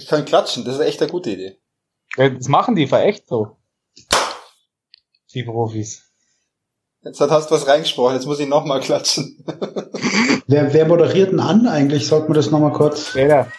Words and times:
Ich 0.00 0.06
kann 0.06 0.24
klatschen, 0.24 0.64
das 0.64 0.76
ist 0.76 0.80
echt 0.80 1.02
eine 1.02 1.10
gute 1.10 1.30
Idee. 1.30 1.58
Das 2.16 2.48
machen 2.48 2.74
die 2.74 2.86
für 2.86 3.00
echt 3.00 3.28
so. 3.28 3.58
Die 5.34 5.42
Profis. 5.42 6.04
Jetzt 7.02 7.20
hast 7.20 7.50
du 7.50 7.54
was 7.54 7.66
reingesprochen, 7.66 8.14
jetzt 8.14 8.24
muss 8.24 8.40
ich 8.40 8.48
nochmal 8.48 8.80
klatschen. 8.80 9.44
wer, 10.46 10.72
wer 10.72 10.86
moderiert 10.86 11.32
denn 11.32 11.40
an 11.40 11.66
eigentlich? 11.66 12.06
Sollten 12.06 12.30
wir 12.30 12.34
das 12.34 12.50
nochmal 12.50 12.72
kurz. 12.72 13.14
Wer 13.14 13.52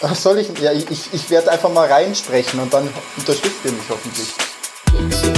Ach, 0.00 0.14
soll 0.14 0.38
ich? 0.38 0.56
Ja, 0.60 0.70
ich, 0.70 0.86
ich 0.88 1.28
werde 1.28 1.50
einfach 1.50 1.72
mal 1.72 1.88
reinsprechen 1.88 2.60
und 2.60 2.72
dann 2.72 2.88
unterstützt 3.16 3.64
ihr 3.64 3.72
mich 3.72 3.88
hoffentlich. 3.90 5.37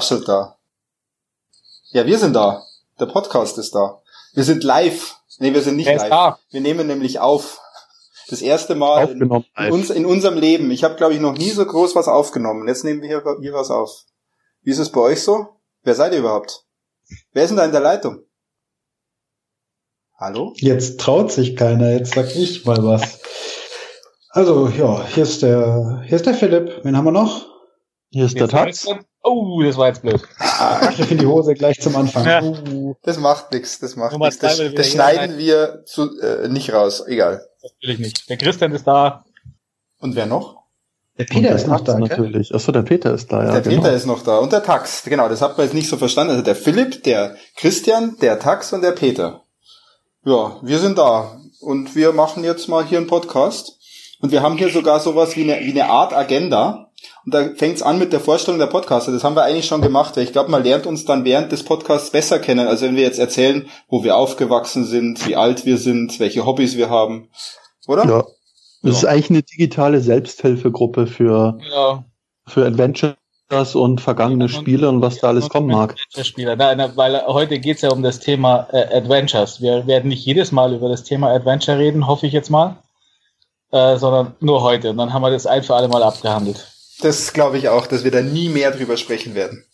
Raschelt 0.00 0.26
da? 0.26 0.56
Ja, 1.90 2.06
wir 2.06 2.18
sind 2.18 2.32
da. 2.32 2.62
Der 2.98 3.04
Podcast 3.06 3.58
ist 3.58 3.74
da. 3.74 4.00
Wir 4.32 4.44
sind 4.44 4.64
live. 4.64 5.16
Nee, 5.38 5.52
wir 5.52 5.60
sind 5.60 5.76
nicht 5.76 5.88
live. 5.88 6.08
da? 6.08 6.38
Wir 6.50 6.62
nehmen 6.62 6.86
nämlich 6.86 7.18
auf. 7.18 7.60
Das 8.28 8.40
erste 8.40 8.74
Mal 8.76 9.02
in, 9.02 9.08
Aufgenommen 9.08 9.44
in, 9.56 9.64
live. 9.64 9.72
uns, 9.72 9.90
in 9.90 10.06
unserem 10.06 10.38
Leben. 10.38 10.70
Ich 10.70 10.84
habe, 10.84 10.94
glaube 10.94 11.12
ich, 11.12 11.20
noch 11.20 11.34
nie 11.34 11.50
so 11.50 11.66
groß 11.66 11.96
was 11.96 12.08
aufgenommen. 12.08 12.66
Jetzt 12.66 12.84
nehmen 12.84 13.02
wir 13.02 13.08
hier, 13.08 13.22
hier 13.40 13.52
was 13.52 13.70
auf. 13.70 14.04
Wie 14.62 14.70
ist 14.70 14.78
es 14.78 14.90
bei 14.90 15.00
euch 15.00 15.22
so? 15.22 15.48
Wer 15.82 15.94
seid 15.94 16.12
ihr 16.14 16.20
überhaupt? 16.20 16.64
Wer 17.32 17.42
ist 17.42 17.50
denn 17.50 17.58
da 17.58 17.64
in 17.66 17.72
der 17.72 17.80
Leitung? 17.80 18.20
Hallo? 20.16 20.54
Jetzt 20.56 21.00
traut 21.00 21.30
sich 21.30 21.56
keiner, 21.56 21.90
jetzt 21.90 22.14
sag 22.14 22.34
ich 22.34 22.64
mal 22.64 22.82
was. 22.84 23.18
Also, 24.30 24.68
ja, 24.68 25.04
hier 25.08 25.24
ist 25.24 25.42
der, 25.42 26.02
hier 26.06 26.16
ist 26.16 26.26
der 26.26 26.34
Philipp. 26.34 26.84
Wen 26.84 26.96
haben 26.96 27.04
wir 27.04 27.12
noch? 27.12 27.49
Hier 28.10 28.24
ist 28.24 28.34
der 28.34 28.42
Jetzt 28.42 28.50
Tax. 28.50 28.84
jetzt- 28.84 29.04
Oh, 29.22 29.62
das 29.62 29.76
war 29.76 29.88
jetzt 29.88 30.00
blöd. 30.00 30.22
Griff 30.96 31.10
in 31.10 31.18
die 31.18 31.26
Hose 31.26 31.52
gleich 31.52 31.78
zum 31.78 31.94
Anfang. 31.94 32.24
Ja. 32.26 32.42
Uh, 32.42 32.94
Das 33.02 33.18
macht 33.18 33.52
nix, 33.52 33.78
das 33.78 33.94
macht 33.94 34.16
nix. 34.16 34.38
Das, 34.38 34.60
das 34.74 34.88
schneiden 34.88 35.36
wir 35.36 35.82
zu, 35.84 36.08
äh, 36.20 36.48
nicht 36.48 36.72
raus. 36.72 37.04
Egal. 37.06 37.46
Natürlich 37.62 37.98
nicht. 37.98 38.30
Der 38.30 38.38
Christian 38.38 38.72
ist 38.72 38.86
da. 38.86 39.24
Und 39.98 40.16
wer 40.16 40.24
noch? 40.26 40.60
der 41.18 41.24
Peter 41.26 41.54
ist 41.54 41.64
der 41.66 41.72
noch 41.74 41.80
da, 41.82 41.98
natürlich. 41.98 42.54
Achso, 42.54 42.72
der 42.72 42.80
Peter 42.80 43.12
ist 43.12 43.30
da, 43.30 43.44
ja. 43.44 43.52
der 43.52 43.60
genau. 43.60 43.82
Peter 43.82 43.92
ist 43.94 44.06
noch 44.06 44.22
da 44.22 44.38
und 44.38 44.52
der 44.52 44.62
Tax. 44.62 45.02
Genau, 45.04 45.28
das 45.28 45.42
hat 45.42 45.58
man 45.58 45.66
jetzt 45.66 45.74
nicht 45.74 45.90
so 45.90 45.98
verstanden. 45.98 46.30
Also 46.30 46.42
der 46.42 46.56
Philipp, 46.56 47.02
der 47.04 47.36
Christian, 47.56 48.16
der 48.22 48.38
Tax 48.38 48.72
und 48.72 48.80
der 48.80 48.92
Peter. 48.92 49.42
Ja, 50.24 50.58
wir 50.62 50.78
sind 50.78 50.96
da 50.96 51.38
und 51.60 51.94
wir 51.94 52.12
machen 52.14 52.42
jetzt 52.42 52.68
mal 52.68 52.86
hier 52.86 52.96
einen 52.98 53.06
Podcast. 53.06 53.76
Und 54.22 54.32
wir 54.32 54.42
haben 54.42 54.56
hier 54.56 54.70
sogar 54.70 55.00
sowas 55.00 55.36
wie 55.36 55.42
eine, 55.50 55.60
wie 55.64 55.70
eine 55.78 55.90
Art 55.90 56.14
Agenda. 56.14 56.89
Und 57.24 57.34
da 57.34 57.50
fängt's 57.54 57.82
an 57.82 57.98
mit 57.98 58.12
der 58.12 58.20
Vorstellung 58.20 58.58
der 58.58 58.66
Podcaster. 58.66 59.12
Das 59.12 59.24
haben 59.24 59.36
wir 59.36 59.42
eigentlich 59.44 59.66
schon 59.66 59.82
gemacht, 59.82 60.16
weil 60.16 60.24
ich 60.24 60.32
glaube, 60.32 60.50
man 60.50 60.64
lernt 60.64 60.86
uns 60.86 61.04
dann 61.04 61.24
während 61.24 61.52
des 61.52 61.64
Podcasts 61.64 62.10
besser 62.10 62.38
kennen, 62.38 62.66
als 62.66 62.80
wenn 62.82 62.96
wir 62.96 63.02
jetzt 63.02 63.18
erzählen, 63.18 63.68
wo 63.88 64.02
wir 64.04 64.16
aufgewachsen 64.16 64.84
sind, 64.84 65.26
wie 65.26 65.36
alt 65.36 65.66
wir 65.66 65.76
sind, 65.76 66.18
welche 66.18 66.46
Hobbys 66.46 66.76
wir 66.76 66.88
haben. 66.88 67.28
Oder? 67.86 68.06
Ja. 68.06 68.24
Das 68.82 68.96
ist 68.96 69.04
eigentlich 69.04 69.30
eine 69.30 69.42
digitale 69.42 70.00
Selbsthilfegruppe 70.00 71.06
für, 71.06 71.58
Ja. 71.70 72.04
für 72.46 72.64
Adventures 72.64 73.14
und 73.74 74.00
vergangene 74.00 74.48
Spiele 74.48 74.88
und 74.88 75.02
was 75.02 75.18
da 75.18 75.28
alles 75.28 75.50
kommen 75.50 75.66
mag. 75.66 75.96
Spieler. 76.22 76.56
Nein, 76.56 76.78
nein, 76.78 76.92
weil 76.94 77.20
heute 77.26 77.58
geht's 77.58 77.82
ja 77.82 77.90
um 77.90 78.02
das 78.02 78.20
Thema 78.20 78.68
äh, 78.72 78.96
Adventures. 78.96 79.60
Wir 79.60 79.86
werden 79.86 80.08
nicht 80.08 80.24
jedes 80.24 80.52
Mal 80.52 80.72
über 80.72 80.88
das 80.88 81.02
Thema 81.04 81.28
Adventure 81.30 81.76
reden, 81.78 82.06
hoffe 82.06 82.26
ich 82.26 82.32
jetzt 82.32 82.48
mal, 82.48 82.76
äh, 83.72 83.96
sondern 83.98 84.34
nur 84.40 84.62
heute. 84.62 84.90
Und 84.90 84.96
dann 84.96 85.12
haben 85.12 85.22
wir 85.22 85.30
das 85.30 85.46
ein 85.46 85.62
für 85.62 85.74
alle 85.74 85.88
Mal 85.88 86.02
abgehandelt. 86.02 86.66
Das 87.00 87.32
glaube 87.32 87.58
ich 87.58 87.68
auch, 87.68 87.86
dass 87.86 88.04
wir 88.04 88.10
da 88.10 88.20
nie 88.22 88.48
mehr 88.48 88.70
drüber 88.70 88.96
sprechen 88.96 89.34
werden. 89.34 89.64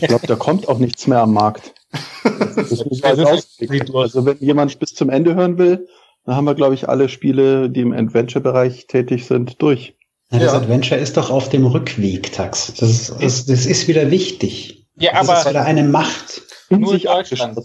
Ich 0.00 0.08
glaube, 0.08 0.26
da 0.26 0.36
kommt 0.36 0.68
auch 0.68 0.78
nichts 0.78 1.06
mehr 1.06 1.20
am 1.20 1.32
Markt. 1.32 1.74
Das 2.24 2.70
man 2.84 3.02
Also, 3.02 3.98
also 3.98 4.26
wenn 4.26 4.38
jemand 4.38 4.78
bis 4.78 4.94
zum 4.94 5.10
Ende 5.10 5.34
hören 5.34 5.58
will, 5.58 5.88
dann 6.24 6.36
haben 6.36 6.44
wir, 6.44 6.54
glaube 6.54 6.74
ich, 6.74 6.88
alle 6.88 7.08
Spiele, 7.08 7.68
die 7.68 7.80
im 7.80 7.92
Adventure-Bereich 7.92 8.86
tätig 8.86 9.26
sind, 9.26 9.60
durch. 9.60 9.96
Ja, 10.30 10.38
das 10.38 10.52
Ja. 10.52 10.58
Adventure 10.58 11.00
ist 11.00 11.16
doch 11.16 11.30
auf 11.30 11.48
dem 11.48 11.66
Rückweg, 11.66 12.32
Tax. 12.32 12.72
Das 12.78 12.88
ist, 12.88 13.10
das, 13.20 13.46
das 13.46 13.66
ist 13.66 13.88
wieder 13.88 14.10
wichtig. 14.10 14.86
Ja, 14.96 15.12
Das 15.12 15.22
ist 15.24 15.28
aber 15.30 15.50
wieder 15.50 15.64
eine 15.64 15.82
Macht. 15.84 16.42
In 16.68 16.80
Nur 16.80 16.92
in 16.92 16.98
sich 17.00 17.06
Deutschland. 17.08 17.58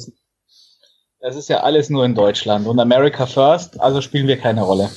das 1.21 1.35
ist 1.35 1.49
ja 1.49 1.61
alles 1.61 1.89
nur 1.89 2.03
in 2.03 2.15
Deutschland. 2.15 2.67
Und 2.67 2.79
America 2.79 3.25
First, 3.25 3.79
also 3.79 4.01
spielen 4.01 4.27
wir 4.27 4.37
keine 4.37 4.63
Rolle. 4.63 4.89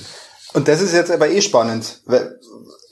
Und 0.55 0.67
das 0.67 0.81
ist 0.81 0.93
jetzt 0.95 1.11
aber 1.11 1.31
eh 1.31 1.43
spannend. 1.43 2.01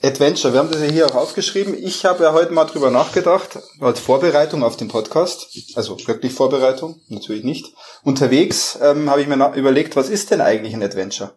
Adventure, 0.01 0.53
wir 0.53 0.59
haben 0.61 0.71
das 0.71 0.81
ja 0.81 0.87
hier 0.87 1.07
auch 1.07 1.15
aufgeschrieben. 1.15 1.75
Ich 1.77 2.05
habe 2.05 2.23
ja 2.23 2.31
heute 2.31 2.53
mal 2.53 2.63
drüber 2.65 2.89
nachgedacht, 2.89 3.59
als 3.81 3.99
Vorbereitung 3.99 4.63
auf 4.63 4.77
den 4.77 4.87
Podcast. 4.87 5.47
Also 5.75 5.97
wirklich 6.07 6.33
Vorbereitung, 6.33 7.01
natürlich 7.09 7.43
nicht. 7.43 7.73
Unterwegs 8.03 8.79
ähm, 8.81 9.09
habe 9.09 9.21
ich 9.21 9.27
mir 9.27 9.53
überlegt, 9.55 9.97
was 9.97 10.09
ist 10.09 10.31
denn 10.31 10.39
eigentlich 10.39 10.73
ein 10.73 10.83
Adventure? 10.83 11.33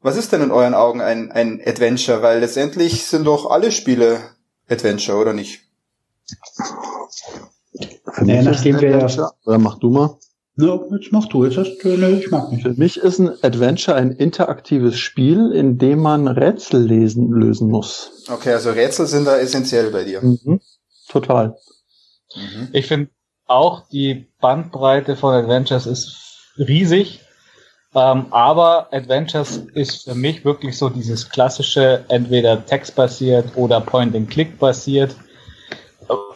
Was 0.00 0.16
ist 0.16 0.30
denn 0.32 0.42
in 0.42 0.50
euren 0.50 0.74
Augen 0.74 1.00
ein, 1.00 1.32
ein 1.32 1.60
Adventure? 1.64 2.20
Weil 2.20 2.40
letztendlich 2.40 3.06
sind 3.06 3.24
doch 3.24 3.46
alle 3.50 3.72
Spiele 3.72 4.20
Adventure, 4.68 5.16
oder 5.18 5.32
nicht? 5.32 5.60
Für 8.12 8.24
Ja, 8.24 8.24
mich 8.24 8.38
ist 8.40 8.44
nachdem 8.44 8.76
ein 8.76 8.82
wir- 8.82 8.94
Adventure, 8.96 9.32
oder 9.46 9.58
mach 9.58 9.78
du 9.78 9.88
mal. 9.90 10.18
No, 10.60 10.88
jetzt 10.90 11.12
mach 11.12 11.26
du, 11.26 11.44
jetzt 11.44 11.56
hast 11.56 11.78
du, 11.84 11.96
ne, 11.96 12.10
ich 12.10 12.32
mag 12.32 12.50
nicht. 12.50 12.62
Für 12.62 12.74
mich 12.74 12.96
ist 12.96 13.20
ein 13.20 13.30
Adventure 13.44 13.96
ein 13.96 14.10
interaktives 14.10 14.98
Spiel, 14.98 15.52
in 15.52 15.78
dem 15.78 16.00
man 16.00 16.26
Rätsel 16.26 16.84
lesen, 16.84 17.30
lösen 17.30 17.70
muss. 17.70 18.24
Okay, 18.28 18.54
also 18.54 18.72
Rätsel 18.72 19.06
sind 19.06 19.24
da 19.24 19.38
essentiell 19.38 19.92
bei 19.92 20.02
dir. 20.02 20.20
Mhm. 20.20 20.60
Total. 21.08 21.56
Mhm. 22.34 22.68
Ich 22.72 22.86
finde 22.86 23.10
auch, 23.46 23.88
die 23.88 24.26
Bandbreite 24.40 25.14
von 25.14 25.32
Adventures 25.32 25.86
ist 25.86 26.16
riesig. 26.58 27.20
Ähm, 27.94 28.26
aber 28.32 28.92
Adventures 28.92 29.62
ist 29.74 30.04
für 30.04 30.16
mich 30.16 30.44
wirklich 30.44 30.76
so 30.76 30.88
dieses 30.88 31.30
klassische, 31.30 32.04
entweder 32.08 32.66
textbasiert 32.66 33.56
oder 33.56 33.80
Point-and-Click 33.80 34.58
basiert. 34.58 35.14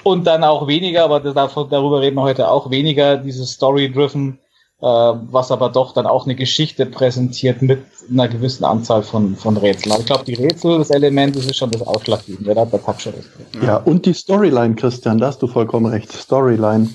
Und 0.05 0.27
dann 0.27 0.45
auch 0.45 0.67
weniger, 0.67 1.05
aber 1.05 1.21
davon, 1.21 1.69
darüber 1.71 2.01
reden 2.01 2.17
wir 2.17 2.23
heute 2.23 2.49
auch, 2.49 2.71
weniger 2.71 3.17
dieses 3.17 3.53
Story-driven, 3.53 4.39
äh, 4.81 4.85
was 4.85 5.51
aber 5.51 5.69
doch 5.69 5.95
dann 5.95 6.07
auch 6.07 6.25
eine 6.25 6.35
Geschichte 6.35 6.87
präsentiert 6.87 7.63
mit 7.63 7.85
einer 8.11 8.29
gewissen 8.29 8.65
Anzahl 8.65 9.03
von, 9.03 9.37
von 9.37 9.57
Rätseln. 9.57 9.93
Aber 9.93 10.01
ich 10.01 10.07
glaube, 10.07 10.25
die 10.25 10.35
Rätsel, 10.35 10.79
das 10.79 10.91
Element, 10.91 11.37
das 11.37 11.47
ist 11.47 11.57
schon 11.57 11.71
das 11.71 11.83
Ausschlaggebende. 11.83 12.55
Da 12.55 12.63
hat 12.63 12.73
der 12.73 12.79
Pack 12.79 13.01
schon 13.01 13.15
recht. 13.15 13.29
Ja. 13.63 13.77
und 13.77 14.05
die 14.07 14.15
Storyline, 14.15 14.75
Christian, 14.75 15.19
da 15.19 15.29
hast 15.29 15.41
du 15.41 15.47
vollkommen 15.47 15.87
recht. 15.87 16.11
Storyline. 16.13 16.91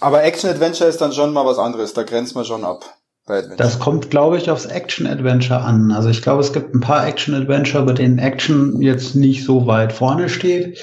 Aber 0.00 0.24
Action-Adventure 0.24 0.88
ist 0.88 1.00
dann 1.00 1.12
schon 1.12 1.32
mal 1.32 1.44
was 1.44 1.58
anderes. 1.58 1.92
Da 1.92 2.02
grenzt 2.04 2.34
man 2.34 2.44
schon 2.44 2.64
ab. 2.64 2.84
Bei 3.26 3.38
Adventure. 3.38 3.56
Das 3.56 3.78
kommt, 3.78 4.10
glaube 4.10 4.36
ich, 4.38 4.50
aufs 4.50 4.66
Action-Adventure 4.66 5.60
an. 5.60 5.92
Also 5.92 6.10
ich 6.10 6.20
glaube, 6.22 6.40
es 6.42 6.52
gibt 6.52 6.74
ein 6.74 6.80
paar 6.80 7.06
Action-Adventure, 7.06 7.84
bei 7.84 7.92
denen 7.94 8.18
Action 8.18 8.82
jetzt 8.82 9.14
nicht 9.14 9.44
so 9.44 9.66
weit 9.66 9.92
vorne 9.92 10.28
steht. 10.28 10.78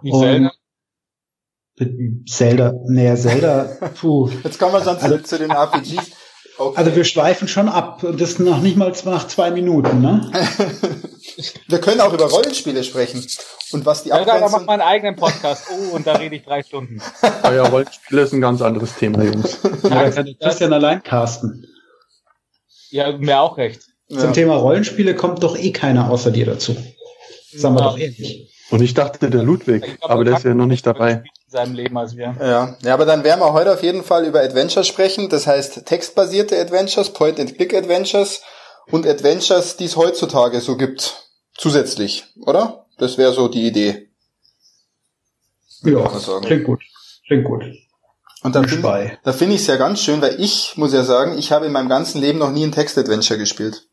Wie 0.00 0.10
Und- 0.12 0.20
Zelda. 0.20 0.52
Zelda, 2.28 2.72
nee, 2.86 3.14
Zelda, 3.16 3.64
puh. 4.00 4.30
Jetzt 4.44 4.58
kommen 4.58 4.72
wir 4.74 4.82
schon 4.84 4.98
zu, 4.98 5.04
Also- 5.04 5.18
zu 5.18 5.38
den 5.38 5.50
RPGs. 5.50 6.10
Okay. 6.58 6.76
Also 6.78 6.94
wir 6.94 7.04
schweifen 7.04 7.48
schon 7.48 7.68
ab. 7.68 8.04
Und 8.04 8.20
das 8.20 8.38
noch 8.38 8.60
nicht 8.60 8.76
mal 8.76 8.92
nach 9.06 9.26
zwei 9.26 9.50
Minuten, 9.50 10.00
ne? 10.00 10.30
Wir 11.66 11.80
können 11.80 12.00
auch 12.02 12.12
über 12.12 12.26
Rollenspiele 12.28 12.84
sprechen. 12.84 13.24
Und 13.72 13.86
was 13.86 14.02
die 14.02 14.10
Ja, 14.10 14.18
da 14.18 14.24
macht 14.34 14.42
Abgrenzung... 14.42 14.66
meinen 14.66 14.80
eigenen 14.82 15.16
Podcast. 15.16 15.64
Oh, 15.72 15.96
und 15.96 16.06
da 16.06 16.12
rede 16.12 16.36
ich 16.36 16.44
drei 16.44 16.62
Stunden. 16.62 17.00
Euer 17.42 17.66
Rollenspiel 17.68 18.18
ist 18.18 18.34
ein 18.34 18.42
ganz 18.42 18.60
anderes 18.60 18.94
Thema, 18.96 19.22
Jungs. 19.24 19.58
Ja, 19.82 20.04
das 20.04 20.14
kann 20.14 20.28
Christian 20.38 20.72
allein 20.74 21.02
casten. 21.02 21.66
Ja, 22.92 23.10
mir 23.16 23.40
auch 23.40 23.56
recht. 23.56 23.80
Ja. 24.08 24.18
Zum 24.18 24.34
Thema 24.34 24.56
Rollenspiele 24.56 25.14
kommt 25.14 25.42
doch 25.42 25.56
eh 25.56 25.72
keiner 25.72 26.10
außer 26.10 26.30
dir 26.30 26.44
dazu. 26.44 26.76
Sagen 27.54 27.74
wir 27.74 27.82
doch 27.82 27.98
ehrlich. 27.98 28.50
Und 28.70 28.82
ich 28.82 28.92
dachte, 28.94 29.30
der 29.30 29.42
Ludwig, 29.42 29.98
glaub, 29.98 30.10
aber 30.10 30.24
der 30.24 30.36
ist 30.36 30.44
ja 30.44 30.54
noch 30.54 30.66
nicht 30.66 30.86
dabei. 30.86 31.24
in 31.46 31.50
seinem 31.50 31.74
Leben 31.74 31.96
als 31.96 32.16
wir. 32.16 32.36
Ja. 32.38 32.76
ja, 32.82 32.94
aber 32.94 33.06
dann 33.06 33.24
werden 33.24 33.40
wir 33.40 33.52
heute 33.54 33.72
auf 33.72 33.82
jeden 33.82 34.02
Fall 34.02 34.26
über 34.26 34.40
Adventure 34.40 34.84
sprechen. 34.84 35.30
Das 35.30 35.46
heißt 35.46 35.86
textbasierte 35.86 36.58
Adventures, 36.60 37.10
Point-and-Click-Adventures 37.10 38.42
und 38.90 39.06
Adventures, 39.06 39.76
die 39.78 39.86
es 39.86 39.96
heutzutage 39.96 40.60
so 40.60 40.76
gibt. 40.76 41.28
Zusätzlich, 41.54 42.24
oder? 42.44 42.84
Das 42.98 43.16
wäre 43.16 43.32
so 43.32 43.48
die 43.48 43.66
Idee. 43.66 44.08
Ja, 45.84 46.10
klingt 46.42 46.64
gut. 46.64 46.82
Klingt 47.26 47.44
gut. 47.44 47.64
Und 48.42 48.56
da 48.56 48.62
finde 48.62 49.18
da 49.22 49.32
find 49.32 49.52
ich 49.52 49.60
es 49.60 49.66
ja 49.68 49.76
ganz 49.76 50.00
schön, 50.00 50.20
weil 50.20 50.40
ich 50.40 50.76
muss 50.76 50.92
ja 50.92 51.04
sagen, 51.04 51.38
ich 51.38 51.52
habe 51.52 51.66
in 51.66 51.72
meinem 51.72 51.88
ganzen 51.88 52.20
Leben 52.20 52.38
noch 52.38 52.50
nie 52.50 52.64
ein 52.64 52.72
Text-Adventure 52.72 53.38
gespielt. 53.38 53.84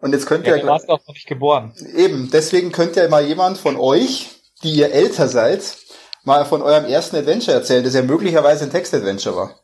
Und 0.00 0.12
jetzt 0.12 0.26
könnt 0.26 0.46
ja, 0.46 0.54
ihr. 0.56 0.62
Du 0.62 0.68
warst 0.68 0.88
auch 0.88 1.00
noch 1.06 1.14
nicht 1.14 1.26
geboren. 1.26 1.74
Eben, 1.94 2.30
deswegen 2.30 2.70
könnt 2.70 2.94
ja 2.94 3.08
mal 3.08 3.24
jemand 3.24 3.58
von 3.58 3.76
euch, 3.76 4.30
die 4.62 4.72
ihr 4.72 4.92
älter 4.92 5.28
seid, 5.28 5.76
mal 6.22 6.44
von 6.44 6.62
eurem 6.62 6.84
ersten 6.84 7.16
Adventure 7.16 7.56
erzählen, 7.56 7.82
das 7.82 7.94
ja 7.94 8.02
möglicherweise 8.02 8.64
ein 8.64 8.70
Text-Adventure 8.70 9.36
war. 9.36 9.63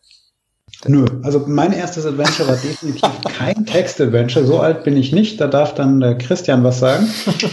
Nö, 0.86 1.04
also 1.22 1.44
mein 1.46 1.72
erstes 1.72 2.06
Adventure 2.06 2.48
war 2.48 2.56
definitiv 2.56 3.10
kein 3.38 3.66
Text-Adventure. 3.66 4.46
So 4.46 4.60
alt 4.60 4.82
bin 4.84 4.96
ich 4.96 5.12
nicht, 5.12 5.40
da 5.40 5.46
darf 5.46 5.74
dann 5.74 6.00
der 6.00 6.16
Christian 6.16 6.64
was 6.64 6.78
sagen. 6.78 7.06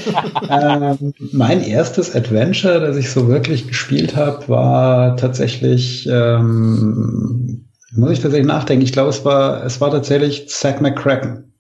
ähm, 0.49 1.13
mein 1.33 1.61
erstes 1.61 2.15
Adventure, 2.15 2.79
das 2.79 2.95
ich 2.95 3.11
so 3.11 3.27
wirklich 3.27 3.67
gespielt 3.67 4.15
habe, 4.15 4.47
war 4.47 5.17
tatsächlich, 5.17 6.07
ähm, 6.07 7.69
muss 7.91 8.11
ich 8.11 8.21
tatsächlich 8.21 8.47
nachdenken, 8.47 8.85
ich 8.85 8.93
glaube, 8.93 9.09
es 9.09 9.25
war, 9.25 9.63
es 9.65 9.81
war 9.81 9.91
tatsächlich 9.91 10.47
Zack 10.49 10.79
McCracken. 10.81 11.53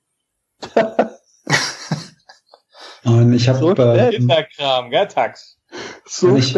Und 3.03 3.33
ich 3.33 3.47
habe 3.47 3.59
so 3.59 3.71
äh, 3.71 4.09
Kinderkram, 4.11 4.89
gell, 4.89 5.07
Tax? 5.07 5.57
So 6.05 6.35
ich, 6.35 6.57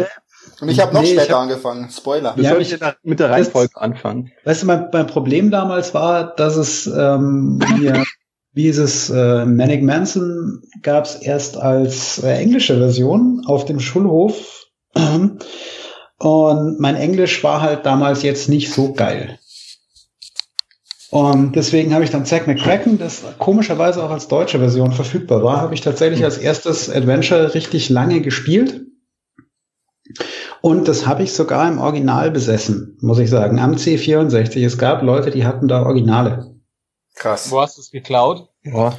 und 0.60 0.68
ich 0.68 0.80
habe 0.80 0.94
noch 0.94 1.02
nee, 1.02 1.14
später 1.14 1.34
hab, 1.34 1.42
angefangen. 1.42 1.88
Spoiler. 1.90 2.36
Wir 2.36 2.44
ja, 2.44 2.50
sollten 2.50 2.62
ich, 2.64 2.94
mit 3.02 3.20
der 3.20 3.30
Reihenfolge 3.30 3.70
das, 3.74 3.82
anfangen. 3.82 4.32
Weißt 4.44 4.62
du, 4.62 4.66
mein, 4.66 4.88
mein, 4.92 5.06
Problem 5.06 5.50
damals 5.50 5.94
war, 5.94 6.34
dass 6.34 6.56
es 6.56 6.86
ähm, 6.86 7.60
hier, 7.78 8.04
wie 8.52 8.68
ist 8.68 8.78
es, 8.78 9.10
äh, 9.10 9.44
Manic 9.46 9.82
Manson 9.82 10.62
gab 10.82 11.04
es 11.04 11.16
erst 11.16 11.56
als 11.56 12.22
äh, 12.22 12.32
englische 12.34 12.76
Version 12.76 13.42
auf 13.46 13.64
dem 13.64 13.80
Schulhof. 13.80 14.66
Und 16.18 16.80
mein 16.80 16.96
Englisch 16.96 17.42
war 17.42 17.62
halt 17.62 17.86
damals 17.86 18.22
jetzt 18.22 18.50
nicht 18.50 18.72
so 18.72 18.92
geil. 18.92 19.38
Und 21.10 21.56
deswegen 21.56 21.92
habe 21.92 22.04
ich 22.04 22.10
dann 22.10 22.24
Zack 22.24 22.46
McCracken, 22.46 22.98
das 22.98 23.22
komischerweise 23.38 24.02
auch 24.02 24.10
als 24.10 24.28
deutsche 24.28 24.60
Version 24.60 24.92
verfügbar 24.92 25.42
war, 25.42 25.60
habe 25.60 25.74
ich 25.74 25.80
tatsächlich 25.80 26.22
als 26.22 26.38
erstes 26.38 26.88
Adventure 26.88 27.54
richtig 27.54 27.88
lange 27.88 28.20
gespielt. 28.20 28.82
Und 30.62 30.88
das 30.88 31.06
habe 31.06 31.22
ich 31.22 31.32
sogar 31.32 31.68
im 31.70 31.78
Original 31.78 32.30
besessen, 32.30 32.98
muss 33.00 33.18
ich 33.18 33.30
sagen, 33.30 33.58
am 33.58 33.72
C64. 33.74 34.64
Es 34.64 34.76
gab 34.76 35.02
Leute, 35.02 35.30
die 35.30 35.44
hatten 35.44 35.68
da 35.68 35.82
Originale. 35.82 36.54
Krass. 37.14 37.50
Wo 37.50 37.60
hast 37.60 37.76
du 37.76 37.80
es 37.80 37.90
geklaut? 37.90 38.48
Ja. 38.62 38.98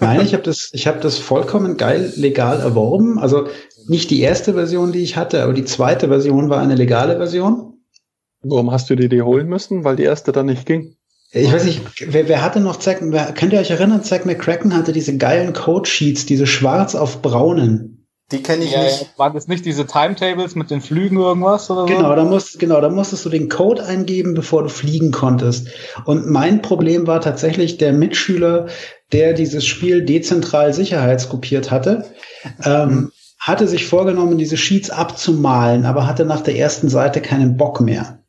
Nein, 0.00 0.20
ich 0.22 0.34
habe 0.34 0.42
das, 0.42 0.70
ich 0.72 0.86
habe 0.86 1.00
das 1.00 1.18
vollkommen 1.18 1.76
geil 1.76 2.12
legal 2.16 2.60
erworben. 2.60 3.18
Also 3.18 3.48
nicht 3.86 4.10
die 4.10 4.20
erste 4.20 4.54
Version, 4.54 4.92
die 4.92 5.02
ich 5.02 5.16
hatte, 5.16 5.42
aber 5.42 5.52
die 5.52 5.64
zweite 5.64 6.08
Version 6.08 6.50
war 6.50 6.60
eine 6.60 6.74
legale 6.74 7.16
Version. 7.16 7.74
Warum 8.42 8.70
hast 8.70 8.90
du 8.90 8.96
dir 8.96 9.08
die 9.08 9.22
holen 9.22 9.48
müssen? 9.48 9.84
Weil 9.84 9.96
die 9.96 10.02
erste 10.02 10.32
dann 10.32 10.46
nicht 10.46 10.66
ging. 10.66 10.96
Ich 11.32 11.52
weiß 11.52 11.64
nicht, 11.64 11.82
wer, 12.12 12.28
wer 12.28 12.42
hatte 12.42 12.60
noch 12.60 12.76
Zack, 12.76 12.98
wer, 13.00 13.32
könnt 13.32 13.52
ihr 13.52 13.58
euch 13.58 13.70
erinnern, 13.70 14.04
Zack 14.04 14.24
McCracken 14.24 14.74
hatte 14.76 14.92
diese 14.92 15.16
geilen 15.16 15.52
Code-Sheets, 15.52 16.26
diese 16.26 16.46
schwarz 16.46 16.94
auf 16.94 17.22
braunen. 17.22 17.93
Die 18.34 18.42
kenne 18.42 18.64
ich 18.64 18.72
ja, 18.72 18.82
nicht. 18.82 19.16
Waren 19.16 19.32
das 19.32 19.46
nicht 19.46 19.64
diese 19.64 19.86
Timetables 19.86 20.56
mit 20.56 20.70
den 20.70 20.80
Flügen 20.80 21.16
irgendwas 21.18 21.70
oder 21.70 21.82
so? 21.82 21.86
Genau, 21.86 22.14
da 22.16 22.24
musst, 22.24 22.58
genau, 22.58 22.80
da 22.80 22.88
musstest 22.88 23.24
du 23.24 23.30
den 23.30 23.48
Code 23.48 23.84
eingeben, 23.84 24.34
bevor 24.34 24.64
du 24.64 24.68
fliegen 24.68 25.12
konntest. 25.12 25.68
Und 26.04 26.28
mein 26.28 26.60
Problem 26.60 27.06
war 27.06 27.20
tatsächlich 27.20 27.78
der 27.78 27.92
Mitschüler, 27.92 28.66
der 29.12 29.32
dieses 29.34 29.64
Spiel 29.64 30.04
dezentral 30.04 30.74
sicherheitskopiert 30.74 31.70
hatte, 31.70 32.06
ähm, 32.64 33.12
hatte 33.38 33.68
sich 33.68 33.86
vorgenommen, 33.86 34.38
diese 34.38 34.56
Sheets 34.56 34.90
abzumalen, 34.90 35.84
aber 35.86 36.06
hatte 36.06 36.24
nach 36.24 36.40
der 36.40 36.56
ersten 36.56 36.88
Seite 36.88 37.20
keinen 37.20 37.56
Bock 37.56 37.80
mehr. 37.80 38.23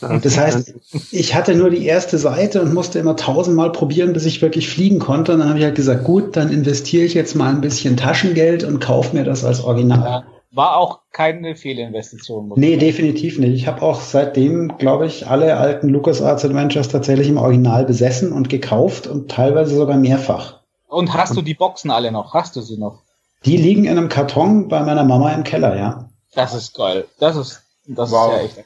Das 0.00 0.38
heißt, 0.38 0.74
ich 1.12 1.34
hatte 1.34 1.54
nur 1.54 1.70
die 1.70 1.84
erste 1.84 2.18
Seite 2.18 2.62
und 2.62 2.72
musste 2.72 2.98
immer 2.98 3.16
tausendmal 3.16 3.70
probieren, 3.72 4.12
bis 4.12 4.24
ich 4.24 4.40
wirklich 4.40 4.68
fliegen 4.68 4.98
konnte. 4.98 5.32
Und 5.32 5.40
dann 5.40 5.48
habe 5.48 5.58
ich 5.58 5.64
halt 5.64 5.74
gesagt, 5.74 6.04
gut, 6.04 6.36
dann 6.36 6.50
investiere 6.50 7.04
ich 7.04 7.14
jetzt 7.14 7.34
mal 7.34 7.50
ein 7.50 7.60
bisschen 7.60 7.96
Taschengeld 7.96 8.64
und 8.64 8.80
kaufe 8.80 9.14
mir 9.14 9.24
das 9.24 9.44
als 9.44 9.62
Original. 9.62 9.98
Ja, 9.98 10.24
war 10.52 10.76
auch 10.76 11.00
keine 11.12 11.54
Fehlinvestition. 11.54 12.52
Nee, 12.56 12.76
definitiv 12.76 13.38
nicht. 13.38 13.54
Ich 13.54 13.66
habe 13.66 13.82
auch 13.82 14.00
seitdem, 14.00 14.78
glaube 14.78 15.06
ich, 15.06 15.26
alle 15.26 15.56
alten 15.56 15.88
LucasArts 15.88 16.44
Adventures 16.44 16.88
tatsächlich 16.88 17.28
im 17.28 17.36
Original 17.36 17.84
besessen 17.84 18.32
und 18.32 18.48
gekauft 18.48 19.06
und 19.06 19.30
teilweise 19.30 19.74
sogar 19.76 19.96
mehrfach. 19.96 20.60
Und 20.88 21.14
hast 21.14 21.36
du 21.36 21.42
die 21.42 21.54
Boxen 21.54 21.90
alle 21.90 22.10
noch? 22.10 22.34
Hast 22.34 22.56
du 22.56 22.62
sie 22.62 22.78
noch? 22.78 23.00
Die 23.44 23.56
liegen 23.56 23.84
in 23.84 23.96
einem 23.96 24.08
Karton 24.08 24.68
bei 24.68 24.82
meiner 24.82 25.04
Mama 25.04 25.32
im 25.32 25.44
Keller, 25.44 25.76
ja. 25.76 26.08
Das 26.34 26.54
ist 26.54 26.74
geil. 26.74 27.06
Das 27.18 27.36
ist, 27.36 27.62
das 27.86 28.10
wow. 28.10 28.32
ist 28.32 28.38
ja 28.38 28.44
echt 28.44 28.64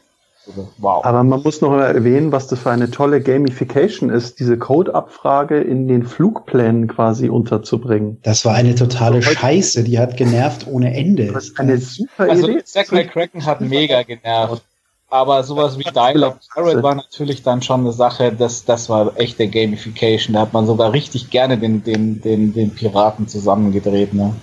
Wow. 0.79 1.05
Aber 1.05 1.23
man 1.25 1.43
muss 1.43 1.61
noch 1.61 1.73
erwähnen, 1.73 2.33
was 2.33 2.49
das 2.49 2.59
für 2.59 2.71
eine 2.71 2.91
tolle 2.91 3.21
Gamification 3.21 4.11
ist, 4.11 4.41
diese 4.41 4.59
Code-Abfrage 4.59 5.61
in 5.61 5.89
den 5.89 6.05
Flugplänen 6.05 6.87
quasi 6.87 7.29
unterzubringen. 7.29 8.19
Das 8.23 8.45
war 8.45 8.55
eine 8.55 8.75
totale 8.75 9.17
also 9.17 9.31
Scheiße, 9.31 9.85
die 9.85 9.99
hat 9.99 10.17
genervt 10.17 10.67
ohne 10.67 10.95
Ende. 10.95 11.33
Das 11.33 11.45
ist 11.45 11.61
eine 11.61 11.79
super 11.79 12.25
also, 12.31 12.49
Idee. 12.49 12.65
Zack 12.65 12.93
McCracken 12.93 13.47
hat 13.47 13.61
mega 13.61 14.03
genervt. 14.03 14.63
Aber 15.09 15.45
sowas 15.45 15.79
wie 15.79 15.85
Dialogue 15.85 16.41
Pirate 16.53 16.83
war 16.83 16.97
natürlich 16.97 17.43
dann 17.43 17.63
schon 17.63 17.81
eine 17.81 17.93
Sache, 17.93 18.33
das, 18.33 18.65
das 18.65 18.89
war 18.89 19.13
echte 19.17 19.47
Gamification. 19.47 20.35
Da 20.35 20.41
hat 20.41 20.53
man 20.53 20.67
sogar 20.67 20.93
richtig 20.93 21.31
gerne 21.31 21.57
den, 21.57 21.85
den, 21.85 22.21
den, 22.21 22.53
den 22.53 22.75
Piraten 22.75 23.29
zusammengedreht. 23.29 24.13
Ne? 24.13 24.35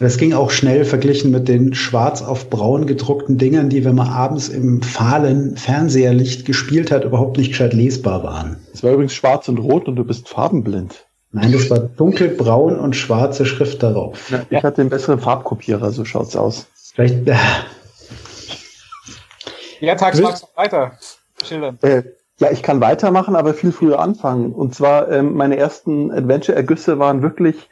Das 0.00 0.16
ging 0.16 0.32
auch 0.32 0.50
schnell 0.50 0.86
verglichen 0.86 1.30
mit 1.30 1.46
den 1.46 1.74
schwarz 1.74 2.22
auf 2.22 2.48
braun 2.48 2.86
gedruckten 2.86 3.36
Dingern, 3.36 3.68
die, 3.68 3.84
wenn 3.84 3.94
man 3.94 4.08
abends 4.08 4.48
im 4.48 4.80
fahlen 4.80 5.58
Fernseherlicht 5.58 6.46
gespielt 6.46 6.90
hat, 6.90 7.04
überhaupt 7.04 7.36
nicht 7.36 7.50
gescheit 7.50 7.74
lesbar 7.74 8.22
waren. 8.22 8.56
Es 8.72 8.82
war 8.82 8.92
übrigens 8.92 9.12
schwarz 9.12 9.46
und 9.48 9.58
rot 9.58 9.88
und 9.88 9.96
du 9.96 10.04
bist 10.04 10.26
farbenblind. 10.26 11.04
Nein, 11.32 11.52
das 11.52 11.68
war 11.68 11.80
dunkelbraun 11.80 12.78
und 12.78 12.96
schwarze 12.96 13.44
Schrift 13.44 13.82
darauf. 13.82 14.30
Ja, 14.30 14.42
ich 14.48 14.64
hatte 14.64 14.80
den 14.80 14.88
besseren 14.88 15.20
Farbkopierer, 15.20 15.90
so 15.90 16.06
schaut's 16.06 16.34
aus. 16.34 16.66
Vielleicht. 16.94 17.28
Äh. 17.28 17.36
Ja, 19.80 19.96
Tags, 19.96 20.18
magst 20.20 20.44
du 20.44 20.46
weiter 20.56 20.92
schildern? 21.44 21.78
Äh, 21.82 22.04
ja, 22.38 22.50
ich 22.50 22.62
kann 22.62 22.80
weitermachen, 22.80 23.36
aber 23.36 23.52
viel 23.52 23.70
früher 23.70 24.00
anfangen. 24.00 24.52
Und 24.52 24.74
zwar, 24.74 25.10
ähm, 25.10 25.34
meine 25.34 25.58
ersten 25.58 26.10
Adventure-Ergüsse 26.10 26.98
waren 26.98 27.20
wirklich 27.20 27.68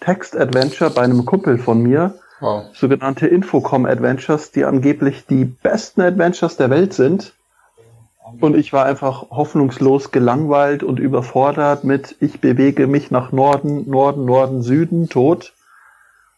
Text-Adventure 0.00 0.90
bei 0.90 1.02
einem 1.02 1.24
Kumpel 1.24 1.58
von 1.58 1.82
mir. 1.82 2.14
Wow. 2.40 2.66
Sogenannte 2.74 3.26
Infocom-Adventures, 3.26 4.52
die 4.52 4.64
angeblich 4.64 5.26
die 5.26 5.44
besten 5.44 6.02
Adventures 6.02 6.56
der 6.56 6.70
Welt 6.70 6.94
sind. 6.94 7.34
Und 8.40 8.56
ich 8.56 8.72
war 8.72 8.84
einfach 8.84 9.30
hoffnungslos 9.30 10.10
gelangweilt 10.10 10.82
und 10.82 11.00
überfordert 11.00 11.84
mit 11.84 12.14
ich 12.20 12.40
bewege 12.40 12.86
mich 12.86 13.10
nach 13.10 13.32
Norden, 13.32 13.88
Norden, 13.88 14.24
Norden, 14.24 14.62
Süden, 14.62 15.08
tot. 15.08 15.54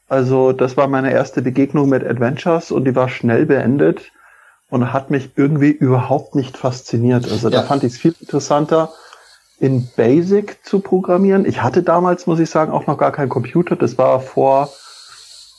Also 0.08 0.52
das 0.52 0.76
war 0.76 0.87
meine 0.87 1.12
erste 1.12 1.42
Begegnung 1.42 1.88
mit 1.88 2.04
Adventures 2.04 2.70
und 2.70 2.84
die 2.84 2.94
war 2.94 3.08
schnell 3.08 3.46
beendet 3.46 4.12
und 4.70 4.92
hat 4.92 5.11
mich 5.11 5.30
irgendwie 5.37 5.70
überhaupt 5.70 6.34
nicht 6.34 6.56
fasziniert. 6.56 7.30
Also 7.30 7.49
ja. 7.49 7.61
da 7.61 7.62
fand 7.64 7.84
ich 7.84 7.94
es 7.94 7.99
viel 7.99 8.14
interessanter, 8.20 8.90
in 9.60 9.86
Basic 9.94 10.58
zu 10.64 10.80
programmieren. 10.80 11.44
Ich 11.44 11.62
hatte 11.62 11.82
damals, 11.82 12.26
muss 12.26 12.40
ich 12.40 12.48
sagen, 12.50 12.72
auch 12.72 12.86
noch 12.86 12.96
gar 12.98 13.12
keinen 13.12 13.28
Computer. 13.28 13.76
Das 13.76 13.98
war 13.98 14.20
vor, 14.20 14.70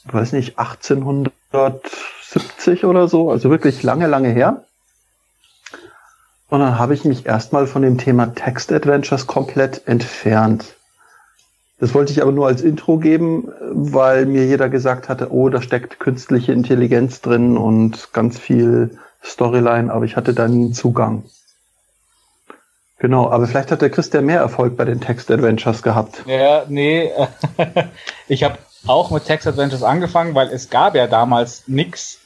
weiß 0.05 0.31
nicht, 0.34 0.58
1870 0.58 2.86
oder 2.86 3.08
so, 3.08 3.29
also 3.31 3.51
wirklich 3.51 3.84
lange, 3.84 4.08
lange 4.08 4.29
her. 4.29 4.65
Und 6.50 6.60
dann 6.60 6.79
habe 6.79 6.96
ich 6.96 7.05
mich 7.05 7.27
erstmal 7.27 7.67
von 7.67 7.84
dem 7.84 7.98
Thema 7.98 8.34
Text 8.34 8.74
Adventures 8.74 9.27
komplett 9.27 9.88
entfernt. 9.88 10.75
Das 11.79 11.93
wollte 11.93 12.12
ich 12.12 12.22
aber 12.22 12.31
nur 12.31 12.48
als 12.48 12.62
Intro 12.62 12.98
geben, 12.98 13.51
weil 13.72 14.25
mir 14.25 14.46
jeder 14.46 14.70
gesagt 14.70 15.10
hatte, 15.10 15.31
oh, 15.31 15.50
da 15.50 15.62
steckt 15.62 16.00
künstliche 16.00 16.53
Intelligenz 16.53 17.22
drin 17.22 17.58
und 17.58 18.13
ganz 18.13 18.38
viel 18.38 18.98
Storyline, 19.24 19.91
aber 19.93 20.05
ich 20.05 20.15
hatte 20.15 20.34
da 20.34 20.48
nie 20.48 20.65
einen 20.65 20.74
Zugang. 20.74 21.24
Genau, 23.01 23.31
aber 23.31 23.48
vielleicht 23.48 23.72
hat 23.72 23.81
der 23.81 23.89
Christian 23.89 24.27
mehr 24.27 24.41
Erfolg 24.41 24.77
bei 24.77 24.86
den 24.86 25.01
Text-Adventures 25.01 25.81
gehabt. 25.81 26.22
Ja, 26.27 26.65
nee, 26.70 27.12
ich 28.27 28.43
habe 28.43 28.60
auch 28.86 29.10
mit 29.10 29.25
Text-Adventures 29.25 29.81
angefangen, 29.81 30.36
weil 30.36 30.50
es 30.50 30.70
gab 30.70 30.93
ja 30.93 31.08
damals 31.08 31.63
nix. 31.65 32.20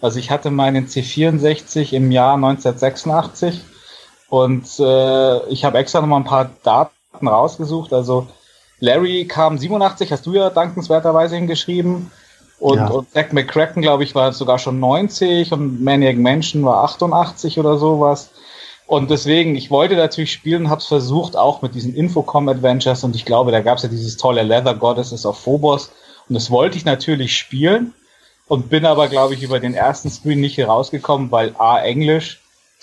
Also 0.00 0.18
ich 0.18 0.30
hatte 0.30 0.50
meinen 0.50 0.86
C64 0.86 1.92
im 1.92 2.10
Jahr 2.10 2.36
1986 2.36 3.60
und 4.30 4.64
äh, 4.78 5.46
ich 5.48 5.66
habe 5.66 5.76
extra 5.76 6.00
nochmal 6.00 6.20
ein 6.20 6.24
paar 6.24 6.50
Daten 6.62 7.28
rausgesucht. 7.28 7.92
Also 7.92 8.26
Larry 8.80 9.26
kam 9.26 9.58
87, 9.58 10.12
hast 10.12 10.24
du 10.24 10.32
ja 10.32 10.48
dankenswerterweise 10.48 11.36
hingeschrieben. 11.36 12.10
Und, 12.58 12.78
ja. 12.78 12.86
und 12.86 13.12
Zack 13.12 13.34
McCracken, 13.34 13.82
glaube 13.82 14.04
ich, 14.04 14.14
war 14.14 14.32
sogar 14.32 14.58
schon 14.58 14.80
90 14.80 15.52
und 15.52 15.82
Maniac 15.82 16.16
Mansion 16.16 16.64
war 16.64 16.84
88 16.84 17.58
oder 17.58 17.76
sowas. 17.76 18.30
Und 18.86 19.10
deswegen, 19.10 19.56
ich 19.56 19.70
wollte 19.70 19.96
natürlich 19.96 20.32
spielen, 20.32 20.68
habe 20.68 20.80
es 20.80 20.86
versucht, 20.86 21.36
auch 21.36 21.62
mit 21.62 21.74
diesen 21.74 21.94
Infocom-Adventures. 21.94 23.04
Und 23.04 23.16
ich 23.16 23.24
glaube, 23.24 23.52
da 23.52 23.60
gab 23.60 23.78
es 23.78 23.84
ja 23.84 23.88
dieses 23.88 24.16
tolle 24.16 24.42
Leather 24.42 24.74
Goddesses 24.74 25.24
auf 25.24 25.38
Phobos. 25.40 25.90
Und 26.28 26.34
das 26.34 26.50
wollte 26.50 26.76
ich 26.76 26.84
natürlich 26.84 27.36
spielen. 27.36 27.94
und 28.48 28.68
bin 28.68 28.84
aber, 28.84 29.08
glaube 29.08 29.32
ich, 29.34 29.42
über 29.42 29.60
den 29.60 29.72
ersten 29.72 30.10
Screen 30.10 30.40
nicht 30.40 30.58
herausgekommen, 30.58 31.30
weil 31.30 31.54
A, 31.58 31.80
Englisch 31.80 32.40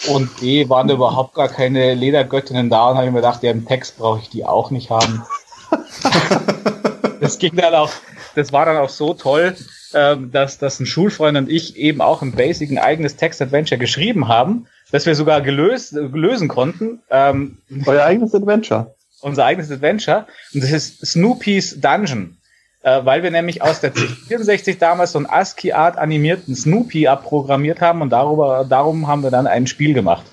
und 0.07 0.39
B, 0.39 0.67
waren 0.69 0.87
da 0.87 0.95
überhaupt 0.95 1.35
gar 1.35 1.49
keine 1.49 1.93
Ledergöttinnen 1.93 2.71
da 2.71 2.89
und 2.89 2.95
habe 2.95 3.05
ich 3.05 3.11
mir 3.11 3.19
gedacht, 3.19 3.43
ja, 3.43 3.51
im 3.51 3.67
Text 3.67 3.97
brauche 3.99 4.19
ich 4.19 4.29
die 4.29 4.45
auch 4.45 4.71
nicht 4.71 4.89
haben. 4.89 5.23
das 7.21 7.37
ging 7.37 7.55
dann 7.55 7.75
auch, 7.75 7.91
das 8.33 8.51
war 8.51 8.65
dann 8.65 8.77
auch 8.77 8.89
so 8.89 9.13
toll, 9.13 9.55
ähm, 9.93 10.31
dass, 10.31 10.57
dass 10.57 10.79
ein 10.79 10.85
Schulfreund 10.85 11.37
und 11.37 11.49
ich 11.49 11.75
eben 11.75 12.01
auch 12.01 12.21
im 12.21 12.31
Basic 12.31 12.71
ein 12.71 12.79
eigenes 12.79 13.17
Text-Adventure 13.17 13.77
geschrieben 13.77 14.27
haben, 14.27 14.67
dass 14.91 15.05
wir 15.05 15.15
sogar 15.15 15.41
gelöst, 15.41 15.93
lösen 15.93 16.47
konnten. 16.47 17.01
Ähm, 17.09 17.57
Euer 17.85 18.03
eigenes 18.03 18.33
Adventure. 18.33 18.95
Unser 19.21 19.45
eigenes 19.45 19.71
Adventure. 19.71 20.27
Und 20.53 20.63
das 20.63 20.71
ist 20.71 21.05
Snoopy's 21.05 21.79
Dungeon. 21.79 22.37
Äh, 22.81 23.03
weil 23.03 23.23
wir 23.23 23.31
nämlich 23.31 23.61
aus 23.61 23.81
der 23.81 23.91
64 23.91 24.77
damals 24.77 25.11
so 25.11 25.19
einen 25.19 25.25
ASCII-Art 25.25 25.97
animierten 25.97 26.55
Snoopy 26.55 27.07
abprogrammiert 27.07 27.81
haben 27.81 28.01
und 28.01 28.09
darüber, 28.09 28.65
darum 28.67 29.07
haben 29.07 29.21
wir 29.21 29.31
dann 29.31 29.47
ein 29.47 29.67
Spiel 29.67 29.93
gemacht. 29.93 30.25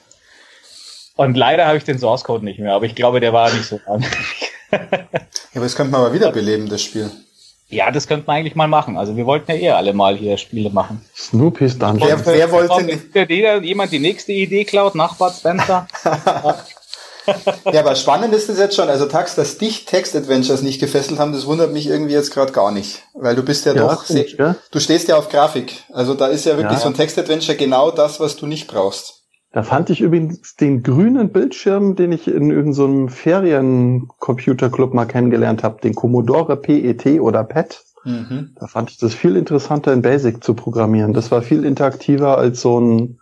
Und 1.17 1.37
leider 1.37 1.67
habe 1.67 1.79
ich 1.79 1.85
den 1.85 1.99
Source 1.99 2.23
Code 2.25 2.45
nicht 2.45 2.61
mehr, 2.61 2.75
aber 2.75 2.85
ich 2.85 2.95
glaube, 2.95 3.21
der 3.21 3.33
war 3.33 3.53
nicht 3.53 3.65
so 3.65 3.81
lang. 3.87 4.05
ja, 4.71 4.79
aber 5.55 5.65
das 5.65 5.75
könnte 5.75 5.91
man 5.91 6.03
mal 6.03 6.13
wiederbeleben, 6.13 6.69
das 6.69 6.83
Spiel. 6.83 7.11
Ja, 7.69 7.91
das 7.91 8.07
könnte 8.07 8.27
man 8.27 8.37
eigentlich 8.37 8.55
mal 8.55 8.69
machen. 8.69 8.97
Also 8.97 9.17
wir 9.17 9.27
wollten 9.27 9.51
ja 9.51 9.57
eh 9.57 9.71
alle 9.71 9.93
mal 9.93 10.17
hier 10.17 10.39
Spiele 10.39 10.71
machen. 10.71 11.05
Snoopy's 11.17 11.79
Dungeon. 11.79 12.09
Wer, 12.25 12.27
wer 12.27 12.53
wollte 12.53 12.85
nicht? 12.85 13.15
Jeder, 13.15 13.61
jemand 13.63 13.91
die 13.91 13.99
nächste 13.99 14.33
Idee 14.33 14.65
klaut, 14.65 14.95
Nachbar 14.95 15.33
Spencer. 15.33 15.89
ja, 17.73 17.81
aber 17.81 17.97
spannend 17.97 18.33
ist 18.35 18.49
es 18.49 18.59
jetzt 18.59 18.77
schon. 18.77 18.89
Also 18.89 19.07
Tax, 19.07 19.35
dass 19.35 19.59
dich 19.59 19.85
Text-Adventures 19.85 20.63
nicht 20.63 20.79
gefesselt 20.79 21.19
haben, 21.19 21.33
das 21.33 21.47
wundert 21.47 21.73
mich 21.73 21.89
irgendwie 21.89 22.13
jetzt 22.13 22.33
gerade 22.33 22.53
gar 22.53 22.71
nicht. 22.71 23.03
Weil 23.15 23.35
du 23.35 23.43
bist 23.43 23.67
ja, 23.67 23.75
ja 23.75 23.83
doch, 23.89 24.05
sehr, 24.05 24.29
ja. 24.29 24.55
du 24.71 24.79
stehst 24.79 25.09
ja 25.09 25.17
auf 25.17 25.29
Grafik. 25.29 25.83
Also 25.93 26.15
da 26.15 26.29
ist 26.29 26.47
ja 26.47 26.57
wirklich 26.57 26.79
ja. 26.79 26.83
so 26.83 26.89
ein 26.89 26.95
Text-Adventure 26.95 27.57
genau 27.57 27.91
das, 27.91 28.21
was 28.21 28.37
du 28.37 28.47
nicht 28.47 28.69
brauchst. 28.69 29.26
Da 29.57 29.63
fand 29.63 29.89
ich 29.89 30.03
übrigens 30.03 30.57
den 30.57 30.83
grünen 30.83 31.31
Bildschirm, 31.31 31.97
den 31.97 32.13
ich 32.13 32.29
in 32.29 32.51
irgendeinem 32.51 33.09
so 33.09 33.15
Feriencomputerclub 33.15 34.93
mal 34.93 35.07
kennengelernt 35.07 35.63
habe, 35.63 35.81
den 35.81 35.95
Commodore 35.95 36.59
PET 36.59 37.23
oder 37.23 37.43
PET. 37.43 37.83
Mhm. 38.05 38.55
Da 38.61 38.67
fand 38.67 38.91
ich 38.91 38.99
das 38.99 39.15
viel 39.15 39.35
interessanter 39.35 39.95
in 39.95 40.03
Basic 40.03 40.45
zu 40.45 40.53
programmieren. 40.53 41.15
Das 41.15 41.31
war 41.31 41.41
viel 41.41 41.65
interaktiver 41.65 42.37
als 42.37 42.61
so 42.61 42.79
ein 42.79 43.19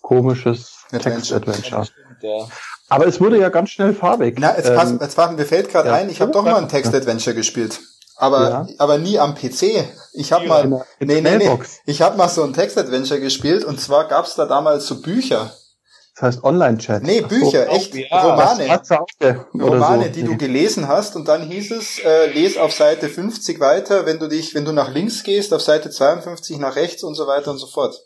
komisches 0.00 0.78
Text-Adventure. 0.92 1.86
Ja. 2.22 2.48
Aber 2.88 3.06
es 3.06 3.20
wurde 3.20 3.38
ja 3.38 3.50
ganz 3.50 3.68
schnell 3.68 3.92
farbig. 3.92 4.38
Na, 4.40 4.56
jetzt, 4.56 4.74
pass, 4.74 4.90
ähm, 4.90 4.98
jetzt 5.02 5.14
passen, 5.14 5.36
mir 5.36 5.44
fällt 5.44 5.68
gerade 5.68 5.90
ja. 5.90 5.94
ein, 5.96 6.08
ich 6.08 6.22
habe 6.22 6.32
doch 6.32 6.42
mal 6.42 6.56
ein 6.56 6.70
Text-Adventure 6.70 7.36
gespielt. 7.36 7.80
Aber, 8.16 8.48
ja. 8.48 8.66
aber 8.78 8.96
nie 8.96 9.18
am 9.18 9.34
PC. 9.34 9.84
Ich 10.14 10.32
habe 10.32 10.46
mal, 10.46 10.66
nee, 11.00 11.20
nee, 11.20 11.36
nee, 11.36 11.58
ich 11.84 12.00
habe 12.00 12.16
mal 12.16 12.30
so 12.30 12.44
ein 12.44 12.54
Text-Adventure 12.54 13.20
gespielt 13.20 13.62
und 13.62 13.78
zwar 13.78 14.08
gab's 14.08 14.36
da 14.36 14.46
damals 14.46 14.86
so 14.86 15.02
Bücher. 15.02 15.50
Das 16.16 16.36
heißt 16.36 16.44
Online-Chat. 16.44 17.02
Nee, 17.02 17.20
Bücher, 17.20 17.70
echt, 17.70 17.94
ja, 17.94 18.22
Romane. 18.22 18.80
Romane, 19.52 20.04
so. 20.04 20.10
die 20.12 20.22
du 20.22 20.38
gelesen 20.38 20.88
hast 20.88 21.14
und 21.14 21.28
dann 21.28 21.42
hieß 21.42 21.72
es, 21.72 21.98
äh, 21.98 22.32
les 22.32 22.56
auf 22.56 22.72
Seite 22.72 23.10
50 23.10 23.60
weiter, 23.60 24.06
wenn 24.06 24.18
du 24.18 24.26
dich, 24.26 24.54
wenn 24.54 24.64
du 24.64 24.72
nach 24.72 24.90
links 24.90 25.24
gehst, 25.24 25.52
auf 25.52 25.60
Seite 25.60 25.90
52 25.90 26.56
nach 26.58 26.74
rechts 26.74 27.02
und 27.02 27.16
so 27.16 27.26
weiter 27.26 27.50
und 27.50 27.58
so 27.58 27.66
fort. 27.66 28.00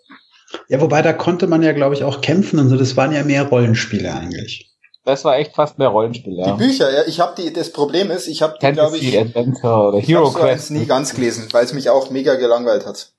Ja, 0.68 0.80
wobei 0.80 1.02
da 1.02 1.12
konnte 1.12 1.46
man 1.46 1.62
ja, 1.62 1.70
glaube 1.70 1.94
ich, 1.94 2.02
auch 2.02 2.20
kämpfen 2.20 2.58
und 2.58 2.68
so, 2.68 2.76
das 2.76 2.96
waren 2.96 3.12
ja 3.12 3.22
mehr 3.22 3.44
Rollenspiele 3.44 4.12
eigentlich. 4.12 4.68
Das 5.04 5.24
war 5.24 5.38
echt 5.38 5.54
fast 5.54 5.78
mehr 5.78 5.88
Rollenspiel, 5.88 6.36
ja. 6.36 6.50
Die 6.50 6.64
Bücher, 6.64 6.92
ja, 6.92 7.04
ich 7.06 7.20
habe 7.20 7.40
die, 7.40 7.52
das 7.52 7.72
Problem 7.72 8.10
ist, 8.10 8.26
ich 8.26 8.42
habe 8.42 8.56
die, 8.60 8.72
glaube 8.72 8.98
ich, 8.98 9.16
Adventure 9.16 9.88
oder 9.88 10.00
Hero 10.00 10.28
ich 10.28 10.34
Quest 10.34 10.68
so 10.68 10.74
nie 10.74 10.86
ganz 10.86 11.14
gelesen, 11.14 11.46
weil 11.52 11.64
es 11.64 11.72
mich 11.72 11.88
auch 11.88 12.10
mega 12.10 12.34
gelangweilt 12.34 12.86
hat. 12.86 13.12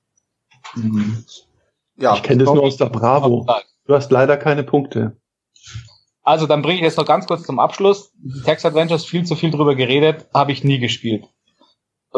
Mhm. 0.74 1.24
Ja. 1.96 2.14
Ich 2.14 2.22
kenne 2.22 2.44
das 2.44 2.52
nur 2.52 2.64
aus 2.64 2.76
der 2.76 2.90
Bravo. 2.90 3.46
Du 3.86 3.94
hast 3.94 4.10
leider 4.10 4.36
keine 4.36 4.62
Punkte. 4.62 5.16
Also 6.22 6.46
dann 6.46 6.62
bringe 6.62 6.76
ich 6.76 6.84
jetzt 6.84 6.98
noch 6.98 7.06
ganz 7.06 7.26
kurz 7.26 7.42
zum 7.42 7.58
Abschluss. 7.58 8.12
Die 8.14 8.42
Text 8.42 8.64
Adventures 8.64 9.04
viel 9.04 9.24
zu 9.24 9.34
viel 9.34 9.50
drüber 9.50 9.74
geredet, 9.74 10.26
habe 10.32 10.52
ich 10.52 10.62
nie 10.62 10.78
gespielt. 10.78 11.24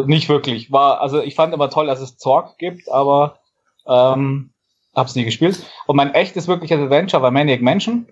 Nicht 0.04 0.28
wirklich. 0.28 0.73
War 0.73 1.00
also 1.00 1.23
ich 1.23 1.35
fand 1.35 1.54
immer 1.54 1.71
toll, 1.71 1.87
dass 1.87 2.00
es 2.00 2.18
Zorg 2.18 2.59
gibt, 2.59 2.90
aber 2.90 3.38
ähm, 3.87 4.52
hab's 4.94 5.14
nie 5.14 5.25
gespielt. 5.25 5.64
Und 5.87 5.97
mein 5.97 6.12
echtes 6.12 6.49
wirkliches 6.49 6.80
Adventure 6.80 7.23
war 7.23 7.30
Maniac 7.30 7.62
Mansion. 7.62 8.09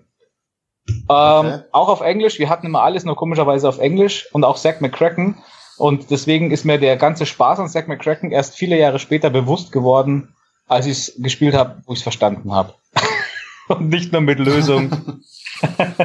Ähm, 0.87 0.95
okay. 1.09 1.59
Auch 1.71 1.89
auf 1.89 2.01
Englisch. 2.01 2.39
Wir 2.39 2.49
hatten 2.49 2.65
immer 2.65 2.81
alles 2.81 3.05
nur 3.05 3.15
komischerweise 3.15 3.69
auf 3.69 3.79
Englisch 3.79 4.27
und 4.33 4.43
auch 4.43 4.57
Zack 4.57 4.81
McCracken. 4.81 5.43
Und 5.77 6.11
deswegen 6.11 6.51
ist 6.51 6.65
mir 6.65 6.79
der 6.79 6.97
ganze 6.97 7.25
Spaß 7.25 7.59
an 7.59 7.69
Zack 7.69 7.87
McCracken 7.87 8.31
erst 8.31 8.55
viele 8.55 8.77
Jahre 8.77 8.99
später 8.99 9.29
bewusst 9.29 9.71
geworden, 9.71 10.35
als 10.67 10.85
ich 10.85 10.91
es 10.93 11.15
gespielt 11.17 11.55
habe, 11.55 11.81
wo 11.85 11.93
ich 11.93 11.99
es 11.99 12.03
verstanden 12.03 12.53
habe. 12.53 12.73
Und 13.67 13.89
nicht 13.89 14.11
nur 14.11 14.21
mit 14.21 14.39
Lösung. 14.39 15.21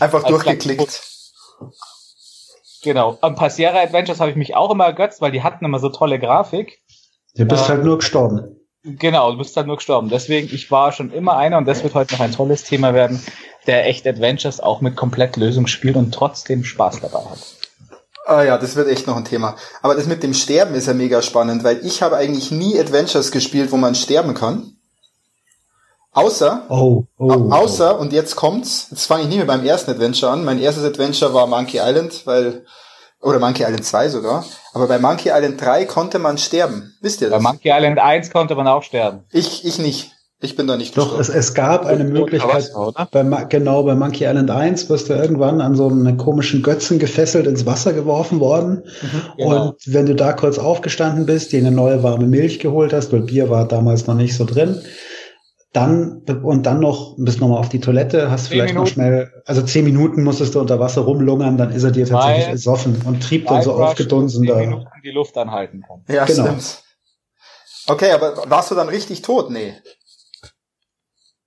Einfach 0.00 0.24
durchgeklickt. 0.24 1.02
Genau. 2.82 3.18
An 3.20 3.34
Passiera 3.34 3.80
Adventures 3.80 4.20
habe 4.20 4.30
ich 4.30 4.36
mich 4.36 4.54
auch 4.54 4.70
immer 4.70 4.84
ergötzt, 4.84 5.20
weil 5.20 5.32
die 5.32 5.42
hatten 5.42 5.64
immer 5.64 5.78
so 5.78 5.88
tolle 5.88 6.18
Grafik. 6.18 6.80
Du 7.34 7.44
bist 7.44 7.64
äh, 7.66 7.68
halt 7.70 7.84
nur 7.84 7.98
gestorben. 7.98 8.56
Genau, 8.84 9.32
du 9.32 9.38
bist 9.38 9.56
halt 9.56 9.66
nur 9.66 9.76
gestorben. 9.76 10.08
Deswegen, 10.08 10.54
ich 10.54 10.70
war 10.70 10.92
schon 10.92 11.10
immer 11.10 11.36
einer, 11.36 11.58
und 11.58 11.66
das 11.66 11.82
wird 11.82 11.94
heute 11.94 12.14
noch 12.14 12.20
ein 12.20 12.32
tolles 12.32 12.62
Thema 12.62 12.94
werden, 12.94 13.20
der 13.66 13.86
echt 13.86 14.06
Adventures 14.06 14.60
auch 14.60 14.80
mit 14.80 14.94
Komplettlösung 14.94 15.66
spielt 15.66 15.96
und 15.96 16.14
trotzdem 16.14 16.62
Spaß 16.62 17.00
dabei 17.00 17.24
hat. 17.28 17.38
Ah 18.26 18.42
ja, 18.42 18.58
das 18.58 18.76
wird 18.76 18.88
echt 18.88 19.06
noch 19.06 19.16
ein 19.16 19.24
Thema. 19.24 19.56
Aber 19.82 19.94
das 19.94 20.06
mit 20.06 20.22
dem 20.22 20.34
Sterben 20.34 20.74
ist 20.74 20.86
ja 20.86 20.94
mega 20.94 21.22
spannend, 21.22 21.64
weil 21.64 21.84
ich 21.84 22.02
habe 22.02 22.16
eigentlich 22.16 22.50
nie 22.50 22.78
Adventures 22.78 23.32
gespielt, 23.32 23.72
wo 23.72 23.76
man 23.76 23.94
sterben 23.94 24.34
kann. 24.34 24.75
Außer, 26.16 26.62
oh, 26.70 27.04
oh, 27.18 27.50
außer, 27.50 28.00
und 28.00 28.12
jetzt 28.14 28.36
kommt's, 28.36 28.88
jetzt 28.90 29.04
fange 29.04 29.24
ich 29.24 29.28
nicht 29.28 29.36
mehr 29.36 29.46
beim 29.46 29.64
ersten 29.66 29.90
Adventure 29.90 30.32
an. 30.32 30.46
Mein 30.46 30.58
erstes 30.58 30.82
Adventure 30.82 31.34
war 31.34 31.46
Monkey 31.46 31.78
Island, 31.78 32.22
weil 32.24 32.64
oder 33.20 33.38
Monkey 33.38 33.64
Island 33.64 33.84
2 33.84 34.08
sogar. 34.08 34.44
Aber 34.72 34.86
bei 34.86 34.98
Monkey 34.98 35.30
Island 35.30 35.60
3 35.60 35.84
konnte 35.84 36.18
man 36.18 36.38
sterben. 36.38 36.94
Wisst 37.02 37.20
ihr 37.20 37.28
das? 37.28 37.42
Bei 37.42 37.50
Monkey 37.50 37.70
Island 37.70 37.98
1 37.98 38.30
konnte 38.30 38.54
man 38.54 38.66
auch 38.66 38.82
sterben. 38.82 39.24
Ich, 39.30 39.66
ich 39.66 39.78
nicht. 39.78 40.12
Ich 40.40 40.54
bin 40.54 40.66
da 40.66 40.76
nicht 40.76 40.96
Doch, 40.98 41.18
es, 41.18 41.30
es 41.30 41.54
gab 41.54 41.86
eine 41.86 42.04
Möglichkeit, 42.04 42.70
bei, 43.10 43.22
genau, 43.48 43.82
bei 43.84 43.94
Monkey 43.94 44.24
Island 44.24 44.50
1 44.50 44.88
wirst 44.90 45.08
du 45.08 45.14
irgendwann 45.14 45.62
an 45.62 45.74
so 45.74 45.88
einen 45.88 46.18
komischen 46.18 46.62
Götzen 46.62 46.98
gefesselt 46.98 47.46
ins 47.46 47.64
Wasser 47.64 47.94
geworfen 47.94 48.38
worden. 48.38 48.84
Mhm, 49.00 49.22
genau. 49.38 49.68
Und 49.68 49.74
wenn 49.86 50.04
du 50.04 50.14
da 50.14 50.34
kurz 50.34 50.58
aufgestanden 50.58 51.24
bist, 51.24 51.52
dir 51.52 51.60
eine 51.60 51.70
neue 51.70 52.02
warme 52.02 52.26
Milch 52.26 52.58
geholt 52.58 52.92
hast, 52.92 53.12
weil 53.12 53.20
Bier 53.20 53.48
war 53.48 53.66
damals 53.66 54.06
noch 54.06 54.14
nicht 54.14 54.36
so 54.36 54.44
drin, 54.44 54.82
dann 55.76 56.22
und 56.42 56.64
dann 56.64 56.80
noch 56.80 57.14
bist 57.18 57.40
nochmal 57.40 57.58
auf 57.58 57.68
die 57.68 57.80
Toilette, 57.80 58.30
hast 58.30 58.48
vielleicht 58.48 58.74
Minuten. 58.74 58.88
noch 58.88 58.92
schnell, 58.92 59.42
also 59.44 59.62
zehn 59.62 59.84
Minuten 59.84 60.24
musstest 60.24 60.54
du 60.54 60.60
unter 60.60 60.80
Wasser 60.80 61.02
rumlungern, 61.02 61.58
dann 61.58 61.70
ist 61.70 61.84
er 61.84 61.90
dir 61.90 62.06
tatsächlich 62.06 62.46
ersoffen 62.46 63.02
und 63.04 63.22
trieb 63.22 63.46
dann 63.46 63.62
so 63.62 63.74
aufgedunsen 63.74 64.46
da. 64.46 64.56
Minuten 64.56 64.86
die 65.04 65.10
Luft 65.10 65.36
anhalten 65.36 65.82
kann. 65.86 66.02
Ja, 66.08 66.24
genau. 66.24 66.44
stimmt. 66.44 66.82
Okay, 67.88 68.10
aber 68.10 68.48
warst 68.48 68.70
du 68.70 68.74
dann 68.74 68.88
richtig 68.88 69.22
tot? 69.22 69.50
Nee. 69.50 69.74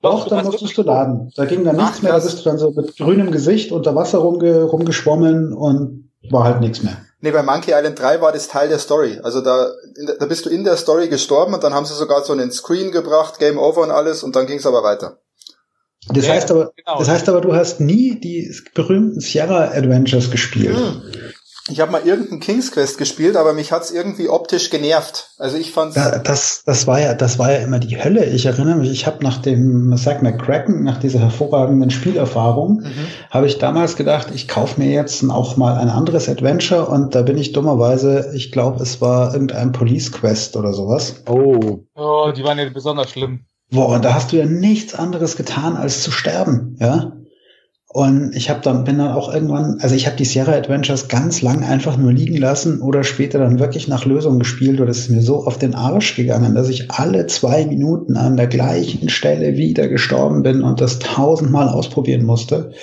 Doch, 0.01 0.27
dann 0.27 0.45
musstest 0.45 0.77
du 0.77 0.83
laden. 0.83 1.31
Da 1.35 1.45
ging 1.45 1.65
dann 1.65 1.75
nichts 1.75 1.97
Ach, 1.97 2.01
mehr, 2.03 2.13
da 2.13 2.19
bist 2.19 2.39
du 2.39 2.43
dann 2.43 2.57
so 2.57 2.71
mit 2.71 2.95
grünem 2.95 3.31
Gesicht 3.31 3.71
unter 3.71 3.95
Wasser 3.95 4.19
rumge 4.19 4.63
rumgeschwommen 4.63 5.53
und 5.53 6.11
war 6.29 6.45
halt 6.45 6.61
nichts 6.61 6.83
mehr. 6.83 6.97
Nee, 7.21 7.31
bei 7.31 7.43
Monkey 7.43 7.71
Island 7.71 7.99
3 7.99 8.21
war 8.21 8.31
das 8.31 8.47
Teil 8.47 8.69
der 8.69 8.79
Story. 8.79 9.19
Also 9.23 9.41
da, 9.41 9.71
da 10.19 10.25
bist 10.25 10.45
du 10.45 10.49
in 10.49 10.63
der 10.63 10.77
Story 10.77 11.09
gestorben 11.09 11.53
und 11.53 11.63
dann 11.63 11.73
haben 11.73 11.85
sie 11.85 11.93
sogar 11.93 12.23
so 12.23 12.31
einen 12.31 12.51
Screen 12.51 12.91
gebracht, 12.91 13.39
Game 13.39 13.57
Over 13.57 13.81
und 13.81 13.91
alles 13.91 14.23
und 14.23 14.35
dann 14.35 14.47
ging 14.47 14.59
es 14.59 14.65
aber 14.65 14.83
weiter. 14.83 15.19
Das 16.07 16.25
ja, 16.25 16.33
heißt 16.33 16.49
aber, 16.51 16.71
genau. 16.75 16.97
das 16.97 17.09
heißt 17.09 17.27
aber, 17.27 17.41
du 17.41 17.53
hast 17.53 17.81
nie 17.81 18.19
die 18.19 18.55
berühmten 18.73 19.19
Sierra 19.19 19.65
Adventures 19.65 20.31
gespielt. 20.31 20.77
Hm. 20.77 21.01
Ich 21.69 21.79
habe 21.79 21.91
mal 21.91 22.01
irgendeinen 22.01 22.39
King's 22.39 22.71
Quest 22.71 22.97
gespielt, 22.97 23.35
aber 23.35 23.53
mich 23.53 23.71
hat's 23.71 23.91
irgendwie 23.91 24.29
optisch 24.29 24.69
genervt. 24.69 25.31
Also 25.37 25.57
ich 25.57 25.71
fand's. 25.71 25.95
Ja, 25.95 26.19
das, 26.19 26.63
das 26.65 26.87
war 26.87 26.99
ja, 26.99 27.13
das 27.13 27.39
war 27.39 27.51
ja 27.51 27.59
immer 27.59 27.79
die 27.79 28.01
Hölle. 28.01 28.25
Ich 28.25 28.45
erinnere 28.45 28.75
mich, 28.75 28.89
ich 28.89 29.05
habe 29.05 29.23
nach 29.23 29.37
dem 29.37 29.95
Zack 29.97 30.21
McCracken, 30.21 30.83
nach 30.83 30.99
dieser 30.99 31.19
hervorragenden 31.19 31.89
Spielerfahrung, 31.89 32.81
mhm. 32.81 33.07
habe 33.29 33.47
ich 33.47 33.57
damals 33.57 33.95
gedacht, 33.95 34.27
ich 34.33 34.47
kaufe 34.47 34.79
mir 34.79 34.91
jetzt 34.91 35.23
auch 35.29 35.57
mal 35.57 35.77
ein 35.77 35.89
anderes 35.89 36.27
Adventure 36.29 36.87
und 36.87 37.15
da 37.15 37.21
bin 37.21 37.37
ich 37.37 37.51
dummerweise, 37.51 38.31
ich 38.33 38.51
glaube, 38.51 38.81
es 38.81 39.01
war 39.01 39.33
irgendein 39.33 39.71
Police 39.71 40.11
Quest 40.11 40.57
oder 40.57 40.73
sowas. 40.73 41.23
Oh. 41.27 41.85
Oh, 41.95 42.31
die 42.35 42.43
waren 42.43 42.57
ja 42.57 42.69
besonders 42.69 43.11
schlimm. 43.11 43.45
Boah, 43.71 43.89
und 43.89 44.03
da 44.03 44.15
hast 44.15 44.31
du 44.31 44.37
ja 44.37 44.45
nichts 44.45 44.95
anderes 44.95 45.35
getan, 45.35 45.77
als 45.77 46.01
zu 46.01 46.11
sterben, 46.11 46.75
ja. 46.79 47.13
Und 47.91 48.35
ich 48.35 48.51
habe 48.51 48.61
dann 48.61 48.83
bin 48.83 48.99
dann 48.99 49.13
auch 49.13 49.33
irgendwann, 49.33 49.79
also 49.81 49.95
ich 49.95 50.05
habe 50.05 50.15
die 50.15 50.25
Sierra 50.25 50.51
Adventures 50.51 51.07
ganz 51.07 51.41
lang 51.41 51.63
einfach 51.63 51.97
nur 51.97 52.13
liegen 52.13 52.37
lassen 52.37 52.81
oder 52.81 53.03
später 53.03 53.39
dann 53.39 53.57
wirklich 53.57 53.87
nach 53.87 54.05
Lösung 54.05 54.37
gespielt 54.37 54.79
und 54.79 54.87
es 54.87 54.99
ist 54.99 55.09
mir 55.09 55.23
so 55.23 55.43
auf 55.43 55.57
den 55.57 55.73
Arsch 55.73 56.15
gegangen, 56.15 56.53
dass 56.53 56.69
ich 56.69 56.91
alle 56.91 57.25
zwei 57.25 57.65
Minuten 57.65 58.15
an 58.15 58.37
der 58.37 58.45
gleichen 58.45 59.09
Stelle 59.09 59.57
wieder 59.57 59.87
gestorben 59.87 60.43
bin 60.43 60.61
und 60.61 60.81
das 60.81 60.99
tausendmal 60.99 61.67
ausprobieren 61.67 62.25
musste. 62.25 62.73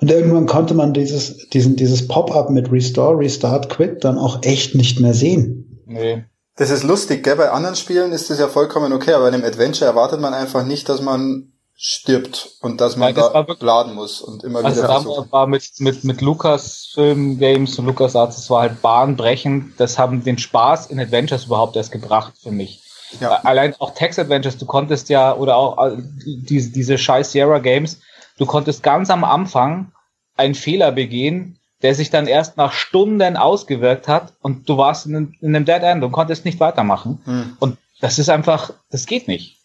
Und 0.00 0.08
irgendwann 0.08 0.46
konnte 0.46 0.74
man 0.74 0.94
dieses, 0.94 1.48
diesen, 1.48 1.74
dieses 1.74 2.06
Pop-up 2.06 2.48
mit 2.50 2.70
Restore, 2.70 3.18
Restart, 3.18 3.70
Quit 3.70 4.04
dann 4.04 4.18
auch 4.18 4.44
echt 4.44 4.76
nicht 4.76 5.00
mehr 5.00 5.14
sehen. 5.14 5.82
Nee. 5.86 6.24
Das 6.54 6.70
ist 6.70 6.84
lustig, 6.84 7.24
gell? 7.24 7.36
Bei 7.36 7.50
anderen 7.50 7.74
Spielen 7.74 8.12
ist 8.12 8.30
das 8.30 8.38
ja 8.38 8.46
vollkommen 8.46 8.92
okay, 8.92 9.14
aber 9.14 9.24
bei 9.24 9.34
einem 9.34 9.44
Adventure 9.44 9.90
erwartet 9.90 10.20
man 10.20 10.32
einfach 10.32 10.64
nicht, 10.64 10.88
dass 10.88 11.02
man 11.02 11.50
stirbt 11.82 12.50
und 12.60 12.78
dass 12.82 12.96
man 12.96 13.06
Nein, 13.06 13.14
das 13.14 13.32
da 13.32 13.48
wirklich, 13.48 13.62
laden 13.62 13.94
muss 13.94 14.20
und 14.20 14.44
immer 14.44 14.62
also 14.62 14.82
wieder 14.82 14.90
also 14.90 15.26
war 15.30 15.46
mit, 15.46 15.64
mit, 15.78 16.04
mit 16.04 16.20
Lucas 16.20 16.90
Film 16.92 17.38
Games 17.38 17.78
und 17.78 17.86
Lucas 17.86 18.14
Arts, 18.14 18.36
das 18.36 18.50
war 18.50 18.60
halt 18.60 18.82
bahnbrechend. 18.82 19.80
Das 19.80 19.98
haben 19.98 20.22
den 20.22 20.36
Spaß 20.36 20.88
in 20.88 21.00
Adventures 21.00 21.46
überhaupt 21.46 21.76
erst 21.76 21.90
gebracht 21.90 22.34
für 22.42 22.50
mich. 22.50 22.82
Ja. 23.18 23.30
Allein 23.44 23.74
auch 23.78 23.94
Text 23.94 24.18
Adventures, 24.18 24.58
du 24.58 24.66
konntest 24.66 25.08
ja, 25.08 25.34
oder 25.34 25.56
auch 25.56 25.82
äh, 25.86 25.96
diese, 26.26 26.70
diese 26.70 26.98
scheiß 26.98 27.32
Sierra 27.32 27.60
Games, 27.60 28.00
du 28.36 28.44
konntest 28.44 28.82
ganz 28.82 29.08
am 29.08 29.24
Anfang 29.24 29.92
einen 30.36 30.54
Fehler 30.54 30.92
begehen, 30.92 31.58
der 31.80 31.94
sich 31.94 32.10
dann 32.10 32.26
erst 32.26 32.58
nach 32.58 32.74
Stunden 32.74 33.38
ausgewirkt 33.38 34.06
hat 34.06 34.34
und 34.42 34.68
du 34.68 34.76
warst 34.76 35.06
in, 35.06 35.34
in 35.40 35.56
einem 35.56 35.64
Dead 35.64 35.82
End 35.82 36.04
und 36.04 36.12
konntest 36.12 36.44
nicht 36.44 36.60
weitermachen. 36.60 37.22
Hm. 37.24 37.56
Und 37.58 37.78
das 38.02 38.18
ist 38.18 38.28
einfach, 38.28 38.74
das 38.90 39.06
geht 39.06 39.28
nicht. 39.28 39.59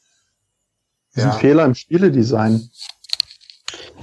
Das 1.15 1.24
ist 1.24 1.29
ja. 1.29 1.34
ein 1.34 1.39
Fehler 1.39 1.65
im 1.65 1.75
Spieledesign. 1.75 2.69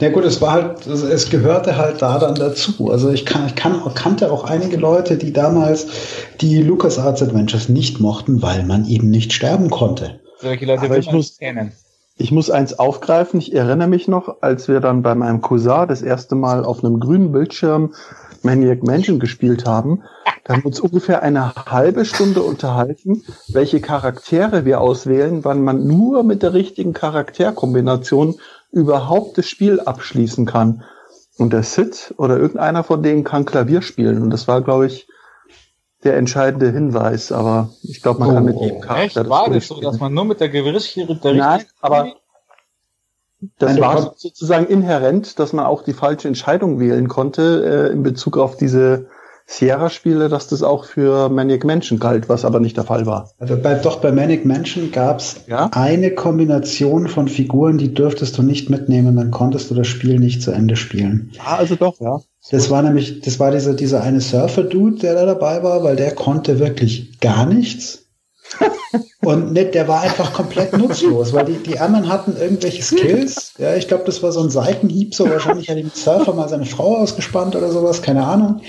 Ja 0.00 0.10
gut, 0.10 0.24
es 0.24 0.40
war 0.40 0.52
halt, 0.52 0.86
es 0.86 1.30
gehörte 1.30 1.76
halt 1.76 2.02
da 2.02 2.18
dann 2.18 2.34
dazu. 2.34 2.90
Also 2.90 3.10
ich, 3.10 3.26
kann, 3.26 3.46
ich 3.46 3.54
kann, 3.54 3.82
kannte 3.94 4.32
auch 4.32 4.44
einige 4.44 4.76
Leute, 4.76 5.16
die 5.16 5.32
damals 5.32 5.86
die 6.40 6.62
LucasArts 6.62 7.22
Adventures 7.22 7.68
nicht 7.68 8.00
mochten, 8.00 8.42
weil 8.42 8.64
man 8.64 8.86
eben 8.86 9.10
nicht 9.10 9.32
sterben 9.32 9.70
konnte. 9.70 10.20
Solche 10.40 10.66
Leute 10.66 10.82
Aber 10.82 10.98
ich 10.98 11.12
muss, 11.12 11.38
kennen. 11.38 11.72
Ich 12.16 12.32
muss 12.32 12.50
eins 12.50 12.78
aufgreifen. 12.78 13.38
Ich 13.38 13.54
erinnere 13.54 13.88
mich 13.88 14.08
noch, 14.08 14.42
als 14.42 14.66
wir 14.66 14.80
dann 14.80 15.02
bei 15.02 15.14
meinem 15.14 15.40
Cousin 15.40 15.86
das 15.86 16.02
erste 16.02 16.34
Mal 16.34 16.64
auf 16.64 16.82
einem 16.82 16.98
grünen 16.98 17.30
Bildschirm 17.30 17.94
Maniac 18.42 18.82
Mansion 18.82 19.20
gespielt 19.20 19.66
haben. 19.66 20.02
Da 20.44 20.54
haben 20.54 20.62
wir 20.62 20.66
uns 20.66 20.80
ungefähr 20.80 21.22
eine 21.22 21.54
halbe 21.54 22.04
Stunde 22.04 22.42
unterhalten, 22.42 23.24
welche 23.48 23.80
Charaktere 23.80 24.64
wir 24.64 24.80
auswählen, 24.80 25.44
wann 25.44 25.62
man 25.62 25.86
nur 25.86 26.24
mit 26.24 26.42
der 26.42 26.52
richtigen 26.52 26.92
Charakterkombination 26.92 28.40
überhaupt 28.72 29.38
das 29.38 29.48
Spiel 29.48 29.80
abschließen 29.80 30.46
kann. 30.46 30.82
Und 31.38 31.52
der 31.52 31.62
Sid 31.62 32.14
oder 32.16 32.38
irgendeiner 32.38 32.82
von 32.82 33.02
denen 33.02 33.24
kann 33.24 33.44
Klavier 33.44 33.82
spielen. 33.82 34.20
Und 34.20 34.30
das 34.30 34.48
war, 34.48 34.62
glaube 34.62 34.86
ich, 34.86 35.06
der 36.02 36.16
entscheidende 36.16 36.70
Hinweis. 36.72 37.30
Aber 37.30 37.70
ich 37.82 38.02
glaube, 38.02 38.20
man 38.20 38.30
oh, 38.30 38.34
kann 38.34 38.44
mit 38.44 38.60
jedem 38.60 38.80
Charakter 38.80 39.04
echt? 39.04 39.16
das 39.16 39.28
War 39.28 39.48
das 39.48 39.68
so, 39.68 39.80
dass 39.80 40.00
man 40.00 40.12
nur 40.12 40.24
mit 40.24 40.40
der 40.40 40.48
Gewissheit 40.48 41.24
der 41.24 41.34
Nein, 41.34 41.64
aber 41.80 42.12
das 43.58 43.80
war 43.80 44.14
sozusagen 44.16 44.66
inhärent, 44.66 45.38
dass 45.38 45.52
man 45.52 45.66
auch 45.66 45.82
die 45.82 45.94
falsche 45.94 46.28
Entscheidung 46.28 46.78
wählen 46.78 47.08
konnte 47.08 47.88
äh, 47.88 47.92
in 47.92 48.02
Bezug 48.02 48.38
auf 48.38 48.56
diese 48.56 49.08
Sierra-Spiele, 49.52 50.30
dass 50.30 50.46
das 50.46 50.62
auch 50.62 50.86
für 50.86 51.28
Manic 51.28 51.64
Mansion 51.64 51.98
galt, 51.98 52.28
was 52.28 52.44
aber 52.44 52.58
nicht 52.58 52.76
der 52.76 52.84
Fall 52.84 53.04
war. 53.04 53.30
Also 53.38 53.56
bei, 53.56 53.74
doch 53.74 54.00
bei 54.00 54.10
Manic 54.10 54.46
Mansion 54.46 54.90
gab 54.90 55.18
es 55.18 55.36
ja? 55.46 55.68
eine 55.72 56.14
Kombination 56.14 57.06
von 57.06 57.28
Figuren, 57.28 57.76
die 57.76 57.92
dürftest 57.92 58.38
du 58.38 58.42
nicht 58.42 58.70
mitnehmen, 58.70 59.16
dann 59.16 59.30
konntest 59.30 59.70
du 59.70 59.74
das 59.74 59.86
Spiel 59.86 60.18
nicht 60.18 60.42
zu 60.42 60.52
Ende 60.52 60.76
spielen. 60.76 61.32
Ah, 61.44 61.56
also 61.56 61.76
doch, 61.76 62.00
ja. 62.00 62.20
Das 62.50 62.70
war 62.70 62.82
nämlich, 62.82 63.20
das 63.20 63.38
war 63.38 63.50
dieser, 63.50 63.74
dieser 63.74 64.02
eine 64.02 64.20
Surfer-Dude, 64.20 64.98
der 64.98 65.14
da 65.14 65.26
dabei 65.26 65.62
war, 65.62 65.84
weil 65.84 65.96
der 65.96 66.12
konnte 66.14 66.58
wirklich 66.58 67.20
gar 67.20 67.46
nichts. 67.46 68.06
Und 69.24 69.52
nicht, 69.52 69.74
der 69.74 69.86
war 69.86 70.00
einfach 70.00 70.32
komplett 70.32 70.76
nutzlos, 70.76 71.32
weil 71.32 71.44
die, 71.44 71.58
die 71.58 71.78
anderen 71.78 72.08
hatten 72.08 72.36
irgendwelche 72.36 72.82
Skills. 72.82 73.54
Ja, 73.58 73.76
ich 73.76 73.86
glaube, 73.86 74.02
das 74.04 74.22
war 74.22 74.32
so 74.32 74.42
ein 74.42 74.50
Seitenhieb, 74.50 75.14
so 75.14 75.30
wahrscheinlich 75.30 75.70
hat 75.70 75.76
ihm 75.76 75.92
Surfer 75.94 76.34
mal 76.34 76.48
seine 76.48 76.66
Frau 76.66 76.96
ausgespannt 76.96 77.54
oder 77.54 77.70
sowas, 77.70 78.02
keine 78.02 78.24
Ahnung. 78.24 78.62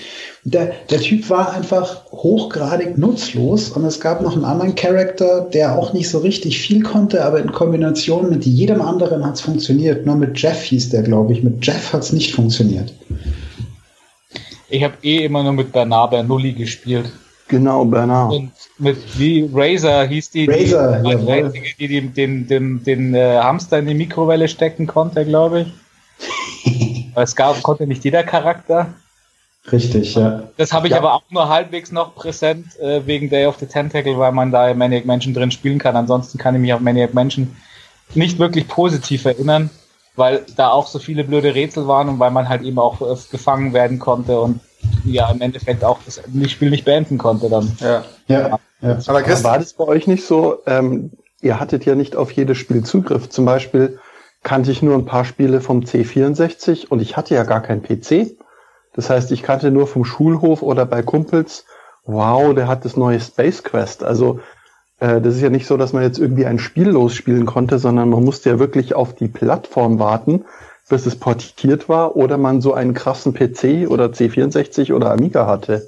Der, 0.45 0.73
der 0.89 0.99
Typ 0.99 1.29
war 1.29 1.53
einfach 1.53 2.05
hochgradig 2.11 2.97
nutzlos 2.97 3.69
und 3.69 3.85
es 3.85 4.01
gab 4.01 4.21
noch 4.21 4.35
einen 4.35 4.43
anderen 4.43 4.75
Charakter, 4.75 5.41
der 5.41 5.77
auch 5.77 5.93
nicht 5.93 6.09
so 6.09 6.19
richtig 6.19 6.59
viel 6.59 6.83
konnte, 6.83 7.23
aber 7.23 7.39
in 7.39 7.53
Kombination 7.53 8.29
mit 8.29 8.45
jedem 8.45 8.81
anderen 8.81 9.25
hat 9.25 9.35
es 9.35 9.41
funktioniert. 9.41 10.05
Nur 10.05 10.17
mit 10.17 10.37
Jeff 10.37 10.61
hieß 10.63 10.89
der, 10.89 11.03
glaube 11.03 11.31
ich. 11.31 11.43
Mit 11.43 11.65
Jeff 11.65 11.93
hat 11.93 12.01
es 12.01 12.11
nicht 12.11 12.35
funktioniert. 12.35 12.93
Ich 14.69 14.83
habe 14.83 14.95
eh 15.01 15.23
immer 15.23 15.43
nur 15.43 15.53
mit 15.53 15.71
Bernard 15.71 16.11
Bernoulli 16.11 16.51
gespielt. 16.51 17.09
Genau, 17.47 17.85
Bernard. 17.85 18.33
Und 18.33 18.51
mit 18.79 18.97
wie 19.17 19.49
Razer 19.53 20.05
hieß 20.05 20.31
die, 20.31 20.45
Razer, 20.45 21.03
die, 21.03 21.31
einzige, 21.31 21.67
die, 21.79 21.87
die 21.87 22.01
den, 22.09 22.47
den, 22.47 22.83
den 22.83 23.13
äh, 23.13 23.37
Hamster 23.37 23.79
in 23.79 23.87
die 23.87 23.93
Mikrowelle 23.93 24.47
stecken 24.47 24.87
konnte, 24.87 25.23
glaube 25.25 25.67
ich. 26.65 27.11
es 27.15 27.35
gab, 27.35 27.61
konnte 27.63 27.87
nicht 27.87 28.03
jeder 28.03 28.23
Charakter. 28.23 28.93
Richtig, 29.71 30.15
ja. 30.15 30.43
Das 30.57 30.73
habe 30.73 30.87
ich 30.87 30.91
ja. 30.91 30.99
aber 30.99 31.13
auch 31.13 31.23
nur 31.29 31.47
halbwegs 31.47 31.91
noch 31.91 32.15
präsent 32.15 32.77
äh, 32.79 33.05
wegen 33.05 33.29
Day 33.29 33.45
of 33.45 33.57
the 33.59 33.65
Tentacle, 33.65 34.17
weil 34.17 34.33
man 34.33 34.51
da 34.51 34.69
in 34.69 34.77
Maniac 34.77 35.05
Mansion 35.05 35.33
drin 35.33 35.51
spielen 35.51 35.79
kann. 35.79 35.95
Ansonsten 35.95 36.37
kann 36.37 36.53
ich 36.55 36.61
mich 36.61 36.73
auf 36.73 36.81
Maniac 36.81 37.13
Mansion 37.13 37.55
nicht 38.13 38.39
wirklich 38.39 38.67
positiv 38.67 39.23
erinnern, 39.25 39.69
weil 40.15 40.45
da 40.57 40.69
auch 40.69 40.87
so 40.87 40.99
viele 40.99 41.23
blöde 41.23 41.55
Rätsel 41.55 41.87
waren 41.87 42.09
und 42.09 42.19
weil 42.19 42.31
man 42.31 42.49
halt 42.49 42.63
eben 42.63 42.77
auch 42.77 43.01
äh, 43.01 43.15
gefangen 43.31 43.73
werden 43.73 43.99
konnte 43.99 44.39
und 44.39 44.59
ja 45.05 45.31
im 45.31 45.39
Endeffekt 45.39 45.83
auch 45.85 45.99
das 46.05 46.21
Spiel 46.51 46.69
nicht 46.69 46.83
beenden 46.83 47.17
konnte 47.17 47.49
dann. 47.49 47.71
Ja. 47.79 48.03
ja. 48.27 48.59
ja. 48.81 48.99
Aber 49.07 49.21
Chris, 49.21 49.45
war 49.45 49.59
das 49.59 49.73
bei 49.73 49.85
euch 49.85 50.07
nicht 50.07 50.25
so? 50.25 50.59
Ähm, 50.65 51.11
ihr 51.41 51.59
hattet 51.59 51.85
ja 51.85 51.95
nicht 51.95 52.17
auf 52.17 52.31
jedes 52.31 52.57
Spiel 52.57 52.83
Zugriff. 52.83 53.29
Zum 53.29 53.45
Beispiel 53.45 53.99
kannte 54.43 54.71
ich 54.71 54.81
nur 54.81 54.95
ein 54.95 55.05
paar 55.05 55.23
Spiele 55.23 55.61
vom 55.61 55.81
C64 55.81 56.89
und 56.89 57.01
ich 57.01 57.15
hatte 57.15 57.33
ja 57.33 57.43
gar 57.43 57.61
keinen 57.61 57.81
PC. 57.81 58.35
Das 58.93 59.09
heißt, 59.09 59.31
ich 59.31 59.43
kannte 59.43 59.71
nur 59.71 59.87
vom 59.87 60.05
Schulhof 60.05 60.61
oder 60.61 60.85
bei 60.85 61.01
Kumpels, 61.01 61.65
wow, 62.05 62.53
der 62.53 62.67
hat 62.67 62.85
das 62.85 62.95
neue 62.95 63.19
Space 63.19 63.63
Quest. 63.63 64.03
Also 64.03 64.39
äh, 64.99 65.21
das 65.21 65.35
ist 65.35 65.41
ja 65.41 65.49
nicht 65.49 65.67
so, 65.67 65.77
dass 65.77 65.93
man 65.93 66.03
jetzt 66.03 66.19
irgendwie 66.19 66.45
ein 66.45 66.59
Spiel 66.59 66.89
losspielen 66.89 67.45
konnte, 67.45 67.79
sondern 67.79 68.09
man 68.09 68.23
musste 68.23 68.49
ja 68.49 68.59
wirklich 68.59 68.93
auf 68.95 69.13
die 69.13 69.27
Plattform 69.27 69.99
warten, 69.99 70.45
bis 70.89 71.05
es 71.05 71.15
portiert 71.15 71.89
war 71.89 72.15
oder 72.15 72.37
man 72.37 72.61
so 72.61 72.73
einen 72.73 72.93
krassen 72.93 73.33
PC 73.33 73.89
oder 73.89 74.07
C64 74.07 74.93
oder 74.93 75.11
Amiga 75.11 75.47
hatte. 75.47 75.87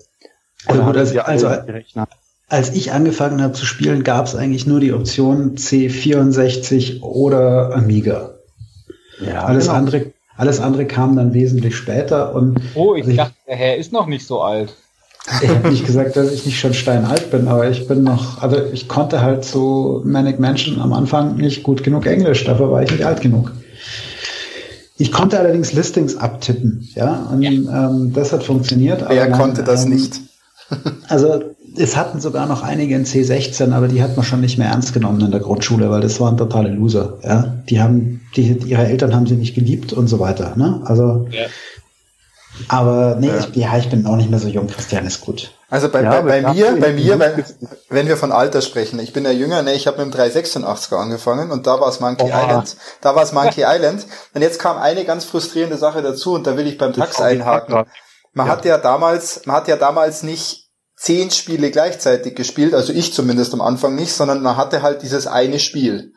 Also, 0.66 0.84
gut, 0.84 0.98
also, 0.98 1.20
also 1.20 1.50
als 2.48 2.76
ich 2.76 2.92
angefangen 2.92 3.42
habe 3.42 3.54
zu 3.54 3.66
spielen, 3.66 4.04
gab 4.04 4.26
es 4.26 4.36
eigentlich 4.36 4.66
nur 4.68 4.80
die 4.80 4.94
Option 4.94 5.56
C64 5.56 7.02
oder 7.02 7.76
Amiga. 7.76 8.36
Ja, 9.20 9.46
alles 9.46 9.66
genau. 9.66 9.78
andere, 9.78 10.14
alles 10.38 10.60
andere 10.60 10.86
kam 10.86 11.16
dann 11.16 11.34
wesentlich 11.34 11.76
später 11.76 12.34
und. 12.36 12.60
Oh, 12.76 12.96
ich, 12.96 13.02
also 13.02 13.12
ich 13.12 13.18
dachte, 13.18 13.34
der 13.48 13.56
Herr 13.56 13.78
ist 13.78 13.92
noch 13.92 14.08
nicht 14.08 14.26
so 14.26 14.42
alt. 14.42 14.74
Ich 15.42 15.50
habe 15.50 15.70
nicht 15.70 15.86
gesagt, 15.86 16.16
dass 16.16 16.32
ich 16.32 16.46
nicht 16.46 16.60
schon 16.60 16.74
steinalt 16.76 17.32
bin, 17.32 17.48
aber 17.48 17.68
ich 17.68 17.88
bin 17.88 18.04
noch, 18.04 18.44
also 18.44 18.58
ich 18.72 18.88
konnte 18.88 19.22
halt 19.22 19.44
so 19.44 20.02
Manic 20.06 20.40
Mansion 20.40 20.80
am 20.80 20.94
Anfang 20.94 21.38
nicht 21.38 21.64
gut 21.64 21.84
genug 21.84 22.06
Englisch, 22.06 22.44
dafür 22.44 22.72
war 22.72 22.84
ich 22.84 22.92
nicht 22.92 23.04
alt 23.04 23.22
genug. 23.22 23.52
Ich 24.98 25.12
konnte 25.12 25.40
allerdings 25.40 25.74
Listings 25.74 26.16
abtippen, 26.16 26.88
ja, 26.94 27.28
und 27.32 27.42
ja. 27.42 27.50
Ähm, 27.52 28.14
das 28.14 28.32
hat 28.32 28.44
funktioniert. 28.44 29.04
Wer 29.08 29.32
konnte 29.32 29.64
das 29.64 29.86
ähm, 29.86 29.94
nicht? 29.94 30.22
also 31.08 31.55
es 31.78 31.96
hatten 31.96 32.20
sogar 32.20 32.46
noch 32.46 32.64
einige 32.64 32.96
in 32.96 33.06
C16, 33.06 33.74
aber 33.74 33.88
die 33.88 34.02
hat 34.02 34.16
man 34.16 34.26
schon 34.26 34.42
nicht 34.42 34.58
mehr 34.58 34.70
ernst 34.70 34.94
genommen 34.94 35.22
in 35.22 35.32
der 35.32 35.40
Grundschule, 35.40 35.90
weil 35.90 36.02
das 36.02 36.20
waren 36.20 36.38
totale 36.38 36.70
Loser. 36.70 37.20
Ja, 37.24 37.56
die 37.70 37.82
haben, 37.82 38.22
die, 38.36 38.52
ihre 38.66 38.86
Eltern 38.86 39.16
haben 39.16 39.28
sie 39.28 39.36
nicht 39.36 39.56
geliebt 39.56 39.94
und 39.94 40.08
so 40.08 40.20
weiter. 40.20 40.54
Ne? 40.56 40.82
Also, 40.86 41.28
ja. 41.32 41.46
aber 42.68 43.18
nee, 43.20 43.28
ja. 43.28 43.40
Ich, 43.40 43.56
ja, 43.56 43.78
ich 43.78 43.90
bin 43.90 44.06
auch 44.06 44.16
nicht 44.16 44.30
mehr 44.30 44.40
so 44.40 44.48
jung. 44.48 44.68
Christian 44.68 45.06
ist 45.06 45.22
gut. 45.22 45.52
Also 45.70 45.90
bei, 45.90 46.04
ja, 46.04 46.22
bei, 46.22 46.42
bei 46.42 46.54
mir, 46.54 46.78
bei 46.80 46.94
mir, 46.94 47.20
wenn, 47.20 47.44
wenn 47.90 48.08
wir 48.08 48.18
von 48.18 48.32
Alter 48.32 48.62
sprechen, 48.62 49.00
ich 49.00 49.14
bin 49.14 49.26
ja 49.26 49.32
jünger, 49.32 49.62
ne, 49.62 49.74
ich 49.74 49.88
habe 49.88 50.06
mit 50.06 50.14
dem 50.14 50.20
386er 50.20 50.96
angefangen 50.96 51.52
und 51.52 51.68
da 51.68 51.80
war 51.80 51.90
es 51.90 52.00
Monkey 52.00 52.26
oh. 52.26 52.28
Island. 52.28 52.78
Da 53.02 53.16
war 53.16 53.24
es 53.24 53.34
Monkey 53.34 53.64
Island. 53.66 54.06
Und 54.34 54.42
jetzt 54.42 54.60
kam 54.60 54.78
eine 54.78 55.06
ganz 55.06 55.26
frustrierende 55.26 55.78
Sache 55.78 56.02
dazu 56.02 56.34
und 56.34 56.48
da 56.48 56.56
will 56.56 56.68
ich 56.68 56.78
beim 56.78 56.94
Tax 56.94 57.20
einhaken. 57.20 57.86
Man 58.34 58.48
ja. 58.48 58.54
hat 58.54 58.66
ja 58.66 58.78
damals, 58.78 59.46
man 59.46 59.56
hat 59.56 59.68
ja 59.68 59.78
damals 59.78 60.22
nicht 60.22 60.65
zehn 60.96 61.32
Spiele 61.32 61.72
gleichzeitig 61.72 62.36
gespielt, 62.36 62.74
also 62.74 62.94
ich 62.94 63.14
zumindest 63.14 63.54
am 63.54 63.62
Anfang 63.62 63.96
nicht, 63.96 64.14
sondern 64.14 64.42
man 64.42 64.58
hatte 64.58 64.82
halt 64.82 65.02
dieses 65.02 65.28
eine 65.28 65.60
Spiel. 65.60 66.14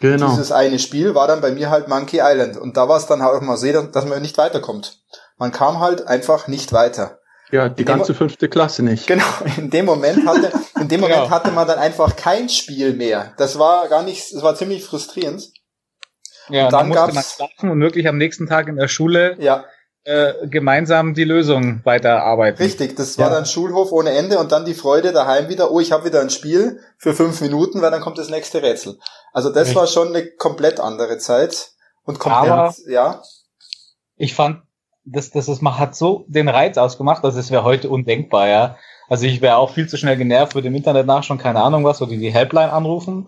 Genau. 0.00 0.30
Dieses 0.30 0.50
eine 0.50 0.78
Spiel 0.78 1.14
war 1.14 1.28
dann 1.28 1.42
bei 1.42 1.50
mir 1.50 1.70
halt 1.70 1.88
Monkey 1.88 2.20
Island 2.22 2.56
und 2.56 2.76
da 2.76 2.88
war 2.88 2.96
es 2.96 3.06
dann 3.06 3.22
halt 3.22 3.34
auch 3.34 3.42
mal 3.42 3.58
sehen, 3.58 3.92
dass 3.92 4.06
man 4.06 4.22
nicht 4.22 4.38
weiterkommt. 4.38 4.98
Man 5.36 5.52
kam 5.52 5.80
halt 5.80 6.06
einfach 6.06 6.48
nicht 6.48 6.72
weiter. 6.72 7.18
Ja, 7.50 7.68
die 7.68 7.84
ganze 7.84 8.14
fünfte 8.14 8.48
Klasse 8.48 8.82
nicht. 8.82 9.06
Genau, 9.06 9.24
in 9.56 9.70
dem 9.70 9.84
Moment 9.84 10.26
hatte, 10.26 10.52
in 10.80 10.88
dem 10.88 11.00
Moment 11.02 11.24
genau. 11.24 11.30
hatte 11.30 11.50
man 11.50 11.66
dann 11.66 11.78
einfach 11.78 12.16
kein 12.16 12.48
Spiel 12.48 12.94
mehr. 12.94 13.34
Das 13.36 13.58
war 13.58 13.88
gar 13.88 14.02
nicht, 14.02 14.32
das 14.32 14.42
war 14.42 14.54
ziemlich 14.54 14.84
frustrierend. 14.84 15.50
Ja, 16.48 16.64
und 16.64 16.72
dann, 16.72 16.80
dann 16.80 16.88
musste 16.88 17.02
gab's, 17.02 17.14
man 17.14 17.24
schlafen 17.24 17.70
und 17.70 17.80
wirklich 17.80 18.08
am 18.08 18.16
nächsten 18.16 18.46
Tag 18.46 18.68
in 18.68 18.76
der 18.76 18.88
Schule 18.88 19.36
ja. 19.38 19.64
Äh, 20.04 20.46
gemeinsam 20.48 21.14
die 21.14 21.24
Lösung 21.24 21.80
weiterarbeiten. 21.84 22.62
Richtig, 22.62 22.96
das 22.96 23.18
war 23.18 23.28
ja. 23.28 23.34
dann 23.34 23.46
Schulhof 23.46 23.92
ohne 23.92 24.10
Ende 24.10 24.38
und 24.38 24.52
dann 24.52 24.64
die 24.64 24.74
Freude 24.74 25.12
daheim 25.12 25.48
wieder, 25.48 25.70
oh, 25.70 25.80
ich 25.80 25.92
habe 25.92 26.06
wieder 26.06 26.20
ein 26.20 26.30
Spiel 26.30 26.80
für 26.98 27.14
fünf 27.14 27.40
Minuten, 27.40 27.82
weil 27.82 27.90
dann 27.90 28.00
kommt 28.00 28.18
das 28.18 28.30
nächste 28.30 28.62
Rätsel. 28.62 28.98
Also 29.32 29.50
das 29.50 29.68
Richtig. 29.68 29.76
war 29.76 29.86
schon 29.86 30.08
eine 30.08 30.26
komplett 30.26 30.80
andere 30.80 31.18
Zeit. 31.18 31.72
Und 32.04 32.18
komplett, 32.18 32.50
Aber 32.50 32.74
ja. 32.88 33.22
Ich 34.16 34.34
fand 34.34 34.62
das, 35.04 35.30
das 35.30 35.48
ist, 35.48 35.62
man 35.62 35.78
hat 35.78 35.94
so 35.94 36.24
den 36.28 36.48
Reiz 36.48 36.78
ausgemacht, 36.78 37.24
dass 37.24 37.34
es 37.34 37.50
wäre 37.50 37.64
heute 37.64 37.88
undenkbar, 37.88 38.48
ja. 38.48 38.76
Also 39.08 39.26
ich 39.26 39.40
wäre 39.40 39.56
auch 39.56 39.70
viel 39.70 39.88
zu 39.88 39.96
schnell 39.96 40.16
genervt, 40.16 40.54
würde 40.54 40.68
im 40.68 40.74
Internet 40.74 41.06
nachschauen, 41.06 41.38
keine 41.38 41.60
Ahnung 41.62 41.84
was, 41.84 42.00
oder 42.00 42.12
die 42.12 42.32
Helpline 42.32 42.72
anrufen. 42.72 43.26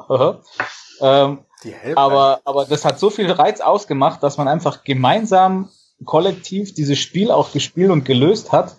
ähm, 1.01 1.39
die 1.65 1.73
Helpline. 1.73 1.97
Aber, 1.97 2.41
aber 2.45 2.65
das 2.67 2.85
hat 2.85 2.99
so 2.99 3.11
viel 3.11 3.31
Reiz 3.31 3.61
ausgemacht, 3.61 4.23
dass 4.23 4.39
man 4.39 4.47
einfach 4.49 4.85
gemeinsam, 4.85 5.71
kollektiv 6.05 6.75
dieses 6.75 6.99
Spiel 6.99 7.31
auch 7.31 7.53
gespielt 7.53 7.91
und 7.91 8.05
gelöst 8.05 8.53
hat. 8.53 8.77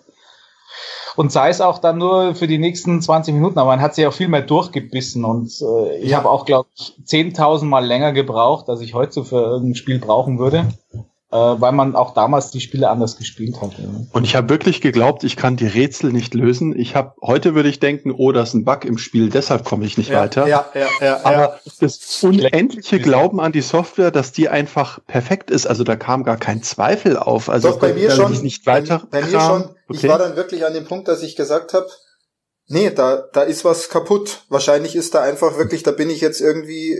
Und 1.16 1.30
sei 1.30 1.48
es 1.48 1.60
auch 1.60 1.78
dann 1.78 1.98
nur 1.98 2.34
für 2.34 2.48
die 2.48 2.58
nächsten 2.58 3.00
20 3.00 3.34
Minuten, 3.34 3.58
aber 3.58 3.70
man 3.70 3.80
hat 3.80 3.94
sich 3.94 4.04
auch 4.06 4.12
viel 4.12 4.26
mehr 4.26 4.42
durchgebissen 4.42 5.24
und 5.24 5.48
äh, 5.62 5.98
ich 5.98 6.10
ja. 6.10 6.16
habe 6.16 6.28
auch, 6.28 6.44
glaube 6.44 6.68
ich, 6.74 6.94
10.000 7.06 7.66
Mal 7.66 7.86
länger 7.86 8.12
gebraucht, 8.12 8.68
als 8.68 8.80
ich 8.80 8.94
heute 8.94 9.24
für 9.24 9.40
irgendein 9.40 9.76
Spiel 9.76 10.00
brauchen 10.00 10.40
würde 10.40 10.66
weil 11.34 11.72
man 11.72 11.96
auch 11.96 12.14
damals 12.14 12.50
die 12.52 12.60
Spiele 12.60 12.88
anders 12.88 13.16
gespielt 13.16 13.60
hat. 13.60 13.72
Und 14.12 14.24
ich 14.24 14.36
habe 14.36 14.48
wirklich 14.48 14.80
geglaubt, 14.80 15.24
ich 15.24 15.36
kann 15.36 15.56
die 15.56 15.66
Rätsel 15.66 16.12
nicht 16.12 16.32
lösen. 16.32 16.78
Ich 16.78 16.94
habe 16.94 17.14
heute 17.20 17.56
würde 17.56 17.68
ich 17.68 17.80
denken, 17.80 18.12
oh, 18.12 18.30
das 18.30 18.50
ist 18.50 18.54
ein 18.54 18.64
Bug 18.64 18.84
im 18.84 18.98
Spiel, 18.98 19.30
deshalb 19.30 19.64
komme 19.64 19.84
ich 19.84 19.98
nicht 19.98 20.10
ja, 20.10 20.20
weiter. 20.20 20.46
Ja, 20.46 20.66
ja, 20.74 20.86
ja. 21.00 21.20
Aber 21.24 21.36
ja. 21.36 21.58
das 21.80 22.22
unendliche 22.22 23.00
Glauben 23.00 23.40
an 23.40 23.50
die 23.50 23.62
Software, 23.62 24.12
dass 24.12 24.30
die 24.30 24.48
einfach 24.48 25.00
perfekt 25.06 25.50
ist, 25.50 25.66
also 25.66 25.82
da 25.82 25.96
kam 25.96 26.22
gar 26.22 26.36
kein 26.36 26.62
Zweifel 26.62 27.16
auf. 27.16 27.48
Also 27.48 27.70
Doch, 27.70 27.80
bei 27.80 27.94
mir 27.94 28.12
schon. 28.12 28.32
Ich 28.32 28.42
nicht 28.42 28.66
weiter 28.66 29.02
bei, 29.10 29.20
bei 29.20 29.26
mir 29.26 29.40
schon. 29.40 29.62
Okay. 29.62 29.76
Ich 29.90 30.08
war 30.08 30.18
dann 30.18 30.36
wirklich 30.36 30.64
an 30.64 30.72
dem 30.72 30.84
Punkt, 30.84 31.08
dass 31.08 31.22
ich 31.22 31.34
gesagt 31.34 31.74
habe, 31.74 31.88
nee, 32.68 32.90
da, 32.90 33.24
da 33.32 33.42
ist 33.42 33.64
was 33.64 33.88
kaputt. 33.88 34.42
Wahrscheinlich 34.48 34.94
ist 34.94 35.14
da 35.14 35.22
einfach 35.22 35.58
wirklich, 35.58 35.82
da 35.82 35.90
bin 35.90 36.10
ich 36.10 36.20
jetzt 36.20 36.40
irgendwie, 36.40 36.96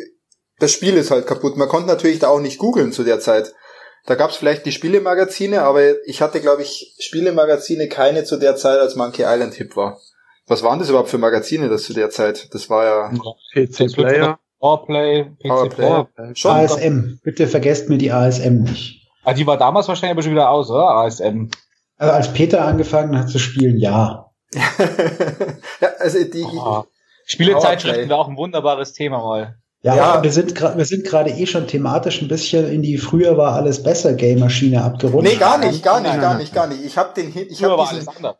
das 0.58 0.72
Spiel 0.72 0.96
ist 0.96 1.12
halt 1.12 1.26
kaputt. 1.28 1.56
Man 1.56 1.68
konnte 1.68 1.86
natürlich 1.86 2.18
da 2.18 2.28
auch 2.28 2.40
nicht 2.40 2.58
googeln 2.58 2.90
zu 2.90 3.04
der 3.04 3.20
Zeit. 3.20 3.54
Da 4.06 4.16
gab 4.16 4.30
es 4.30 4.36
vielleicht 4.36 4.66
die 4.66 4.72
Spielemagazine, 4.72 5.62
aber 5.62 5.80
ich 6.06 6.20
hatte, 6.20 6.40
glaube 6.40 6.62
ich, 6.62 6.94
Spielemagazine 6.98 7.88
keine 7.88 8.24
zu 8.24 8.36
der 8.36 8.54
Zeit, 8.56 8.78
als 8.78 8.96
Monkey 8.96 9.22
Island 9.22 9.54
hip 9.54 9.76
war. 9.76 9.98
Was 10.46 10.62
waren 10.62 10.78
das 10.78 10.90
überhaupt 10.90 11.08
für 11.08 11.16
Magazine 11.16 11.70
das 11.70 11.84
zu 11.84 11.94
der 11.94 12.10
Zeit? 12.10 12.52
Das 12.52 12.68
war 12.68 12.84
ja 12.84 13.10
PC 13.54 13.94
Player, 13.94 14.38
Powerplay, 14.60 15.24
PC 15.24 15.76
Powerplay. 15.76 16.34
Schon 16.34 16.50
ASM. 16.50 17.18
Bitte 17.22 17.46
vergesst 17.46 17.88
mir 17.88 17.96
die 17.96 18.12
ASM 18.12 18.64
nicht. 18.64 19.08
Ah, 19.24 19.32
die 19.32 19.46
war 19.46 19.56
damals 19.56 19.88
wahrscheinlich 19.88 20.12
aber 20.12 20.22
schon 20.22 20.32
wieder 20.32 20.50
aus, 20.50 20.70
oder? 20.70 20.90
ASM. 20.90 21.48
Also 21.96 22.12
als 22.12 22.32
Peter 22.32 22.64
angefangen 22.64 23.18
hat 23.18 23.30
zu 23.30 23.38
spielen, 23.38 23.78
ja. 23.78 24.30
ja 25.80 25.88
also 25.98 26.22
die 26.22 26.44
oh. 26.44 26.84
Spielezeitschriften 27.24 28.10
war 28.10 28.18
auch 28.18 28.28
ein 28.28 28.36
wunderbares 28.36 28.92
Thema 28.92 29.18
mal. 29.18 29.56
Ja, 29.84 29.96
ja. 29.96 30.22
wir 30.22 30.32
sind 30.32 30.54
gerade 30.54 30.78
wir 30.78 30.86
sind 30.86 31.04
gerade 31.04 31.28
eh 31.28 31.44
schon 31.44 31.66
thematisch 31.66 32.22
ein 32.22 32.28
bisschen 32.28 32.72
in 32.72 32.80
die 32.80 32.96
früher 32.96 33.36
war 33.36 33.52
alles 33.52 33.82
besser 33.82 34.14
Game 34.14 34.40
Maschine 34.40 34.82
abgerutscht. 34.82 35.30
Nee, 35.30 35.36
gar 35.36 35.58
nicht, 35.58 35.82
gar 35.82 36.00
nicht, 36.00 36.18
gar 36.18 36.38
nicht, 36.38 36.54
gar 36.54 36.66
nicht. 36.66 36.82
Ich 36.82 36.96
habe 36.96 37.10
den 37.14 37.30
ich 37.36 37.62
habe 37.62 37.86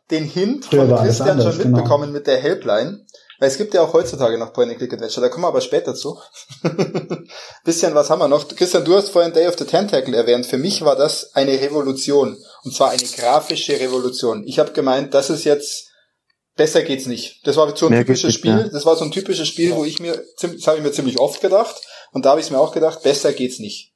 den 0.09 0.23
Hint 0.23 0.65
früher 0.65 0.87
von 0.87 1.05
Christian 1.05 1.29
anders, 1.29 1.53
schon 1.53 1.63
genau. 1.63 1.77
mitbekommen 1.77 2.03
genau. 2.05 2.13
mit 2.13 2.25
der 2.25 2.37
Helpline. 2.37 3.05
Weil 3.37 3.49
es 3.49 3.57
gibt 3.57 3.73
ja 3.73 3.81
auch 3.81 3.93
heutzutage 3.93 4.39
noch 4.39 4.53
Point 4.53 4.71
and 4.71 4.79
Click 4.79 4.93
Adventure, 4.93 5.21
da 5.21 5.29
kommen 5.29 5.43
wir 5.43 5.49
aber 5.49 5.61
später 5.61 5.93
zu. 5.93 6.17
Bisschen 7.63 7.93
was 7.93 8.09
haben 8.09 8.19
wir 8.19 8.27
noch. 8.27 8.47
Christian, 8.47 8.85
du 8.85 8.95
hast 8.95 9.09
vorhin 9.09 9.33
Day 9.33 9.47
of 9.47 9.57
the 9.57 9.65
Tentacle 9.65 10.15
erwähnt. 10.15 10.45
Für 10.45 10.57
mich 10.57 10.83
war 10.83 10.95
das 10.95 11.35
eine 11.35 11.51
Revolution. 11.51 12.37
Und 12.63 12.73
zwar 12.73 12.91
eine 12.91 13.03
grafische 13.03 13.73
Revolution. 13.79 14.43
Ich 14.47 14.57
habe 14.57 14.71
gemeint, 14.71 15.13
das 15.13 15.29
ist 15.29 15.43
jetzt 15.43 15.89
besser 16.55 16.81
geht's 16.81 17.05
nicht. 17.05 17.41
Das 17.45 17.57
war 17.57 17.75
so 17.75 17.87
ein 17.87 17.91
Mehr 17.91 18.01
typisches 18.01 18.33
Spiel. 18.33 18.51
Ja. 18.51 18.67
Das 18.67 18.85
war 18.85 18.95
so 18.95 19.05
ein 19.05 19.11
typisches 19.11 19.47
Spiel, 19.47 19.75
wo 19.75 19.85
ich 19.85 19.99
mir, 19.99 20.21
das 20.41 20.67
habe 20.67 20.77
ich 20.77 20.83
mir 20.83 20.91
ziemlich 20.91 21.19
oft 21.19 21.41
gedacht. 21.41 21.75
Und 22.11 22.25
da 22.25 22.31
habe 22.31 22.41
ich 22.41 22.49
mir 22.51 22.59
auch 22.59 22.73
gedacht, 22.73 23.03
besser 23.03 23.33
geht's 23.33 23.59
nicht. 23.59 23.91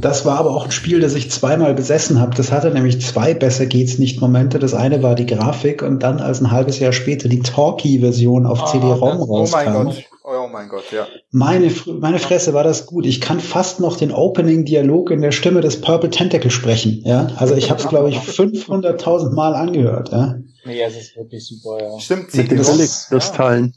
Das 0.00 0.26
war 0.26 0.38
aber 0.38 0.50
auch 0.50 0.66
ein 0.66 0.72
Spiel, 0.72 1.00
das 1.00 1.14
ich 1.14 1.30
zweimal 1.30 1.74
besessen 1.74 2.20
habe. 2.20 2.34
Das 2.34 2.52
hatte 2.52 2.70
nämlich 2.70 3.00
zwei 3.00 3.32
besser 3.34 3.66
geht's 3.66 3.98
nicht 3.98 4.20
Momente. 4.20 4.58
Das 4.58 4.74
eine 4.74 5.02
war 5.02 5.14
die 5.14 5.26
Grafik 5.26 5.82
und 5.82 6.02
dann 6.02 6.20
als 6.20 6.40
ein 6.40 6.50
halbes 6.50 6.78
Jahr 6.78 6.92
später 6.92 7.28
die 7.28 7.40
Talkie-Version 7.40 8.46
auf 8.46 8.62
ah, 8.62 8.66
CD-ROM 8.66 9.22
rauskam. 9.22 9.56
Oh 9.56 9.72
mein 9.72 9.84
Gott. 9.86 10.04
Oh 10.24 10.48
mein 10.52 10.68
Gott, 10.68 10.84
ja. 10.90 11.06
Meine, 11.30 11.70
meine 12.00 12.18
Fresse 12.18 12.52
war 12.52 12.64
das 12.64 12.86
gut. 12.86 13.06
Ich 13.06 13.20
kann 13.20 13.40
fast 13.40 13.80
noch 13.80 13.96
den 13.96 14.12
Opening-Dialog 14.12 15.10
in 15.10 15.22
der 15.22 15.32
Stimme 15.32 15.60
des 15.60 15.80
Purple 15.80 16.10
Tentacle 16.10 16.50
sprechen. 16.50 17.02
Ja, 17.04 17.28
also 17.36 17.54
ich 17.54 17.70
habe 17.70 17.80
es 17.80 17.88
glaube 17.88 18.10
ich 18.10 18.18
500.000 18.18 19.34
Mal 19.34 19.54
angehört. 19.54 20.10
Ja. 20.10 20.36
Nee, 20.66 20.82
es 20.82 20.96
ist 20.96 21.16
wirklich 21.16 21.46
super, 21.46 21.80
ja. 21.80 21.98
Stimmt, 22.00 22.34
Mit 22.34 22.50
den 22.50 22.60
Relic-Kristallen. 22.60 23.74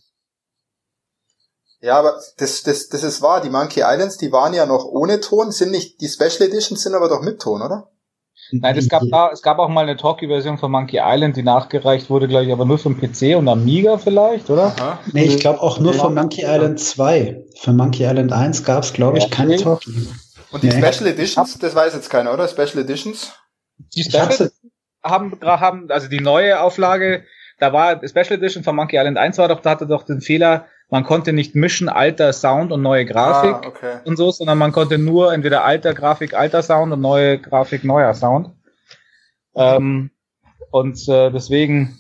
Ja. 1.82 1.88
ja, 1.88 2.00
aber 2.00 2.20
das, 2.38 2.64
das, 2.64 2.90
das 2.90 3.04
ist 3.04 3.22
wahr. 3.22 3.42
Die 3.42 3.50
Monkey 3.50 3.82
Islands, 3.82 4.18
die 4.18 4.32
waren 4.32 4.54
ja 4.54 4.66
noch 4.66 4.86
ohne 4.86 5.20
Ton, 5.20 5.52
sind 5.52 5.72
nicht, 5.72 6.02
die 6.02 6.08
Special 6.08 6.42
Editions 6.50 6.82
sind 6.82 6.96
aber 6.96 7.08
doch 7.08 7.22
mit 7.22 7.40
Ton, 7.40 7.62
oder? 7.62 7.92
Nein, 8.52 8.78
es 8.78 8.90
gab 8.90 9.04
da, 9.12 9.30
es 9.32 9.44
gab 9.44 9.60
auch 9.60 9.70
mal 9.70 9.82
eine 9.82 9.96
Talkie-Version 9.96 10.58
von 10.58 10.72
Monkey 10.72 11.00
Island, 11.04 11.38
die 11.38 11.44
nachgereicht 11.44 12.10
wurde, 12.10 12.28
glaube 12.28 12.46
ich, 12.46 12.52
aber 12.52 12.66
nur 12.66 12.80
für 12.80 12.90
den 12.90 13.00
PC 13.00 13.38
und 13.38 13.48
Amiga 13.48 14.00
vielleicht, 14.00 14.50
oder? 14.50 14.74
Aha. 14.78 15.00
Nee, 15.14 15.26
ich 15.26 15.40
glaube 15.40 15.62
auch 15.62 15.80
nur 15.80 15.94
von 15.94 16.16
Monkey 16.16 16.42
Island 16.44 16.80
2. 16.80 17.46
Für 17.56 17.74
Monkey 17.74 18.06
Island 18.06 18.34
1 18.34 18.64
gab 18.64 18.84
es, 18.84 18.94
glaube 18.94 19.20
ich, 19.20 19.26
ja, 19.26 19.30
keine 19.30 19.58
Talkie. 19.58 20.08
Und 20.52 20.64
die 20.64 20.70
nee. 20.70 20.82
Special 20.82 21.08
Editions, 21.12 21.60
das 21.60 21.76
weiß 21.76 21.94
jetzt 21.94 22.10
keiner, 22.10 22.34
oder? 22.34 22.48
Special 22.48 22.80
Editions? 22.80 23.34
Die 23.96 24.04
Special 24.04 24.52
haben, 25.04 25.38
haben, 25.42 25.90
also 25.90 26.08
die 26.08 26.20
neue 26.20 26.60
Auflage, 26.60 27.24
da 27.60 27.74
war 27.74 28.00
Special 28.08 28.38
Edition 28.38 28.64
von 28.64 28.76
Monkey 28.76 28.98
Island 28.98 29.18
1 29.18 29.38
war 29.38 29.48
doch, 29.48 29.62
da 29.62 29.72
hatte 29.72 29.88
doch 29.88 30.04
den 30.04 30.22
Fehler, 30.22 30.66
man 30.90 31.04
konnte 31.04 31.34
nicht 31.34 31.56
mischen 31.56 31.90
alter 31.90 32.34
Sound 32.34 32.72
und 32.72 32.82
neue 32.82 33.06
Grafik 33.06 33.54
ah, 33.54 33.68
okay. 33.68 33.98
und 34.06 34.18
so, 34.18 34.32
sondern 34.32 34.58
man 34.58 34.72
konnte 34.72 34.98
nur 34.98 35.34
entweder 35.34 35.64
alter 35.64 35.94
Grafik, 35.94 36.34
alter 36.34 36.64
Sound 36.64 36.92
und 36.94 37.02
neue 37.02 37.38
Grafik, 37.38 37.84
neuer 37.84 38.14
Sound. 38.14 38.52
Ähm, 39.56 40.10
und 40.72 41.08
äh, 41.08 41.32
deswegen 41.32 42.00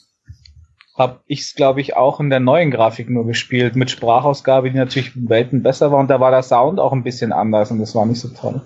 habe 0.97 1.21
ich 1.27 1.41
es, 1.41 1.55
glaube 1.55 1.81
ich, 1.81 1.95
auch 1.95 2.19
in 2.19 2.29
der 2.29 2.39
neuen 2.39 2.71
Grafik 2.71 3.09
nur 3.09 3.25
gespielt, 3.25 3.75
mit 3.75 3.89
Sprachausgabe, 3.91 4.71
die 4.71 4.77
natürlich 4.77 5.11
Welten 5.15 5.63
besser 5.63 5.91
war 5.91 5.99
und 5.99 6.09
da 6.09 6.19
war 6.19 6.31
der 6.31 6.43
Sound 6.43 6.79
auch 6.79 6.91
ein 6.91 7.03
bisschen 7.03 7.31
anders 7.31 7.71
und 7.71 7.79
das 7.79 7.95
war 7.95 8.05
nicht 8.05 8.19
so 8.19 8.29
toll. 8.29 8.61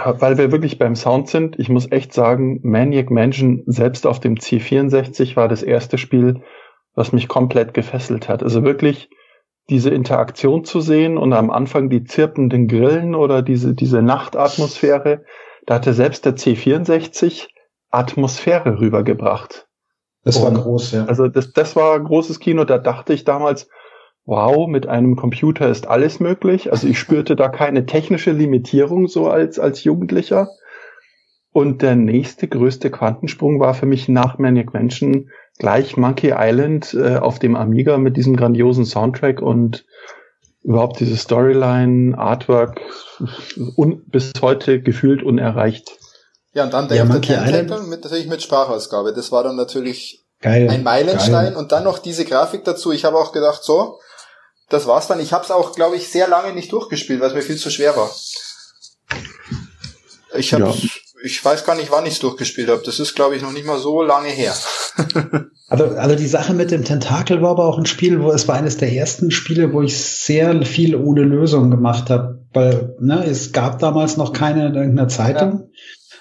Weil 0.00 0.38
wir 0.38 0.52
wirklich 0.52 0.78
beim 0.78 0.94
Sound 0.94 1.28
sind, 1.28 1.58
ich 1.58 1.68
muss 1.68 1.90
echt 1.90 2.12
sagen, 2.12 2.60
Maniac 2.62 3.10
Mansion 3.10 3.64
selbst 3.66 4.06
auf 4.06 4.20
dem 4.20 4.36
C64 4.36 5.34
war 5.34 5.48
das 5.48 5.64
erste 5.64 5.98
Spiel, 5.98 6.42
was 6.94 7.12
mich 7.12 7.26
komplett 7.26 7.74
gefesselt 7.74 8.28
hat. 8.28 8.44
Also 8.44 8.62
wirklich 8.62 9.10
diese 9.68 9.90
Interaktion 9.90 10.64
zu 10.64 10.80
sehen 10.80 11.18
und 11.18 11.32
am 11.32 11.50
Anfang 11.50 11.90
die 11.90 12.04
zirpenden 12.04 12.68
Grillen 12.68 13.16
oder 13.16 13.42
diese, 13.42 13.74
diese 13.74 14.00
Nachtatmosphäre, 14.00 15.24
da 15.66 15.74
hatte 15.74 15.92
selbst 15.92 16.24
der 16.24 16.36
C64 16.36 17.48
Atmosphäre 17.90 18.80
rübergebracht. 18.80 19.66
Das 20.22 20.40
war 20.42 20.52
groß, 20.52 20.92
ja. 20.92 21.04
Also 21.06 21.26
das, 21.28 21.52
das 21.52 21.74
war 21.74 21.94
ein 21.94 22.04
großes 22.04 22.38
Kino, 22.38 22.64
da 22.64 22.78
dachte 22.78 23.12
ich 23.14 23.24
damals, 23.24 23.68
wow, 24.28 24.68
mit 24.68 24.86
einem 24.86 25.16
Computer 25.16 25.70
ist 25.70 25.88
alles 25.88 26.20
möglich. 26.20 26.70
Also 26.70 26.86
ich 26.86 26.98
spürte 26.98 27.34
da 27.34 27.48
keine 27.48 27.86
technische 27.86 28.30
Limitierung 28.30 29.08
so 29.08 29.28
als, 29.28 29.58
als 29.58 29.84
Jugendlicher. 29.84 30.50
Und 31.50 31.80
der 31.80 31.96
nächste 31.96 32.46
größte 32.46 32.90
Quantensprung 32.90 33.58
war 33.58 33.72
für 33.72 33.86
mich 33.86 34.06
nach 34.06 34.36
Maniac 34.36 34.74
Mansion 34.74 35.30
gleich 35.58 35.96
Monkey 35.96 36.34
Island 36.36 36.92
äh, 36.92 37.16
auf 37.16 37.38
dem 37.38 37.56
Amiga 37.56 37.96
mit 37.96 38.18
diesem 38.18 38.36
grandiosen 38.36 38.84
Soundtrack 38.84 39.40
und 39.40 39.86
überhaupt 40.62 41.00
diese 41.00 41.16
Storyline, 41.16 42.16
Artwork 42.18 42.82
un 43.78 44.02
bis 44.08 44.34
heute 44.42 44.82
gefühlt 44.82 45.22
unerreicht. 45.22 45.98
Ja, 46.52 46.64
und 46.64 46.74
dann 46.74 46.88
der 46.88 46.98
ja, 46.98 47.04
Monkey 47.06 47.32
Island 47.32 47.88
mit, 47.88 48.04
natürlich 48.04 48.28
mit 48.28 48.42
Sprachausgabe. 48.42 49.14
Das 49.14 49.32
war 49.32 49.42
dann 49.42 49.56
natürlich 49.56 50.26
geil, 50.42 50.68
ein 50.68 50.82
Meilenstein 50.82 51.54
geil. 51.54 51.56
und 51.56 51.72
dann 51.72 51.84
noch 51.84 51.98
diese 51.98 52.26
Grafik 52.26 52.64
dazu. 52.64 52.92
Ich 52.92 53.06
habe 53.06 53.16
auch 53.16 53.32
gedacht, 53.32 53.64
so, 53.64 53.98
das 54.68 54.86
war's 54.86 55.08
dann. 55.08 55.20
Ich 55.20 55.32
habe 55.32 55.44
es 55.44 55.50
auch, 55.50 55.74
glaube 55.74 55.96
ich, 55.96 56.08
sehr 56.08 56.28
lange 56.28 56.54
nicht 56.54 56.72
durchgespielt, 56.72 57.20
weil 57.20 57.28
es 57.28 57.34
mir 57.34 57.42
viel 57.42 57.56
zu 57.56 57.70
schwer 57.70 57.96
war. 57.96 58.10
Ich 60.34 60.52
habe 60.52 60.64
ja 60.64 60.74
ich 61.22 61.44
weiß 61.44 61.64
gar 61.64 61.76
nicht, 61.76 61.90
wann 61.90 62.06
ich 62.06 62.14
es 62.14 62.18
durchgespielt 62.20 62.68
habe. 62.68 62.82
Das 62.84 63.00
ist, 63.00 63.14
glaube 63.14 63.36
ich, 63.36 63.42
noch 63.42 63.52
nicht 63.52 63.66
mal 63.66 63.78
so 63.78 64.02
lange 64.02 64.28
her. 64.28 64.54
also, 65.68 65.84
also 65.84 66.16
die 66.16 66.26
Sache 66.26 66.54
mit 66.54 66.70
dem 66.70 66.84
Tentakel 66.84 67.42
war 67.42 67.50
aber 67.50 67.64
auch 67.64 67.78
ein 67.78 67.86
Spiel, 67.86 68.22
wo 68.22 68.30
es 68.30 68.46
war 68.48 68.56
eines 68.56 68.76
der 68.76 68.92
ersten 68.92 69.30
Spiele, 69.30 69.72
wo 69.72 69.82
ich 69.82 69.98
sehr 69.98 70.62
viel 70.64 70.96
ohne 70.96 71.22
Lösung 71.22 71.70
gemacht 71.70 72.10
habe. 72.10 72.44
Weil 72.52 72.96
ne, 73.00 73.24
es 73.26 73.52
gab 73.52 73.78
damals 73.78 74.16
noch 74.16 74.32
keine 74.32 74.68
in 74.68 74.74
irgendeiner 74.74 75.08
Zeitung. 75.08 75.52
Ja. 75.52 75.68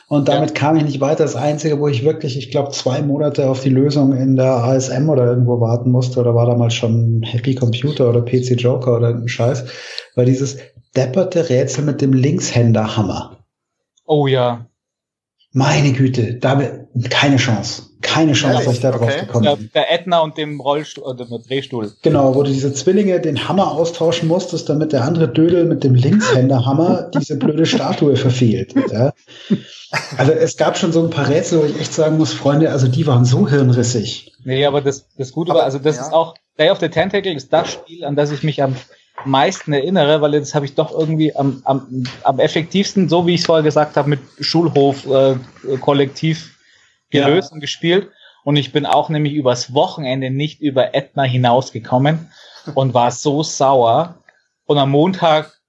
Und 0.10 0.30
damit 0.30 0.52
ja. 0.52 0.56
kam 0.56 0.78
ich 0.78 0.84
nicht 0.84 1.02
weiter. 1.02 1.24
Das 1.24 1.36
Einzige, 1.36 1.80
wo 1.80 1.90
ich 1.90 2.06
wirklich, 2.06 2.38
ich 2.38 2.50
glaube, 2.50 2.72
zwei 2.72 3.02
Monate 3.02 3.50
auf 3.50 3.62
die 3.62 3.70
Lösung 3.70 4.14
in 4.14 4.38
der 4.38 4.64
ASM 4.64 5.10
oder 5.10 5.26
irgendwo 5.26 5.60
warten 5.60 5.92
musste, 5.92 6.22
oder 6.22 6.34
war 6.34 6.46
damals 6.46 6.76
schon 6.76 7.24
Happy 7.24 7.56
Computer 7.56 8.10
oder 8.10 8.22
PC 8.22 8.52
Joker 8.58 8.96
oder 8.96 9.08
irgendein 9.08 9.28
Scheiß, 9.28 9.66
war 10.16 10.24
dieses 10.24 10.58
depperte 10.96 11.50
Rätsel 11.50 11.84
mit 11.84 12.02
dem 12.02 12.14
Linkshänderhammer. 12.14 13.38
Oh 14.06 14.28
ja. 14.28 14.68
Meine 15.52 15.92
Güte, 15.92 16.36
damit 16.36 16.88
keine 17.10 17.36
Chance. 17.36 17.84
Keine 18.08 18.34
Chance, 18.34 18.64
dass 18.64 18.74
ich 18.74 18.80
da 18.80 18.92
drauf 18.92 19.10
okay. 19.10 19.26
gekommen 19.26 19.58
bin. 19.58 19.70
Der 19.74 19.92
Ätna 19.92 20.20
und 20.20 20.38
dem 20.38 20.60
Rollstuhl 20.60 21.04
oder 21.04 21.26
dem 21.26 21.44
Drehstuhl. 21.44 21.92
Genau, 22.02 22.34
wo 22.34 22.44
du 22.44 22.52
diese 22.52 22.74
Zwillinge 22.74 23.20
den 23.20 23.48
Hammer 23.48 23.72
austauschen 23.72 24.28
musstest, 24.28 24.70
damit 24.70 24.94
der 24.94 25.04
andere 25.04 25.28
Dödel 25.28 25.66
mit 25.66 25.84
dem 25.84 25.94
Linkshänderhammer 25.94 27.12
diese 27.14 27.38
blöde 27.38 27.66
Statue 27.66 28.16
verfehlt. 28.16 28.74
Ja. 28.92 29.14
Also 30.18 30.32
es 30.32 30.58
gab 30.58 30.78
schon 30.78 30.92
so 30.92 31.04
ein 31.04 31.10
paar 31.10 31.30
Rätsel, 31.30 31.62
wo 31.62 31.66
ich 31.66 31.80
echt 31.80 31.94
sagen 31.94 32.18
muss, 32.18 32.34
Freunde, 32.34 32.72
also 32.72 32.88
die 32.88 33.06
waren 33.06 33.26
so 33.26 33.48
hirnrissig. 33.48 34.34
Nee, 34.44 34.66
aber 34.66 34.82
das, 34.82 35.08
das 35.18 35.32
Gute 35.32 35.54
war, 35.54 35.64
also 35.64 35.78
das 35.78 35.98
ja. 35.98 36.04
ist 36.04 36.14
auch, 36.14 36.36
Day 36.58 36.70
of 36.70 36.80
the 36.80 36.90
Tentacle 36.90 37.34
ist 37.34 37.54
das 37.54 37.72
Spiel, 37.74 38.04
an 38.04 38.16
das 38.16 38.32
ich 38.32 38.44
mich 38.44 38.64
am 38.64 38.76
meisten 39.26 39.74
erinnere, 39.74 40.22
weil 40.22 40.32
das 40.32 40.56
habe 40.56 40.66
ich 40.66 40.76
doch 40.76 40.92
irgendwie 40.92 41.36
am, 41.36 41.62
am, 41.66 42.06
am 42.24 42.40
effektivsten, 42.40 43.10
so 43.10 43.28
wie 43.28 43.36
ich 43.36 43.42
es 43.42 43.46
vorher 43.46 43.64
gesagt 43.64 43.98
habe, 43.98 44.10
mit 44.10 44.20
Schulhof 44.40 45.06
äh, 45.06 45.36
kollektiv 45.80 46.57
gelöst 47.10 47.50
ja. 47.50 47.56
und 47.56 47.60
gespielt. 47.60 48.10
Und 48.44 48.56
ich 48.56 48.72
bin 48.72 48.86
auch 48.86 49.10
nämlich 49.10 49.34
übers 49.34 49.74
Wochenende 49.74 50.30
nicht 50.30 50.62
über 50.62 50.96
Etna 50.96 51.24
hinausgekommen 51.24 52.32
und 52.76 52.94
war 52.94 53.12
so 53.12 53.44
sauer. 53.44 54.16
Und 54.66 54.78
am 54.78 54.92
Montag 54.92 55.60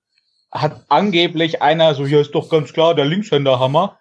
hat 0.53 0.85
angeblich 0.89 1.61
einer 1.61 1.95
so, 1.95 2.07
ja 2.07 2.21
ist 2.21 2.33
doch 2.33 2.49
ganz 2.49 2.73
klar, 2.73 2.95
der 2.95 3.05
Linkshänderhammer. 3.05 3.99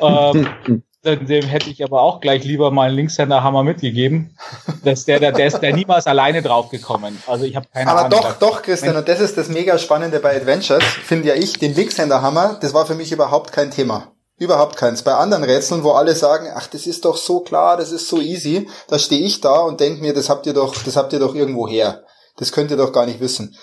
ähm, 0.00 0.46
dem 1.04 1.44
hätte 1.44 1.68
ich 1.68 1.82
aber 1.82 2.00
auch 2.02 2.20
gleich 2.20 2.44
lieber 2.44 2.70
mal 2.70 2.88
einen 2.88 2.96
Linkshänder-Hammer 2.96 3.64
mitgegeben. 3.64 4.36
Dass 4.84 5.04
der, 5.04 5.18
der, 5.18 5.32
der 5.32 5.46
ist 5.46 5.60
der 5.60 5.74
niemals 5.74 6.06
alleine 6.06 6.42
draufgekommen. 6.42 7.20
Also 7.26 7.44
ich 7.44 7.56
habe 7.56 7.66
keine 7.72 7.90
aber 7.90 8.04
Ahnung. 8.04 8.18
Aber 8.20 8.28
doch, 8.28 8.38
doch, 8.38 8.62
Christian, 8.62 8.96
und 8.96 9.08
das 9.08 9.20
ist 9.20 9.36
das 9.36 9.48
mega 9.48 9.78
Spannende 9.78 10.20
bei 10.20 10.36
Adventures, 10.36 10.84
finde 10.84 11.28
ja 11.28 11.34
ich, 11.34 11.58
den 11.58 11.74
Linkshänder-Hammer, 11.74 12.58
das 12.60 12.72
war 12.72 12.86
für 12.86 12.94
mich 12.94 13.10
überhaupt 13.10 13.52
kein 13.52 13.70
Thema. 13.70 14.12
Überhaupt 14.42 14.76
keins. 14.76 15.02
Bei 15.02 15.14
anderen 15.14 15.44
Rätseln, 15.44 15.84
wo 15.84 15.92
alle 15.92 16.16
sagen, 16.16 16.50
ach, 16.52 16.66
das 16.66 16.88
ist 16.88 17.04
doch 17.04 17.16
so 17.16 17.40
klar, 17.40 17.76
das 17.76 17.92
ist 17.92 18.08
so 18.08 18.20
easy, 18.20 18.68
da 18.88 18.98
stehe 18.98 19.24
ich 19.24 19.40
da 19.40 19.60
und 19.60 19.78
denke 19.78 20.00
mir, 20.00 20.12
das 20.12 20.28
habt 20.28 20.46
ihr 20.46 20.52
doch, 20.52 20.74
das 20.82 20.96
habt 20.96 21.12
ihr 21.12 21.20
doch 21.20 21.36
irgendwo 21.36 21.68
her. 21.68 22.02
Das 22.38 22.50
könnt 22.50 22.72
ihr 22.72 22.76
doch 22.76 22.92
gar 22.92 23.06
nicht 23.06 23.20
wissen. 23.20 23.56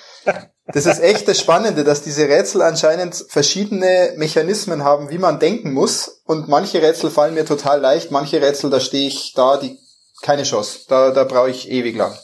Das 0.68 0.86
ist 0.86 1.02
echt 1.02 1.28
das 1.28 1.38
Spannende, 1.38 1.84
dass 1.84 2.02
diese 2.02 2.30
Rätsel 2.30 2.62
anscheinend 2.62 3.26
verschiedene 3.28 4.14
Mechanismen 4.16 4.86
haben, 4.86 5.10
wie 5.10 5.18
man 5.18 5.40
denken 5.40 5.74
muss. 5.74 6.22
Und 6.26 6.48
manche 6.48 6.82
Rätsel 6.82 7.10
fallen 7.10 7.34
mir 7.34 7.46
total 7.46 7.82
leicht, 7.82 8.12
manche 8.12 8.42
Rätsel, 8.42 8.70
da 8.70 8.80
stehe 8.80 9.10
ich 9.10 9.34
da, 9.34 9.58
die 9.58 9.78
keine 10.22 10.44
Chance. 10.44 10.82
Da, 10.88 11.12
da 11.12 11.26
brauche 11.26 11.50
ich 11.50 11.70
ewig 11.70 11.98
lang. 11.98 12.18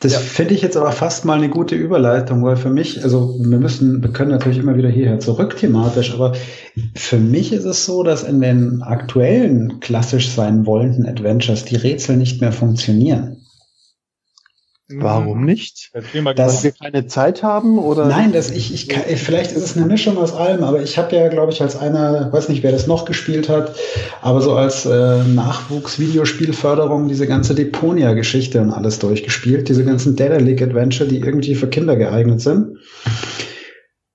Das 0.00 0.12
ja. 0.12 0.18
finde 0.20 0.54
ich 0.54 0.62
jetzt 0.62 0.76
aber 0.76 0.92
fast 0.92 1.24
mal 1.24 1.38
eine 1.38 1.48
gute 1.48 1.74
Überleitung, 1.74 2.44
weil 2.44 2.56
für 2.56 2.70
mich, 2.70 3.02
also 3.02 3.34
wir 3.40 3.58
müssen, 3.58 4.00
wir 4.00 4.12
können 4.12 4.30
natürlich 4.30 4.58
immer 4.58 4.76
wieder 4.76 4.88
hierher 4.88 5.18
zurück 5.18 5.56
thematisch, 5.56 6.14
aber 6.14 6.34
für 6.94 7.18
mich 7.18 7.52
ist 7.52 7.64
es 7.64 7.84
so, 7.84 8.04
dass 8.04 8.22
in 8.22 8.40
den 8.40 8.82
aktuellen 8.82 9.80
klassisch 9.80 10.30
sein 10.30 10.66
wollenden 10.66 11.04
Adventures 11.04 11.64
die 11.64 11.74
Rätsel 11.76 12.16
nicht 12.16 12.40
mehr 12.40 12.52
funktionieren. 12.52 13.37
Warum 14.90 15.44
nicht? 15.44 15.90
Dass 16.34 16.64
wir 16.64 16.72
keine 16.72 17.06
Zeit 17.06 17.42
haben 17.42 17.78
oder? 17.78 18.06
Nein, 18.06 18.32
dass 18.32 18.50
ich, 18.50 18.72
ich 18.72 18.88
kann, 18.88 19.02
vielleicht 19.16 19.52
ist 19.52 19.62
es 19.62 19.76
eine 19.76 19.84
Mischung 19.84 20.16
aus 20.16 20.32
allem, 20.32 20.64
aber 20.64 20.82
ich 20.82 20.96
habe 20.96 21.14
ja, 21.14 21.28
glaube 21.28 21.52
ich, 21.52 21.60
als 21.60 21.76
einer, 21.76 22.32
weiß 22.32 22.48
nicht, 22.48 22.62
wer 22.62 22.72
das 22.72 22.86
noch 22.86 23.04
gespielt 23.04 23.50
hat, 23.50 23.76
aber 24.22 24.40
so 24.40 24.54
als 24.54 24.86
äh, 24.86 25.24
Nachwuchs-Videospielförderung 25.24 27.06
diese 27.06 27.26
ganze 27.26 27.54
Deponia-Geschichte 27.54 28.62
und 28.62 28.70
alles 28.70 28.98
durchgespielt, 28.98 29.68
diese 29.68 29.84
ganzen 29.84 30.16
Data 30.16 30.38
League 30.38 30.62
Adventure, 30.62 31.06
die 31.06 31.18
irgendwie 31.18 31.54
für 31.54 31.68
Kinder 31.68 31.96
geeignet 31.96 32.40
sind. 32.40 32.78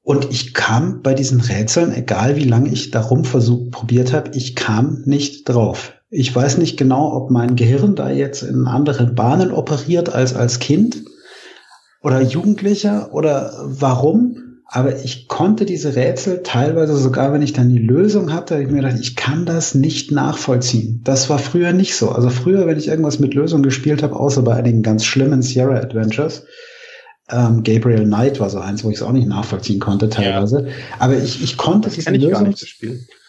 Und 0.01 0.31
ich 0.31 0.55
kam 0.55 1.01
bei 1.03 1.13
diesen 1.13 1.39
Rätseln, 1.39 1.93
egal 1.93 2.35
wie 2.35 2.43
lange 2.43 2.69
ich 2.69 2.89
darum 2.89 3.25
versucht 3.25 3.71
probiert 3.71 4.11
habe, 4.11 4.31
ich 4.33 4.55
kam 4.55 5.03
nicht 5.05 5.47
drauf. 5.47 5.93
Ich 6.15 6.33
weiß 6.35 6.59
nicht 6.59 6.77
genau, 6.77 7.11
ob 7.15 7.31
mein 7.31 7.55
Gehirn 7.55 7.95
da 7.95 8.11
jetzt 8.11 8.43
in 8.43 8.67
anderen 8.67 9.15
Bahnen 9.15 9.51
operiert 9.51 10.13
als 10.13 10.35
als 10.35 10.59
Kind 10.59 11.03
oder 12.03 12.21
Jugendlicher 12.21 13.13
oder 13.13 13.53
warum. 13.63 14.37
Aber 14.67 15.03
ich 15.03 15.27
konnte 15.27 15.65
diese 15.65 15.95
Rätsel 15.95 16.41
teilweise 16.43 16.95
sogar, 16.97 17.33
wenn 17.33 17.41
ich 17.41 17.53
dann 17.53 17.69
die 17.69 17.79
Lösung 17.79 18.31
hatte, 18.31 18.61
ich 18.61 18.69
mir 18.69 18.81
gedacht, 18.81 18.99
ich 19.01 19.15
kann 19.15 19.45
das 19.45 19.73
nicht 19.73 20.11
nachvollziehen. 20.11 21.01
Das 21.03 21.29
war 21.29 21.39
früher 21.39 21.73
nicht 21.73 21.95
so. 21.95 22.09
Also 22.09 22.29
früher, 22.29 22.67
wenn 22.67 22.77
ich 22.77 22.89
irgendwas 22.89 23.19
mit 23.19 23.33
Lösung 23.33 23.63
gespielt 23.63 24.03
habe, 24.03 24.15
außer 24.15 24.43
bei 24.43 24.53
einigen 24.53 24.83
ganz 24.83 25.05
schlimmen 25.05 25.41
Sierra 25.41 25.77
Adventures, 25.77 26.45
ähm, 27.29 27.63
Gabriel 27.63 28.05
Knight 28.05 28.39
war 28.39 28.49
so 28.51 28.59
eins, 28.59 28.83
wo 28.83 28.89
ich 28.89 28.97
es 28.97 29.01
auch 29.01 29.11
nicht 29.11 29.27
nachvollziehen 29.27 29.79
konnte 29.79 30.09
teilweise. 30.09 30.67
Ja. 30.67 30.73
Aber 30.99 31.17
ich, 31.17 31.43
ich 31.43 31.57
konnte 31.57 31.89
das 31.89 31.95
diese 31.95 32.11
Lösung. 32.11 32.53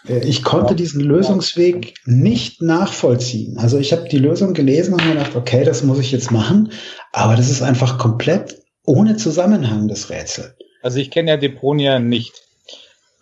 Äh, 0.08 0.26
ich 0.26 0.42
konnte 0.42 0.74
diesen 0.74 1.00
Lösungsweg 1.00 1.94
nicht 2.04 2.62
nachvollziehen. 2.62 3.58
Also 3.58 3.78
ich 3.78 3.92
habe 3.92 4.08
die 4.08 4.18
Lösung 4.18 4.54
gelesen 4.54 4.94
und 4.94 5.04
mir 5.04 5.14
gedacht, 5.14 5.36
okay, 5.36 5.64
das 5.64 5.82
muss 5.82 5.98
ich 5.98 6.12
jetzt 6.12 6.30
machen, 6.30 6.72
aber 7.12 7.36
das 7.36 7.50
ist 7.50 7.62
einfach 7.62 7.98
komplett 7.98 8.62
ohne 8.84 9.16
Zusammenhang, 9.16 9.88
das 9.88 10.10
Rätsel. 10.10 10.54
Also 10.82 10.98
ich 10.98 11.10
kenne 11.10 11.30
ja 11.30 11.36
Deponia 11.36 11.98
nicht. 11.98 12.32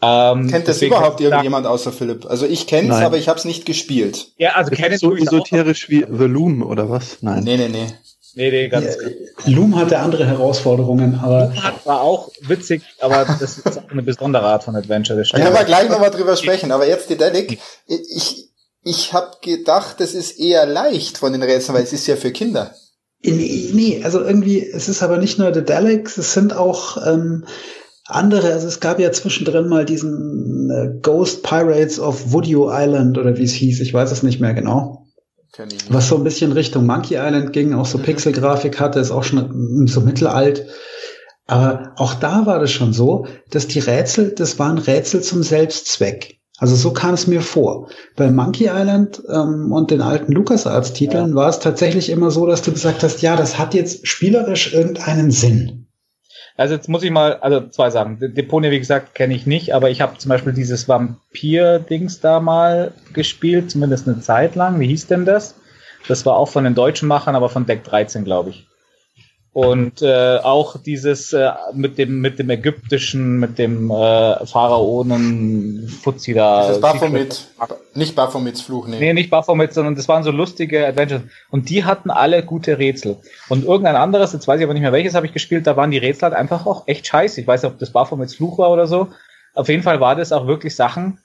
Ähm, 0.05 0.49
Kennt 0.51 0.66
das 0.66 0.83
überhaupt 0.83 1.21
irgendjemand 1.21 1.64
außer 1.64 1.92
Philipp? 1.92 2.27
Also 2.27 2.45
ich 2.45 2.66
kenne 2.66 2.92
es, 2.92 3.01
aber 3.01 3.18
ich 3.18 3.29
habe 3.29 3.38
es 3.38 3.45
nicht 3.45 3.64
gespielt. 3.66 4.33
Ja, 4.37 4.55
also 4.55 4.73
kenne 4.73 4.99
so 4.99 5.14
esoterisch 5.14 5.88
wie 5.88 6.05
The 6.11 6.25
Loom 6.25 6.62
oder 6.62 6.90
was? 6.90 7.18
Nein. 7.21 7.45
Nee, 7.45 7.57
nee, 7.57 7.68
nee. 7.68 7.87
Nee, 8.35 8.51
nee, 8.51 8.68
ganz. 8.68 8.97
Ja, 8.97 9.53
Loom 9.53 9.77
hatte 9.77 9.99
andere 9.99 10.27
Herausforderungen, 10.27 11.21
aber. 11.23 11.47
Loom 11.47 11.62
hat, 11.62 11.87
war 11.87 12.01
auch 12.01 12.31
witzig, 12.40 12.83
aber 13.01 13.25
das 13.40 13.59
ist 13.59 13.79
auch 13.79 13.90
eine 13.90 14.03
besondere 14.03 14.45
Art 14.45 14.64
von 14.64 14.75
Adventure. 14.75 15.23
Da 15.23 15.38
können 15.38 15.55
wir 15.55 15.64
gleich 15.64 15.90
nochmal 15.90 16.11
drüber 16.11 16.37
sprechen, 16.37 16.73
aber 16.73 16.87
jetzt 16.87 17.11
die 17.11 17.16
Delic. 17.16 17.59
Ich, 17.87 18.51
ich 18.85 19.12
habe 19.12 19.37
gedacht, 19.42 19.97
das 20.01 20.14
ist 20.14 20.38
eher 20.38 20.66
leicht 20.66 21.18
von 21.18 21.33
den 21.33 21.42
Rätseln, 21.42 21.77
weil 21.77 21.85
es 21.85 21.92
ist 21.92 22.07
ja 22.07 22.16
für 22.16 22.31
Kinder. 22.31 22.75
Nee, 23.25 23.71
nee, 23.73 24.01
also 24.03 24.21
irgendwie, 24.21 24.66
es 24.66 24.88
ist 24.88 25.03
aber 25.03 25.18
nicht 25.18 25.38
nur 25.38 25.55
The 25.55 25.62
Daleks, 25.64 26.18
es 26.18 26.33
sind 26.33 26.57
auch 26.57 26.97
ähm, 27.07 27.45
andere, 28.05 28.53
also 28.53 28.66
es 28.66 28.81
gab 28.81 28.99
ja 28.99 29.12
zwischendrin 29.12 29.68
mal 29.68 29.85
diesen 29.85 30.71
äh, 30.71 31.01
Ghost 31.01 31.45
Pirates 31.45 32.01
of 32.01 32.33
Woodio 32.33 32.68
Island 32.73 33.18
oder 33.18 33.37
wie 33.37 33.45
es 33.45 33.53
hieß, 33.53 33.81
ich 33.81 33.95
weiß 33.95 34.11
es 34.11 34.25
nicht 34.25 34.40
mehr 34.40 34.55
genau. 34.55 35.02
Was 35.91 36.09
so 36.09 36.17
ein 36.17 36.25
bisschen 36.25 36.53
Richtung 36.53 36.87
Monkey 36.87 37.17
Island 37.17 37.53
ging, 37.53 37.75
auch 37.75 37.87
so 37.87 37.99
mhm. 37.99 38.05
Pixelgrafik 38.05 38.81
hatte, 38.81 39.01
ist 39.01 39.11
auch 39.11 39.25
schon 39.25 39.87
so 39.87 40.01
mittelalt. 40.01 40.67
Aber 41.47 41.93
auch 41.97 42.15
da 42.15 42.47
war 42.47 42.59
das 42.59 42.71
schon 42.71 42.93
so, 42.93 43.27
dass 43.51 43.67
die 43.67 43.81
Rätsel, 43.81 44.33
das 44.35 44.59
waren 44.59 44.79
Rätsel 44.79 45.23
zum 45.23 45.43
Selbstzweck. 45.43 46.38
Also 46.59 46.77
so 46.77 46.93
kam 46.93 47.15
es 47.15 47.27
mir 47.27 47.43
vor. 47.43 47.91
Bei 48.17 48.31
Monkey 48.31 48.71
Island 48.73 49.23
ähm, 49.29 49.73
und 49.73 49.91
den 49.91 50.01
alten 50.01 50.33
LucasArts-Titeln 50.33 51.31
ja. 51.31 51.35
war 51.35 51.49
es 51.49 51.59
tatsächlich 51.59 52.09
immer 52.09 52.31
so, 52.31 52.47
dass 52.47 52.62
du 52.62 52.73
gesagt 52.73 53.03
hast, 53.03 53.21
ja, 53.21 53.37
das 53.37 53.59
hat 53.59 53.75
jetzt 53.75 54.07
spielerisch 54.07 54.73
irgendeinen 54.73 55.33
Sinn. 55.33 55.82
Also 56.57 56.75
jetzt 56.75 56.88
muss 56.88 57.03
ich 57.03 57.11
mal, 57.11 57.37
also 57.37 57.69
zwei 57.69 57.91
Sachen. 57.91 58.19
Deponia, 58.35 58.71
wie 58.71 58.79
gesagt, 58.79 59.15
kenne 59.15 59.35
ich 59.35 59.47
nicht, 59.47 59.75
aber 59.75 59.91
ich 59.91 60.01
habe 60.01 60.19
zum 60.19 60.29
Beispiel 60.29 60.53
dieses 60.53 60.88
Vampir-Dings 60.88 62.21
da 62.21 62.41
mal 62.41 62.93
gespielt, 63.12 63.71
zumindest 63.71 64.07
eine 64.07 64.21
Zeit 64.21 64.55
lang. 64.55 64.79
Wie 64.79 64.88
hieß 64.88 65.07
denn 65.07 65.25
das? 65.25 65.55
Das 66.09 66.27
war 66.27 66.37
auch 66.37 66.49
von 66.49 66.65
den 66.65 66.75
deutschen 66.75 67.09
Machern, 67.09 67.37
aber 67.37 67.49
von 67.49 67.67
Deck 67.67 67.85
13, 67.85 68.25
glaube 68.25 68.51
ich. 68.51 68.67
Und 69.55 70.01
äh, 70.01 70.38
auch 70.38 70.79
dieses 70.79 71.35
äh, 71.35 71.51
mit 71.75 71.99
dem 71.99 72.23
mit 72.23 72.38
dem 72.38 72.49
ägyptischen, 72.49 73.38
mit 73.38 73.59
dem 73.59 73.91
äh, 73.91 74.47
Pharaonen 74.47 75.88
Fuzzi 75.88 76.33
da. 76.33 76.69
Das 76.69 76.81
Baphomet, 76.81 77.49
nicht 77.93 78.17
Baphomets 78.17 78.62
Fluch, 78.62 78.88
nee. 78.88 78.99
Nee, 78.99 79.12
nicht 79.12 79.29
Baphomet, 79.29 79.75
sondern 79.75 79.95
das 79.95 80.09
waren 80.09 80.23
so 80.23 80.31
lustige 80.31 80.87
Adventures. 80.87 81.23
Und 81.51 81.69
die 81.69 81.85
hatten 81.85 82.11
alle 82.11 82.43
gute 82.43 82.79
Rätsel. 82.79 83.19
Und 83.51 83.65
irgendein 83.65 83.97
anderes, 83.97 84.33
jetzt 84.33 84.49
weiß 84.49 84.59
ich 84.59 84.65
aber 84.65 84.73
nicht 84.73 84.83
mehr 84.83 84.93
welches 84.93 85.15
habe 85.15 85.27
ich 85.27 85.35
gespielt, 85.35 85.67
da 85.67 85.77
waren 85.77 85.91
die 85.91 85.99
Rätsel 85.99 86.31
halt 86.31 86.35
einfach 86.35 86.65
auch 86.65 86.85
echt 86.87 87.07
scheiße. 87.07 87.38
Ich 87.38 87.47
weiß 87.47 87.62
nicht, 87.62 87.73
ob 87.73 87.79
das 87.79 87.91
Baphomets 87.91 88.37
Fluch 88.37 88.57
war 88.57 88.71
oder 88.71 88.87
so. 88.87 89.09
Auf 89.55 89.69
jeden 89.69 89.83
Fall 89.83 90.01
war 90.01 90.17
das 90.17 90.33
auch 90.33 90.47
wirklich 90.47 90.75
Sachen, 90.75 91.19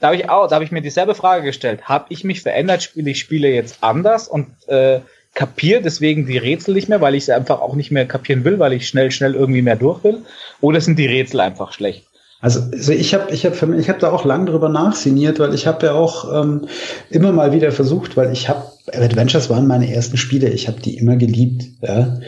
da 0.00 0.08
habe 0.08 0.16
ich 0.16 0.30
auch, 0.30 0.46
da 0.48 0.54
habe 0.54 0.64
ich 0.64 0.70
mir 0.70 0.80
dieselbe 0.80 1.14
Frage 1.14 1.42
gestellt. 1.42 1.82
Habe 1.88 2.06
ich 2.10 2.22
mich 2.22 2.42
verändert? 2.42 2.82
Spiele 2.82 3.10
ich 3.10 3.18
Spiele 3.18 3.48
jetzt 3.48 3.78
anders 3.82 4.28
und 4.28 4.46
äh, 4.68 5.00
kapiere 5.34 5.82
deswegen 5.82 6.26
die 6.26 6.38
Rätsel 6.38 6.74
nicht 6.74 6.88
mehr, 6.88 7.00
weil 7.00 7.14
ich 7.14 7.26
sie 7.26 7.32
einfach 7.32 7.60
auch 7.60 7.74
nicht 7.74 7.90
mehr 7.90 8.06
kapieren 8.06 8.44
will, 8.44 8.58
weil 8.58 8.72
ich 8.72 8.88
schnell, 8.88 9.10
schnell 9.10 9.34
irgendwie 9.34 9.62
mehr 9.62 9.76
durch 9.76 10.02
will? 10.04 10.22
Oder 10.60 10.80
sind 10.80 10.98
die 10.98 11.06
Rätsel 11.06 11.40
einfach 11.40 11.72
schlecht? 11.72 12.04
Also, 12.40 12.60
also 12.72 12.92
ich 12.92 13.14
habe 13.14 13.32
ich 13.32 13.44
hab 13.44 13.60
ich 13.62 13.88
hab 13.88 13.98
da 13.98 14.12
auch 14.12 14.24
lang 14.24 14.46
drüber 14.46 14.68
nachsiniert, 14.68 15.40
weil 15.40 15.54
ich 15.54 15.66
habe 15.66 15.86
ja 15.86 15.92
auch 15.94 16.42
ähm, 16.42 16.68
immer 17.10 17.32
mal 17.32 17.52
wieder 17.52 17.72
versucht, 17.72 18.16
weil 18.16 18.32
ich 18.32 18.48
habe 18.48 18.62
Adventures 18.92 19.50
waren 19.50 19.66
meine 19.66 19.92
ersten 19.92 20.16
Spiele, 20.16 20.48
ich 20.48 20.68
habe 20.68 20.80
die 20.80 20.96
immer 20.96 21.16
geliebt. 21.16 21.64
Ja? 21.82 22.20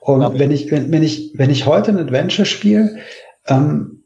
Und 0.00 0.38
wenn 0.38 0.50
ich 0.50 0.70
wenn, 0.70 0.90
wenn 0.90 1.02
ich 1.02 1.32
wenn 1.34 1.50
ich 1.50 1.66
heute 1.66 1.90
ein 1.90 1.98
Adventure 1.98 2.46
spiele, 2.46 2.96
ähm, 3.46 4.04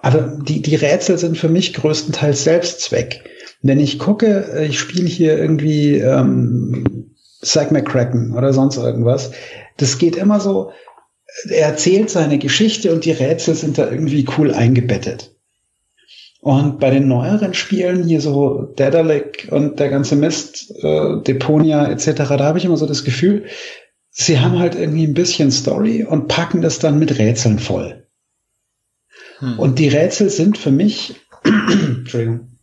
also 0.00 0.20
die 0.42 0.62
die 0.62 0.76
Rätsel 0.76 1.18
sind 1.18 1.36
für 1.36 1.50
mich 1.50 1.74
größtenteils 1.74 2.44
Selbstzweck. 2.44 3.24
Wenn 3.60 3.80
ich 3.80 3.98
gucke, 3.98 4.50
äh, 4.54 4.66
ich 4.66 4.78
spiele 4.78 5.08
hier 5.08 5.38
irgendwie 5.38 5.98
ähm, 5.98 7.11
Zack 7.42 7.72
McCracken 7.72 8.34
oder 8.36 8.52
sonst 8.52 8.76
irgendwas. 8.76 9.32
Das 9.76 9.98
geht 9.98 10.16
immer 10.16 10.40
so, 10.40 10.72
er 11.48 11.68
erzählt 11.68 12.10
seine 12.10 12.38
Geschichte 12.38 12.92
und 12.92 13.04
die 13.04 13.12
Rätsel 13.12 13.54
sind 13.54 13.78
da 13.78 13.90
irgendwie 13.90 14.26
cool 14.36 14.52
eingebettet. 14.52 15.34
Und 16.40 16.80
bei 16.80 16.90
den 16.90 17.06
neueren 17.06 17.54
Spielen, 17.54 18.04
hier 18.04 18.20
so 18.20 18.72
Daedalic 18.76 19.48
und 19.50 19.78
der 19.78 19.88
ganze 19.88 20.16
Mist, 20.16 20.72
äh, 20.82 21.22
Deponia 21.22 21.88
etc., 21.88 22.04
da 22.16 22.40
habe 22.40 22.58
ich 22.58 22.64
immer 22.64 22.76
so 22.76 22.86
das 22.86 23.04
Gefühl, 23.04 23.44
sie 24.10 24.40
haben 24.40 24.58
halt 24.58 24.74
irgendwie 24.74 25.06
ein 25.06 25.14
bisschen 25.14 25.52
Story 25.52 26.04
und 26.04 26.26
packen 26.28 26.60
das 26.60 26.80
dann 26.80 26.98
mit 26.98 27.18
Rätseln 27.18 27.60
voll. 27.60 28.06
Hm. 29.38 29.58
Und 29.58 29.78
die 29.78 29.88
Rätsel 29.88 30.30
sind 30.30 30.58
für 30.58 30.72
mich, 30.72 31.14
Entschuldigung, 31.44 32.58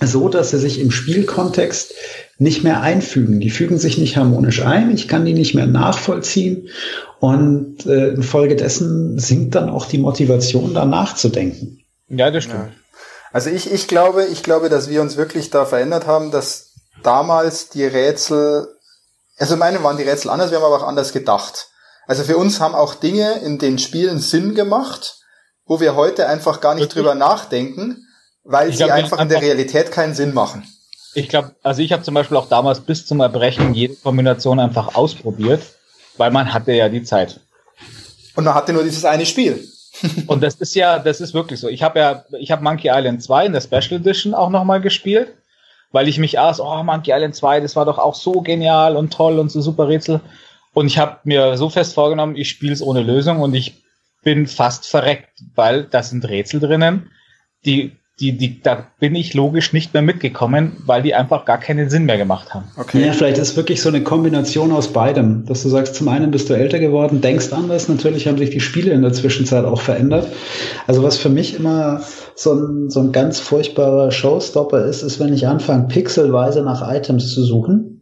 so, 0.00 0.28
dass 0.28 0.50
sie 0.50 0.58
sich 0.58 0.80
im 0.80 0.90
Spielkontext 0.90 1.94
nicht 2.38 2.62
mehr 2.62 2.80
einfügen. 2.80 3.40
Die 3.40 3.50
fügen 3.50 3.78
sich 3.78 3.98
nicht 3.98 4.16
harmonisch 4.16 4.64
ein. 4.64 4.94
Ich 4.94 5.08
kann 5.08 5.24
die 5.24 5.34
nicht 5.34 5.54
mehr 5.54 5.66
nachvollziehen. 5.66 6.68
Und 7.18 7.84
äh, 7.84 8.10
infolgedessen 8.10 9.18
sinkt 9.18 9.56
dann 9.56 9.68
auch 9.68 9.86
die 9.86 9.98
Motivation, 9.98 10.72
da 10.72 10.84
nachzudenken. 10.84 11.82
Ja, 12.08 12.30
das 12.30 12.44
stimmt. 12.44 12.60
Ja. 12.60 12.72
Also 13.32 13.50
ich, 13.50 13.72
ich 13.72 13.88
glaube, 13.88 14.24
ich 14.24 14.42
glaube, 14.42 14.68
dass 14.68 14.88
wir 14.88 15.02
uns 15.02 15.16
wirklich 15.16 15.50
da 15.50 15.66
verändert 15.66 16.06
haben, 16.06 16.30
dass 16.30 16.74
damals 17.02 17.68
die 17.70 17.84
Rätsel, 17.84 18.68
also 19.36 19.56
meine 19.56 19.82
waren 19.82 19.96
die 19.96 20.04
Rätsel 20.04 20.30
anders, 20.30 20.50
wir 20.50 20.58
haben 20.58 20.64
aber 20.64 20.76
auch 20.76 20.86
anders 20.86 21.12
gedacht. 21.12 21.68
Also 22.06 22.22
für 22.22 22.36
uns 22.36 22.60
haben 22.60 22.74
auch 22.74 22.94
Dinge 22.94 23.40
in 23.44 23.58
den 23.58 23.78
Spielen 23.78 24.20
Sinn 24.20 24.54
gemacht, 24.54 25.18
wo 25.66 25.80
wir 25.80 25.96
heute 25.96 26.26
einfach 26.26 26.60
gar 26.60 26.74
nicht 26.74 26.84
wirklich? 26.84 27.02
drüber 27.02 27.14
nachdenken, 27.14 28.06
weil 28.44 28.70
ich 28.70 28.78
sie 28.78 28.90
einfach 28.90 29.20
in 29.20 29.28
der 29.28 29.42
Realität 29.42 29.90
keinen 29.92 30.14
Sinn 30.14 30.32
machen. 30.32 30.64
Ich 31.14 31.28
glaube, 31.28 31.54
also 31.62 31.82
ich 31.82 31.92
habe 31.92 32.02
zum 32.02 32.14
Beispiel 32.14 32.36
auch 32.36 32.48
damals 32.48 32.80
bis 32.80 33.06
zum 33.06 33.20
Erbrechen 33.20 33.74
jede 33.74 33.94
Kombination 33.96 34.60
einfach 34.60 34.94
ausprobiert, 34.94 35.62
weil 36.16 36.30
man 36.30 36.52
hatte 36.52 36.72
ja 36.72 36.88
die 36.88 37.02
Zeit. 37.02 37.40
Und 38.34 38.44
man 38.44 38.54
hatte 38.54 38.72
nur 38.72 38.84
dieses 38.84 39.04
eine 39.04 39.26
Spiel. 39.26 39.66
und 40.26 40.42
das 40.42 40.56
ist 40.56 40.74
ja, 40.74 40.98
das 40.98 41.20
ist 41.20 41.34
wirklich 41.34 41.60
so. 41.60 41.68
Ich 41.68 41.82
habe 41.82 41.98
ja, 41.98 42.24
ich 42.38 42.50
habe 42.50 42.62
Monkey 42.62 42.88
Island 42.92 43.22
2 43.22 43.46
in 43.46 43.52
der 43.52 43.60
Special 43.60 44.00
Edition 44.00 44.34
auch 44.34 44.50
nochmal 44.50 44.80
gespielt, 44.80 45.34
weil 45.90 46.08
ich 46.08 46.18
mich 46.18 46.38
aß, 46.38 46.60
oh, 46.60 46.82
Monkey 46.82 47.12
Island 47.12 47.34
2, 47.34 47.60
das 47.60 47.74
war 47.74 47.84
doch 47.84 47.98
auch 47.98 48.14
so 48.14 48.40
genial 48.40 48.96
und 48.96 49.12
toll 49.12 49.38
und 49.38 49.50
so 49.50 49.60
super 49.60 49.88
Rätsel. 49.88 50.20
Und 50.74 50.86
ich 50.86 50.98
habe 50.98 51.18
mir 51.24 51.56
so 51.56 51.70
fest 51.70 51.94
vorgenommen, 51.94 52.36
ich 52.36 52.48
spiele 52.48 52.72
es 52.72 52.82
ohne 52.82 53.02
Lösung 53.02 53.40
und 53.40 53.54
ich 53.54 53.82
bin 54.22 54.46
fast 54.46 54.86
verreckt, 54.86 55.40
weil 55.54 55.84
da 55.84 56.02
sind 56.02 56.28
Rätsel 56.28 56.60
drinnen, 56.60 57.10
die 57.64 57.97
die, 58.20 58.36
die, 58.36 58.60
da 58.60 58.86
bin 58.98 59.14
ich 59.14 59.34
logisch 59.34 59.72
nicht 59.72 59.94
mehr 59.94 60.02
mitgekommen, 60.02 60.72
weil 60.84 61.02
die 61.02 61.14
einfach 61.14 61.44
gar 61.44 61.58
keinen 61.58 61.88
Sinn 61.88 62.04
mehr 62.04 62.18
gemacht 62.18 62.52
haben. 62.52 62.64
Okay. 62.76 63.06
Ja, 63.06 63.12
vielleicht 63.12 63.38
ist 63.38 63.56
wirklich 63.56 63.80
so 63.80 63.88
eine 63.88 64.02
Kombination 64.02 64.72
aus 64.72 64.92
beidem, 64.92 65.46
dass 65.46 65.62
du 65.62 65.68
sagst, 65.68 65.94
zum 65.94 66.08
einen 66.08 66.30
bist 66.30 66.50
du 66.50 66.54
älter 66.54 66.80
geworden, 66.80 67.20
denkst 67.20 67.52
anders, 67.52 67.88
natürlich 67.88 68.26
haben 68.26 68.38
sich 68.38 68.50
die 68.50 68.60
Spiele 68.60 68.92
in 68.92 69.02
der 69.02 69.12
Zwischenzeit 69.12 69.64
auch 69.64 69.80
verändert. 69.80 70.26
Also 70.86 71.02
was 71.02 71.16
für 71.16 71.28
mich 71.28 71.54
immer 71.54 72.02
so 72.34 72.54
ein, 72.54 72.90
so 72.90 73.00
ein 73.00 73.12
ganz 73.12 73.38
furchtbarer 73.38 74.10
Showstopper 74.10 74.84
ist, 74.84 75.02
ist, 75.02 75.20
wenn 75.20 75.32
ich 75.32 75.46
anfange, 75.46 75.86
pixelweise 75.86 76.62
nach 76.62 76.92
Items 76.92 77.32
zu 77.32 77.44
suchen 77.44 77.97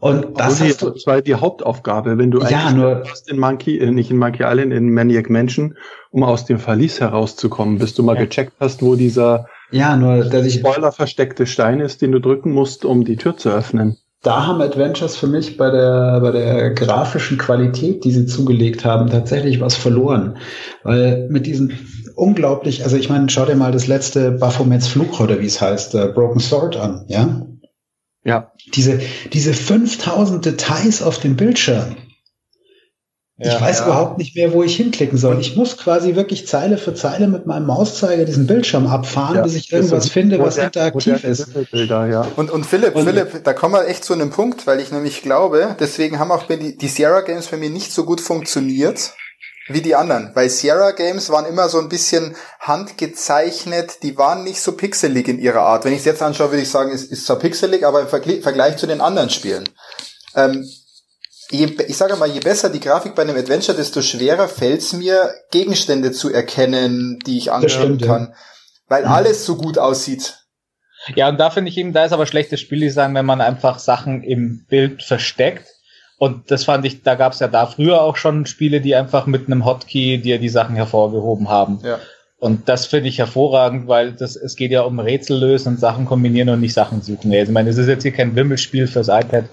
und 0.00 0.38
das 0.38 0.60
ist 0.60 0.80
zwar 1.02 1.22
die 1.22 1.34
Hauptaufgabe, 1.34 2.18
wenn 2.18 2.30
du 2.30 2.40
ja, 2.40 2.70
nur 2.72 3.02
hast 3.08 3.28
in 3.28 3.38
Monkey, 3.38 3.78
äh, 3.78 3.90
nicht 3.90 4.10
in 4.10 4.18
Monkey 4.18 4.44
Island, 4.44 4.72
in 4.72 4.92
Maniac 4.92 5.28
Mansion, 5.28 5.76
um 6.10 6.22
aus 6.22 6.44
dem 6.44 6.58
Verlies 6.58 7.00
herauszukommen, 7.00 7.78
bis 7.78 7.94
du 7.94 8.02
mal 8.02 8.16
ja. 8.16 8.22
gecheckt 8.22 8.54
hast, 8.60 8.82
wo 8.82 8.94
dieser 8.94 9.46
ja, 9.70 9.96
nur, 9.96 10.24
dass 10.24 10.46
ich 10.46 10.54
Spoiler 10.54 10.92
versteckte 10.92 11.46
Stein 11.46 11.80
ist, 11.80 12.00
den 12.00 12.12
du 12.12 12.20
drücken 12.20 12.52
musst, 12.52 12.84
um 12.84 13.04
die 13.04 13.16
Tür 13.16 13.36
zu 13.36 13.50
öffnen. 13.50 13.98
Da 14.22 14.46
haben 14.46 14.60
Adventures 14.60 15.16
für 15.16 15.28
mich 15.28 15.56
bei 15.56 15.70
der, 15.70 16.20
bei 16.20 16.32
der 16.32 16.70
grafischen 16.70 17.38
Qualität, 17.38 18.04
die 18.04 18.10
sie 18.10 18.26
zugelegt 18.26 18.84
haben, 18.84 19.08
tatsächlich 19.08 19.60
was 19.60 19.76
verloren. 19.76 20.38
Weil 20.82 21.28
mit 21.28 21.46
diesen 21.46 21.78
unglaublich, 22.16 22.82
also 22.82 22.96
ich 22.96 23.08
meine, 23.08 23.28
schau 23.28 23.44
dir 23.44 23.54
mal 23.54 23.70
das 23.70 23.86
letzte 23.86 24.32
Baphomets 24.32 24.88
Fluch 24.88 25.20
oder 25.20 25.40
wie 25.40 25.46
es 25.46 25.60
heißt, 25.60 25.94
uh, 25.94 26.12
Broken 26.12 26.40
Sword 26.40 26.76
an, 26.76 27.04
ja? 27.06 27.42
Ja. 28.28 28.52
Diese, 28.74 29.00
diese 29.32 29.54
5000 29.54 30.44
Details 30.44 31.02
auf 31.02 31.18
dem 31.18 31.36
Bildschirm. 31.36 31.96
Ja, 33.38 33.54
ich 33.54 33.60
weiß 33.60 33.78
ja. 33.78 33.84
überhaupt 33.86 34.18
nicht 34.18 34.34
mehr, 34.34 34.52
wo 34.52 34.62
ich 34.64 34.76
hinklicken 34.76 35.16
soll. 35.16 35.40
Ich 35.40 35.56
muss 35.56 35.78
quasi 35.78 36.14
wirklich 36.16 36.46
Zeile 36.46 36.76
für 36.76 36.92
Zeile 36.92 37.28
mit 37.28 37.46
meinem 37.46 37.66
Mauszeiger 37.66 38.24
diesen 38.24 38.46
Bildschirm 38.46 38.86
abfahren, 38.88 39.36
ja, 39.36 39.42
bis 39.42 39.54
ich 39.54 39.72
irgendwas 39.72 40.08
finde, 40.08 40.40
was 40.40 40.58
interaktiv 40.58 41.24
ist. 41.24 41.70
Bilder, 41.70 42.06
ja. 42.08 42.26
Und, 42.36 42.50
und 42.50 42.66
Philipp, 42.66 42.96
und, 42.96 43.04
Philipp, 43.04 43.44
da 43.44 43.52
kommen 43.54 43.74
wir 43.74 43.86
echt 43.86 44.04
zu 44.04 44.12
einem 44.12 44.30
Punkt, 44.30 44.66
weil 44.66 44.80
ich 44.80 44.90
nämlich 44.90 45.22
glaube, 45.22 45.76
deswegen 45.78 46.18
haben 46.18 46.32
auch 46.32 46.48
die, 46.48 46.76
die 46.76 46.88
Sierra 46.88 47.20
Games 47.20 47.46
bei 47.46 47.56
mir 47.56 47.70
nicht 47.70 47.92
so 47.92 48.04
gut 48.04 48.20
funktioniert, 48.20 49.14
wie 49.68 49.82
die 49.82 49.94
anderen, 49.94 50.30
weil 50.34 50.48
Sierra 50.48 50.92
Games 50.92 51.30
waren 51.30 51.46
immer 51.46 51.68
so 51.68 51.78
ein 51.78 51.88
bisschen 51.88 52.34
handgezeichnet, 52.60 54.02
die 54.02 54.16
waren 54.16 54.44
nicht 54.44 54.60
so 54.60 54.72
pixelig 54.72 55.28
in 55.28 55.38
ihrer 55.38 55.60
Art. 55.60 55.84
Wenn 55.84 55.92
ich 55.92 56.00
es 56.00 56.04
jetzt 56.04 56.22
anschaue, 56.22 56.50
würde 56.50 56.62
ich 56.62 56.70
sagen, 56.70 56.90
es 56.90 57.04
ist 57.04 57.26
zwar 57.26 57.38
pixelig, 57.38 57.84
aber 57.84 58.00
im 58.00 58.08
Vergleich 58.08 58.76
zu 58.76 58.86
den 58.86 59.00
anderen 59.00 59.30
Spielen. 59.30 59.68
Ähm, 60.34 60.68
je, 61.50 61.66
ich 61.86 61.96
sage 61.96 62.16
mal, 62.16 62.28
je 62.28 62.40
besser 62.40 62.70
die 62.70 62.80
Grafik 62.80 63.14
bei 63.14 63.22
einem 63.22 63.36
Adventure, 63.36 63.76
desto 63.76 64.02
schwerer 64.02 64.48
fällt 64.48 64.80
es 64.80 64.92
mir, 64.92 65.34
Gegenstände 65.50 66.12
zu 66.12 66.32
erkennen, 66.32 67.18
die 67.26 67.38
ich 67.38 67.52
anschauen 67.52 67.98
kann. 67.98 68.28
Ja. 68.30 68.36
Weil 68.88 69.04
mhm. 69.04 69.12
alles 69.12 69.44
so 69.44 69.56
gut 69.56 69.78
aussieht. 69.78 70.46
Ja, 71.14 71.28
und 71.28 71.38
da 71.38 71.50
finde 71.50 71.70
ich 71.70 71.76
eben, 71.76 71.92
da 71.92 72.04
ist 72.04 72.12
aber 72.12 72.26
schlechtes 72.26 72.60
Spieldesign, 72.60 73.14
wenn 73.14 73.26
man 73.26 73.40
einfach 73.40 73.78
Sachen 73.78 74.22
im 74.22 74.66
Bild 74.68 75.02
versteckt 75.02 75.66
und 76.18 76.50
das 76.50 76.64
fand 76.64 76.84
ich, 76.84 77.02
da 77.02 77.14
gab 77.14 77.32
es 77.32 77.38
ja 77.38 77.48
da 77.48 77.66
früher 77.66 78.02
auch 78.02 78.16
schon 78.16 78.44
Spiele, 78.44 78.80
die 78.80 78.96
einfach 78.96 79.26
mit 79.26 79.46
einem 79.46 79.64
Hotkey 79.64 80.18
dir 80.18 80.38
die 80.38 80.48
Sachen 80.48 80.74
hervorgehoben 80.74 81.48
haben. 81.48 81.78
Ja. 81.84 81.98
Und 82.40 82.68
das 82.68 82.86
finde 82.86 83.08
ich 83.08 83.18
hervorragend, 83.18 83.88
weil 83.88 84.12
das, 84.12 84.36
es 84.36 84.54
geht 84.56 84.70
ja 84.70 84.82
um 84.82 84.98
Rätsel 85.00 85.38
lösen 85.38 85.74
und 85.74 85.80
Sachen 85.80 86.04
kombinieren 86.06 86.48
und 86.48 86.60
nicht 86.60 86.74
Sachen 86.74 87.02
suchen. 87.02 87.32
Also, 87.32 87.44
ich 87.44 87.50
meine, 87.50 87.70
es 87.70 87.78
ist 87.78 87.88
jetzt 87.88 88.02
hier 88.02 88.12
kein 88.12 88.36
Wimmelspiel 88.36 88.86
fürs 88.86 89.08
iPad, 89.08 89.44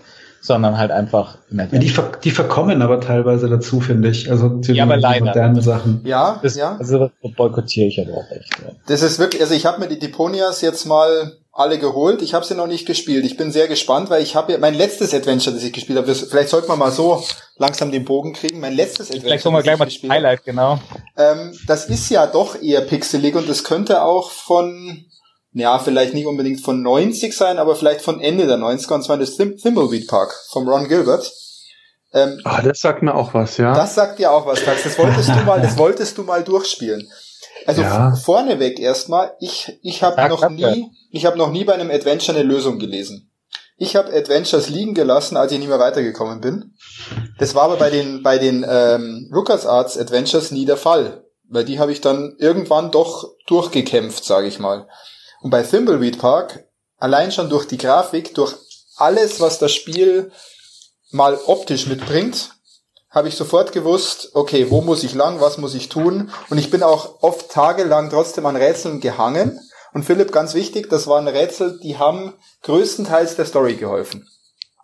sondern 0.41 0.77
halt 0.77 0.91
einfach. 0.91 1.39
Ja, 1.49 1.65
die, 1.65 1.89
ver 1.89 2.11
die 2.23 2.29
verkommen 2.29 2.83
aber 2.83 2.99
teilweise 3.01 3.49
dazu, 3.49 3.79
finde 3.79 4.09
ich. 4.09 4.29
Also 4.29 4.59
zu 4.59 4.73
ja, 4.73 4.83
aber 4.83 4.97
leider. 4.97 5.25
modernen 5.25 5.61
Sachen. 5.61 6.01
Ja, 6.05 6.39
das, 6.43 6.55
ja. 6.55 6.77
Also 6.77 7.09
boykottiere 7.35 7.87
ich 7.87 7.99
aber 7.99 8.17
auch 8.17 8.31
echt. 8.31 8.59
Ja. 8.59 8.71
Das 8.87 9.01
ist 9.01 9.17
wirklich, 9.17 9.41
also 9.41 9.55
ich 9.55 9.65
habe 9.65 9.79
mir 9.79 9.87
die 9.87 9.99
Deponias 9.99 10.61
jetzt 10.61 10.85
mal 10.85 11.33
alle 11.55 11.79
geholt. 11.79 12.21
Ich 12.21 12.33
habe 12.33 12.45
sie 12.45 12.53
noch 12.53 12.67
nicht 12.67 12.85
gespielt. 12.85 13.25
Ich 13.25 13.37
bin 13.37 13.49
sehr 13.49 13.69
gespannt, 13.69 14.09
weil 14.09 14.21
ich 14.21 14.35
habe 14.35 14.51
ja 14.51 14.57
mein 14.57 14.73
letztes 14.73 15.13
Adventure, 15.13 15.55
das 15.55 15.63
ich 15.63 15.71
gespielt 15.71 15.97
habe. 15.97 16.13
Vielleicht 16.13 16.49
sollte 16.49 16.67
man 16.67 16.77
mal 16.77 16.91
so 16.91 17.23
langsam 17.55 17.91
den 17.91 18.03
Bogen 18.03 18.33
kriegen. 18.33 18.59
Mein 18.59 18.73
letztes 18.73 19.07
Adventure. 19.07 19.29
Vielleicht 19.29 19.43
kommen 19.45 19.57
wir 19.57 19.63
gleich 19.63 19.79
mal 19.79 19.85
gespielt 19.85 20.11
Highlight, 20.11 20.43
genau. 20.43 20.79
Ähm, 21.17 21.57
das 21.65 21.85
ist 21.85 22.09
ja 22.09 22.27
doch 22.27 22.61
eher 22.61 22.81
pixelig 22.81 23.35
und 23.35 23.47
das 23.47 23.63
könnte 23.63 24.03
auch 24.03 24.31
von, 24.31 25.05
ja, 25.53 25.79
vielleicht 25.79 26.13
nicht 26.13 26.25
unbedingt 26.25 26.59
von 26.59 26.81
90 26.81 27.33
sein, 27.33 27.57
aber 27.57 27.77
vielleicht 27.77 28.01
von 28.01 28.19
Ende 28.19 28.47
der 28.47 28.57
90er 28.57 28.93
und 28.93 29.03
zwar 29.03 29.17
das 29.17 29.37
Thimbleweed 29.37 30.07
Park 30.07 30.35
vom 30.51 30.67
Ron 30.67 30.89
Gilbert. 30.89 31.31
Ähm, 32.13 32.41
ah, 32.43 32.61
das 32.61 32.81
sagt 32.81 33.01
mir 33.01 33.15
auch 33.15 33.33
was, 33.33 33.55
ja. 33.55 33.73
Das 33.73 33.95
sagt 33.95 34.19
dir 34.19 34.33
auch 34.33 34.45
was, 34.45 34.61
Tax. 34.61 34.83
Das 34.83 34.99
wolltest 34.99 35.29
du 35.29 35.41
mal, 35.45 35.61
das 35.61 35.77
wolltest 35.77 36.17
du 36.17 36.23
mal 36.23 36.43
durchspielen. 36.43 37.09
Also 37.65 37.81
ja. 37.81 38.15
vorneweg 38.15 38.79
erstmal, 38.79 39.35
ich, 39.39 39.79
ich 39.81 40.03
habe 40.03 40.27
noch 40.29 40.49
nie, 40.49 40.91
ich 41.11 41.25
habe 41.25 41.37
noch 41.37 41.51
nie 41.51 41.63
bei 41.63 41.73
einem 41.73 41.91
Adventure 41.91 42.37
eine 42.37 42.47
Lösung 42.47 42.79
gelesen. 42.79 43.31
Ich 43.77 43.95
habe 43.95 44.13
Adventures 44.13 44.69
liegen 44.69 44.93
gelassen, 44.93 45.35
als 45.35 45.51
ich 45.51 45.59
nicht 45.59 45.67
mehr 45.67 45.79
weitergekommen 45.79 46.39
bin. 46.39 46.75
Das 47.39 47.55
war 47.55 47.63
aber 47.63 47.75
bei 47.75 47.89
den 47.89 48.23
bei 48.23 48.37
den 48.37 48.65
ähm, 48.67 49.27
LucasArts 49.31 49.97
Adventures 49.97 50.51
nie 50.51 50.65
der 50.65 50.77
Fall, 50.77 51.25
weil 51.49 51.65
die 51.65 51.79
habe 51.79 51.91
ich 51.91 51.99
dann 51.99 52.35
irgendwann 52.39 52.91
doch 52.91 53.27
durchgekämpft, 53.47 54.23
sage 54.23 54.47
ich 54.47 54.59
mal. 54.59 54.87
Und 55.41 55.49
bei 55.49 55.61
Thimbleweed 55.61 56.19
Park 56.19 56.67
allein 56.97 57.31
schon 57.31 57.49
durch 57.49 57.67
die 57.67 57.77
Grafik, 57.77 58.33
durch 58.35 58.55
alles, 58.95 59.41
was 59.41 59.59
das 59.59 59.73
Spiel 59.73 60.31
mal 61.11 61.37
optisch 61.45 61.87
mitbringt, 61.87 62.54
habe 63.15 63.29
ich 63.29 63.35
sofort 63.35 63.71
gewusst, 63.71 64.31
okay, 64.33 64.69
wo 64.69 64.81
muss 64.81 65.03
ich 65.03 65.15
lang, 65.15 65.39
was 65.39 65.57
muss 65.57 65.73
ich 65.73 65.87
tun? 65.87 66.31
Und 66.49 66.57
ich 66.57 66.69
bin 66.69 66.83
auch 66.83 67.23
oft 67.23 67.49
tagelang 67.49 68.09
trotzdem 68.09 68.45
an 68.45 68.57
Rätseln 68.57 68.99
gehangen. 68.99 69.57
Und 69.93 70.03
Philipp, 70.03 70.33
ganz 70.33 70.53
wichtig, 70.53 70.89
das 70.89 71.07
waren 71.07 71.25
Rätsel, 71.29 71.79
die 71.81 71.97
haben 71.97 72.33
größtenteils 72.63 73.37
der 73.37 73.45
Story 73.45 73.75
geholfen. 73.75 74.27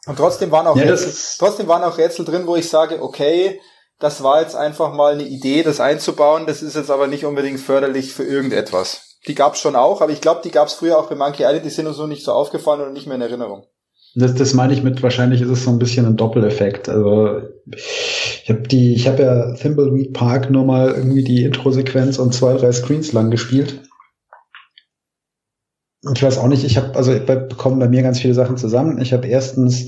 Und 0.07 0.15
trotzdem 0.15 0.49
waren 0.49 0.65
auch, 0.65 0.77
ja, 0.77 0.83
Rätsel, 0.83 1.13
trotzdem 1.37 1.67
waren 1.67 1.83
auch 1.83 1.97
Rätsel 1.97 2.23
drin, 2.23 2.47
wo 2.47 2.55
ich 2.55 2.69
sage, 2.69 3.03
okay, 3.03 3.59
das 3.99 4.23
war 4.23 4.41
jetzt 4.41 4.55
einfach 4.55 4.93
mal 4.93 5.13
eine 5.13 5.23
Idee, 5.23 5.61
das 5.61 5.81
einzubauen, 5.81 6.47
das 6.47 6.63
ist 6.63 6.77
jetzt 6.77 6.89
aber 6.89 7.07
nicht 7.07 7.25
unbedingt 7.25 7.59
förderlich 7.59 8.13
für 8.13 8.23
irgendetwas. 8.23 9.17
Die 9.27 9.35
gab's 9.35 9.59
schon 9.59 9.75
auch, 9.75 10.01
aber 10.01 10.11
ich 10.13 10.21
glaube, 10.21 10.41
die 10.43 10.51
gab's 10.51 10.73
früher 10.73 10.97
auch 10.97 11.07
bei 11.07 11.15
Monkey 11.15 11.43
Island, 11.43 11.65
die 11.65 11.69
sind 11.69 11.85
uns 11.85 11.97
so 11.97 12.07
nicht 12.07 12.23
so 12.23 12.31
aufgefallen 12.31 12.81
oder 12.81 12.91
nicht 12.91 13.05
mehr 13.05 13.15
in 13.15 13.21
Erinnerung. 13.21 13.67
Das, 14.13 14.35
das 14.35 14.53
meine 14.53 14.73
ich 14.73 14.83
mit, 14.83 15.01
wahrscheinlich 15.03 15.41
ist 15.41 15.49
es 15.49 15.63
so 15.63 15.71
ein 15.71 15.79
bisschen 15.79 16.05
ein 16.05 16.17
Doppeleffekt. 16.17 16.89
Also 16.89 17.41
ich 18.43 18.49
habe 18.49 18.61
die, 18.63 18.93
ich 18.93 19.07
habe 19.07 19.23
ja 19.23 19.53
Thimbleweed 19.53 20.13
Park 20.13 20.49
nur 20.49 20.65
mal 20.65 20.91
irgendwie 20.91 21.23
die 21.23 21.43
Intro-Sequenz 21.43 22.19
und 22.19 22.33
zwei, 22.33 22.55
drei 22.55 22.71
Screens 22.71 23.13
lang 23.13 23.31
gespielt. 23.31 23.81
Ich 26.13 26.21
weiß 26.21 26.39
auch 26.39 26.47
nicht, 26.47 26.63
ich 26.63 26.77
habe, 26.77 26.95
also 26.95 27.13
bekommen 27.13 27.79
bei 27.79 27.87
mir 27.87 28.01
ganz 28.01 28.19
viele 28.19 28.33
Sachen 28.33 28.57
zusammen. 28.57 28.99
Ich 28.99 29.13
habe 29.13 29.27
erstens 29.27 29.87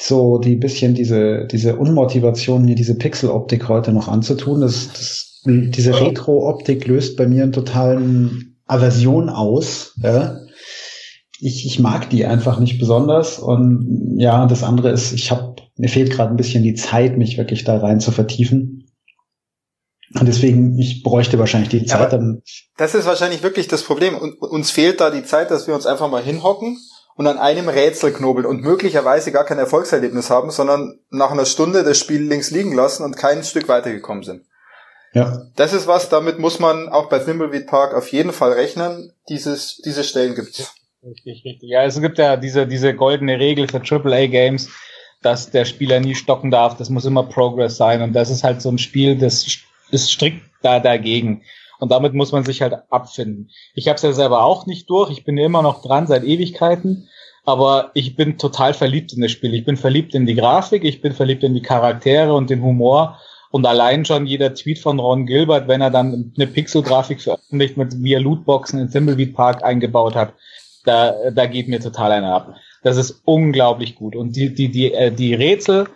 so 0.00 0.38
die 0.38 0.56
bisschen 0.56 0.94
diese, 0.94 1.46
diese 1.46 1.76
Unmotivation, 1.76 2.64
mir 2.64 2.74
diese 2.74 2.96
Pixel-Optik 2.96 3.68
heute 3.68 3.92
noch 3.92 4.08
anzutun. 4.08 4.62
Das, 4.62 4.88
das, 4.92 5.42
diese 5.44 6.00
Retro-Optik 6.00 6.86
löst 6.86 7.16
bei 7.16 7.28
mir 7.28 7.44
einen 7.44 7.52
totalen 7.52 8.56
Aversion 8.66 9.28
aus. 9.28 9.94
Ja? 10.02 10.40
Ich, 11.40 11.66
ich 11.66 11.78
mag 11.78 12.08
die 12.10 12.24
einfach 12.24 12.58
nicht 12.58 12.78
besonders. 12.78 13.38
Und 13.38 14.16
ja, 14.18 14.46
das 14.46 14.62
andere 14.62 14.90
ist, 14.90 15.12
ich 15.12 15.30
habe 15.30 15.56
mir 15.76 15.88
fehlt 15.88 16.10
gerade 16.10 16.30
ein 16.30 16.36
bisschen 16.36 16.62
die 16.62 16.74
Zeit, 16.74 17.18
mich 17.18 17.36
wirklich 17.36 17.64
da 17.64 17.78
rein 17.78 18.00
zu 18.00 18.10
vertiefen. 18.10 18.90
Und 20.14 20.26
deswegen, 20.26 20.78
ich 20.78 21.02
bräuchte 21.02 21.38
wahrscheinlich 21.38 21.68
die 21.68 21.84
Zeit 21.84 22.12
ja, 22.12 22.18
dann. 22.18 22.42
Das 22.76 22.94
ist 22.94 23.06
wahrscheinlich 23.06 23.42
wirklich 23.42 23.68
das 23.68 23.82
Problem. 23.82 24.16
Und 24.16 24.40
uns 24.40 24.70
fehlt 24.70 25.00
da 25.00 25.10
die 25.10 25.24
Zeit, 25.24 25.50
dass 25.50 25.66
wir 25.66 25.74
uns 25.74 25.84
einfach 25.84 26.08
mal 26.08 26.22
hinhocken 26.22 26.78
und 27.16 27.26
an 27.26 27.38
einem 27.38 27.68
Rätsel 27.68 28.12
knobeln 28.12 28.46
und 28.46 28.62
möglicherweise 28.62 29.32
gar 29.32 29.44
kein 29.44 29.58
Erfolgserlebnis 29.58 30.30
haben, 30.30 30.50
sondern 30.50 30.98
nach 31.10 31.32
einer 31.32 31.44
Stunde 31.44 31.82
das 31.82 31.98
Spiel 31.98 32.22
links 32.22 32.50
liegen 32.50 32.74
lassen 32.74 33.02
und 33.02 33.16
kein 33.16 33.42
Stück 33.42 33.68
weitergekommen 33.68 34.22
sind. 34.22 34.44
Ja. 35.12 35.42
Das 35.56 35.72
ist 35.72 35.86
was, 35.86 36.08
damit 36.08 36.38
muss 36.38 36.60
man 36.60 36.88
auch 36.88 37.08
bei 37.08 37.18
Thimbleweed 37.18 37.66
Park 37.66 37.94
auf 37.94 38.12
jeden 38.12 38.32
Fall 38.32 38.52
rechnen. 38.52 39.12
Dieses, 39.28 39.80
diese 39.84 40.04
Stellen 40.04 40.34
gibt's. 40.34 40.74
Richtig, 41.06 41.44
richtig. 41.44 41.70
Ja, 41.70 41.84
es 41.84 42.00
gibt 42.00 42.18
ja 42.18 42.36
diese, 42.36 42.66
diese 42.66 42.94
goldene 42.94 43.38
Regel 43.38 43.68
für 43.68 43.80
AAA 43.80 44.26
Games, 44.26 44.68
dass 45.22 45.50
der 45.50 45.64
Spieler 45.64 46.00
nie 46.00 46.16
stocken 46.16 46.50
darf. 46.50 46.76
Das 46.76 46.90
muss 46.90 47.04
immer 47.04 47.22
Progress 47.22 47.76
sein. 47.76 48.02
Und 48.02 48.12
das 48.12 48.28
ist 48.30 48.42
halt 48.42 48.60
so 48.60 48.70
ein 48.70 48.78
Spiel, 48.78 49.16
das 49.16 49.46
ist 49.90 50.10
strikt 50.10 50.42
da 50.62 50.80
dagegen. 50.80 51.42
Und 51.78 51.92
damit 51.92 52.14
muss 52.14 52.32
man 52.32 52.44
sich 52.44 52.60
halt 52.62 52.74
abfinden. 52.90 53.50
Ich 53.74 53.86
habe 53.86 53.96
es 53.96 54.02
ja 54.02 54.12
selber 54.12 54.42
auch 54.44 54.66
nicht 54.66 54.90
durch. 54.90 55.10
Ich 55.10 55.24
bin 55.24 55.38
immer 55.38 55.62
noch 55.62 55.82
dran 55.82 56.06
seit 56.06 56.24
Ewigkeiten. 56.24 57.08
Aber 57.44 57.92
ich 57.94 58.16
bin 58.16 58.38
total 58.38 58.74
verliebt 58.74 59.12
in 59.12 59.22
das 59.22 59.30
Spiel. 59.30 59.54
Ich 59.54 59.64
bin 59.64 59.76
verliebt 59.76 60.16
in 60.16 60.26
die 60.26 60.34
Grafik, 60.34 60.82
ich 60.82 61.00
bin 61.00 61.12
verliebt 61.12 61.44
in 61.44 61.54
die 61.54 61.62
Charaktere 61.62 62.34
und 62.34 62.50
den 62.50 62.60
Humor. 62.60 63.20
Und 63.52 63.64
allein 63.64 64.04
schon 64.04 64.26
jeder 64.26 64.52
Tweet 64.52 64.80
von 64.80 64.98
Ron 64.98 65.26
Gilbert, 65.26 65.68
wenn 65.68 65.80
er 65.80 65.90
dann 65.90 66.32
eine 66.36 66.46
Pixel-Grafik 66.48 67.22
veröffentlicht, 67.22 67.76
mit 67.76 67.94
er 68.04 68.18
Lootboxen 68.18 68.80
in 68.80 68.90
Thimbleweed 68.90 69.36
Park 69.36 69.62
eingebaut 69.62 70.16
hat, 70.16 70.32
da, 70.86 71.30
da 71.30 71.46
geht 71.46 71.68
mir 71.68 71.80
total 71.80 72.12
einer 72.12 72.34
ab. 72.34 72.54
Das 72.82 72.96
ist 72.96 73.22
unglaublich 73.24 73.96
gut. 73.96 74.16
Und 74.16 74.36
die, 74.36 74.54
die, 74.54 74.70
die, 74.70 74.92
äh, 74.92 75.10
die 75.10 75.34
Rätsel, 75.34 75.86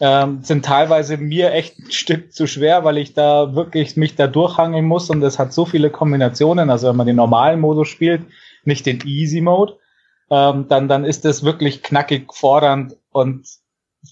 ähm, 0.00 0.42
sind 0.42 0.64
teilweise 0.64 1.16
mir 1.16 1.52
echt 1.52 1.78
ein 1.78 1.90
Stück 1.90 2.32
zu 2.32 2.46
schwer, 2.46 2.84
weil 2.84 2.98
ich 2.98 3.14
da 3.14 3.54
wirklich 3.54 3.96
mich 3.96 4.14
da 4.14 4.26
durchhangeln 4.26 4.84
muss 4.84 5.10
und 5.10 5.22
es 5.22 5.38
hat 5.38 5.52
so 5.52 5.64
viele 5.64 5.90
Kombinationen. 5.90 6.70
Also 6.70 6.88
wenn 6.88 6.96
man 6.96 7.06
den 7.06 7.16
normalen 7.16 7.60
Modus 7.60 7.88
spielt, 7.88 8.22
nicht 8.64 8.86
den 8.86 9.00
Easy 9.04 9.40
Mode, 9.40 9.76
ähm, 10.30 10.66
dann, 10.68 10.88
dann 10.88 11.04
ist 11.04 11.24
das 11.24 11.42
wirklich 11.42 11.82
knackig 11.82 12.32
fordernd 12.32 12.96
und 13.10 13.46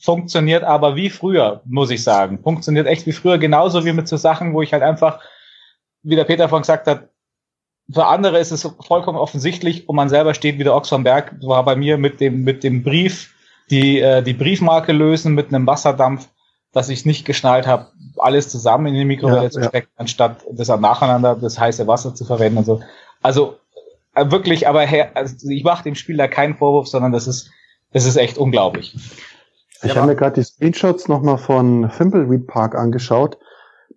funktioniert 0.03 0.65
aber 0.65 0.97
wie 0.97 1.11
früher, 1.11 1.63
muss 1.65 1.91
ich 1.91 2.03
sagen. 2.03 2.41
Funktioniert 2.43 2.87
echt 2.87 3.07
wie 3.07 3.13
früher, 3.13 3.39
genauso 3.39 3.85
wie 3.85 3.93
mit 3.93 4.09
so 4.09 4.17
Sachen, 4.17 4.55
wo 4.55 4.63
ich 4.63 4.73
halt 4.73 4.83
einfach, 4.83 5.21
wie 6.03 6.17
der 6.17 6.25
Peter 6.25 6.49
von 6.49 6.63
gesagt 6.63 6.89
hat, 6.89 7.11
für 7.93 8.07
andere 8.07 8.39
ist 8.39 8.51
es 8.51 8.69
vollkommen 8.81 9.19
offensichtlich 9.19 9.89
und 9.89 9.97
man 9.97 10.09
selber 10.09 10.35
steht 10.35 10.59
wie 10.59 10.65
der 10.65 10.75
Ochs 10.75 10.89
vom 10.89 11.05
Berg, 11.05 11.37
war 11.43 11.65
bei 11.65 11.77
mir 11.77 11.99
mit 11.99 12.21
dem, 12.21 12.43
mit 12.43 12.65
dem 12.65 12.83
Brief 12.83 13.35
die, 13.71 14.01
äh, 14.01 14.23
die 14.23 14.33
Briefmarke 14.33 14.93
lösen 14.93 15.35
mit 15.35 15.49
einem 15.49 15.67
Wasserdampf, 15.67 16.29
dass 16.73 16.89
ich 16.89 17.07
nicht 17.07 17.25
geschnallt 17.25 17.67
habe, 17.67 17.89
alles 18.19 18.49
zusammen 18.49 18.87
in 18.87 18.95
die 18.95 19.05
Mikrowelle 19.05 19.45
ja, 19.45 19.51
zu 19.51 19.63
stecken, 19.63 19.89
ja. 19.93 20.01
anstatt 20.01 20.45
das 20.51 20.69
nacheinander 20.69 21.37
das 21.37 21.59
heiße 21.59 21.87
Wasser 21.87 22.15
zu 22.15 22.25
verwenden 22.25 22.59
und 22.59 22.65
so. 22.65 22.81
Also 23.23 23.57
äh, 24.15 24.31
wirklich, 24.31 24.69
aber 24.69 24.83
her, 24.83 25.11
also 25.15 25.49
ich 25.49 25.63
mache 25.63 25.85
dem 25.85 25.95
Spiel 25.95 26.17
da 26.17 26.27
keinen 26.27 26.57
Vorwurf, 26.57 26.89
sondern 26.89 27.13
das 27.13 27.27
ist, 27.29 27.51
das 27.93 28.05
ist 28.05 28.17
echt 28.17 28.37
unglaublich. 28.37 28.97
Ich 29.83 29.91
ja, 29.91 29.97
habe 29.97 30.09
mir 30.09 30.17
gerade 30.17 30.41
die 30.41 30.45
Screenshots 30.45 31.07
nochmal 31.07 31.39
von 31.39 31.91
Thimbleweed 31.97 32.47
Park 32.47 32.75
angeschaut. 32.75 33.39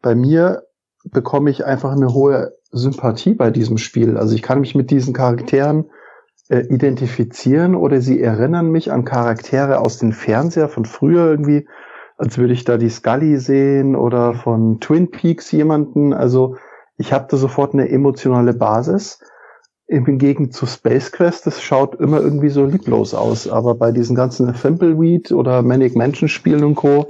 Bei 0.02 0.14
mir 0.14 0.64
bekomme 1.06 1.50
ich 1.50 1.66
einfach 1.66 1.92
eine 1.92 2.14
hohe 2.14 2.54
Sympathie 2.72 3.34
bei 3.34 3.52
diesem 3.52 3.78
Spiel. 3.78 4.18
Also 4.18 4.36
ich 4.36 4.42
kann 4.42 4.60
mich 4.60 4.76
mit 4.76 4.92
diesen 4.92 5.14
Charakteren 5.14 5.86
äh, 6.50 6.62
identifizieren 6.62 7.76
oder 7.76 8.02
sie 8.02 8.22
erinnern 8.22 8.72
mich 8.72 8.92
an 8.92 9.06
Charaktere 9.06 9.80
aus 9.80 9.98
den 9.98 10.14
Fernseher 10.14 10.70
von 10.70 10.86
früher 10.86 11.26
irgendwie, 11.26 11.68
als 12.18 12.38
würde 12.38 12.54
ich 12.54 12.66
da 12.66 12.78
die 12.78 12.90
Scully 12.90 13.38
sehen 13.38 13.96
oder 13.96 14.34
von 14.34 14.80
Twin 14.80 15.12
Peaks 15.12 15.52
jemanden. 15.52 16.14
Also 16.14 16.58
ich 16.98 17.14
habe 17.14 17.28
da 17.30 17.38
sofort 17.38 17.74
eine 17.74 17.90
emotionale 17.90 18.54
Basis. 18.54 19.20
Im 19.88 20.20
Gegensatz 20.20 20.58
zu 20.58 20.66
Space 20.68 21.12
Quest, 21.12 21.48
das 21.48 21.64
schaut 21.64 21.96
immer 21.96 22.20
irgendwie 22.20 22.50
so 22.50 22.64
lieblos 22.66 23.16
aus. 23.16 23.48
Aber 23.48 23.74
bei 23.74 23.92
diesen 23.92 24.16
ganzen 24.16 24.54
Thimbleweed 24.54 25.32
oder 25.32 25.64
Manic 25.64 25.96
Mansion 25.96 26.30
Spielen 26.30 26.64
und 26.64 26.76
Co., 26.76 27.08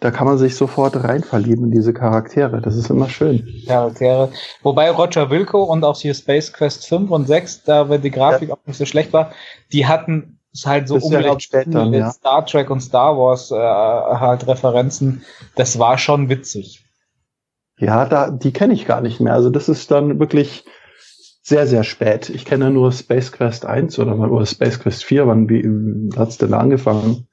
da 0.00 0.10
kann 0.10 0.26
man 0.26 0.38
sich 0.38 0.56
sofort 0.56 1.02
reinverlieben 1.02 1.66
in 1.66 1.70
diese 1.70 1.92
Charaktere. 1.92 2.60
Das 2.60 2.76
ist 2.76 2.90
immer 2.90 3.08
schön. 3.08 3.46
Charaktere. 3.66 4.30
Wobei 4.62 4.90
Roger 4.90 5.30
Wilco 5.30 5.64
und 5.64 5.84
auch 5.84 5.98
hier 5.98 6.14
Space 6.14 6.52
Quest 6.52 6.86
5 6.86 7.10
und 7.10 7.26
6, 7.26 7.64
da 7.64 7.88
wenn 7.88 8.02
die 8.02 8.10
Grafik 8.10 8.48
ja. 8.48 8.54
auch 8.54 8.66
nicht 8.66 8.76
so 8.76 8.86
schlecht 8.86 9.12
war, 9.12 9.32
die 9.72 9.86
hatten 9.86 10.38
es 10.52 10.66
halt 10.66 10.88
so 10.88 10.96
unglaublich 10.96 11.44
später, 11.44 11.84
mit 11.86 12.00
ja. 12.00 12.10
Star 12.10 12.46
Trek 12.46 12.70
und 12.70 12.80
Star 12.80 13.18
Wars 13.18 13.50
äh, 13.50 13.54
halt 13.56 14.46
Referenzen. 14.46 15.24
Das 15.56 15.78
war 15.78 15.98
schon 15.98 16.28
witzig. 16.28 16.84
Ja, 17.78 18.04
da, 18.06 18.30
die 18.30 18.52
kenne 18.52 18.72
ich 18.72 18.86
gar 18.86 19.00
nicht 19.00 19.20
mehr. 19.20 19.32
Also 19.32 19.50
das 19.50 19.68
ist 19.68 19.90
dann 19.90 20.20
wirklich 20.20 20.64
sehr, 21.42 21.66
sehr 21.66 21.84
spät. 21.84 22.30
Ich 22.30 22.44
kenne 22.44 22.70
nur 22.70 22.92
Space 22.92 23.32
Quest 23.32 23.66
1 23.66 23.98
oder, 23.98 24.18
oder 24.18 24.46
Space 24.46 24.78
Quest 24.78 25.04
4. 25.04 25.26
Wann 25.26 25.48
wie, 25.48 26.16
hat's 26.16 26.38
denn 26.38 26.52
da 26.52 26.58
angefangen? 26.58 27.28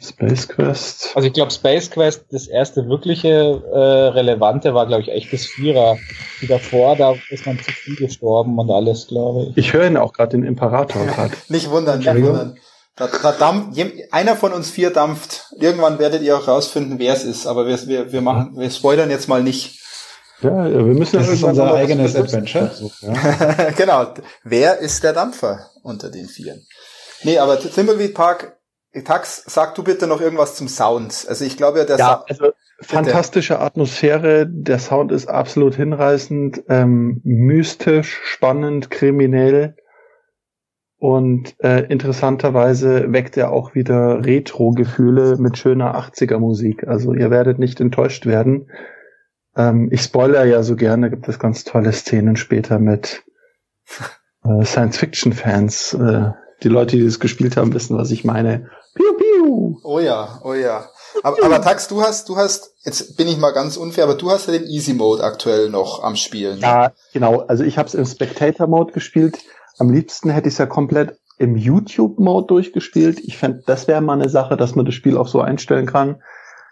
Space 0.00 0.48
Quest. 0.48 1.12
Also 1.14 1.28
ich 1.28 1.34
glaube 1.34 1.50
Space 1.50 1.90
Quest, 1.90 2.26
das 2.30 2.46
erste 2.46 2.88
wirkliche 2.88 3.28
äh, 3.28 3.78
relevante 3.78 4.74
war, 4.74 4.86
glaube 4.86 5.02
ich, 5.02 5.08
echt 5.08 5.32
das 5.32 5.46
Vierer. 5.46 5.96
Die 6.40 6.46
davor, 6.46 6.96
da 6.96 7.14
ist 7.30 7.46
man 7.46 7.58
zu 7.58 7.70
viel 7.70 7.96
gestorben 7.96 8.58
und 8.58 8.70
alles, 8.70 9.08
glaube 9.08 9.48
ich. 9.50 9.56
Ich 9.56 9.72
höre 9.72 9.86
ihn 9.86 9.96
auch 9.96 10.12
gerade 10.12 10.36
den 10.36 10.44
Imperator 10.44 11.04
gerade. 11.04 11.32
nicht 11.48 11.70
wundern, 11.70 11.98
nicht 11.98 12.14
wundern. 12.14 12.58
Da, 12.96 13.08
da 13.22 13.32
dampft, 13.32 13.80
einer 14.10 14.34
von 14.34 14.52
uns 14.52 14.70
vier 14.70 14.90
dampft. 14.90 15.52
Irgendwann 15.56 16.00
werdet 16.00 16.22
ihr 16.22 16.36
auch 16.36 16.48
rausfinden, 16.48 16.98
wer 16.98 17.14
es 17.14 17.22
ist. 17.22 17.46
Aber 17.46 17.66
wir, 17.66 17.78
wir, 17.86 18.12
wir 18.12 18.20
machen, 18.20 18.56
wir 18.56 18.70
spoilern 18.70 19.10
jetzt 19.10 19.28
mal 19.28 19.42
nicht. 19.42 19.80
Ja, 20.40 20.64
wir 20.64 20.80
müssen 20.80 21.16
das 21.16 21.28
ist 21.28 21.42
unser 21.42 21.74
eigenes 21.74 22.16
Adventure. 22.16 22.70
Ja. 23.00 23.70
genau. 23.76 24.06
Wer 24.42 24.78
ist 24.78 25.02
der 25.04 25.12
Dampfer 25.12 25.70
unter 25.82 26.10
den 26.10 26.26
Vieren? 26.26 26.66
Nee, 27.22 27.38
aber 27.38 27.58
Thimbleweed 27.58 28.14
Park 28.14 28.57
Tax, 29.04 29.44
sag 29.46 29.74
du 29.74 29.84
bitte 29.84 30.06
noch 30.06 30.20
irgendwas 30.20 30.54
zum 30.54 30.66
Sound. 30.66 31.26
Also 31.28 31.44
ich 31.44 31.56
glaube 31.56 31.78
ja, 31.78 31.84
der 31.84 31.98
ja, 31.98 32.24
also 32.26 32.52
fantastische 32.80 33.60
Atmosphäre, 33.60 34.46
der 34.48 34.78
Sound 34.78 35.12
ist 35.12 35.28
absolut 35.28 35.74
hinreißend, 35.74 36.64
ähm, 36.68 37.20
mystisch, 37.22 38.18
spannend, 38.24 38.90
kriminell 38.90 39.76
und 40.98 41.54
äh, 41.62 41.86
interessanterweise 41.88 43.12
weckt 43.12 43.36
er 43.36 43.52
auch 43.52 43.74
wieder 43.74 44.24
Retro-Gefühle 44.24 45.36
mit 45.38 45.56
schöner 45.56 45.94
80er-Musik. 45.96 46.88
Also 46.88 47.14
ihr 47.14 47.30
werdet 47.30 47.60
nicht 47.60 47.80
enttäuscht 47.80 48.26
werden. 48.26 48.68
Ähm, 49.56 49.90
ich 49.92 50.02
spoiler 50.02 50.44
ja 50.44 50.64
so 50.64 50.74
gerne, 50.74 51.08
gibt 51.10 51.28
es 51.28 51.38
ganz 51.38 51.62
tolle 51.62 51.92
Szenen 51.92 52.34
später 52.34 52.80
mit 52.80 53.22
äh, 54.44 54.64
Science-Fiction-Fans. 54.64 55.94
Äh, 55.94 56.30
die 56.62 56.68
Leute, 56.68 56.96
die 56.96 57.04
das 57.04 57.20
gespielt 57.20 57.56
haben, 57.56 57.72
wissen, 57.72 57.96
was 57.96 58.10
ich 58.10 58.24
meine. 58.24 58.70
Piu, 58.94 59.12
piu. 59.14 59.76
Oh 59.84 60.00
ja, 60.00 60.40
oh 60.42 60.54
ja. 60.54 60.88
Aber, 61.22 61.42
aber 61.44 61.62
Tax, 61.62 61.88
du 61.88 62.02
hast, 62.02 62.28
du 62.28 62.36
hast, 62.36 62.74
jetzt 62.84 63.16
bin 63.16 63.28
ich 63.28 63.38
mal 63.38 63.52
ganz 63.52 63.76
unfair, 63.76 64.04
aber 64.04 64.14
du 64.14 64.30
hast 64.30 64.46
ja 64.46 64.52
den 64.52 64.66
Easy 64.66 64.94
Mode 64.94 65.22
aktuell 65.22 65.70
noch 65.70 66.02
am 66.02 66.16
Spielen. 66.16 66.58
Ja, 66.58 66.92
genau. 67.12 67.44
Also 67.46 67.64
ich 67.64 67.78
habe 67.78 67.88
es 67.88 67.94
im 67.94 68.04
Spectator 68.04 68.66
Mode 68.66 68.92
gespielt. 68.92 69.38
Am 69.78 69.90
liebsten 69.90 70.30
hätte 70.30 70.48
ich 70.48 70.54
es 70.54 70.58
ja 70.58 70.66
komplett 70.66 71.18
im 71.38 71.56
YouTube 71.56 72.18
Mode 72.18 72.48
durchgespielt. 72.48 73.20
Ich 73.20 73.36
fände, 73.36 73.62
das 73.66 73.86
wäre 73.86 74.00
mal 74.00 74.20
eine 74.20 74.28
Sache, 74.28 74.56
dass 74.56 74.74
man 74.74 74.84
das 74.84 74.94
Spiel 74.94 75.16
auch 75.16 75.28
so 75.28 75.40
einstellen 75.40 75.86
kann, 75.86 76.20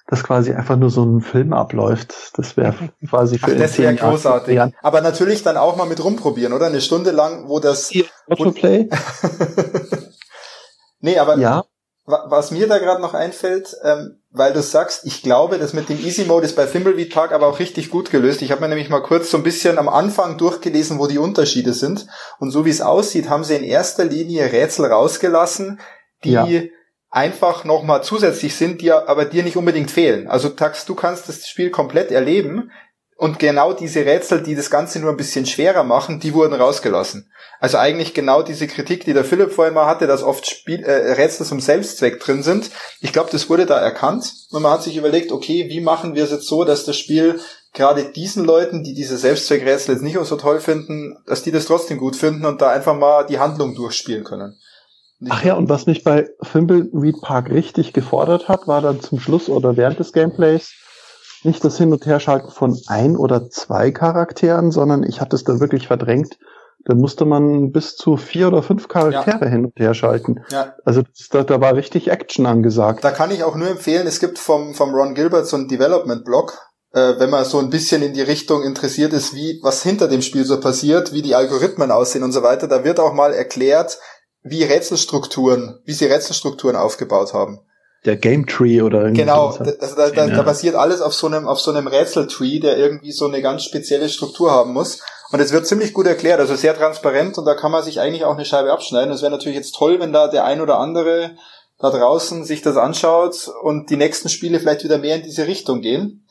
dass 0.07 0.23
quasi 0.23 0.53
einfach 0.53 0.77
nur 0.77 0.91
so 0.91 1.05
ein 1.05 1.21
Film 1.21 1.53
abläuft. 1.53 2.15
Das 2.35 2.57
wäre 2.57 2.75
quasi 3.09 3.39
für 3.39 3.53
Ach, 3.53 3.59
das 3.59 3.79
wäre 3.79 3.95
großartig. 3.95 4.61
Aber 4.83 5.01
natürlich 5.01 5.43
dann 5.43 5.57
auch 5.57 5.77
mal 5.77 5.87
mit 5.87 6.03
rumprobieren, 6.03 6.53
oder? 6.53 6.67
Eine 6.67 6.81
Stunde 6.81 7.11
lang, 7.11 7.49
wo 7.49 7.59
das. 7.59 7.91
Autoplay? 8.29 8.89
nee, 11.01 11.19
aber 11.19 11.39
ja 11.39 11.65
was 12.07 12.53
mir 12.53 12.69
da 12.69 12.79
gerade 12.79 13.03
noch 13.03 13.15
einfällt, 13.15 13.77
ähm, 13.83 14.21
weil 14.31 14.53
du 14.53 14.63
sagst, 14.63 15.05
ich 15.05 15.23
glaube, 15.23 15.59
das 15.59 15.73
mit 15.73 15.89
dem 15.89 15.99
Easy 15.99 16.25
Mode 16.25 16.47
ist 16.47 16.55
bei 16.55 16.67
Thimbleweed 16.67 17.13
Park 17.13 17.33
aber 17.33 17.49
auch 17.49 17.59
richtig 17.59 17.91
gut 17.91 18.11
gelöst. 18.11 18.43
Ich 18.43 18.53
habe 18.53 18.61
mir 18.61 18.69
nämlich 18.69 18.89
mal 18.89 19.03
kurz 19.03 19.31
so 19.31 19.37
ein 19.37 19.43
bisschen 19.43 19.79
am 19.79 19.89
Anfang 19.89 20.39
durchgelesen, 20.39 21.01
wo 21.01 21.09
die 21.09 21.19
Unterschiede 21.19 21.73
sind. 21.73 22.07
Und 22.39 22.53
so 22.53 22.65
wie 22.65 22.71
es 22.71 22.81
aussieht, 22.81 23.29
haben 23.29 23.43
sie 23.43 23.57
in 23.57 23.65
erster 23.65 24.05
Linie 24.05 24.53
Rätsel 24.53 24.87
rausgelassen, 24.87 25.81
die 26.23 26.31
ja. 26.31 26.47
Einfach 27.17 27.65
nochmal 27.65 28.05
zusätzlich 28.05 28.55
sind, 28.55 28.83
die 28.83 28.93
aber 28.93 29.25
dir 29.25 29.43
nicht 29.43 29.57
unbedingt 29.57 29.91
fehlen. 29.91 30.29
Also 30.29 30.51
Tax, 30.51 30.85
du 30.85 30.95
kannst 30.95 31.31
das 31.31 31.49
Spiel 31.49 31.71
komplett 31.71 32.11
erleben. 32.11 32.71
Und 33.19 33.39
genau 33.39 33.73
diese 33.73 34.05
Rätsel, 34.05 34.43
die 34.43 34.55
das 34.55 34.69
Ganze 34.69 35.01
nur 35.01 35.09
ein 35.09 35.17
bisschen 35.17 35.47
schwerer 35.47 35.83
machen, 35.83 36.21
die 36.21 36.35
wurden 36.35 36.53
rausgelassen. 36.53 37.33
Also 37.59 37.79
eigentlich 37.79 38.13
genau 38.13 38.43
diese 38.43 38.67
Kritik, 38.67 39.07
die 39.07 39.15
der 39.15 39.25
Philipp 39.25 39.53
vorhin 39.53 39.73
mal 39.73 39.87
hatte, 39.87 40.07
dass 40.07 40.23
oft 40.23 40.47
Spiel, 40.47 40.85
äh, 40.85 41.13
Rätsel 41.13 41.47
zum 41.47 41.59
Selbstzweck 41.59 42.21
drin 42.21 42.43
sind. 42.43 42.71
Ich 43.01 43.15
glaube, 43.15 43.31
das 43.33 43.49
wurde 43.49 43.65
da 43.65 43.79
erkannt 43.79 44.31
und 44.51 44.61
man 44.61 44.73
hat 44.73 44.83
sich 44.83 44.99
überlegt, 44.99 45.33
okay, 45.33 45.71
wie 45.71 45.81
machen 45.81 46.15
wir 46.15 46.25
es 46.25 46.31
jetzt 46.31 46.47
so, 46.47 46.65
dass 46.65 46.85
das 46.85 46.99
Spiel 46.99 47.41
gerade 47.73 48.13
diesen 48.13 48.45
Leuten, 48.45 48.85
die 48.85 48.93
diese 48.93 49.17
Selbstzweckrätsel 49.17 49.95
jetzt 49.95 50.05
nicht 50.05 50.19
so 50.23 50.37
toll 50.37 50.61
finden, 50.61 51.17
dass 51.27 51.43
die 51.43 51.53
das 51.53 51.65
trotzdem 51.65 51.97
gut 51.97 52.17
finden 52.17 52.45
und 52.45 52.61
da 52.61 52.69
einfach 52.69 52.95
mal 52.95 53.25
die 53.25 53.39
Handlung 53.39 53.75
durchspielen 53.75 54.25
können. 54.25 54.59
Ach 55.31 55.43
ja, 55.45 55.55
und 55.55 55.69
was 55.69 55.87
mich 55.87 56.05
bei 56.05 56.29
Thimbleweed 56.53 57.23
Park 57.23 57.51
richtig 57.51 57.93
gefordert 57.93 58.49
hat, 58.49 58.69
war 58.69 58.83
dann 58.83 59.01
zum 59.01 59.19
Schluss 59.19 59.49
oder 59.49 59.77
während 59.77 59.99
des 59.99 60.13
Gameplays 60.13 60.75
nicht 61.43 61.65
das 61.65 61.79
Hin- 61.79 61.93
und 61.93 62.05
Herschalten 62.05 62.51
von 62.51 62.79
ein 62.87 63.17
oder 63.17 63.49
zwei 63.49 63.91
Charakteren, 63.93 64.71
sondern 64.71 65.05
ich 65.05 65.21
hatte 65.21 65.37
es 65.37 65.45
da 65.45 65.61
wirklich 65.61 65.87
verdrängt. 65.87 66.39
Da 66.85 66.95
musste 66.95 67.25
man 67.25 67.73
bis 67.73 67.97
zu 67.97 68.17
vier 68.17 68.49
oder 68.49 68.63
fünf 68.63 68.89
Charaktere 68.89 69.45
ja. 69.45 69.51
hin 69.51 69.65
und 69.67 69.73
her 69.77 69.95
schalten. 69.95 70.45
Ja. 70.51 70.75
Also 70.85 71.03
das, 71.03 71.29
da, 71.31 71.43
da 71.43 71.61
war 71.61 71.75
richtig 71.75 72.11
Action 72.11 72.47
angesagt. 72.47 73.03
Da 73.03 73.11
kann 73.11 73.31
ich 73.31 73.43
auch 73.43 73.57
nur 73.57 73.69
empfehlen, 73.69 74.07
es 74.07 74.21
gibt 74.21 74.39
vom, 74.39 74.75
vom 74.75 74.95
Ron 74.95 75.15
Gilbert 75.15 75.49
so 75.49 75.57
einen 75.57 75.67
Development-Blog, 75.67 76.57
äh, 76.93 77.15
wenn 77.19 77.31
man 77.31 77.45
so 77.45 77.59
ein 77.59 77.71
bisschen 77.71 78.03
in 78.03 78.15
die 78.15 78.23
Richtung 78.23 78.63
interessiert 78.63 79.13
ist, 79.13 79.35
wie 79.35 79.59
was 79.63 79.83
hinter 79.83 80.07
dem 80.07 80.23
Spiel 80.23 80.45
so 80.45 80.61
passiert, 80.61 81.13
wie 81.13 81.23
die 81.23 81.35
Algorithmen 81.35 81.91
aussehen 81.91 82.23
und 82.23 82.33
so 82.33 82.43
weiter. 82.45 82.69
Da 82.69 82.85
wird 82.85 83.01
auch 83.01 83.15
mal 83.15 83.33
erklärt, 83.33 83.99
wie 84.49 84.65
Rätselstrukturen, 84.65 85.81
wie 85.85 85.93
sie 85.93 86.07
Rätselstrukturen 86.07 86.77
aufgebaut 86.77 87.35
haben. 87.35 87.61
Der 88.05 88.17
Game 88.17 88.47
Tree 88.47 88.83
oder 88.83 89.03
irgendwie. 89.03 89.23
Genau, 89.23 89.49
also 89.49 89.97
da, 89.97 90.11
da, 90.11 90.27
da 90.29 90.43
basiert 90.43 90.77
alles 90.77 91.01
auf 91.01 91.13
so 91.13 91.27
einem, 91.27 91.49
auf 91.49 91.59
so 91.59 91.73
einem 91.73 91.89
Rätseltree, 91.89 92.61
der 92.61 92.77
irgendwie 92.77 93.11
so 93.11 93.27
eine 93.27 93.43
ganz 93.43 93.65
spezielle 93.65 94.09
Struktur 94.09 94.53
haben 94.53 94.73
muss. 94.73 95.03
Und 95.33 95.41
es 95.41 95.53
wird 95.53 95.67
ziemlich 95.67 95.93
gut 95.93 96.07
erklärt, 96.07 96.39
also 96.39 96.55
sehr 96.55 96.77
transparent 96.77 97.37
und 97.37 97.47
da 97.47 97.55
kann 97.55 97.73
man 97.73 97.83
sich 97.83 97.99
eigentlich 98.01 98.25
auch 98.25 98.35
eine 98.35 98.45
Scheibe 98.45 98.73
abschneiden. 98.73 99.13
Es 99.13 99.23
wäre 99.23 99.33
natürlich 99.33 99.57
jetzt 99.57 99.75
toll, 99.75 99.99
wenn 99.99 100.13
da 100.13 100.29
der 100.29 100.45
ein 100.45 100.61
oder 100.61 100.79
andere 100.79 101.33
da 101.79 101.91
draußen 101.91 102.45
sich 102.45 102.63
das 102.63 102.77
anschaut 102.77 103.51
und 103.63 103.91
die 103.91 103.97
nächsten 103.97 104.29
Spiele 104.29 104.61
vielleicht 104.61 104.85
wieder 104.85 104.99
mehr 104.99 105.17
in 105.17 105.23
diese 105.23 105.49
Richtung 105.49 105.81
gehen. 105.81 106.27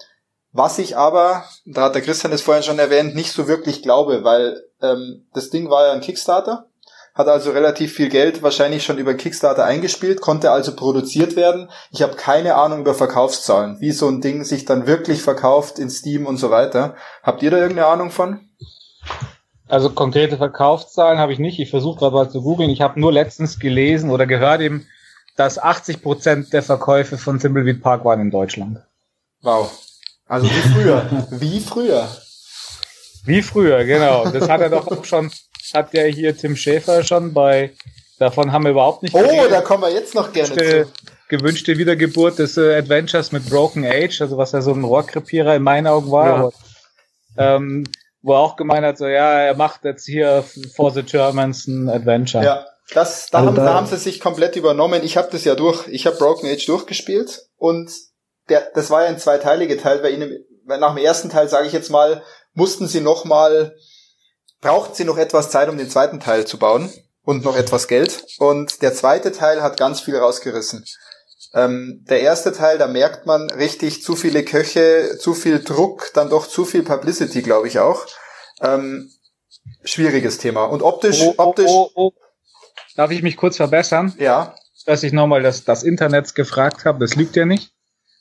Was 0.53 0.79
ich 0.79 0.95
aber, 0.95 1.43
da 1.65 1.83
hat 1.83 1.95
der 1.95 2.01
Christian 2.01 2.31
es 2.31 2.41
vorhin 2.41 2.63
schon 2.63 2.79
erwähnt, 2.79 3.13
nicht 3.13 3.33
so 3.33 3.49
wirklich 3.49 3.81
glaube, 3.81 4.23
weil 4.23 4.63
ähm, 4.81 5.27
das 5.33 5.49
Ding 5.49 5.69
war 5.69 5.87
ja 5.87 5.91
ein 5.91 5.99
Kickstarter 5.99 6.69
hat 7.15 7.29
also 7.29 7.51
relativ 7.51 7.93
viel 7.93 8.09
Geld 8.09 8.43
wahrscheinlich 8.43 8.83
schon 8.83 8.97
über 8.97 9.13
Kickstarter 9.13 9.63
eingespielt, 9.63 10.19
konnte 10.19 10.51
also 10.51 10.75
produziert 10.75 11.37
werden. 11.37 11.69
Ich 11.91 12.01
habe 12.01 12.15
keine 12.15 12.55
Ahnung 12.55 12.81
über 12.81 12.93
Verkaufszahlen, 12.93 13.79
wie 13.79 13.91
so 13.91 14.09
ein 14.09 14.19
Ding 14.19 14.43
sich 14.43 14.65
dann 14.65 14.85
wirklich 14.85 15.21
verkauft 15.21 15.79
in 15.79 15.89
Steam 15.89 16.25
und 16.25 16.37
so 16.37 16.51
weiter. 16.51 16.95
Habt 17.23 17.41
ihr 17.41 17.51
da 17.51 17.57
irgendeine 17.57 17.87
Ahnung 17.87 18.11
von? 18.11 18.41
Also 19.67 19.89
konkrete 19.89 20.37
Verkaufszahlen 20.37 21.17
habe 21.17 21.31
ich 21.31 21.39
nicht. 21.39 21.57
Ich 21.59 21.69
versuche 21.69 21.99
gerade 21.99 22.15
mal 22.15 22.29
zu 22.29 22.41
googeln. 22.41 22.69
Ich 22.69 22.81
habe 22.81 22.99
nur 22.99 23.13
letztens 23.13 23.59
gelesen 23.59 24.11
oder 24.11 24.27
gehört 24.27 24.59
eben, 24.59 24.85
dass 25.37 25.57
80 25.57 26.01
Prozent 26.01 26.53
der 26.53 26.63
Verkäufe 26.63 27.17
von 27.17 27.39
Thimbleweed 27.39 27.81
Park 27.81 28.03
waren 28.03 28.19
in 28.19 28.29
Deutschland. 28.29 28.79
Wow. 29.41 29.71
Also 30.27 30.47
wie 30.47 30.69
früher. 30.69 31.27
wie 31.31 31.59
früher. 31.61 32.07
Wie 33.23 33.41
früher, 33.41 33.85
genau. 33.85 34.27
Das 34.29 34.49
hat 34.49 34.61
er 34.61 34.69
doch 34.69 35.03
schon 35.05 35.31
hat 35.73 35.93
ja 35.93 36.03
hier 36.03 36.35
Tim 36.37 36.55
Schäfer 36.55 37.03
schon 37.03 37.33
bei, 37.33 37.71
davon 38.19 38.51
haben 38.51 38.63
wir 38.63 38.71
überhaupt 38.71 39.03
nicht 39.03 39.15
Oh, 39.15 39.19
geredet. 39.19 39.51
da 39.51 39.61
kommen 39.61 39.83
wir 39.83 39.91
jetzt 39.91 40.15
noch 40.15 40.31
gerne 40.31 40.49
gewünschte, 40.55 40.87
zu. 40.93 41.11
Gewünschte 41.29 41.77
Wiedergeburt 41.77 42.39
des 42.39 42.57
äh, 42.57 42.75
Adventures 42.75 43.31
mit 43.31 43.49
Broken 43.49 43.85
Age, 43.85 44.21
also 44.21 44.37
was 44.37 44.51
ja 44.51 44.61
so 44.61 44.71
ein 44.71 44.83
Rohrkrepierer 44.83 45.55
in 45.55 45.63
meinen 45.63 45.87
Augen 45.87 46.11
war. 46.11 46.27
Ja. 46.27 46.35
Aber, 46.35 46.53
ähm, 47.37 47.83
wo 48.21 48.33
er 48.33 48.39
auch 48.39 48.55
gemeint 48.55 48.85
hat, 48.85 48.97
so 48.97 49.07
ja, 49.07 49.39
er 49.39 49.55
macht 49.55 49.85
jetzt 49.85 50.05
hier 50.05 50.43
For 50.75 50.91
the 50.91 51.03
Germans 51.03 51.67
ein 51.67 51.89
Adventure. 51.89 52.43
Ja, 52.43 52.65
das, 52.93 53.29
da, 53.29 53.39
also 53.39 53.49
haben, 53.49 53.55
da, 53.55 53.65
da 53.65 53.73
haben 53.73 53.87
sie 53.87 53.97
sich 53.97 54.19
komplett 54.19 54.55
übernommen. 54.55 55.01
Ich 55.03 55.17
habe 55.17 55.29
das 55.31 55.43
ja 55.43 55.55
durch, 55.55 55.87
ich 55.87 56.05
habe 56.05 56.17
Broken 56.17 56.49
Age 56.49 56.65
durchgespielt 56.65 57.47
und 57.57 57.91
der, 58.49 58.69
das 58.73 58.89
war 58.89 59.03
ja 59.03 59.09
in 59.09 59.17
zwei 59.17 59.37
Teile 59.37 59.67
geteilt, 59.67 60.03
weil 60.03 60.13
ihnen, 60.13 60.45
nach 60.65 60.95
dem 60.95 61.03
ersten 61.03 61.29
Teil, 61.29 61.49
sage 61.49 61.67
ich 61.67 61.73
jetzt 61.73 61.89
mal, 61.89 62.23
mussten 62.53 62.87
sie 62.87 63.01
noch 63.01 63.25
mal 63.25 63.75
braucht 64.65 64.95
sie 64.95 65.03
noch 65.03 65.19
etwas 65.19 65.51
Zeit, 65.51 65.69
um 65.69 65.77
den 65.77 65.91
zweiten 65.91 66.19
Teil 66.19 66.47
zu 66.47 66.57
bauen 66.57 66.91
und 67.23 67.45
noch 67.45 67.55
etwas 67.55 67.87
Geld. 67.87 68.25
Und 68.39 68.81
der 68.81 68.95
zweite 68.95 69.31
Teil 69.31 69.61
hat 69.61 69.77
ganz 69.77 70.01
viel 70.01 70.17
rausgerissen. 70.17 70.83
Ähm, 71.53 72.03
der 72.09 72.21
erste 72.21 72.51
Teil, 72.51 72.79
da 72.79 72.87
merkt 72.87 73.27
man 73.27 73.47
richtig 73.51 74.01
zu 74.01 74.15
viele 74.15 74.43
Köche, 74.43 75.19
zu 75.19 75.35
viel 75.35 75.63
Druck, 75.63 76.09
dann 76.15 76.31
doch 76.31 76.47
zu 76.47 76.65
viel 76.65 76.81
Publicity, 76.81 77.43
glaube 77.43 77.67
ich 77.67 77.77
auch. 77.77 78.07
Ähm, 78.59 79.11
schwieriges 79.83 80.39
Thema. 80.39 80.63
Und 80.63 80.81
optisch, 80.81 81.21
oh, 81.21 81.35
oh, 81.37 81.43
optisch. 81.43 81.69
Oh, 81.69 81.91
oh. 81.93 82.11
Darf 82.95 83.11
ich 83.11 83.21
mich 83.21 83.37
kurz 83.37 83.57
verbessern? 83.57 84.15
Ja. 84.17 84.55
Dass 84.87 85.03
ich 85.03 85.13
nochmal 85.13 85.43
das, 85.43 85.63
das 85.63 85.83
Internet 85.83 86.33
gefragt 86.33 86.85
habe, 86.85 86.97
das 86.97 87.15
lügt 87.15 87.35
ja 87.35 87.45
nicht. 87.45 87.74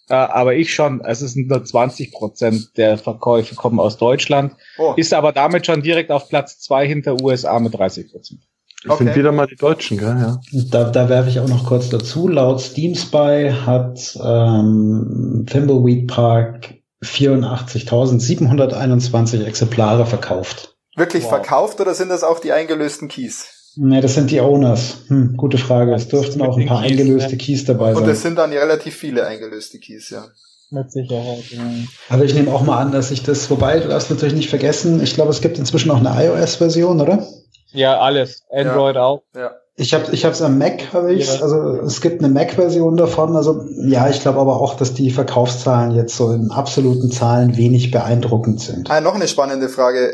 Äh, 0.08 0.14
aber 0.14 0.54
ich 0.54 0.74
schon. 0.74 1.00
Es 1.00 1.22
ist 1.22 1.36
nur 1.36 1.64
20 1.64 2.12
Prozent 2.12 2.76
der 2.76 2.98
Verkäufe 2.98 3.54
kommen 3.54 3.80
aus 3.80 3.96
Deutschland. 3.96 4.54
Oh. 4.78 4.92
Ist 4.96 5.14
aber 5.14 5.32
damit 5.32 5.64
schon 5.66 5.82
direkt 5.82 6.10
auf 6.10 6.28
Platz 6.28 6.58
zwei 6.58 6.86
hinter 6.86 7.22
USA 7.22 7.58
mit 7.58 7.72
30 7.74 8.10
Prozent. 8.10 8.40
Das 8.84 8.92
okay. 8.92 9.04
sind 9.04 9.16
wieder 9.16 9.32
mal 9.32 9.46
die 9.46 9.56
Deutschen, 9.56 9.96
gell? 9.96 10.14
Ja. 10.18 10.38
Da, 10.70 10.90
da 10.90 11.08
werfe 11.08 11.30
ich 11.30 11.40
auch 11.40 11.48
noch 11.48 11.64
kurz 11.64 11.88
dazu. 11.88 12.28
Laut 12.28 12.60
Steam 12.60 12.94
Spy 12.94 13.50
hat 13.64 14.14
ähm, 14.22 15.46
Thimbleweed 15.48 16.06
Park 16.06 16.74
84.721 17.02 19.42
Exemplare 19.44 20.04
verkauft. 20.04 20.76
Wirklich 20.96 21.24
wow. 21.24 21.30
verkauft 21.30 21.80
oder 21.80 21.94
sind 21.94 22.10
das 22.10 22.22
auch 22.22 22.40
die 22.40 22.52
eingelösten 22.52 23.08
Keys? 23.08 23.53
Ne, 23.76 24.00
das 24.00 24.14
sind 24.14 24.30
die 24.30 24.40
Owners. 24.40 25.04
Hm, 25.08 25.36
gute 25.36 25.58
Frage. 25.58 25.94
Es 25.94 26.08
dürften 26.08 26.42
auch 26.42 26.56
ein 26.56 26.66
paar 26.66 26.82
Keys, 26.82 26.92
eingelöste 26.92 27.32
ne? 27.32 27.36
Keys 27.38 27.64
dabei 27.64 27.94
sein. 27.94 28.02
Und 28.02 28.08
es 28.08 28.22
sind 28.22 28.36
dann 28.36 28.52
ja 28.52 28.60
relativ 28.60 28.96
viele 28.96 29.26
eingelöste 29.26 29.78
Keys, 29.78 30.10
ja. 30.10 30.24
Mit 30.70 30.90
Sicherheit, 30.92 31.44
ja. 31.50 31.62
Also 32.08 32.24
ich 32.24 32.34
nehme 32.34 32.52
auch 32.52 32.62
mal 32.62 32.78
an, 32.78 32.92
dass 32.92 33.10
ich 33.10 33.22
das, 33.22 33.50
wobei 33.50 33.80
du 33.80 33.88
darfst 33.88 34.10
natürlich 34.10 34.34
nicht 34.34 34.50
vergessen, 34.50 35.02
ich 35.02 35.14
glaube, 35.14 35.30
es 35.30 35.40
gibt 35.40 35.58
inzwischen 35.58 35.90
auch 35.90 36.04
eine 36.04 36.24
iOS-Version, 36.24 37.00
oder? 37.00 37.26
Ja, 37.72 37.98
alles. 37.98 38.44
Android 38.50 38.96
ja. 38.96 39.02
auch. 39.02 39.22
Ja. 39.34 39.52
Ich 39.76 39.92
habe 39.92 40.12
ich 40.12 40.24
hab's 40.24 40.40
am 40.40 40.56
Mac, 40.58 40.92
habe 40.92 41.12
ich. 41.12 41.26
Ja. 41.26 41.42
Also 41.42 41.56
es 41.80 42.00
gibt 42.00 42.22
eine 42.22 42.32
Mac-Version 42.32 42.96
davon. 42.96 43.34
Also 43.34 43.64
ja, 43.84 44.08
ich 44.08 44.20
glaube 44.20 44.38
aber 44.38 44.60
auch, 44.60 44.74
dass 44.74 44.94
die 44.94 45.10
Verkaufszahlen 45.10 45.90
jetzt 45.96 46.16
so 46.16 46.30
in 46.30 46.52
absoluten 46.52 47.10
Zahlen 47.10 47.56
wenig 47.56 47.90
beeindruckend 47.90 48.60
sind. 48.60 48.88
Ah, 48.88 49.00
noch 49.00 49.16
eine 49.16 49.26
spannende 49.26 49.68
Frage. 49.68 50.12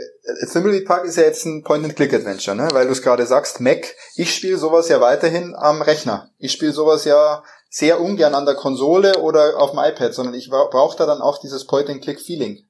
Thimbleweed 0.50 0.86
Park 0.86 1.04
ist 1.04 1.16
ja 1.16 1.24
jetzt 1.24 1.44
ein 1.44 1.62
Point-and-Click-Adventure, 1.62 2.56
ne? 2.56 2.68
Weil 2.72 2.86
du 2.86 2.92
es 2.92 3.02
gerade 3.02 3.26
sagst, 3.26 3.60
Mac. 3.60 3.94
Ich 4.16 4.34
spiele 4.34 4.56
sowas 4.56 4.88
ja 4.88 5.02
weiterhin 5.02 5.54
am 5.54 5.82
Rechner. 5.82 6.30
Ich 6.38 6.52
spiele 6.52 6.72
sowas 6.72 7.04
ja 7.04 7.42
sehr 7.68 8.00
ungern 8.00 8.34
an 8.34 8.46
der 8.46 8.54
Konsole 8.54 9.18
oder 9.20 9.58
auf 9.58 9.72
dem 9.72 9.80
iPad, 9.80 10.14
sondern 10.14 10.34
ich 10.34 10.48
brauche 10.48 10.96
da 10.96 11.04
dann 11.04 11.20
auch 11.20 11.38
dieses 11.38 11.66
Point-and-Click-Feeling. 11.66 12.60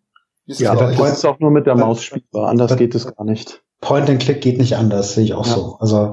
Ja, 0.47 0.73
aber 0.73 0.91
du 0.91 1.05
ist 1.05 1.25
auch 1.25 1.39
nur 1.39 1.53
mit 1.53 1.67
der 1.67 1.77
Maus 1.77 2.03
spielbar. 2.03 2.49
Anders 2.49 2.77
geht 2.77 2.97
es 2.97 3.07
gar 3.07 3.25
nicht. 3.25 3.63
Point-and-Click 3.81 4.41
geht 4.41 4.59
nicht 4.59 4.77
anders, 4.77 5.15
sehe 5.15 5.25
ich 5.25 5.35
auch 5.35 5.47
ja. 5.47 5.55
so. 5.55 5.77
Also 5.79 5.97
ja. 5.97 6.13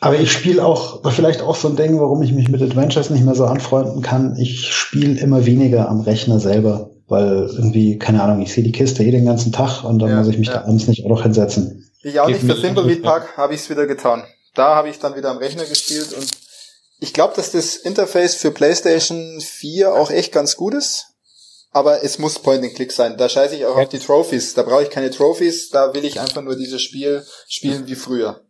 Aber 0.00 0.18
ich 0.18 0.32
spiele 0.32 0.64
auch, 0.64 1.02
vielleicht 1.12 1.42
auch 1.42 1.56
so 1.56 1.68
ein 1.68 1.76
Ding, 1.76 2.00
warum 2.00 2.22
ich 2.22 2.32
mich 2.32 2.48
mit 2.48 2.62
Adventures 2.62 3.10
nicht 3.10 3.24
mehr 3.24 3.34
so 3.34 3.44
anfreunden 3.44 4.00
kann. 4.00 4.34
Ich 4.38 4.72
spiele 4.72 5.20
immer 5.20 5.44
weniger 5.44 5.88
am 5.88 6.00
Rechner 6.00 6.40
selber, 6.40 6.90
weil 7.06 7.50
irgendwie, 7.52 7.98
keine 7.98 8.22
Ahnung, 8.22 8.40
ich 8.40 8.52
sehe 8.52 8.64
die 8.64 8.72
Kiste 8.72 9.04
eh 9.04 9.10
den 9.10 9.26
ganzen 9.26 9.52
Tag 9.52 9.84
und 9.84 9.98
dann 9.98 10.08
ja, 10.08 10.16
muss 10.16 10.28
ich 10.28 10.38
mich 10.38 10.48
ja. 10.48 10.54
da 10.54 10.60
abends 10.62 10.86
nicht 10.86 11.04
auch 11.04 11.10
noch 11.10 11.22
hinsetzen. 11.22 11.90
Ich 12.02 12.18
auch 12.18 12.28
nicht. 12.28 12.40
Für 12.40 12.58
Thimbleweed 12.58 13.02
Park 13.02 13.36
habe 13.36 13.54
ich 13.54 13.60
es 13.60 13.68
wieder 13.68 13.86
getan. 13.86 14.24
Da 14.54 14.74
habe 14.74 14.88
ich 14.88 14.98
dann 14.98 15.14
wieder 15.16 15.30
am 15.30 15.36
Rechner 15.36 15.66
gespielt 15.66 16.14
und 16.14 16.26
ich 16.98 17.12
glaube, 17.12 17.34
dass 17.36 17.52
das 17.52 17.76
Interface 17.76 18.36
für 18.36 18.50
PlayStation 18.50 19.40
4 19.40 19.94
auch 19.94 20.10
echt 20.10 20.32
ganz 20.32 20.56
gut 20.56 20.74
ist. 20.74 21.06
Aber 21.72 22.02
es 22.02 22.18
muss 22.18 22.40
Point-and-Click 22.40 22.90
sein. 22.90 23.16
Da 23.16 23.28
scheiße 23.28 23.54
ich 23.54 23.64
auch 23.64 23.76
ja. 23.76 23.84
auf 23.84 23.88
die 23.88 24.00
Trophies. 24.00 24.54
Da 24.54 24.62
brauche 24.62 24.82
ich 24.82 24.90
keine 24.90 25.10
Trophies. 25.10 25.70
Da 25.70 25.94
will 25.94 26.04
ich 26.04 26.18
einfach 26.18 26.42
nur 26.42 26.56
dieses 26.56 26.82
Spiel 26.82 27.24
spielen 27.46 27.86
wie 27.86 27.94
früher. 27.94 28.40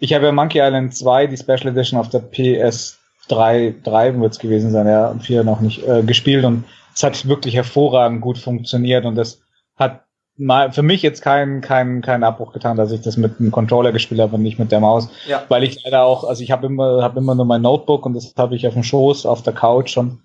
Ich 0.00 0.14
habe 0.14 0.26
ja 0.26 0.32
Monkey 0.32 0.58
Island 0.60 0.96
2, 0.96 1.28
die 1.28 1.36
Special 1.36 1.68
Edition 1.68 2.00
auf 2.00 2.08
der 2.08 2.22
PS3, 2.22 3.74
3 3.84 4.20
wird 4.20 4.32
es 4.32 4.38
gewesen 4.38 4.72
sein, 4.72 4.86
ja, 4.86 5.14
4 5.20 5.44
noch 5.44 5.60
nicht, 5.60 5.86
äh, 5.86 6.02
gespielt 6.02 6.44
und 6.44 6.64
es 6.94 7.02
hat 7.02 7.28
wirklich 7.28 7.54
hervorragend 7.54 8.20
gut 8.20 8.38
funktioniert 8.38 9.04
und 9.04 9.14
das 9.14 9.40
hat 9.76 10.04
mal 10.36 10.72
für 10.72 10.82
mich 10.82 11.02
jetzt 11.02 11.20
keinen 11.20 11.60
keinen 11.60 12.00
keinen 12.00 12.24
Abbruch 12.24 12.52
getan, 12.52 12.78
dass 12.78 12.92
ich 12.92 13.02
das 13.02 13.18
mit 13.18 13.38
einem 13.38 13.50
Controller 13.50 13.92
gespielt 13.92 14.20
habe 14.20 14.36
und 14.36 14.42
nicht 14.42 14.58
mit 14.58 14.72
der 14.72 14.80
Maus, 14.80 15.08
ja. 15.28 15.44
weil 15.48 15.64
ich 15.64 15.82
leider 15.84 16.02
auch, 16.04 16.24
also 16.24 16.42
ich 16.42 16.50
habe 16.50 16.66
immer 16.66 17.02
habe 17.02 17.20
immer 17.20 17.34
nur 17.34 17.44
mein 17.44 17.62
Notebook 17.62 18.06
und 18.06 18.14
das 18.14 18.32
habe 18.36 18.56
ich 18.56 18.66
auf 18.66 18.72
dem 18.72 18.82
Schoß 18.82 19.26
auf 19.26 19.42
der 19.42 19.52
Couch 19.52 19.98
und 19.98 20.22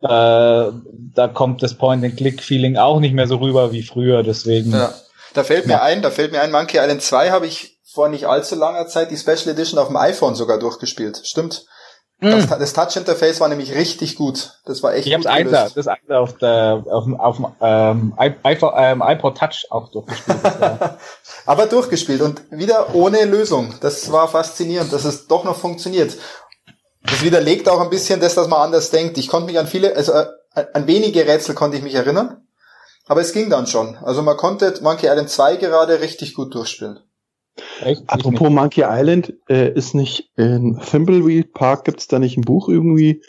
äh, 0.00 0.06
da 0.08 1.28
kommt 1.32 1.62
das 1.62 1.74
Point-and-Click-Feeling 1.74 2.76
auch 2.76 3.00
nicht 3.00 3.14
mehr 3.14 3.26
so 3.26 3.36
rüber 3.36 3.72
wie 3.72 3.82
früher, 3.82 4.22
deswegen. 4.22 4.70
Ja. 4.70 4.94
Da 5.34 5.44
fällt 5.44 5.66
mir 5.66 5.74
ja. 5.74 5.82
ein, 5.82 6.02
da 6.02 6.10
fällt 6.10 6.32
mir 6.32 6.40
ein, 6.40 6.52
Monkey 6.52 6.78
Island 6.78 7.02
2 7.02 7.30
habe 7.30 7.46
ich 7.46 7.77
vor 7.98 8.08
nicht 8.08 8.28
allzu 8.28 8.54
langer 8.54 8.86
Zeit 8.86 9.10
die 9.10 9.16
Special 9.16 9.48
Edition 9.48 9.76
auf 9.76 9.88
dem 9.88 9.96
iPhone 9.96 10.36
sogar 10.36 10.60
durchgespielt. 10.60 11.20
Stimmt. 11.24 11.66
Mm. 12.20 12.30
Das, 12.30 12.46
das 12.46 12.72
Touch-Interface 12.72 13.40
war 13.40 13.48
nämlich 13.48 13.74
richtig 13.74 14.14
gut. 14.14 14.60
Das 14.66 14.84
war 14.84 14.94
echt 14.94 15.08
ich 15.08 15.14
gut. 15.16 15.24
Ich 15.24 15.28
habe 15.28 15.72
das 15.74 15.88
eine 15.88 16.18
auf 16.20 16.38
der 16.38 16.84
auf, 16.88 17.06
auf 17.18 17.36
dem 17.38 17.46
ähm, 17.60 18.14
iPod, 18.16 18.72
ähm, 18.76 19.02
iPod 19.04 19.36
Touch 19.36 19.66
auch 19.70 19.90
durchgespielt. 19.90 20.38
Aber 21.46 21.66
durchgespielt 21.66 22.20
und 22.20 22.40
wieder 22.52 22.94
ohne 22.94 23.24
Lösung. 23.24 23.74
Das 23.80 24.12
war 24.12 24.28
faszinierend, 24.28 24.92
dass 24.92 25.04
es 25.04 25.26
doch 25.26 25.42
noch 25.42 25.56
funktioniert. 25.56 26.16
Das 27.02 27.24
widerlegt 27.24 27.68
auch 27.68 27.80
ein 27.80 27.90
bisschen 27.90 28.20
das, 28.20 28.36
dass 28.36 28.46
man 28.46 28.60
anders 28.60 28.90
denkt. 28.90 29.18
Ich 29.18 29.26
konnte 29.26 29.48
mich 29.48 29.58
an 29.58 29.66
viele, 29.66 29.96
also 29.96 30.12
äh, 30.12 30.26
an 30.72 30.86
wenige 30.86 31.26
Rätsel 31.26 31.56
konnte 31.56 31.76
ich 31.76 31.82
mich 31.82 31.96
erinnern. 31.96 32.46
Aber 33.08 33.22
es 33.22 33.32
ging 33.32 33.50
dann 33.50 33.66
schon. 33.66 33.96
Also 33.96 34.22
man 34.22 34.36
konnte 34.36 34.72
Monkey 34.82 35.08
Island 35.08 35.30
2 35.30 35.56
gerade 35.56 36.00
richtig 36.00 36.34
gut 36.34 36.54
durchspielen. 36.54 37.00
Echt? 37.82 38.02
Apropos 38.06 38.50
Monkey 38.50 38.84
Island, 38.86 39.34
äh, 39.48 39.72
ist 39.72 39.94
nicht 39.94 40.30
in 40.36 40.80
Thimbleweed 40.80 41.52
Park, 41.52 41.84
gibt's 41.84 42.08
da 42.08 42.18
nicht 42.18 42.36
ein 42.36 42.42
Buch 42.42 42.68
irgendwie? 42.68 43.22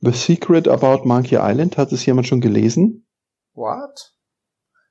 The 0.00 0.12
Secret 0.12 0.68
About 0.68 1.06
Monkey 1.06 1.38
Island? 1.40 1.76
Hat 1.76 1.92
es 1.92 2.04
jemand 2.04 2.26
schon 2.26 2.40
gelesen? 2.40 3.06
What? 3.54 4.12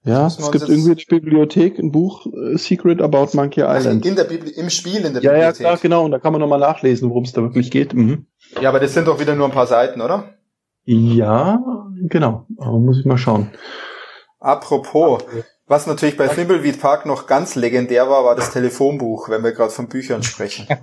Ja, 0.04 0.26
es 0.28 0.38
gibt 0.52 0.68
irgendwie 0.68 0.92
in 0.92 0.98
der 0.98 1.06
Bibliothek 1.20 1.78
ein 1.78 1.92
Buch 1.92 2.26
äh, 2.26 2.58
Secret 2.58 3.02
About 3.02 3.30
Monkey 3.34 3.62
Island. 3.62 4.02
Ach, 4.04 4.10
in 4.10 4.16
der 4.16 4.24
Bibli 4.24 4.52
im 4.52 4.70
Spiel 4.72 5.06
in 5.06 5.14
der 5.14 5.22
ja, 5.22 5.32
Bibliothek. 5.32 5.60
Ja, 5.60 5.70
klar, 5.70 5.78
genau. 5.78 6.06
Und 6.06 6.12
da 6.12 6.20
kann 6.20 6.32
man 6.32 6.42
nochmal 6.42 6.60
nachlesen, 6.60 7.10
worum 7.10 7.24
es 7.24 7.34
da 7.34 7.42
wirklich 7.42 7.70
geht. 7.70 7.94
Mhm. 7.94 8.26
Ja, 8.60 8.70
aber 8.70 8.80
das 8.80 8.94
sind 8.94 9.08
doch 9.08 9.20
wieder 9.20 9.36
nur 9.36 9.46
ein 9.46 9.52
paar 9.52 9.68
Seiten, 9.68 10.02
oder? 10.02 10.34
Ja, 10.86 11.64
genau. 12.08 12.48
Aber 12.58 12.80
muss 12.80 13.00
ich 13.00 13.06
mal 13.06 13.18
schauen. 13.18 13.52
Apropos, 14.39 15.24
was 15.72 15.88
natürlich 15.88 16.18
bei 16.18 16.28
Thimbleweed 16.28 16.82
Park 16.82 17.06
noch 17.06 17.28
ganz 17.28 17.56
legendär 17.56 18.10
war, 18.10 18.26
war 18.26 18.36
das 18.36 18.52
Telefonbuch, 18.52 19.30
wenn 19.30 19.42
wir 19.42 19.54
gerade 19.54 19.72
von 19.72 19.88
Büchern 19.88 20.22
sprechen. 20.22 20.68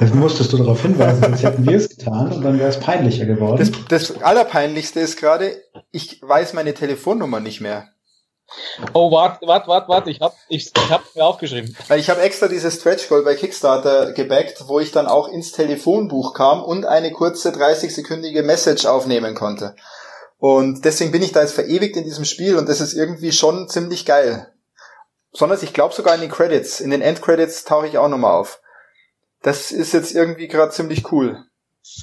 Das 0.00 0.14
musstest 0.14 0.52
du 0.52 0.58
darauf 0.58 0.80
hinweisen, 0.82 1.20
sonst 1.20 1.42
hätten 1.42 1.68
wir 1.68 1.76
es 1.76 1.88
getan 1.88 2.32
und 2.32 2.42
dann 2.42 2.56
wäre 2.56 2.68
es 2.68 2.78
peinlicher 2.78 3.26
geworden. 3.26 3.58
Das, 3.58 4.10
das 4.10 4.22
Allerpeinlichste 4.22 5.00
ist 5.00 5.18
gerade, 5.18 5.60
ich 5.90 6.22
weiß 6.22 6.52
meine 6.52 6.72
Telefonnummer 6.72 7.40
nicht 7.40 7.60
mehr. 7.60 7.88
Oh, 8.92 9.10
warte, 9.10 9.44
warte, 9.46 9.66
warte, 9.66 9.88
warte, 9.88 10.10
ich 10.10 10.20
hab, 10.20 10.34
ich, 10.48 10.70
ich 10.74 10.90
hab 10.90 11.02
mir 11.16 11.24
aufgeschrieben. 11.24 11.76
Ich 11.96 12.08
habe 12.08 12.20
extra 12.20 12.46
dieses 12.46 12.76
Stretch 12.76 13.08
Goal 13.08 13.24
bei 13.24 13.34
Kickstarter 13.34 14.12
gebackt, 14.12 14.68
wo 14.68 14.78
ich 14.78 14.92
dann 14.92 15.08
auch 15.08 15.28
ins 15.28 15.50
Telefonbuch 15.50 16.32
kam 16.32 16.62
und 16.62 16.86
eine 16.86 17.10
kurze 17.10 17.50
30-sekündige 17.50 18.42
Message 18.42 18.86
aufnehmen 18.86 19.34
konnte. 19.34 19.74
Und 20.38 20.84
deswegen 20.84 21.10
bin 21.10 21.22
ich 21.22 21.32
da 21.32 21.40
jetzt 21.40 21.54
verewigt 21.54 21.96
in 21.96 22.04
diesem 22.04 22.24
Spiel 22.24 22.56
und 22.56 22.68
das 22.68 22.80
ist 22.80 22.94
irgendwie 22.94 23.32
schon 23.32 23.68
ziemlich 23.68 24.06
geil. 24.06 24.52
Besonders, 25.32 25.62
ich 25.62 25.72
glaube 25.72 25.94
sogar 25.94 26.14
in 26.14 26.20
den 26.20 26.30
Credits, 26.30 26.80
in 26.80 26.90
den 26.90 27.02
Endcredits 27.02 27.64
tauche 27.64 27.88
ich 27.88 27.98
auch 27.98 28.08
nochmal 28.08 28.32
auf. 28.32 28.60
Das 29.42 29.72
ist 29.72 29.92
jetzt 29.92 30.14
irgendwie 30.14 30.48
gerade 30.48 30.72
ziemlich 30.72 31.12
cool. 31.12 31.44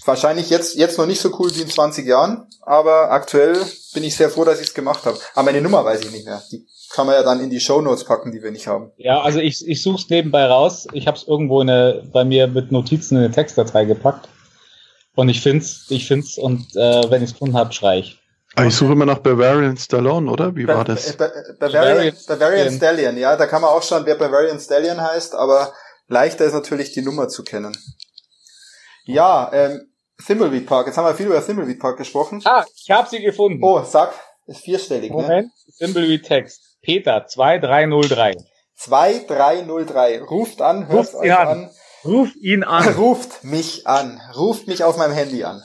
Wahrscheinlich 0.05 0.49
jetzt, 0.49 0.75
jetzt 0.75 0.97
noch 0.97 1.05
nicht 1.05 1.21
so 1.21 1.38
cool 1.39 1.53
wie 1.55 1.61
in 1.61 1.69
20 1.69 2.05
Jahren, 2.05 2.47
aber 2.61 3.11
aktuell 3.11 3.55
bin 3.93 4.03
ich 4.03 4.15
sehr 4.15 4.29
froh, 4.29 4.43
dass 4.43 4.59
ich 4.59 4.67
es 4.67 4.73
gemacht 4.73 5.05
habe. 5.05 5.17
Aber 5.33 5.45
meine 5.45 5.61
Nummer 5.61 5.86
weiß 5.86 6.01
ich 6.01 6.11
nicht 6.11 6.25
mehr. 6.25 6.41
Die 6.51 6.65
kann 6.91 7.05
man 7.05 7.15
ja 7.15 7.23
dann 7.23 7.39
in 7.39 7.49
die 7.49 7.59
Show 7.59 7.81
Notes 7.81 8.03
packen, 8.03 8.31
die 8.31 8.41
wir 8.41 8.51
nicht 8.51 8.67
haben. 8.67 8.91
Ja, 8.97 9.21
also 9.21 9.39
ich, 9.39 9.67
ich 9.67 9.81
suche 9.81 10.01
es 10.01 10.09
nebenbei 10.09 10.45
raus. 10.45 10.88
Ich 10.93 11.07
habe 11.07 11.17
es 11.17 11.27
irgendwo 11.27 11.61
in 11.61 11.69
eine, 11.69 12.09
bei 12.11 12.25
mir 12.25 12.47
mit 12.47 12.71
Notizen 12.71 13.17
in 13.17 13.25
eine 13.25 13.33
Textdatei 13.33 13.86
gepackt. 13.86 14.27
Und 15.13 15.29
ich 15.29 15.41
find's, 15.41 15.86
ich 15.89 16.07
find's 16.07 16.38
und 16.38 16.75
äh, 16.75 17.09
wenn 17.09 17.21
ich 17.21 17.29
es 17.29 17.33
gefunden 17.33 17.55
habe, 17.55 17.73
schrei 17.73 17.99
ich. 17.99 18.19
Ah, 18.56 18.66
ich 18.66 18.76
suche 18.76 18.93
immer 18.93 19.06
nach 19.06 19.20
Bavarian 19.20 19.76
Stallone, 19.76 20.32
oder? 20.32 20.56
Wie 20.56 20.68
war 20.68 20.86
das? 20.86 21.18
Ba 21.18 21.30
Bavarian, 21.60 22.16
Bavarian 22.28 22.74
Stallion, 22.74 23.18
ja, 23.18 23.36
da 23.36 23.47
kann 23.47 23.62
man 23.62 23.72
auch 23.72 23.84
schauen, 23.84 24.06
wer 24.06 24.16
Bavarian 24.16 24.60
Stallion 24.60 25.01
heißt, 25.01 25.36
aber 25.36 25.74
leichter 26.08 26.45
ist 26.45 26.53
natürlich 26.53 26.93
die 26.93 27.01
Nummer 27.01 27.28
zu 27.28 27.43
kennen. 27.43 27.76
Ja, 29.03 29.51
ähm, 29.53 29.91
Thimbleweed 30.26 30.66
Park. 30.66 30.88
Jetzt 30.88 30.97
haben 30.97 31.06
wir 31.06 31.16
viel 31.16 31.26
über 31.26 31.45
Thimbleweed 31.45 31.80
Park 31.80 31.97
gesprochen. 31.97 32.41
Ah, 32.45 32.64
ich 32.76 32.89
habe 32.89 33.10
sie 33.10 33.20
gefunden. 33.22 33.60
Oh, 33.62 33.84
sag, 33.84 34.14
ist 34.47 34.62
vierstellig, 34.62 35.12
ne? 35.12 35.22
Moment, 35.22 35.47
ne? 35.47 35.74
Thimbleweed 35.78 36.26
Text. 36.26 36.62
Peter 36.82 37.26
2303. 37.28 38.36
2303. 38.76 40.22
Ruft 40.22 40.62
an, 40.62 40.88
hört 40.88 40.99
Ruft 40.99 41.16
euch 41.16 41.34
an. 41.34 41.47
an. 41.47 41.70
Ruft 42.06 42.36
ihn 42.38 42.64
an. 42.64 42.88
Ruft 42.93 43.43
mich 43.43 43.88
an. 43.88 44.22
Ruft 44.36 44.68
mich 44.68 44.84
auf 44.84 44.97
meinem 44.97 45.14
Handy 45.14 45.43
an. 45.43 45.62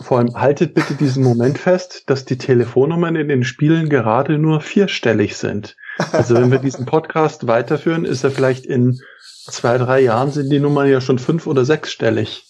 Vor 0.00 0.18
allem 0.18 0.34
haltet 0.34 0.74
bitte 0.74 0.94
diesen 0.94 1.22
Moment 1.22 1.58
fest, 1.58 2.04
dass 2.06 2.24
die 2.24 2.38
Telefonnummern 2.38 3.16
in 3.16 3.28
den 3.28 3.44
Spielen 3.44 3.88
gerade 3.88 4.38
nur 4.38 4.60
vierstellig 4.60 5.36
sind. 5.36 5.76
Also 6.12 6.34
wenn 6.34 6.50
wir 6.50 6.58
diesen 6.58 6.86
Podcast 6.86 7.46
weiterführen, 7.46 8.04
ist 8.04 8.24
er 8.24 8.30
vielleicht 8.30 8.66
in 8.66 8.98
zwei, 9.50 9.78
drei 9.78 10.00
Jahren 10.00 10.30
sind 10.32 10.50
die 10.50 10.60
Nummern 10.60 10.88
ja 10.88 11.00
schon 11.00 11.18
fünf- 11.18 11.46
oder 11.46 11.64
sechsstellig. 11.64 12.44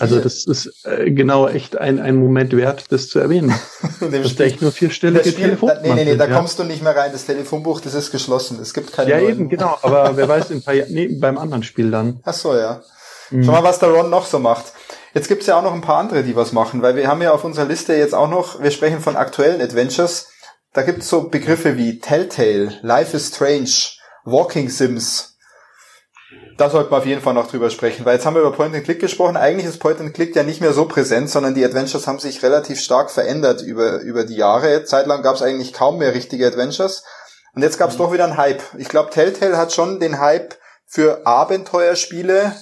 Also 0.00 0.18
das 0.18 0.46
ist 0.46 0.84
äh, 0.84 1.12
genau 1.12 1.46
echt 1.46 1.78
ein, 1.78 2.00
ein 2.00 2.16
Moment 2.16 2.56
wert, 2.56 2.86
das 2.90 3.08
zu 3.08 3.20
erwähnen. 3.20 3.54
das 4.00 4.12
ist 4.12 4.40
echt 4.40 4.60
nur 4.62 4.72
vierstellige 4.72 5.32
Telefon. 5.32 5.70
Nee, 5.82 5.94
nee, 5.94 6.04
nee, 6.04 6.16
da 6.16 6.26
ja. 6.26 6.36
kommst 6.36 6.58
du 6.58 6.64
nicht 6.64 6.82
mehr 6.82 6.96
rein. 6.96 7.12
Das 7.12 7.26
Telefonbuch, 7.26 7.80
das 7.80 7.94
ist 7.94 8.10
geschlossen. 8.10 8.58
Es 8.60 8.74
gibt 8.74 8.92
keine 8.92 9.10
Ja, 9.10 9.20
neuen. 9.20 9.30
eben, 9.30 9.48
genau. 9.48 9.78
Aber 9.82 10.16
wer 10.16 10.28
weiß, 10.28 10.50
in 10.50 10.62
paar 10.62 10.74
Jahren, 10.74 10.92
nee, 10.92 11.06
beim 11.06 11.38
anderen 11.38 11.62
Spiel 11.62 11.92
dann. 11.92 12.18
Ach 12.24 12.34
so, 12.34 12.56
ja. 12.56 12.82
Mhm. 13.30 13.44
Schau 13.44 13.52
mal, 13.52 13.62
was 13.62 13.78
der 13.78 13.90
Ron 13.90 14.10
noch 14.10 14.26
so 14.26 14.40
macht. 14.40 14.72
Jetzt 15.12 15.28
gibt's 15.28 15.46
ja 15.46 15.58
auch 15.58 15.62
noch 15.62 15.74
ein 15.74 15.80
paar 15.80 15.98
andere, 15.98 16.22
die 16.22 16.36
was 16.36 16.52
machen, 16.52 16.82
weil 16.82 16.94
wir 16.94 17.08
haben 17.08 17.22
ja 17.22 17.32
auf 17.32 17.44
unserer 17.44 17.66
Liste 17.66 17.94
jetzt 17.94 18.14
auch 18.14 18.28
noch, 18.28 18.62
wir 18.62 18.70
sprechen 18.70 19.00
von 19.00 19.16
aktuellen 19.16 19.60
Adventures. 19.60 20.28
Da 20.72 20.82
gibt's 20.82 21.08
so 21.08 21.28
Begriffe 21.28 21.76
wie 21.76 21.98
Telltale, 21.98 22.78
Life 22.82 23.16
is 23.16 23.28
Strange, 23.28 23.70
Walking 24.24 24.68
Sims. 24.68 25.36
Da 26.58 26.70
sollten 26.70 26.92
wir 26.92 26.98
auf 26.98 27.06
jeden 27.06 27.22
Fall 27.22 27.34
noch 27.34 27.50
drüber 27.50 27.70
sprechen, 27.70 28.04
weil 28.04 28.14
jetzt 28.14 28.26
haben 28.26 28.34
wir 28.34 28.42
über 28.42 28.52
Point 28.52 28.74
and 28.74 28.84
Click 28.84 29.00
gesprochen. 29.00 29.36
Eigentlich 29.36 29.66
ist 29.66 29.78
Point 29.78 29.98
and 29.98 30.14
Click 30.14 30.36
ja 30.36 30.42
nicht 30.42 30.60
mehr 30.60 30.74
so 30.74 30.84
präsent, 30.84 31.30
sondern 31.30 31.54
die 31.54 31.64
Adventures 31.64 32.06
haben 32.06 32.18
sich 32.18 32.42
relativ 32.42 32.80
stark 32.80 33.10
verändert 33.10 33.62
über, 33.62 34.00
über 34.00 34.24
die 34.24 34.36
Jahre. 34.36 34.84
Zeitlang 34.84 35.22
gab's 35.22 35.42
eigentlich 35.42 35.72
kaum 35.72 35.98
mehr 35.98 36.14
richtige 36.14 36.46
Adventures. 36.46 37.02
Und 37.54 37.62
jetzt 37.62 37.78
gab's 37.78 37.94
mhm. 37.94 37.98
doch 37.98 38.12
wieder 38.12 38.24
einen 38.24 38.36
Hype. 38.36 38.62
Ich 38.76 38.88
glaube, 38.88 39.10
Telltale 39.10 39.56
hat 39.56 39.72
schon 39.72 39.98
den 39.98 40.20
Hype 40.20 40.54
für 40.86 41.26
Abenteuerspiele 41.26 42.52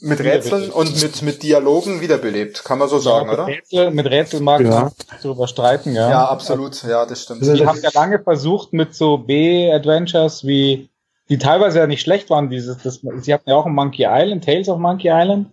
mit 0.00 0.20
Rätseln 0.20 0.70
und 0.70 1.02
mit, 1.02 1.22
mit 1.22 1.42
Dialogen 1.42 2.00
wiederbelebt, 2.00 2.64
kann 2.64 2.78
man 2.78 2.88
so 2.88 2.98
sagen, 2.98 3.26
ja, 3.26 3.32
mit 3.32 3.40
oder? 3.40 3.46
Rätsel, 3.48 3.90
mit 3.90 4.06
Rätseln 4.06 4.44
mag 4.44 4.60
ja. 4.60 4.70
man 4.70 4.92
darüber 5.22 5.48
streiten, 5.48 5.94
ja. 5.94 6.10
Ja, 6.10 6.24
absolut, 6.26 6.80
ja, 6.84 7.04
das 7.06 7.22
stimmt. 7.22 7.42
Die 7.42 7.66
haben 7.66 7.80
ja 7.82 7.90
lange 7.92 8.20
versucht 8.20 8.72
mit 8.72 8.94
so 8.94 9.18
B-Adventures 9.18 10.46
wie, 10.46 10.88
die 11.28 11.38
teilweise 11.38 11.80
ja 11.80 11.86
nicht 11.88 12.02
schlecht 12.02 12.30
waren, 12.30 12.50
dieses, 12.50 12.78
das, 12.78 13.00
sie 13.20 13.34
hatten 13.34 13.50
ja 13.50 13.56
auch 13.56 13.66
ein 13.66 13.74
Monkey 13.74 14.06
Island, 14.08 14.44
Tales 14.44 14.68
of 14.68 14.78
Monkey 14.78 15.08
Island, 15.10 15.48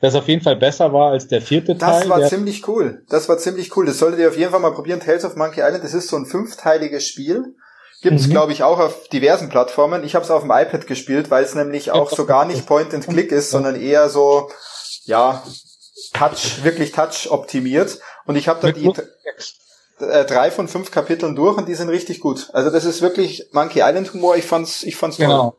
das 0.00 0.14
auf 0.14 0.28
jeden 0.28 0.42
Fall 0.42 0.56
besser 0.56 0.92
war 0.92 1.10
als 1.10 1.28
der 1.28 1.42
vierte 1.42 1.76
Teil. 1.76 2.00
Das 2.00 2.08
war 2.08 2.22
ziemlich 2.26 2.66
cool. 2.68 3.02
Das 3.08 3.28
war 3.28 3.38
ziemlich 3.38 3.76
cool. 3.76 3.86
Das 3.86 3.98
solltet 3.98 4.20
ihr 4.20 4.28
auf 4.28 4.36
jeden 4.36 4.50
Fall 4.50 4.60
mal 4.60 4.72
probieren. 4.74 5.00
Tales 5.00 5.24
of 5.24 5.36
Monkey 5.36 5.60
Island, 5.60 5.84
das 5.84 5.94
ist 5.94 6.08
so 6.08 6.16
ein 6.16 6.26
fünfteiliges 6.26 7.06
Spiel 7.06 7.56
Gibt's, 8.02 8.26
mhm. 8.26 8.30
glaube 8.30 8.52
ich, 8.52 8.62
auch 8.62 8.78
auf 8.78 9.08
diversen 9.08 9.48
Plattformen. 9.48 10.04
Ich 10.04 10.14
habe 10.14 10.24
es 10.24 10.30
auf 10.30 10.42
dem 10.42 10.50
iPad 10.50 10.86
gespielt, 10.86 11.30
weil 11.30 11.44
es 11.44 11.54
nämlich 11.54 11.90
auch 11.90 12.10
so 12.10 12.26
gar 12.26 12.44
nicht 12.44 12.66
Point 12.66 12.92
and 12.94 13.06
Click 13.06 13.32
ist, 13.32 13.50
sondern 13.50 13.80
eher 13.80 14.08
so, 14.08 14.50
ja, 15.04 15.42
Touch, 16.12 16.62
wirklich 16.62 16.92
Touch 16.92 17.30
optimiert. 17.30 17.98
Und 18.26 18.36
ich 18.36 18.48
habe 18.48 18.60
da 18.60 18.72
die 18.72 18.92
äh, 19.98 20.24
drei 20.24 20.50
von 20.50 20.68
fünf 20.68 20.90
Kapiteln 20.90 21.34
durch 21.34 21.56
und 21.56 21.68
die 21.68 21.74
sind 21.74 21.88
richtig 21.88 22.20
gut. 22.20 22.50
Also 22.52 22.70
das 22.70 22.84
ist 22.84 23.00
wirklich 23.00 23.48
Monkey 23.52 23.80
Island 23.80 24.12
Humor. 24.12 24.36
Ich 24.36 24.44
fand's, 24.44 24.82
ich 24.82 24.96
fand's 24.96 25.16
toll. 25.16 25.26
Genau. 25.26 25.56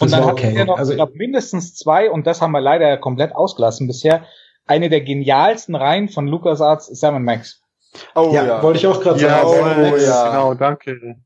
Und 0.00 0.12
dann 0.12 0.24
okay. 0.24 0.46
hatten 0.46 0.56
wir 0.56 0.64
noch, 0.66 0.78
also, 0.78 0.92
ich 0.92 0.96
glaube, 0.96 1.12
mindestens 1.14 1.74
zwei, 1.74 2.10
und 2.10 2.26
das 2.26 2.40
haben 2.40 2.52
wir 2.52 2.60
leider 2.60 2.96
komplett 2.98 3.34
ausgelassen 3.34 3.86
bisher, 3.86 4.24
eine 4.66 4.90
der 4.90 5.00
genialsten 5.00 5.74
Reihen 5.74 6.08
von 6.08 6.26
LucasArts, 6.26 6.86
Sam 6.86 7.22
Max. 7.24 7.62
Oh 8.14 8.30
ja, 8.32 8.44
ja. 8.44 8.62
wollte 8.62 8.78
ich 8.78 8.86
auch 8.86 9.00
gerade 9.00 9.20
ja, 9.20 9.46
sagen. 9.46 9.92
Oh, 9.92 9.96
ja. 9.96 10.28
Genau, 10.28 10.54
danke. 10.54 11.16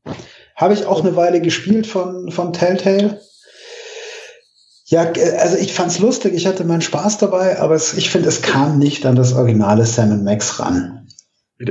Habe 0.61 0.75
ich 0.75 0.85
auch 0.85 1.03
eine 1.03 1.15
Weile 1.15 1.41
gespielt 1.41 1.87
von, 1.87 2.29
von 2.29 2.53
Telltale. 2.53 3.19
Ja, 4.85 5.11
also 5.39 5.57
ich 5.57 5.73
fand's 5.73 5.97
lustig, 5.97 6.35
ich 6.35 6.45
hatte 6.45 6.65
meinen 6.65 6.81
Spaß 6.81 7.17
dabei, 7.17 7.59
aber 7.59 7.73
es, 7.73 7.95
ich 7.95 8.11
finde, 8.11 8.29
es 8.29 8.43
kam 8.43 8.77
nicht 8.77 9.05
an 9.07 9.15
das 9.15 9.33
originale 9.33 9.85
Sam 9.87 10.23
Max 10.23 10.59
ran. 10.59 11.07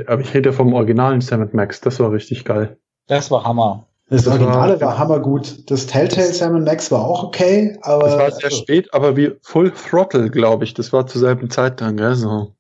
Aber 0.07 0.21
ich 0.21 0.35
rede 0.35 0.53
vom 0.53 0.75
originalen 0.75 1.21
Sam 1.21 1.49
Max, 1.53 1.81
das 1.81 2.01
war 2.01 2.11
richtig 2.11 2.45
geil. 2.45 2.79
Das 3.07 3.31
war 3.31 3.45
Hammer. 3.45 3.87
Das, 4.09 4.25
das 4.25 4.33
Originale 4.33 4.81
war, 4.81 4.89
war 4.89 4.99
hammergut. 4.99 5.71
Das 5.71 5.87
Telltale 5.87 6.33
Sam 6.33 6.65
Max 6.65 6.91
war 6.91 7.05
auch 7.05 7.23
okay, 7.23 7.79
aber. 7.83 8.09
Das 8.09 8.19
war 8.19 8.31
sehr 8.33 8.45
also, 8.47 8.57
spät, 8.57 8.93
aber 8.93 9.17
wie 9.17 9.37
Full 9.43 9.71
Throttle, 9.71 10.31
glaube 10.31 10.65
ich. 10.65 10.75
Das 10.75 10.93
war 10.93 11.07
zur 11.07 11.21
selben 11.21 11.49
Zeit 11.49 11.81
dann, 11.81 11.97
gell? 11.97 12.17
So. 12.17 12.57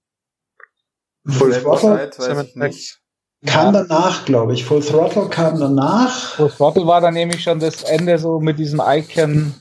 Full 1.27 1.53
Throttle? 1.55 2.11
Sam 2.17 2.47
Max. 2.55 3.00
Kam 3.47 3.75
ja. 3.75 3.83
danach, 3.83 4.25
glaube 4.25 4.53
ich. 4.53 4.65
Full 4.65 4.83
Throttle 4.83 5.29
kam 5.29 5.59
danach. 5.59 6.35
Full 6.37 6.51
Throttle 6.51 6.87
war 6.87 7.01
dann 7.01 7.15
nämlich 7.15 7.43
schon 7.43 7.59
das 7.59 7.83
Ende 7.83 8.19
so 8.19 8.39
mit 8.39 8.59
diesen 8.59 8.81
Icon 8.85 9.55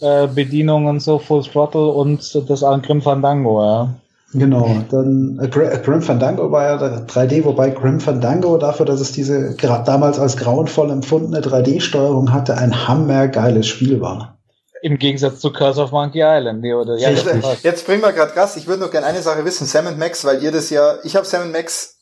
äh, 0.00 0.26
Bedienungen 0.26 1.00
so 1.00 1.18
Full 1.18 1.44
Throttle 1.44 1.88
und 1.88 2.48
das 2.48 2.62
an 2.62 2.82
Grim 2.82 3.02
Fandango, 3.02 3.62
ja. 3.62 3.94
Genau, 4.34 4.68
dann 4.90 5.40
äh, 5.42 5.48
Grim 5.48 6.02
Fandango 6.02 6.52
war 6.52 6.64
ja 6.64 6.76
3D, 6.76 7.44
wobei 7.44 7.70
Grim 7.70 7.98
Fandango 7.98 8.58
dafür, 8.58 8.84
dass 8.84 9.00
es 9.00 9.12
diese 9.12 9.56
damals 9.56 10.18
als 10.18 10.36
grauenvoll 10.36 10.90
empfundene 10.90 11.40
3D-Steuerung 11.40 12.30
hatte, 12.30 12.58
ein 12.58 12.86
hammergeiles 12.86 13.66
Spiel 13.66 14.02
war. 14.02 14.38
Im 14.82 14.98
Gegensatz 14.98 15.40
zu 15.40 15.50
Curse 15.50 15.82
of 15.82 15.92
Monkey 15.92 16.20
Island, 16.22 16.60
nee, 16.60 16.74
oder? 16.74 16.98
Ja, 16.98 17.10
jetzt 17.10 17.86
bringen 17.86 18.02
wir 18.02 18.12
gerade 18.12 18.34
Gas. 18.34 18.56
Ich 18.56 18.66
würde 18.66 18.82
noch 18.82 18.90
gerne 18.90 19.06
eine 19.06 19.22
Sache 19.22 19.44
wissen. 19.44 19.66
Sam 19.66 19.98
Max, 19.98 20.24
weil 20.24 20.42
ihr 20.42 20.52
das 20.52 20.68
ja, 20.70 20.96
ich 21.02 21.16
habe 21.16 21.26
Sam 21.26 21.50
Max 21.50 21.97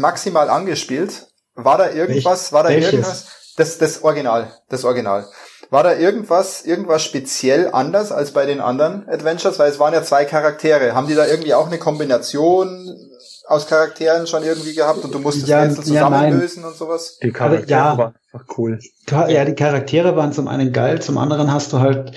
maximal 0.00 0.48
angespielt. 0.50 1.28
War 1.54 1.78
da 1.78 1.90
irgendwas, 1.90 2.44
Welch, 2.44 2.52
war 2.52 2.62
da 2.62 2.68
welches? 2.70 2.92
irgendwas? 2.92 3.26
Das, 3.56 3.78
das 3.78 4.02
Original, 4.02 4.52
das 4.68 4.84
Original. 4.84 5.26
War 5.70 5.84
da 5.84 5.96
irgendwas, 5.96 6.64
irgendwas 6.64 7.04
speziell 7.04 7.70
anders 7.72 8.10
als 8.10 8.32
bei 8.32 8.44
den 8.44 8.60
anderen 8.60 9.08
Adventures? 9.08 9.58
Weil 9.58 9.70
es 9.70 9.78
waren 9.78 9.94
ja 9.94 10.02
zwei 10.02 10.24
Charaktere. 10.24 10.94
Haben 10.94 11.06
die 11.06 11.14
da 11.14 11.26
irgendwie 11.26 11.54
auch 11.54 11.66
eine 11.66 11.78
Kombination 11.78 13.10
aus 13.50 13.66
Charakteren 13.66 14.28
schon 14.28 14.44
irgendwie 14.44 14.74
gehabt 14.74 15.04
und 15.04 15.12
du 15.12 15.18
musstest 15.18 15.48
ja, 15.48 15.62
Rätsel 15.62 15.82
zusammenlösen 15.82 16.62
ja, 16.62 16.68
und 16.68 16.76
sowas? 16.76 17.18
Die 17.20 17.32
Charaktere 17.32 17.70
ja, 17.70 17.98
waren 17.98 18.14
einfach 18.32 18.46
cool. 18.56 18.78
Ja, 19.10 19.44
die 19.44 19.56
Charaktere 19.56 20.16
waren 20.16 20.32
zum 20.32 20.46
einen 20.46 20.72
geil, 20.72 21.02
zum 21.02 21.18
anderen 21.18 21.52
hast 21.52 21.72
du 21.72 21.80
halt 21.80 22.12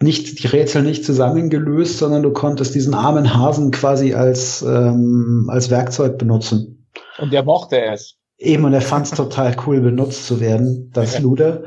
nicht 0.00 0.42
die 0.42 0.46
Rätsel 0.46 0.82
nicht 0.82 1.04
zusammengelöst, 1.04 1.98
sondern 1.98 2.22
du 2.22 2.32
konntest 2.32 2.74
diesen 2.74 2.94
armen 2.94 3.34
Hasen 3.34 3.70
quasi 3.70 4.14
als, 4.14 4.62
ähm, 4.62 5.48
als 5.52 5.68
Werkzeug 5.68 6.16
benutzen. 6.16 6.77
Und 7.18 7.32
der 7.32 7.42
mochte 7.42 7.80
es. 7.80 8.16
Eben, 8.38 8.64
und 8.64 8.72
er 8.72 8.80
fand 8.80 9.06
es 9.06 9.12
total 9.12 9.56
cool, 9.66 9.80
benutzt 9.80 10.26
zu 10.26 10.40
werden, 10.40 10.90
das 10.94 11.18
Luder. 11.18 11.64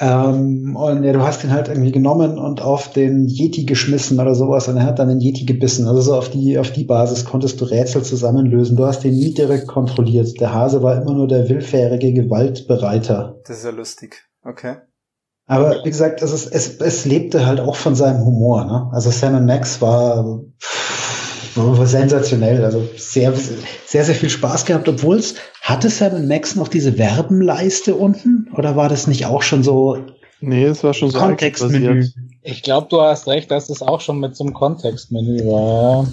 Ähm, 0.00 0.76
und 0.76 1.04
ja, 1.04 1.12
du 1.12 1.22
hast 1.22 1.44
ihn 1.44 1.52
halt 1.52 1.68
irgendwie 1.68 1.92
genommen 1.92 2.38
und 2.38 2.62
auf 2.62 2.90
den 2.90 3.28
Yeti 3.28 3.64
geschmissen 3.64 4.18
oder 4.18 4.34
sowas 4.34 4.66
und 4.66 4.78
er 4.78 4.84
hat 4.84 4.98
dann 4.98 5.08
den 5.08 5.20
Yeti 5.20 5.44
gebissen. 5.44 5.86
Also 5.86 6.00
so 6.00 6.14
auf 6.14 6.30
die, 6.30 6.58
auf 6.58 6.70
die 6.72 6.84
Basis 6.84 7.26
konntest 7.26 7.60
du 7.60 7.66
Rätsel 7.66 8.02
zusammenlösen. 8.02 8.76
Du 8.76 8.86
hast 8.86 9.04
den 9.04 9.14
nie 9.14 9.34
direkt 9.34 9.68
kontrolliert. 9.68 10.40
Der 10.40 10.54
Hase 10.54 10.82
war 10.82 11.00
immer 11.00 11.12
nur 11.12 11.28
der 11.28 11.48
willfährige 11.50 12.14
Gewaltbereiter. 12.14 13.40
Das 13.46 13.58
ist 13.58 13.64
ja 13.64 13.70
lustig. 13.70 14.24
Okay. 14.42 14.76
Aber 15.46 15.84
wie 15.84 15.90
gesagt, 15.90 16.22
es, 16.22 16.32
ist, 16.32 16.46
es, 16.46 16.80
es 16.80 17.04
lebte 17.04 17.44
halt 17.44 17.60
auch 17.60 17.76
von 17.76 17.94
seinem 17.94 18.24
Humor. 18.24 18.64
Ne? 18.64 18.88
Also 18.92 19.10
Sam 19.10 19.44
Max 19.44 19.82
war 19.82 20.40
sensationell. 21.54 22.64
Also 22.64 22.88
sehr, 22.96 23.32
sehr, 23.86 24.04
sehr 24.04 24.14
viel 24.14 24.30
Spaß 24.30 24.64
gehabt, 24.64 24.88
obwohl 24.88 25.18
es 25.18 25.34
hatte 25.62 25.90
Sam 25.90 26.26
Max 26.26 26.56
noch 26.56 26.68
diese 26.68 26.98
Werbenleiste 26.98 27.94
unten 27.94 28.50
oder 28.56 28.76
war 28.76 28.88
das 28.88 29.06
nicht 29.06 29.26
auch 29.26 29.42
schon 29.42 29.62
so? 29.62 29.98
Nee, 30.40 30.64
es 30.64 30.82
war 30.82 30.94
schon 30.94 31.10
so 31.10 31.18
Kontextmenü. 31.18 32.06
Ich 32.42 32.62
glaube, 32.62 32.88
du 32.88 33.00
hast 33.02 33.26
recht, 33.26 33.50
dass 33.50 33.68
es 33.68 33.82
auch 33.82 34.00
schon 34.00 34.18
mit 34.18 34.34
so 34.34 34.44
einem 34.44 34.54
Kontextmenü 34.54 35.46
war. 35.46 36.06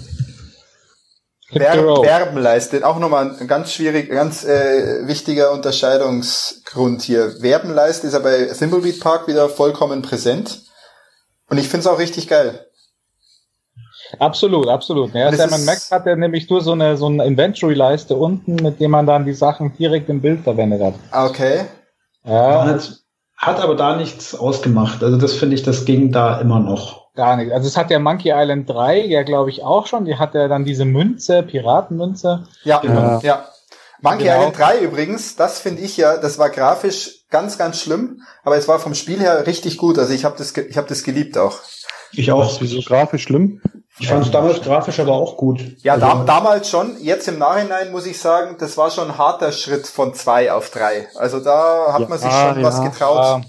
Verb 1.50 2.04
Verbenleiste, 2.04 2.86
auch 2.86 2.98
nochmal 2.98 3.34
ein 3.40 3.48
ganz 3.48 3.72
schwierig, 3.72 4.10
ganz 4.10 4.44
äh, 4.44 5.06
wichtiger 5.06 5.52
Unterscheidungsgrund 5.52 7.00
hier. 7.00 7.36
Verbenleiste 7.40 8.06
ist 8.06 8.12
ja 8.12 8.18
bei 8.18 8.44
Thimbleweed 8.44 9.00
Park 9.00 9.28
wieder 9.28 9.48
vollkommen 9.48 10.02
präsent. 10.02 10.62
Und 11.48 11.56
ich 11.56 11.68
finde 11.68 11.80
es 11.80 11.86
auch 11.86 11.98
richtig 11.98 12.28
geil. 12.28 12.67
Absolut, 14.18 14.68
absolut. 14.68 15.14
Ja, 15.14 15.32
Sam 15.32 15.64
Max 15.64 15.90
hatte 15.90 16.16
nämlich 16.16 16.48
nur 16.48 16.60
so 16.60 16.72
eine, 16.72 16.96
so 16.96 17.06
eine 17.06 17.24
Inventory-Leiste 17.24 18.16
unten, 18.16 18.56
mit 18.56 18.80
dem 18.80 18.90
man 18.90 19.06
dann 19.06 19.24
die 19.24 19.34
Sachen 19.34 19.76
direkt 19.76 20.08
im 20.08 20.20
Bild 20.20 20.40
verwendet 20.40 20.82
hat. 20.82 20.94
Okay. 21.12 21.66
Ja. 22.24 22.64
Hat, 22.64 23.00
hat 23.36 23.60
aber 23.60 23.74
da 23.74 23.96
nichts 23.96 24.34
ausgemacht. 24.34 25.02
Also 25.02 25.16
das 25.16 25.34
finde 25.34 25.54
ich, 25.54 25.62
das 25.62 25.84
ging 25.84 26.10
da 26.12 26.40
immer 26.40 26.60
noch. 26.60 27.08
Gar 27.14 27.36
nicht. 27.36 27.52
Also 27.52 27.66
es 27.66 27.76
hat 27.76 27.90
der 27.90 27.98
Monkey 27.98 28.32
Island 28.34 28.68
3 28.70 29.04
ja, 29.06 29.22
glaube 29.24 29.50
ich, 29.50 29.62
auch 29.62 29.86
schon. 29.86 30.04
Die 30.04 30.16
hat 30.16 30.34
ja 30.34 30.48
dann 30.48 30.64
diese 30.64 30.84
Münze, 30.84 31.42
Piratenmünze. 31.42 32.44
Ja, 32.64 32.78
genau. 32.78 33.20
ja. 33.22 33.46
Monkey 34.00 34.24
genau. 34.24 34.38
Island 34.38 34.58
3 34.58 34.78
übrigens, 34.80 35.36
das 35.36 35.58
finde 35.58 35.82
ich 35.82 35.96
ja, 35.96 36.16
das 36.16 36.38
war 36.38 36.50
grafisch 36.50 37.26
ganz, 37.30 37.58
ganz 37.58 37.80
schlimm, 37.80 38.22
aber 38.44 38.56
es 38.56 38.68
war 38.68 38.78
vom 38.78 38.94
Spiel 38.94 39.18
her 39.18 39.46
richtig 39.46 39.78
gut. 39.78 39.98
Also 39.98 40.12
ich 40.12 40.24
habe 40.24 40.36
das, 40.38 40.56
ich 40.56 40.76
habe 40.76 40.88
das 40.88 41.02
geliebt 41.02 41.36
auch. 41.36 41.58
Ich 42.12 42.30
auch. 42.32 42.60
Wieso 42.60 42.80
grafisch 42.80 43.24
schlimm? 43.24 43.60
Ich 44.00 44.08
fand 44.08 44.24
es 44.24 44.30
damals 44.30 44.60
grafisch 44.60 45.00
aber 45.00 45.12
auch 45.12 45.36
gut. 45.36 45.60
Ja, 45.82 45.94
also, 45.94 46.06
da, 46.06 46.24
damals 46.24 46.70
schon. 46.70 46.96
Jetzt 47.00 47.26
im 47.28 47.38
Nachhinein 47.38 47.90
muss 47.90 48.06
ich 48.06 48.18
sagen, 48.18 48.56
das 48.58 48.76
war 48.76 48.90
schon 48.90 49.10
ein 49.10 49.18
harter 49.18 49.50
Schritt 49.52 49.86
von 49.86 50.14
zwei 50.14 50.52
auf 50.52 50.70
drei. 50.70 51.08
Also 51.16 51.40
da 51.40 51.92
hat 51.92 52.02
ja, 52.02 52.08
man 52.08 52.18
sich 52.18 52.30
schon 52.30 52.60
ja. 52.60 52.62
was 52.62 52.82
getraut. 52.82 53.42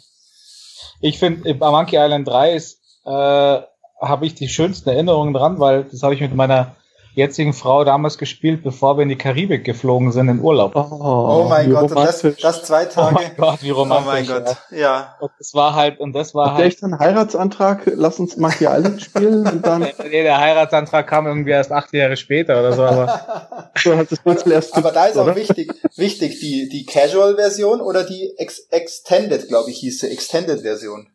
Ich 1.01 1.19
finde, 1.19 1.53
bei 1.53 1.69
Monkey 1.71 1.97
Island 1.97 2.27
3 2.27 2.53
ist, 2.53 2.79
äh, 3.05 3.09
habe 3.09 4.25
ich 4.25 4.35
die 4.35 4.49
schönsten 4.49 4.89
Erinnerungen 4.89 5.33
dran, 5.33 5.59
weil 5.59 5.83
das 5.83 6.03
habe 6.03 6.13
ich 6.13 6.21
mit 6.21 6.33
meiner 6.33 6.75
jetzigen 7.13 7.53
Frau 7.53 7.83
damals 7.83 8.17
gespielt, 8.17 8.63
bevor 8.63 8.97
wir 8.97 9.03
in 9.03 9.09
die 9.09 9.17
Karibik 9.17 9.63
geflogen 9.63 10.11
sind 10.11 10.29
in 10.29 10.39
Urlaub. 10.39 10.75
Oh, 10.75 10.87
oh 10.91 11.45
mein 11.49 11.71
Gott, 11.71 11.91
und 11.91 11.95
das, 11.95 12.21
das 12.21 12.63
zwei 12.63 12.85
Tage. 12.85 13.15
Oh 13.15 13.19
mein 13.19 13.35
Gott, 13.35 13.61
wie 13.61 13.69
romantisch. 13.69 14.29
Oh 14.29 14.33
mein 14.33 14.43
Gott, 14.45 14.57
ja. 14.71 15.15
Und 15.19 15.31
das 15.37 15.53
war 15.53 15.75
halt, 15.75 15.99
und 15.99 16.13
das 16.13 16.33
war 16.33 16.53
halt. 16.53 16.65
echt 16.65 16.83
einen 16.83 16.97
Heiratsantrag, 16.97 17.83
lass 17.95 18.19
uns 18.19 18.37
Monkey 18.37 18.65
Island 18.65 19.01
spielen 19.01 19.45
und 19.47 19.65
dann. 19.65 19.81
nee, 19.81 20.23
der 20.23 20.39
Heiratsantrag 20.39 21.07
kam 21.07 21.27
irgendwie 21.27 21.51
erst 21.51 21.71
acht 21.71 21.93
Jahre 21.93 22.17
später 22.17 22.59
oder 22.59 22.73
so, 22.73 22.83
aber. 22.83 23.71
so 23.77 23.97
hat 23.97 24.07
das 24.11 24.45
erst 24.45 24.75
aber 24.75 24.91
da 24.91 25.05
ist 25.05 25.17
auch 25.17 25.35
wichtig, 25.35 25.73
wichtig, 25.95 26.39
die, 26.39 26.69
die 26.69 26.85
Casual-Version 26.85 27.81
oder 27.81 28.03
die 28.03 28.33
Ex 28.37 28.59
Extended, 28.69 29.47
glaube 29.47 29.69
ich, 29.71 29.79
hieß 29.79 30.01
sie, 30.01 30.09
Extended-Version. 30.09 31.07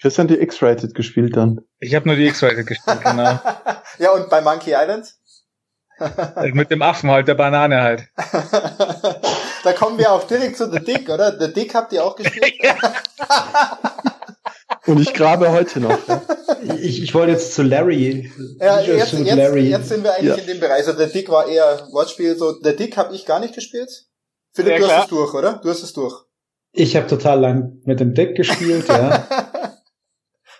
Christian 0.00 0.28
die 0.28 0.40
X-Rated 0.40 0.94
gespielt 0.94 1.36
dann. 1.36 1.60
Ich 1.80 1.94
habe 1.94 2.06
nur 2.06 2.16
die 2.16 2.26
X-Rated 2.26 2.66
gespielt, 2.66 3.00
genau. 3.02 3.40
ja, 3.98 4.12
und 4.12 4.30
bei 4.30 4.40
Monkey 4.40 4.72
Island? 4.76 5.14
Mit 6.52 6.70
dem 6.70 6.82
Affen 6.82 7.10
halt, 7.10 7.28
der 7.28 7.34
Banane 7.34 7.82
halt. 7.82 8.08
da 9.64 9.72
kommen 9.72 9.98
wir 9.98 10.12
auch 10.12 10.24
direkt 10.24 10.56
zu 10.56 10.70
The 10.70 10.80
Dick, 10.80 11.08
oder? 11.08 11.38
The 11.38 11.52
Dick 11.52 11.74
habt 11.74 11.92
ihr 11.92 12.04
auch 12.04 12.16
gespielt? 12.16 12.54
Und 14.86 15.00
ich 15.00 15.12
grabe 15.12 15.50
heute 15.50 15.80
noch. 15.80 15.98
Ja. 16.08 16.22
Ich, 16.80 17.02
ich 17.02 17.14
wollte 17.14 17.32
jetzt 17.32 17.54
zu 17.54 17.62
Larry. 17.62 18.30
Ja, 18.58 18.80
jetzt, 18.80 19.12
jetzt, 19.12 19.36
Larry. 19.36 19.68
jetzt 19.68 19.88
sind 19.88 20.02
wir 20.02 20.14
eigentlich 20.14 20.28
ja. 20.28 20.34
in 20.36 20.46
dem 20.46 20.60
Bereich. 20.60 20.86
Also 20.86 20.92
The 20.92 21.12
Dick 21.12 21.28
war 21.28 21.46
eher 21.46 21.86
Wortspiel. 21.92 22.36
So, 22.36 22.54
The 22.62 22.74
Dick 22.74 22.96
habe 22.96 23.14
ich 23.14 23.26
gar 23.26 23.40
nicht 23.40 23.54
gespielt. 23.54 23.90
Philipp, 24.52 24.72
ja, 24.72 24.78
du 24.78 24.88
hast 24.88 25.04
es 25.04 25.08
durch, 25.08 25.34
oder? 25.34 25.60
Du 25.62 25.68
hast 25.68 25.82
es 25.82 25.92
durch. 25.92 26.14
Ich 26.72 26.96
habe 26.96 27.06
total 27.06 27.40
lang 27.40 27.80
mit 27.84 28.00
dem 28.00 28.14
Deck 28.14 28.36
gespielt, 28.36 28.88
ja. 28.88 29.26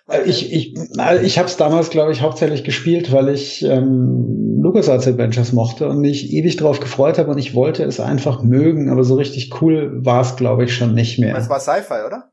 Okay. 0.09 0.23
Ich, 0.25 0.53
ich, 0.53 0.75
ich 1.23 1.39
habe 1.39 1.49
es 1.49 1.59
damals, 1.59 1.91
glaube 1.91 2.13
ich, 2.13 2.23
hauptsächlich 2.23 2.65
gespielt, 2.65 3.13
weil 3.13 3.29
ich 3.29 3.63
ähm, 3.63 4.59
LucasArts 4.63 5.07
Adventures 5.07 5.53
mochte 5.53 5.87
und 5.87 6.01
mich 6.01 6.33
ewig 6.33 6.57
darauf 6.57 6.81
gefreut 6.81 7.19
habe 7.19 7.31
und 7.31 7.37
ich 7.37 7.55
wollte 7.55 7.85
es 7.85 8.01
einfach 8.01 8.43
mögen, 8.43 8.89
aber 8.89 9.05
so 9.05 9.17
richtig 9.17 9.61
cool 9.61 9.93
war 10.03 10.23
es, 10.23 10.37
glaube 10.37 10.65
ich, 10.65 10.75
schon 10.75 10.95
nicht 10.95 11.19
mehr. 11.19 11.35
Das 11.35 11.51
war 11.51 11.61
Sci-Fi, 11.61 12.07
oder? 12.07 12.31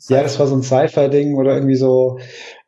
Sci 0.00 0.14
ja, 0.14 0.22
das 0.22 0.38
war 0.38 0.46
so 0.46 0.54
ein 0.54 0.62
Sci-Fi-Ding 0.62 1.34
oder 1.34 1.54
irgendwie 1.54 1.74
so, 1.74 2.20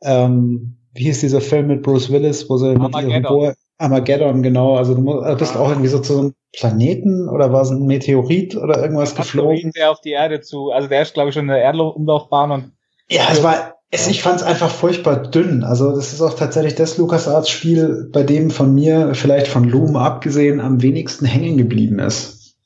ähm, 0.03 0.79
wie 0.93 1.05
hieß 1.05 1.21
dieser 1.21 1.41
Film 1.41 1.69
mit 1.69 1.83
Bruce 1.83 2.11
Willis, 2.11 2.51
wo 2.51 2.57
sie 2.57 2.75
mit 2.75 2.97
ihrem 2.97 3.23
Bohr 3.23 3.55
Armageddon, 3.79 4.43
genau. 4.43 4.77
Also 4.77 4.95
du 4.95 5.03
musst, 5.03 5.39
bist 5.39 5.57
ah. 5.57 5.61
auch 5.61 5.69
irgendwie 5.71 5.89
so 5.89 6.01
zu 6.01 6.15
so 6.15 6.19
einem 6.21 6.35
Planeten 6.53 7.29
oder 7.29 7.53
war 7.53 7.63
es 7.63 7.71
ein 7.71 7.87
Meteorit 7.87 8.57
oder 8.57 8.83
irgendwas 8.83 9.15
geflogen? 9.15 9.71
Der 9.77 9.91
auf 9.91 10.01
die 10.01 10.11
Erde 10.11 10.41
zu, 10.41 10.71
also 10.71 10.89
der 10.89 11.03
ist, 11.03 11.15
glaube 11.15 11.29
ich, 11.29 11.35
schon 11.35 11.45
in 11.45 11.49
der 11.49 11.63
Erdumlaufbahn 11.63 12.51
und 12.51 12.73
ja, 13.09 13.23
es 13.31 13.43
war 13.43 13.75
es, 13.95 14.07
ich 14.07 14.23
fand 14.23 14.41
es 14.41 14.43
einfach 14.43 14.71
furchtbar 14.71 15.19
dünn. 15.19 15.65
Also 15.65 15.95
das 15.95 16.15
ist 16.15 16.23
auch 16.23 16.35
tatsächlich 16.35 16.75
das 16.75 16.97
LucasArts-Spiel, 16.97 18.09
bei 18.11 18.23
dem 18.23 18.51
von 18.51 18.75
mir, 18.75 19.15
vielleicht 19.15 19.49
von 19.49 19.65
Loom 19.69 19.97
abgesehen, 19.97 20.61
am 20.61 20.81
wenigsten 20.81 21.27
hängen 21.27 21.59
geblieben 21.59 21.99
ist. 21.99 22.57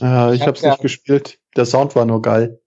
Ja, 0.00 0.32
ich, 0.32 0.40
ich 0.40 0.46
habe 0.46 0.56
es 0.56 0.62
nicht 0.62 0.82
gespielt. 0.82 1.38
Der 1.56 1.64
Sound 1.64 1.94
war 1.94 2.04
nur 2.04 2.20
geil. 2.20 2.58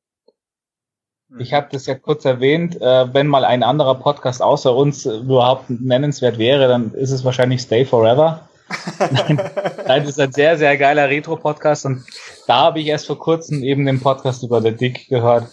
Ich 1.38 1.53
habe 1.53 1.68
das 1.70 1.86
ja 1.86 1.95
kurz 1.95 2.24
erwähnt, 2.24 2.82
äh, 2.82 3.14
wenn 3.14 3.28
mal 3.28 3.43
ein 3.43 3.62
anderer 3.62 3.95
Podcast 3.95 4.41
außer 4.41 4.74
uns 4.74 5.05
äh, 5.05 5.18
überhaupt 5.18 5.70
nennenswert 5.70 6.38
wäre, 6.38 6.70
dann 6.70 6.93
ist 6.93 7.12
es 7.12 7.26
wahrscheinlich 7.26 7.62
Stay 7.62 7.84
Forever. 7.84 8.47
Nein, 8.99 9.38
das 9.86 10.08
ist 10.08 10.20
ein 10.20 10.32
sehr, 10.32 10.58
sehr 10.58 10.78
geiler 10.78 11.10
Retro-Podcast 11.10 11.86
und 11.86 12.05
da 12.47 12.55
habe 12.62 12.80
ich 12.80 12.88
erst 12.88 13.08
vor 13.08 13.20
kurzem 13.20 13.64
eben 13.64 13.86
den 13.86 13.99
Podcast 13.99 14.43
über 14.43 14.62
The 14.62 14.72
Dick 14.72 15.10
gehört 15.10 15.49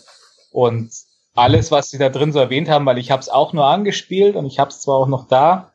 und 0.52 0.92
alles, 1.34 1.70
was 1.70 1.90
sie 1.90 1.98
da 1.98 2.08
drin 2.08 2.32
so 2.32 2.38
erwähnt 2.38 2.68
haben, 2.68 2.86
weil 2.86 2.98
ich 2.98 3.10
habe 3.10 3.20
es 3.20 3.28
auch 3.28 3.52
nur 3.52 3.66
angespielt 3.66 4.36
und 4.36 4.46
ich 4.46 4.58
habe 4.58 4.70
es 4.70 4.80
zwar 4.80 4.96
auch 4.96 5.08
noch 5.08 5.28
da, 5.28 5.72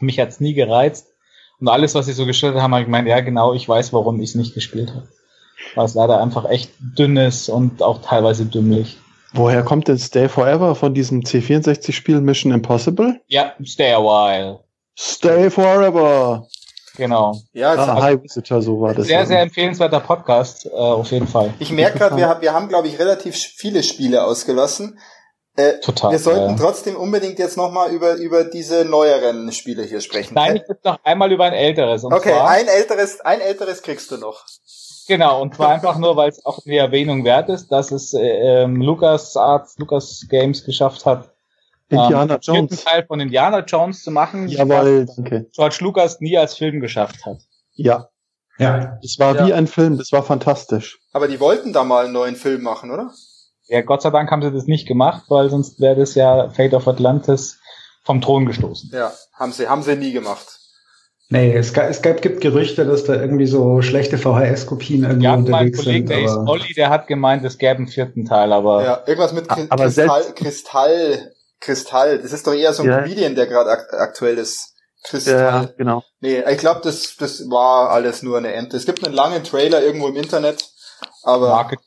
mich 0.00 0.20
hat's 0.20 0.40
nie 0.40 0.54
gereizt. 0.54 1.08
Und 1.60 1.68
alles, 1.68 1.94
was 1.94 2.06
sie 2.06 2.12
so 2.12 2.24
gestellt 2.24 2.54
haben, 2.56 2.72
habe 2.72 2.82
ich 2.82 2.86
gemeint, 2.86 3.08
ja 3.08 3.20
genau, 3.20 3.52
ich 3.52 3.68
weiß, 3.68 3.92
warum 3.92 4.20
ich 4.20 4.30
es 4.30 4.34
nicht 4.36 4.54
gespielt 4.54 4.90
habe. 4.90 5.08
Weil 5.74 5.86
es 5.86 5.94
leider 5.94 6.20
einfach 6.20 6.48
echt 6.48 6.70
dünn 6.78 7.16
ist 7.16 7.48
und 7.48 7.82
auch 7.82 8.00
teilweise 8.00 8.46
dümmlich. 8.46 8.98
Woher 9.32 9.62
kommt 9.62 9.88
denn 9.88 9.98
Stay 9.98 10.28
Forever 10.28 10.74
von 10.74 10.94
diesem 10.94 11.20
C64-Spiel 11.22 12.20
Mission 12.20 12.52
Impossible? 12.52 13.20
Ja, 13.26 13.54
Stay 13.64 13.92
a 13.92 13.98
While. 13.98 14.60
Stay 14.96 15.50
Forever. 15.50 16.46
Genau. 16.98 17.40
Ja, 17.52 17.72
ah, 17.72 17.76
also 17.76 18.02
High 18.02 18.22
Visitor, 18.22 18.60
so 18.60 18.80
war 18.80 18.92
das. 18.92 19.06
Sehr, 19.06 19.24
sehr 19.24 19.40
empfehlenswerter 19.40 20.00
Podcast, 20.00 20.66
äh, 20.66 20.70
auf 20.70 21.10
jeden 21.12 21.28
Fall. 21.28 21.54
Ich 21.60 21.70
merke 21.70 21.98
gerade, 21.98 22.16
wir, 22.16 22.38
wir 22.40 22.52
haben, 22.52 22.68
glaube 22.68 22.88
ich, 22.88 22.98
relativ 22.98 23.36
viele 23.36 23.82
Spiele 23.84 24.24
ausgelassen. 24.24 24.98
Äh, 25.56 25.80
Total. 25.80 26.10
Wir 26.10 26.18
sollten 26.18 26.50
ja. 26.50 26.56
trotzdem 26.56 26.96
unbedingt 26.96 27.38
jetzt 27.38 27.56
nochmal 27.56 27.90
über, 27.90 28.14
über 28.14 28.44
diese 28.44 28.84
neueren 28.84 29.50
Spiele 29.52 29.84
hier 29.84 30.00
sprechen. 30.00 30.34
Nein, 30.34 30.56
ich 30.56 30.68
würde 30.68 30.80
noch 30.84 30.98
einmal 31.04 31.32
über 31.32 31.44
ein 31.44 31.52
älteres. 31.52 32.04
okay, 32.04 32.30
zwar, 32.30 32.50
ein 32.50 32.66
älteres, 32.66 33.20
ein 33.20 33.40
älteres 33.40 33.82
kriegst 33.82 34.10
du 34.10 34.18
noch. 34.18 34.44
Genau, 35.06 35.40
und 35.40 35.54
zwar 35.54 35.70
einfach 35.70 35.98
nur, 35.98 36.16
weil 36.16 36.28
es 36.28 36.44
auch 36.44 36.60
die 36.64 36.76
Erwähnung 36.76 37.24
wert 37.24 37.48
ist, 37.48 37.72
dass 37.72 37.92
es 37.92 38.12
äh, 38.12 38.20
ähm, 38.20 38.76
Lucas 38.76 39.36
Arts, 39.36 39.76
Lucas 39.78 40.26
Games 40.28 40.64
geschafft 40.64 41.06
hat, 41.06 41.30
Indiana 41.88 42.34
ähm, 42.34 42.40
Jones. 42.42 42.84
Teil 42.84 43.04
von 43.06 43.20
Indiana 43.20 43.60
Jones 43.60 44.02
zu 44.02 44.10
machen. 44.10 44.48
Jawohl, 44.48 45.06
danke. 45.06 45.46
George 45.52 45.78
Lucas 45.80 46.20
nie 46.20 46.36
als 46.36 46.54
Film 46.54 46.80
geschafft 46.80 47.24
hat. 47.24 47.38
Ja. 47.74 48.08
Ja. 48.58 48.98
Es 49.02 49.18
war 49.18 49.36
ja. 49.36 49.46
wie 49.46 49.52
ein 49.52 49.66
Film, 49.66 49.98
das 49.98 50.12
war 50.12 50.22
fantastisch. 50.22 50.98
Aber 51.12 51.28
die 51.28 51.40
wollten 51.40 51.72
da 51.72 51.84
mal 51.84 52.04
einen 52.04 52.12
neuen 52.12 52.36
Film 52.36 52.62
machen, 52.62 52.90
oder? 52.90 53.10
Ja, 53.68 53.82
Gott 53.82 54.02
sei 54.02 54.10
Dank 54.10 54.30
haben 54.30 54.42
sie 54.42 54.50
das 54.50 54.66
nicht 54.66 54.88
gemacht, 54.88 55.24
weil 55.28 55.48
sonst 55.50 55.80
wäre 55.80 55.96
das 55.96 56.14
ja 56.14 56.50
Fate 56.50 56.74
of 56.74 56.88
Atlantis 56.88 57.60
vom 58.04 58.20
Thron 58.20 58.46
gestoßen. 58.46 58.90
Ja, 58.92 59.12
haben 59.34 59.52
sie, 59.52 59.68
haben 59.68 59.82
sie 59.82 59.94
nie 59.94 60.12
gemacht. 60.12 60.58
Nee, 61.30 61.52
es, 61.52 61.74
gab, 61.74 61.90
es 61.90 62.00
gab, 62.00 62.22
gibt 62.22 62.40
Gerüchte, 62.40 62.86
dass 62.86 63.04
da 63.04 63.14
irgendwie 63.14 63.46
so 63.46 63.82
schlechte 63.82 64.16
VHS-Kopien 64.16 65.02
irgendwie 65.02 65.26
ja, 65.26 65.34
unterwegs 65.34 65.76
mein 65.78 65.84
Kollege, 65.84 66.08
sind. 66.08 66.08
Der 66.08 66.24
ist 66.24 66.36
Olli, 66.36 66.72
der 66.72 66.88
hat 66.88 67.06
gemeint, 67.06 67.44
es 67.44 67.58
gäbe 67.58 67.76
einen 67.76 67.86
vierten 67.86 68.24
Teil, 68.24 68.50
aber. 68.50 68.82
Ja, 68.82 69.02
irgendwas 69.06 69.34
mit 69.34 69.46
Kri 69.46 69.66
aber 69.68 69.84
Kristall, 69.84 70.22
Kristall, 70.34 71.32
Kristall. 71.60 72.18
Das 72.18 72.32
ist 72.32 72.46
doch 72.46 72.54
eher 72.54 72.72
so 72.72 72.82
ein 72.82 72.88
Ja. 72.88 72.98
Comedian, 73.02 73.34
der 73.34 73.46
gerade 73.46 73.70
ak 73.70 73.92
aktuell 73.94 74.38
ist. 74.38 74.74
Kristall. 75.04 75.38
Ja, 75.38 75.68
genau. 75.76 76.02
Nee, 76.20 76.42
ich 76.50 76.58
glaube, 76.58 76.80
das, 76.82 77.16
das 77.16 77.48
war 77.48 77.90
alles 77.90 78.22
nur 78.22 78.38
eine 78.38 78.52
Ente. 78.52 78.76
Es 78.76 78.84
gibt 78.84 79.04
einen 79.04 79.14
langen 79.14 79.44
Trailer 79.44 79.80
irgendwo 79.80 80.08
im 80.08 80.16
Internet, 80.16 80.68
aber 81.22 81.50
Market, 81.50 81.78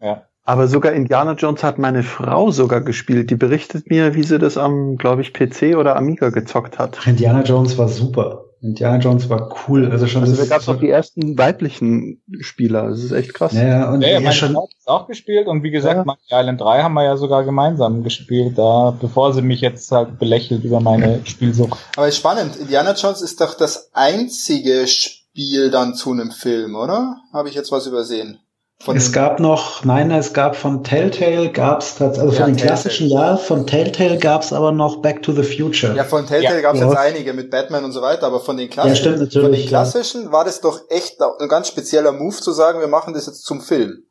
ja. 0.00 0.26
Aber 0.42 0.68
sogar 0.68 0.92
Indiana 0.92 1.32
Jones 1.32 1.64
hat 1.64 1.78
meine 1.78 2.04
Frau 2.04 2.52
sogar 2.52 2.80
gespielt. 2.80 3.30
Die 3.30 3.34
berichtet 3.34 3.90
mir, 3.90 4.14
wie 4.14 4.22
sie 4.22 4.38
das 4.38 4.56
am, 4.56 4.96
glaube 4.96 5.22
ich, 5.22 5.32
PC 5.32 5.76
oder 5.76 5.96
Amiga 5.96 6.30
gezockt 6.30 6.78
hat. 6.78 7.04
Indiana 7.04 7.42
Jones 7.42 7.76
war 7.78 7.88
super. 7.88 8.45
Indiana 8.66 8.98
Jones 8.98 9.28
war 9.28 9.54
cool. 9.68 9.90
Also 9.90 10.06
schon 10.06 10.22
Also 10.22 10.36
da 10.36 10.46
gab 10.48 10.60
es 10.60 10.68
auch 10.68 10.78
die 10.78 10.90
ersten 10.90 11.38
weiblichen 11.38 12.22
Spieler. 12.40 12.88
Das 12.88 13.02
ist 13.02 13.12
echt 13.12 13.32
krass. 13.32 13.52
Ja, 13.52 13.66
ja, 13.66 13.90
und 13.90 14.02
Ja, 14.02 14.08
ja, 14.08 14.14
ja, 14.14 14.20
meine 14.20 14.34
schon, 14.34 14.52
Frau 14.52 14.64
hat 14.64 14.74
es 14.78 14.86
auch 14.86 15.06
gespielt 15.06 15.46
und 15.46 15.62
wie 15.62 15.70
gesagt, 15.70 15.96
Ja. 15.96 16.04
Monkey 16.04 16.22
Island 16.30 16.60
3 16.60 16.82
haben 16.82 16.94
wir 16.94 17.04
ja 17.04 17.16
sogar 17.16 17.44
gemeinsam 17.44 18.02
gespielt, 18.02 18.58
da, 18.58 18.96
bevor 19.00 19.32
sie 19.32 19.42
mich 19.42 19.60
jetzt 19.60 19.90
halt 19.92 20.18
belächelt 20.18 20.64
über 20.64 20.80
meine 20.80 21.20
Spielsucht. 21.24 21.78
Aber 21.96 22.08
ist 22.08 22.16
spannend. 22.16 22.56
Indiana 22.56 22.94
Jones 22.94 23.22
ist 23.22 23.40
doch 23.40 23.54
das 23.54 23.90
einzige 23.94 24.86
Spiel 24.86 25.70
dann 25.70 25.94
zu 25.94 26.12
einem 26.12 26.30
Film, 26.30 26.74
oder? 26.74 27.16
Habe 27.32 27.48
ich 27.48 27.54
jetzt 27.54 27.70
was 27.70 27.86
übersehen? 27.86 28.38
Von 28.78 28.96
es 28.98 29.10
gab 29.12 29.40
noch, 29.40 29.84
nein, 29.84 30.10
es 30.10 30.34
gab 30.34 30.54
von 30.54 30.84
Telltale 30.84 31.50
gab's 31.50 31.96
tatsächlich, 31.96 32.20
also 32.30 32.34
Ja, 32.38 32.44
von 32.44 32.52
den 32.52 32.56
Telltale. 32.58 32.66
klassischen 32.82 33.08
ja, 33.08 33.36
von 33.38 33.66
Telltale 33.66 34.18
gab's 34.18 34.52
aber 34.52 34.70
noch 34.70 34.96
Back 35.00 35.22
to 35.22 35.32
the 35.32 35.42
Future. 35.42 35.96
ja, 35.96 36.04
von 36.04 36.26
Telltale 36.26 36.56
Ja. 36.56 36.60
gab 36.60 36.74
es 36.74 36.80
Ja. 36.80 36.88
jetzt 36.88 36.96
einige 36.98 37.32
mit 37.32 37.50
Batman 37.50 37.84
und 37.84 37.92
so 37.92 38.02
weiter, 38.02 38.26
aber 38.26 38.38
von 38.40 38.56
den 38.58 38.68
klassischen, 38.68 39.12
Ja, 39.12 39.26
stimmt, 39.26 39.32
von 39.32 39.50
den 39.52 39.62
ja. 39.62 39.66
klassischen 39.68 40.30
war 40.30 40.44
das 40.44 40.60
doch 40.60 40.78
echt 40.90 41.16
ein 41.40 41.48
ganz 41.48 41.68
spezieller 41.68 42.12
Move 42.12 42.36
zu 42.36 42.52
sagen, 42.52 42.80
wir 42.80 42.86
machen 42.88 43.14
das 43.14 43.26
jetzt 43.26 43.44
zum 43.46 43.62
Film. 43.62 44.04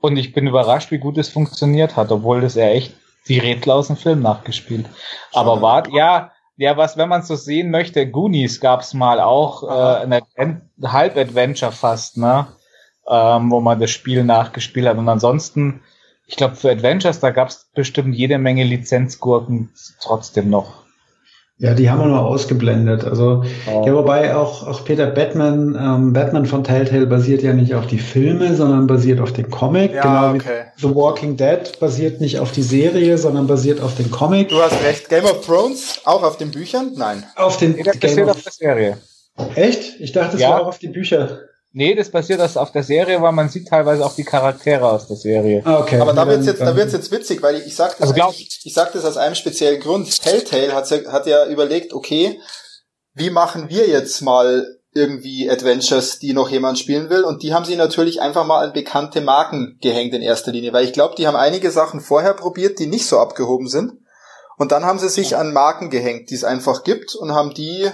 Und 0.00 0.16
ich 0.16 0.32
bin 0.32 0.46
überrascht, 0.46 0.90
wie 0.90 0.98
gut 0.98 1.18
es 1.18 1.28
funktioniert 1.28 1.96
hat, 1.96 2.10
obwohl 2.10 2.40
das 2.40 2.54
ja 2.54 2.66
echt 2.68 2.94
die 3.28 3.38
Rätsel 3.38 3.72
aus 3.72 3.88
dem 3.88 3.96
Film 3.96 4.22
nachgespielt. 4.22 4.86
Aber 5.34 5.60
war, 5.60 5.88
ja, 5.90 6.32
ja, 6.56 6.76
was, 6.76 6.96
wenn 6.96 7.08
man 7.08 7.20
es 7.20 7.28
so 7.28 7.36
sehen 7.36 7.70
möchte, 7.70 8.08
Goonies 8.10 8.60
gab's 8.60 8.94
mal 8.94 9.20
auch, 9.20 9.62
äh, 9.64 10.02
ein 10.04 10.12
Advent 10.14 10.62
Halb-Adventure 10.82 11.72
fast, 11.72 12.16
ne? 12.16 12.46
Ähm, 13.10 13.50
wo 13.50 13.60
man 13.60 13.80
das 13.80 13.90
Spiel 13.90 14.22
nachgespielt 14.24 14.86
hat. 14.86 14.98
Und 14.98 15.08
ansonsten, 15.08 15.80
ich 16.26 16.36
glaube, 16.36 16.56
für 16.56 16.70
Adventures, 16.70 17.20
da 17.20 17.30
gab's 17.30 17.68
bestimmt 17.74 18.14
jede 18.14 18.36
Menge 18.38 18.64
Lizenzgurken 18.64 19.70
trotzdem 20.02 20.50
noch. 20.50 20.82
Ja, 21.60 21.74
die 21.74 21.90
haben 21.90 22.00
wir 22.00 22.06
nur 22.06 22.24
ausgeblendet. 22.24 23.04
Also, 23.04 23.42
Äh, 23.66 23.86
ja, 23.86 23.92
wobei 23.92 24.36
auch, 24.36 24.64
auch 24.68 24.84
Peter 24.84 25.06
Batman, 25.06 25.74
ähm, 25.80 26.12
Batman 26.12 26.46
von 26.46 26.62
Telltale 26.62 27.06
basiert 27.06 27.42
ja 27.42 27.52
nicht 27.52 27.74
auf 27.74 27.88
die 27.88 27.98
Filme, 27.98 28.54
sondern 28.54 28.86
basiert 28.86 29.20
auf 29.20 29.32
den 29.32 29.50
Comic. 29.50 29.92
Ja, 29.92 30.02
genau 30.02 30.34
okay. 30.36 30.66
wie 30.76 30.86
The 30.86 30.94
Walking 30.94 31.36
Dead 31.36 31.80
basiert 31.80 32.20
nicht 32.20 32.38
auf 32.38 32.52
die 32.52 32.62
Serie, 32.62 33.18
sondern 33.18 33.48
basiert 33.48 33.80
auf 33.80 33.96
den 33.96 34.10
Comic. 34.12 34.50
Du 34.50 34.60
hast 34.60 34.80
recht. 34.84 35.08
Game 35.08 35.24
of 35.24 35.44
Thrones, 35.44 36.00
auch 36.04 36.22
auf 36.22 36.36
den 36.36 36.52
Büchern? 36.52 36.92
Nein. 36.94 37.24
Auf 37.34 37.56
den 37.56 37.72
nee, 37.72 37.82
das 37.82 37.98
Game 37.98 38.10
basiert 38.10 38.28
of, 38.28 38.36
auf 38.36 38.42
der 38.44 38.52
Serie. 38.52 38.98
Echt? 39.56 39.98
Ich 39.98 40.12
dachte, 40.12 40.36
es 40.36 40.42
Ja. 40.42 40.50
war 40.50 40.62
auch 40.62 40.66
auf 40.68 40.78
die 40.78 40.88
Bücher. 40.88 41.40
Nee, 41.72 41.94
das 41.94 42.10
basiert 42.10 42.40
das 42.40 42.56
auf 42.56 42.72
der 42.72 42.82
Serie, 42.82 43.20
weil 43.20 43.32
man 43.32 43.48
sieht 43.50 43.68
teilweise 43.68 44.04
auch 44.04 44.14
die 44.14 44.24
Charaktere 44.24 44.90
aus 44.90 45.06
der 45.06 45.16
Serie. 45.16 45.60
Ah, 45.64 45.80
okay. 45.80 46.00
Aber 46.00 46.14
da 46.14 46.26
wird's 46.26 46.46
jetzt, 46.46 46.60
da 46.62 46.74
wird's 46.74 46.94
jetzt 46.94 47.10
witzig, 47.12 47.42
weil 47.42 47.56
ich, 47.56 47.66
ich 47.66 47.76
sag 47.76 47.96
das, 47.98 48.10
Also 48.12 48.32
ich 48.36 48.72
sag 48.74 48.92
das 48.92 49.04
aus 49.04 49.16
einem 49.18 49.34
speziellen 49.34 49.80
Grund. 49.80 50.22
Telltale 50.22 50.72
hat, 50.74 50.90
ja- 50.90 51.12
hat 51.12 51.26
ja 51.26 51.46
überlegt, 51.46 51.92
okay, 51.92 52.40
wie 53.14 53.30
machen 53.30 53.68
wir 53.68 53.86
jetzt 53.86 54.22
mal 54.22 54.66
irgendwie 54.94 55.50
Adventures, 55.50 56.18
die 56.18 56.32
noch 56.32 56.48
jemand 56.48 56.78
spielen 56.78 57.10
will? 57.10 57.22
Und 57.22 57.42
die 57.42 57.52
haben 57.52 57.66
sie 57.66 57.76
natürlich 57.76 58.22
einfach 58.22 58.46
mal 58.46 58.64
an 58.64 58.72
bekannte 58.72 59.20
Marken 59.20 59.76
gehängt 59.82 60.14
in 60.14 60.22
erster 60.22 60.52
Linie, 60.52 60.72
weil 60.72 60.84
ich 60.86 60.94
glaube, 60.94 61.16
die 61.16 61.26
haben 61.26 61.36
einige 61.36 61.70
Sachen 61.70 62.00
vorher 62.00 62.32
probiert, 62.32 62.78
die 62.78 62.86
nicht 62.86 63.06
so 63.06 63.18
abgehoben 63.18 63.68
sind. 63.68 63.92
Und 64.56 64.72
dann 64.72 64.84
haben 64.86 64.98
sie 64.98 65.08
sich 65.10 65.36
an 65.36 65.52
Marken 65.52 65.90
gehängt, 65.90 66.30
die 66.30 66.34
es 66.34 66.44
einfach 66.44 66.82
gibt 66.82 67.14
und 67.14 67.32
haben 67.32 67.52
die 67.54 67.88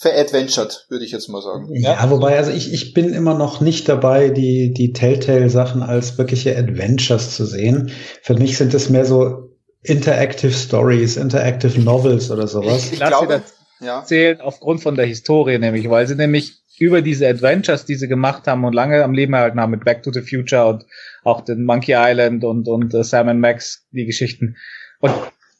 veradventured, 0.00 0.86
würde 0.88 1.04
ich 1.04 1.10
jetzt 1.10 1.28
mal 1.28 1.42
sagen. 1.42 1.74
Ja, 1.74 2.08
wobei, 2.08 2.36
also 2.36 2.52
ich, 2.52 2.72
ich 2.72 2.94
bin 2.94 3.12
immer 3.12 3.34
noch 3.34 3.60
nicht 3.60 3.88
dabei, 3.88 4.28
die, 4.28 4.72
die 4.72 4.92
Telltale-Sachen 4.92 5.82
als 5.82 6.16
wirkliche 6.18 6.56
Adventures 6.56 7.34
zu 7.34 7.44
sehen. 7.44 7.90
Für 8.22 8.34
mich 8.34 8.56
sind 8.56 8.74
es 8.74 8.90
mehr 8.90 9.04
so 9.04 9.50
Interactive 9.82 10.52
Stories, 10.52 11.16
Interactive 11.16 11.80
Novels 11.80 12.30
oder 12.30 12.46
sowas. 12.46 12.86
Ich, 12.86 12.92
ich 12.92 13.00
glaube, 13.00 13.42
sie 13.80 13.86
ja. 13.86 13.98
erzählen 13.98 14.40
aufgrund 14.40 14.82
von 14.82 14.94
der 14.94 15.06
Historie 15.06 15.58
nämlich, 15.58 15.90
weil 15.90 16.06
sie 16.06 16.14
nämlich 16.14 16.62
über 16.78 17.02
diese 17.02 17.26
Adventures, 17.26 17.84
die 17.84 17.96
sie 17.96 18.06
gemacht 18.06 18.46
haben 18.46 18.64
und 18.64 18.74
lange 18.74 19.02
am 19.02 19.14
Leben 19.14 19.32
erhalten 19.32 19.58
haben 19.58 19.72
mit 19.72 19.84
Back 19.84 20.04
to 20.04 20.12
the 20.12 20.22
Future 20.22 20.66
und 20.66 20.86
auch 21.24 21.40
den 21.40 21.64
Monkey 21.64 21.94
Island 21.96 22.44
und, 22.44 22.68
und 22.68 22.94
äh, 22.94 23.02
Sam 23.02 23.28
and 23.28 23.40
Max, 23.40 23.88
die 23.90 24.06
Geschichten. 24.06 24.56
Und 25.00 25.12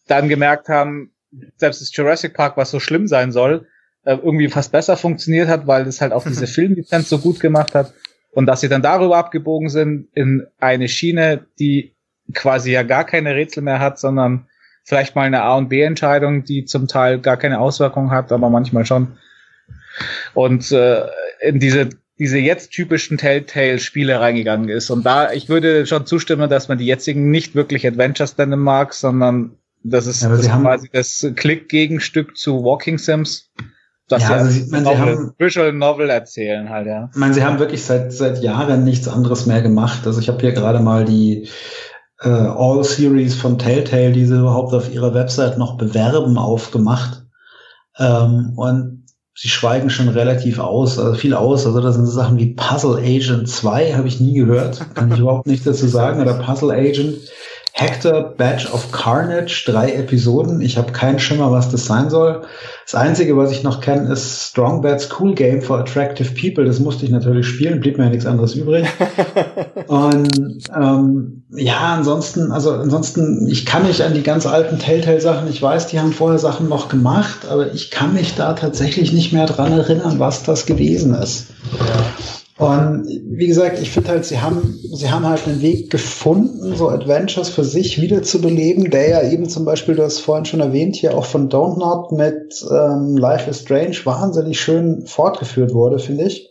dann 0.07 0.29
gemerkt 0.29 0.69
haben, 0.69 1.13
selbst 1.57 1.81
das 1.81 1.95
Jurassic 1.95 2.35
Park, 2.35 2.57
was 2.57 2.71
so 2.71 2.79
schlimm 2.79 3.09
sein 3.09 3.33
soll, 3.33 3.67
äh, 4.09 4.17
irgendwie 4.23 4.49
fast 4.49 4.73
besser 4.73 4.97
funktioniert 4.97 5.49
hat, 5.49 5.67
weil 5.67 5.87
es 5.87 6.01
halt 6.01 6.13
auch 6.13 6.25
diese 6.25 6.47
Filmlizenz 6.55 7.11
so 7.11 7.19
gut 7.19 7.41
gemacht 7.41 7.75
hat. 7.75 7.93
Und 8.33 8.47
dass 8.47 8.63
sie 8.63 8.69
dann 8.69 8.81
darüber 8.81 9.19
abgebogen 9.19 9.69
sind 9.69 10.09
in 10.15 10.47
eine 10.59 10.89
Schiene, 10.89 11.47
die 11.59 11.95
quasi 12.33 12.73
ja 12.73 12.83
gar 12.85 13.05
keine 13.05 13.35
Rätsel 13.35 13.63
mehr 13.63 13.81
hat, 13.81 13.99
sondern 13.99 14.47
vielleicht 14.85 15.15
mal 15.15 15.23
eine 15.23 15.43
A- 15.43 15.57
und 15.57 15.69
B-Entscheidung, 15.69 16.45
die 16.45 16.65
zum 16.65 16.89
Teil 16.89 17.21
gar 17.21 17.37
keine 17.37 17.61
Auswirkung 17.61 18.11
hat, 18.11 18.33
aber 18.33 18.49
manchmal 18.49 18.87
schon. 18.87 19.19
Und 20.33 20.73
äh, 20.73 21.05
in 21.41 21.61
diese 21.61 21.91
diese 22.19 22.39
jetzt 22.39 22.71
typischen 22.71 23.17
Telltale-Spiele 23.17 24.19
reingegangen 24.19 24.69
ist. 24.69 24.91
Und 24.91 25.07
da, 25.07 25.33
ich 25.33 25.49
würde 25.49 25.87
schon 25.87 26.05
zustimmen, 26.05 26.51
dass 26.51 26.67
man 26.67 26.79
die 26.79 26.87
jetzigen 26.87 27.31
nicht 27.31 27.55
wirklich 27.55 27.87
Adventures 27.87 28.37
nennen 28.39 28.59
mag, 28.59 28.93
sondern 28.93 29.57
das 29.85 30.07
ist, 30.07 30.23
Ja, 30.23 30.31
das 30.31 30.41
ist 30.41 30.51
quasi 30.51 30.89
das 30.93 31.27
Klick-Gegenstück 31.37 32.37
zu 32.37 32.65
Walking 32.65 32.99
Sims. 32.99 33.53
Dass 34.09 34.23
Ja, 34.23 34.29
sie 34.29 34.35
also 34.35 34.51
sie- 34.51 34.71
man, 34.71 34.85
sie 34.85 34.91
Novel, 34.91 34.99
haben- 35.01 35.33
Visual 35.39 35.73
Novel 35.73 36.09
erzählen 36.11 36.69
halt, 36.71 36.87
ja. 36.87 37.11
Ich 37.13 37.19
meine, 37.19 37.35
sie 37.35 37.45
haben 37.45 37.59
wirklich 37.59 37.85
seit, 37.85 38.13
seit 38.13 38.43
Jahren 38.43 38.85
nichts 38.85 39.07
anderes 39.07 39.45
mehr 39.47 39.61
gemacht. 39.63 40.07
Also 40.07 40.21
ich 40.21 40.29
habe 40.29 40.41
hier 40.41 40.53
gerade 40.53 40.81
mal 40.81 41.05
die 41.05 41.49
äh, 42.23 42.29
All-Series 42.29 43.35
von 43.37 43.59
Telltale, 43.59 44.11
die 44.13 44.25
sie 44.27 44.39
überhaupt 44.39 44.73
auf 44.75 44.93
ihrer 44.93 45.15
Website 45.15 45.57
noch 45.59 45.77
bewerben, 45.77 46.37
aufgemacht. 46.39 47.25
Ähm, 47.99 48.55
und 48.57 49.05
sie 49.35 49.49
schweigen 49.49 49.89
schon 49.91 50.09
relativ 50.09 50.59
aus, 50.59 50.99
also 50.99 51.15
viel 51.15 51.35
aus. 51.35 51.65
Also 51.67 51.81
das 51.81 51.95
sind 51.95 52.07
so 52.07 52.13
Sachen 52.13 52.39
wie 52.39 52.55
Puzzle 52.55 52.97
Agent 52.97 53.49
2, 53.49 53.95
habe 53.95 54.09
ich 54.09 54.19
nie 54.21 54.35
gehört. 54.35 54.81
Kann 54.95 55.13
ich 55.13 55.19
überhaupt 55.21 55.47
nichts 55.47 55.65
dazu 55.65 55.87
sagen. 55.87 56.21
Oder 56.21 56.35
Puzzle 56.35 56.71
Agent. 56.73 57.19
Hector 57.79 58.35
Badge 58.37 58.67
of 58.73 58.91
Carnage, 58.91 59.63
drei 59.65 59.93
Episoden. 59.93 60.61
Ich 60.61 60.77
habe 60.77 60.91
keinen 60.91 61.21
Schimmer, 61.21 61.53
was 61.53 61.71
das 61.71 61.87
sein 61.87 62.11
soll. 62.11 62.43
Das 62.85 62.97
Einzige, 62.97 63.37
was 63.37 63.53
ich 63.53 63.63
noch 63.63 63.81
kenne, 63.81 64.13
ist 64.13 64.49
Strong 64.51 64.83
Bad's 64.83 65.09
Cool 65.17 65.33
Game 65.37 65.63
for 65.63 65.79
Attractive 65.79 66.35
People. 66.35 66.65
Das 66.65 66.81
musste 66.81 67.05
ich 67.05 67.13
natürlich 67.13 67.47
spielen, 67.47 67.79
blieb 67.79 67.97
mir 67.97 68.05
ja 68.05 68.11
nichts 68.11 68.27
anderes 68.27 68.57
übrig. 68.57 68.85
Und 69.87 70.65
ähm, 70.75 71.45
ja, 71.51 71.95
ansonsten, 71.95 72.51
also 72.51 72.73
ansonsten, 72.73 73.47
ich 73.47 73.65
kann 73.65 73.87
mich 73.87 74.03
an 74.03 74.13
die 74.13 74.25
ganz 74.25 74.45
alten 74.45 74.81
Telltale-Sachen, 74.81 75.49
ich 75.49 75.63
weiß, 75.63 75.87
die 75.87 76.01
haben 76.01 76.13
vorher 76.13 76.41
Sachen 76.41 76.69
noch 76.69 76.89
gemacht, 76.89 77.47
aber 77.49 77.73
ich 77.73 77.93
kann 77.93 78.13
mich 78.13 78.35
da 78.35 78.55
tatsächlich 78.55 79.13
nicht 79.13 79.33
mehr 79.33 79.47
dran 79.47 79.71
erinnern, 79.71 80.19
was 80.19 80.43
das 80.43 80.67
gewesen 80.67 81.15
ist. 81.15 81.47
Und 82.59 83.07
wie 83.25 83.47
gesagt, 83.47 83.81
ich 83.81 83.93
finde 83.93 84.11
halt, 84.11 84.25
sie 84.25 84.41
haben, 84.41 84.77
sie 84.93 85.09
haben 85.09 85.25
halt 85.25 85.47
einen 85.47 85.63
Weg 85.63 85.91
gefunden, 85.91 86.75
so 86.75 86.89
Adventures 86.89 87.49
für 87.49 87.63
sich 87.63 88.01
wiederzubeleben, 88.01 88.91
der 88.91 89.09
ja 89.09 89.31
eben 89.31 89.49
zum 89.49 89.65
Beispiel, 89.65 89.95
du 89.95 90.03
hast 90.03 90.19
vorhin 90.19 90.45
schon 90.45 90.59
erwähnt, 90.59 90.97
hier 90.97 91.17
auch 91.17 91.25
von 91.25 91.49
Don't 91.49 91.79
Not 91.79 92.11
mit 92.11 92.67
ähm, 92.69 93.17
Life 93.17 93.49
is 93.49 93.61
Strange 93.61 93.97
wahnsinnig 94.03 94.61
schön 94.61 95.07
fortgeführt 95.07 95.73
wurde, 95.73 96.01
finde 96.01 96.25
ich. 96.25 96.51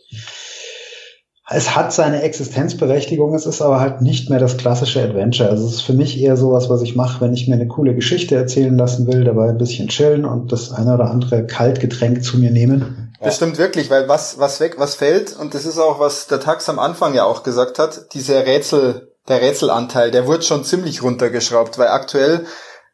Es 1.50 1.76
hat 1.76 1.92
seine 1.92 2.22
Existenzberechtigung, 2.22 3.34
es 3.34 3.46
ist 3.46 3.60
aber 3.60 3.80
halt 3.80 4.00
nicht 4.00 4.30
mehr 4.30 4.38
das 4.38 4.56
klassische 4.56 5.02
Adventure. 5.02 5.50
Also 5.50 5.66
es 5.66 5.74
ist 5.74 5.80
für 5.82 5.94
mich 5.94 6.20
eher 6.20 6.36
sowas, 6.38 6.70
was 6.70 6.82
ich 6.82 6.96
mache, 6.96 7.22
wenn 7.22 7.34
ich 7.34 7.48
mir 7.48 7.54
eine 7.54 7.68
coole 7.68 7.94
Geschichte 7.94 8.34
erzählen 8.34 8.76
lassen 8.76 9.06
will, 9.06 9.24
dabei 9.24 9.50
ein 9.50 9.58
bisschen 9.58 9.88
chillen 9.88 10.24
und 10.24 10.52
das 10.52 10.72
eine 10.72 10.94
oder 10.94 11.10
andere 11.10 11.46
Kaltgetränk 11.46 12.22
zu 12.22 12.38
mir 12.38 12.50
nehmen. 12.50 13.07
Das 13.20 13.36
stimmt 13.36 13.58
wirklich, 13.58 13.90
weil 13.90 14.08
was, 14.08 14.38
was 14.38 14.60
weg, 14.60 14.74
was 14.78 14.94
fällt, 14.94 15.36
und 15.36 15.54
das 15.54 15.64
ist 15.64 15.78
auch, 15.78 15.98
was 15.98 16.26
der 16.28 16.40
Tax 16.40 16.68
am 16.68 16.78
Anfang 16.78 17.14
ja 17.14 17.24
auch 17.24 17.42
gesagt 17.42 17.78
hat, 17.78 18.14
dieser 18.14 18.46
Rätsel, 18.46 19.12
der 19.28 19.40
Rätselanteil, 19.42 20.10
der 20.10 20.26
wird 20.28 20.44
schon 20.44 20.64
ziemlich 20.64 21.02
runtergeschraubt, 21.02 21.78
weil 21.78 21.88
aktuell 21.88 22.46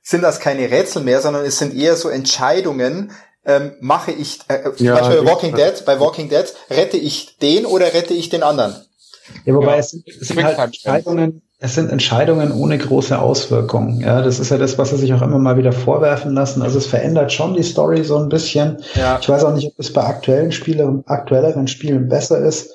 sind 0.03 0.23
das 0.23 0.41
keine 0.41 0.71
Rätsel 0.71 1.03
mehr, 1.03 1.21
sondern 1.21 1.45
es 1.45 1.59
sind 1.59 1.75
eher 1.75 1.97
so 1.97 2.09
Entscheidungen, 2.09 3.13
ähm, 3.47 3.77
mache 3.81 4.11
ich, 4.13 4.41
äh, 4.49 4.73
zum 4.75 4.87
Ja, 4.87 4.95
Beispiel 4.95 5.19
bei 5.19 5.25
das- 5.25 5.33
Walking 5.33 5.55
Dead, 5.55 5.85
bei 5.85 6.01
Walking 6.01 6.29
Dead, 6.31 6.55
rette 6.71 6.97
ich 6.97 7.37
den 7.39 7.67
oder 7.67 7.93
rette 7.93 8.15
ich 8.15 8.31
den 8.31 8.43
anderen? 8.43 8.75
Ja, 9.45 9.55
wobei 9.55 9.75
Ja. 9.75 9.79
es 9.79 9.91
sind, 9.91 10.05
es 10.09 10.29
sind 10.29 10.43
halt. 10.43 10.59
Entscheidungen, 10.59 11.43
es 11.65 11.75
sind 11.75 11.91
Entscheidungen 11.91 12.53
ohne 12.53 12.77
große 12.77 13.19
Auswirkungen. 13.19 13.99
Ja, 14.01 14.21
das 14.21 14.39
ist 14.39 14.51
ja 14.51 14.59
das, 14.59 14.77
was 14.77 14.91
sie 14.91 14.99
sich 14.99 15.15
auch 15.15 15.23
immer 15.23 15.39
mal 15.39 15.57
wieder 15.57 15.73
vorwerfen 15.73 16.35
lassen. 16.35 16.61
Also 16.61 16.77
es 16.77 16.87
verändert 16.87 17.33
schon 17.33 17.55
die 17.55 17.63
Story 17.63 18.05
so 18.05 18.19
ein 18.19 18.29
bisschen. 18.29 18.83
Ja. 18.95 19.19
Ich 19.19 19.27
weiß 19.27 19.45
auch 19.45 19.55
nicht, 19.55 19.69
ob 19.69 19.73
es 19.79 19.91
bei 19.91 20.05
aktuellen 20.05 20.53
Spielen, 20.53 21.05
aktuelleren 21.07 21.67
Spielen 21.67 22.09
besser 22.09 22.39
ist. 22.39 22.75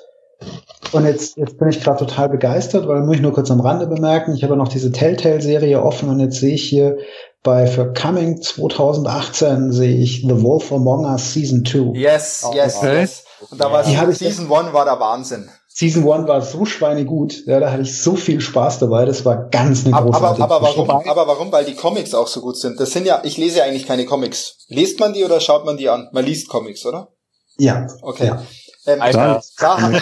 Und 0.90 1.06
jetzt, 1.06 1.36
jetzt 1.36 1.56
bin 1.56 1.68
ich 1.68 1.80
gerade 1.80 2.04
total 2.04 2.30
begeistert, 2.30 2.88
weil 2.88 3.02
muss 3.02 3.14
ich 3.14 3.22
nur 3.22 3.32
kurz 3.32 3.48
am 3.52 3.60
Rande 3.60 3.86
bemerken, 3.86 4.34
ich 4.34 4.42
habe 4.42 4.56
noch 4.56 4.66
diese 4.66 4.90
Telltale-Serie 4.90 5.80
offen 5.80 6.08
und 6.08 6.18
jetzt 6.18 6.40
sehe 6.40 6.54
ich 6.54 6.64
hier 6.64 6.96
bei 7.44 7.68
für 7.68 7.92
Coming 7.92 8.42
2018 8.42 9.70
sehe 9.70 9.96
ich 9.98 10.22
The 10.22 10.42
Wolf 10.42 10.72
Among 10.72 11.04
Us 11.04 11.32
Season 11.32 11.64
2. 11.64 11.96
Yes, 11.96 12.44
yes, 12.52 12.76
okay. 12.78 13.00
yes. 13.00 13.24
Und 13.50 13.60
da 13.60 13.70
war 13.70 13.84
Season 13.84 14.52
1 14.52 14.72
war 14.72 14.84
der 14.84 14.98
Wahnsinn. 14.98 15.48
Season 15.80 16.02
1 16.06 16.28
war 16.28 16.42
so 16.42 16.66
schweinegut, 16.66 17.46
ja, 17.46 17.58
da 17.58 17.72
hatte 17.72 17.80
ich 17.80 18.02
so 18.02 18.14
viel 18.14 18.42
Spaß 18.42 18.80
dabei, 18.80 19.06
das 19.06 19.24
war 19.24 19.48
ganz 19.48 19.86
eine 19.86 19.94
große 19.94 20.14
aber, 20.14 20.38
aber, 20.38 20.60
warum, 20.60 20.90
aber 20.90 21.26
warum? 21.26 21.50
Weil 21.52 21.64
die 21.64 21.74
Comics 21.74 22.12
auch 22.12 22.26
so 22.26 22.42
gut 22.42 22.58
sind. 22.58 22.78
Das 22.78 22.90
sind 22.90 23.06
ja, 23.06 23.22
ich 23.24 23.38
lese 23.38 23.60
ja 23.60 23.64
eigentlich 23.64 23.86
keine 23.86 24.04
Comics. 24.04 24.58
Lest 24.68 25.00
man 25.00 25.14
die 25.14 25.24
oder 25.24 25.40
schaut 25.40 25.64
man 25.64 25.78
die 25.78 25.88
an? 25.88 26.10
Man 26.12 26.26
liest 26.26 26.50
Comics, 26.50 26.84
oder? 26.84 27.08
Ja. 27.56 27.86
Okay. 28.02 28.26
Ja. 28.26 28.44
Ähm, 28.84 29.00
Alter. 29.00 29.42
Da, 29.58 29.90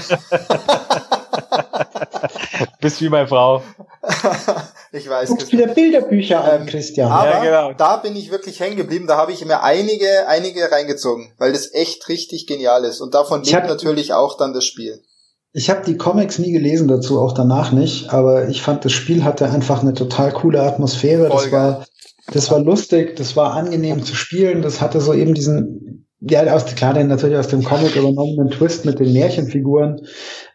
Bist 2.81 3.01
wie 3.01 3.09
meine 3.09 3.29
Frau. 3.29 3.63
ich 4.91 5.09
weiß. 5.09 5.29
Guckst 5.29 5.53
wieder 5.53 5.69
Bilderbücher 5.69 6.43
an, 6.43 6.63
ähm, 6.63 6.67
Christian. 6.67 7.13
Aber 7.13 7.31
ja, 7.31 7.45
genau. 7.45 7.73
da 7.75 7.99
bin 7.99 8.17
ich 8.17 8.33
wirklich 8.33 8.59
hängen 8.59 8.77
geblieben. 8.77 9.07
Da 9.07 9.17
habe 9.17 9.31
ich 9.31 9.45
mir 9.45 9.63
einige, 9.63 10.27
einige 10.27 10.73
reingezogen, 10.73 11.33
weil 11.39 11.53
das 11.53 11.73
echt 11.73 12.09
richtig 12.09 12.49
genial 12.49 12.85
ist. 12.85 13.01
Und 13.01 13.15
davon 13.15 13.45
lebt 13.45 13.69
natürlich 13.69 14.13
auch 14.13 14.37
dann 14.37 14.53
das 14.53 14.65
Spiel. 14.65 15.05
Ich 15.53 15.71
habe 15.71 15.85
die 15.85 15.97
Comics 15.97 16.39
nie 16.39 16.53
gelesen 16.53 16.89
dazu, 16.89 17.21
auch 17.21 17.33
danach 17.33 17.73
nicht. 17.73 18.13
Aber 18.13 18.49
ich 18.49 18.63
fand, 18.63 18.85
das 18.85 18.93
Spiel 18.93 19.25
hatte 19.25 19.51
einfach 19.51 19.83
eine 19.83 19.95
total 19.95 20.33
coole 20.33 20.63
Atmosphäre. 20.63 21.29
Voll 21.29 21.43
das 21.43 21.53
war, 21.53 21.87
das 22.33 22.51
war 22.51 22.61
lustig, 22.61 23.17
das 23.17 23.37
war 23.37 23.55
angenehm 23.55 24.05
zu 24.05 24.15
spielen. 24.15 24.63
Das 24.63 24.81
hatte 24.81 25.01
so 25.01 25.15
eben 25.15 25.35
diesen 25.35 25.89
ja, 26.21 26.43
aus, 26.53 26.67
klar, 26.67 26.95
denn 26.95 27.07
natürlich 27.07 27.39
aus 27.39 27.49
dem 27.49 27.63
Comic 27.63 27.95
übernommenen 27.95 28.51
Twist 28.51 28.85
mit 28.85 28.99
den 28.99 29.13
Märchenfiguren. 29.13 30.01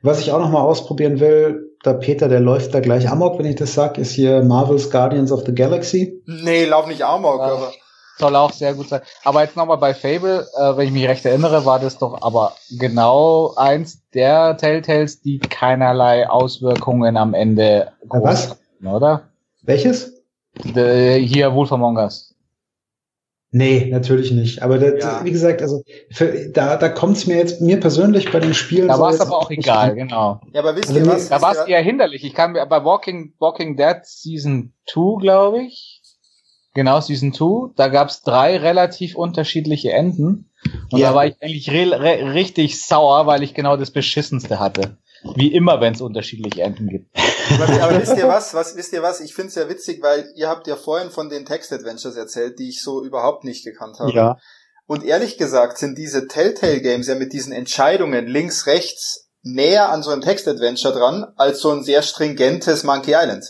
Was 0.02 0.20
ich 0.20 0.32
auch 0.32 0.40
noch 0.40 0.50
mal 0.50 0.62
ausprobieren 0.62 1.22
will, 1.22 1.78
der 1.86 1.94
Peter, 1.94 2.28
der 2.28 2.42
läuft 2.42 2.74
da 2.74 2.82
gleich 2.82 3.10
amok, 3.10 3.40
wenn 3.40 3.46
ich 3.46 3.56
das 3.56 3.74
sag, 3.74 3.98
ist 3.98 4.12
hier 4.12 4.44
Marvel's 4.44 4.90
Guardians 4.90 5.32
of 5.32 5.44
the 5.46 5.56
Galaxy. 5.56 6.22
Nee, 6.26 6.66
lauf 6.66 6.88
nicht 6.88 7.04
amok, 7.04 7.40
ja, 7.40 7.54
aber. 7.54 7.72
Soll 8.18 8.36
auch 8.36 8.52
sehr 8.52 8.76
gut 8.76 8.90
sein. 8.90 9.02
Aber 9.24 9.42
jetzt 9.42 9.56
nochmal 9.56 9.78
bei 9.78 9.94
Fable, 9.94 10.48
äh, 10.56 10.78
wenn 10.78 10.88
ich 10.88 10.94
mich 10.94 11.08
recht 11.08 11.26
erinnere, 11.26 11.66
war 11.66 11.80
das 11.80 11.98
doch 11.98 12.22
aber 12.22 12.56
genau 12.70 13.54
eins 13.56 14.02
der 14.14 14.56
Telltales, 14.58 15.22
die 15.22 15.40
keinerlei 15.40 16.30
Auswirkungen 16.30 17.18
am 17.18 17.34
Ende 17.34 17.92
groß 18.08 18.24
Was? 18.24 18.50
Hatten, 18.52 18.88
oder? 18.88 19.30
Welches? 19.64 20.22
De, 20.64 21.20
hier 21.20 21.56
Wolf 21.56 21.72
Among 21.72 21.98
Us. 21.98 22.34
Nee, 23.56 23.88
natürlich 23.92 24.32
nicht. 24.32 24.64
Aber 24.64 24.80
das, 24.80 25.04
ja. 25.04 25.24
wie 25.24 25.32
gesagt, 25.32 25.62
also 25.62 25.84
für, 26.10 26.50
da, 26.50 26.76
da 26.76 26.90
kommt 26.90 27.18
es 27.18 27.28
mir 27.28 27.38
jetzt 27.38 27.62
mir 27.62 27.80
persönlich 27.80 28.32
bei 28.32 28.40
den 28.40 28.56
Spielen. 28.56 28.88
Da 28.88 29.00
war 29.00 29.12
es 29.12 29.22
aber 29.22 29.38
auch 29.38 29.52
egal, 29.52 29.94
nicht. 29.94 29.98
genau. 30.08 30.42
Ja, 30.54 30.62
aber 30.62 30.76
wisst 30.76 30.90
also 30.90 31.00
ihr 31.00 31.06
was? 31.06 31.30
Da 31.30 31.40
war 31.40 31.52
es 31.52 31.68
eher 31.68 31.82
hinderlich. 31.82 32.24
Ich 32.24 32.34
kam 32.34 32.54
bei 32.54 32.84
Walking, 32.84 33.36
Walking 33.38 33.78
Dead 33.78 33.98
Season 34.04 34.74
2, 34.90 35.22
glaube 35.22 35.62
ich. 35.62 35.93
Genau, 36.74 37.00
Season 37.00 37.34
2. 37.34 37.74
Da 37.76 37.88
gab 37.88 38.10
es 38.10 38.22
drei 38.22 38.58
relativ 38.58 39.16
unterschiedliche 39.16 39.92
Enden. 39.92 40.50
Und 40.92 41.00
ja. 41.00 41.10
da 41.10 41.16
war 41.16 41.26
ich 41.28 41.36
eigentlich 41.42 41.70
re, 41.70 42.00
re, 42.00 42.34
richtig 42.34 42.84
sauer, 42.84 43.28
weil 43.28 43.44
ich 43.44 43.54
genau 43.54 43.78
das 43.78 43.92
Beschissenste 43.92 44.60
hatte. 44.60 44.98
Wie 45.36 45.54
immer, 45.54 45.80
wenn 45.80 45.94
es 45.94 46.02
unterschiedliche 46.02 46.64
Enden 46.64 46.90
gibt. 46.90 47.16
Aber, 47.82 48.02
wisst 48.02 48.18
ihr 48.18 48.28
was? 48.28 48.54
was? 48.54 48.76
Wisst 48.76 48.92
ihr 48.92 49.02
was? 49.02 49.22
Ich 49.22 49.34
finde 49.34 49.50
es 49.50 49.56
ja 49.56 49.70
witzig, 49.70 50.02
weil 50.02 50.30
ihr 50.36 50.50
habt 50.50 50.68
ja 50.68 50.76
vorhin 50.76 51.12
von 51.12 51.30
den 51.30 51.46
Text-Adventures 51.46 52.16
erzählt, 52.16 52.60
die 52.60 52.70
ich 52.70 52.82
so 52.82 53.04
überhaupt 53.04 53.44
nicht 53.44 53.64
gekannt 53.64 54.00
habe. 54.00 54.12
Ja. 54.12 54.38
Und 54.86 55.06
ehrlich 55.06 55.38
gesagt 55.38 55.78
sind 55.78 55.98
diese 55.98 56.28
Telltale-Games 56.28 57.08
ja 57.08 57.16
mit 57.16 57.32
diesen 57.32 57.54
Entscheidungen 57.54 58.28
links, 58.28 58.68
rechts 58.68 59.30
näher 59.44 59.90
an 59.90 60.04
so 60.04 60.12
einem 60.12 60.22
Text-Adventure 60.22 60.94
dran, 60.94 61.26
als 61.38 61.60
so 61.60 61.72
ein 61.72 61.84
sehr 61.84 62.02
stringentes 62.02 62.84
Monkey 62.84 63.14
Island. 63.16 63.46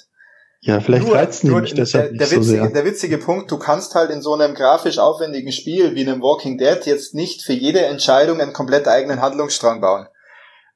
Ja, 0.65 0.79
vielleicht 0.79 1.11
reizt 1.11 1.43
nämlich 1.43 1.73
deshalb 1.73 2.11
der, 2.11 2.19
der, 2.19 2.27
witzige, 2.27 2.43
so 2.43 2.51
sehr. 2.51 2.69
der 2.69 2.85
witzige 2.85 3.17
Punkt, 3.17 3.51
du 3.51 3.59
kannst 3.59 3.95
halt 3.95 4.09
in 4.11 4.21
so 4.21 4.33
einem 4.33 4.55
grafisch 4.55 4.97
aufwendigen 4.97 5.51
Spiel 5.51 5.93
wie 5.93 6.07
einem 6.07 6.21
Walking 6.21 6.57
Dead 6.57 6.79
jetzt 6.85 7.13
nicht 7.13 7.41
für 7.41 7.51
jede 7.51 7.85
Entscheidung 7.85 8.39
einen 8.39 8.53
komplett 8.53 8.87
eigenen 8.87 9.21
Handlungsstrang 9.21 9.81
bauen. 9.81 10.07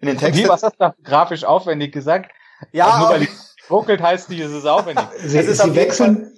In 0.02 0.10
den 0.10 0.18
Texten. 0.18 0.44
Wie, 0.44 0.50
was 0.50 0.64
hast 0.64 0.76
du 0.78 0.94
grafisch 1.04 1.46
aufwendig 1.46 1.94
gesagt? 1.94 2.32
Ja. 2.74 2.88
Also 2.88 3.00
nur 3.00 3.10
weil 3.12 3.24
ich 3.24 3.30
ruckelt 3.70 4.02
heißt 4.02 4.30
nicht, 4.30 4.42
es 4.42 4.52
ist 4.52 4.66
aufwendig. 4.66 5.06
Sie, 5.26 5.38
es 5.38 5.48
ist 5.48 5.64
sie 5.64 5.74
wechseln, 5.74 6.37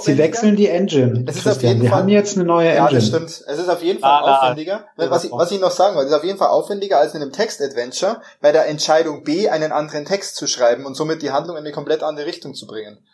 Sie 0.00 0.16
wechseln 0.16 0.56
die 0.56 0.68
Engine. 0.68 1.24
Es 1.26 1.36
ist 1.36 1.46
auf 1.46 1.62
jeden 1.62 1.82
Wir 1.82 1.90
Fall, 1.90 2.00
haben 2.00 2.08
jetzt 2.08 2.36
eine 2.36 2.46
neue 2.46 2.70
Engine. 2.70 2.88
Ja, 2.88 2.94
das 2.94 3.08
stimmt. 3.08 3.28
Es 3.28 3.58
ist 3.58 3.68
auf 3.68 3.82
jeden 3.82 4.00
Fall 4.00 4.22
ah, 4.24 4.38
aufwendiger. 4.38 4.86
Ah, 4.96 5.10
was, 5.10 5.24
ich, 5.24 5.32
was 5.32 5.50
ich 5.50 5.60
noch 5.60 5.70
sagen 5.70 5.96
wollte, 5.96 6.06
es 6.06 6.12
ist 6.12 6.18
auf 6.18 6.24
jeden 6.24 6.38
Fall 6.38 6.48
aufwendiger 6.48 6.98
als 6.98 7.14
in 7.14 7.20
einem 7.20 7.32
Text-Adventure, 7.32 8.22
bei 8.40 8.52
der 8.52 8.68
Entscheidung 8.68 9.22
B 9.22 9.50
einen 9.50 9.72
anderen 9.72 10.06
Text 10.06 10.36
zu 10.36 10.46
schreiben 10.46 10.86
und 10.86 10.94
somit 10.94 11.20
die 11.20 11.30
Handlung 11.30 11.56
in 11.56 11.64
eine 11.64 11.72
komplett 11.72 12.02
andere 12.02 12.24
Richtung 12.24 12.54
zu 12.54 12.66
bringen. 12.66 13.04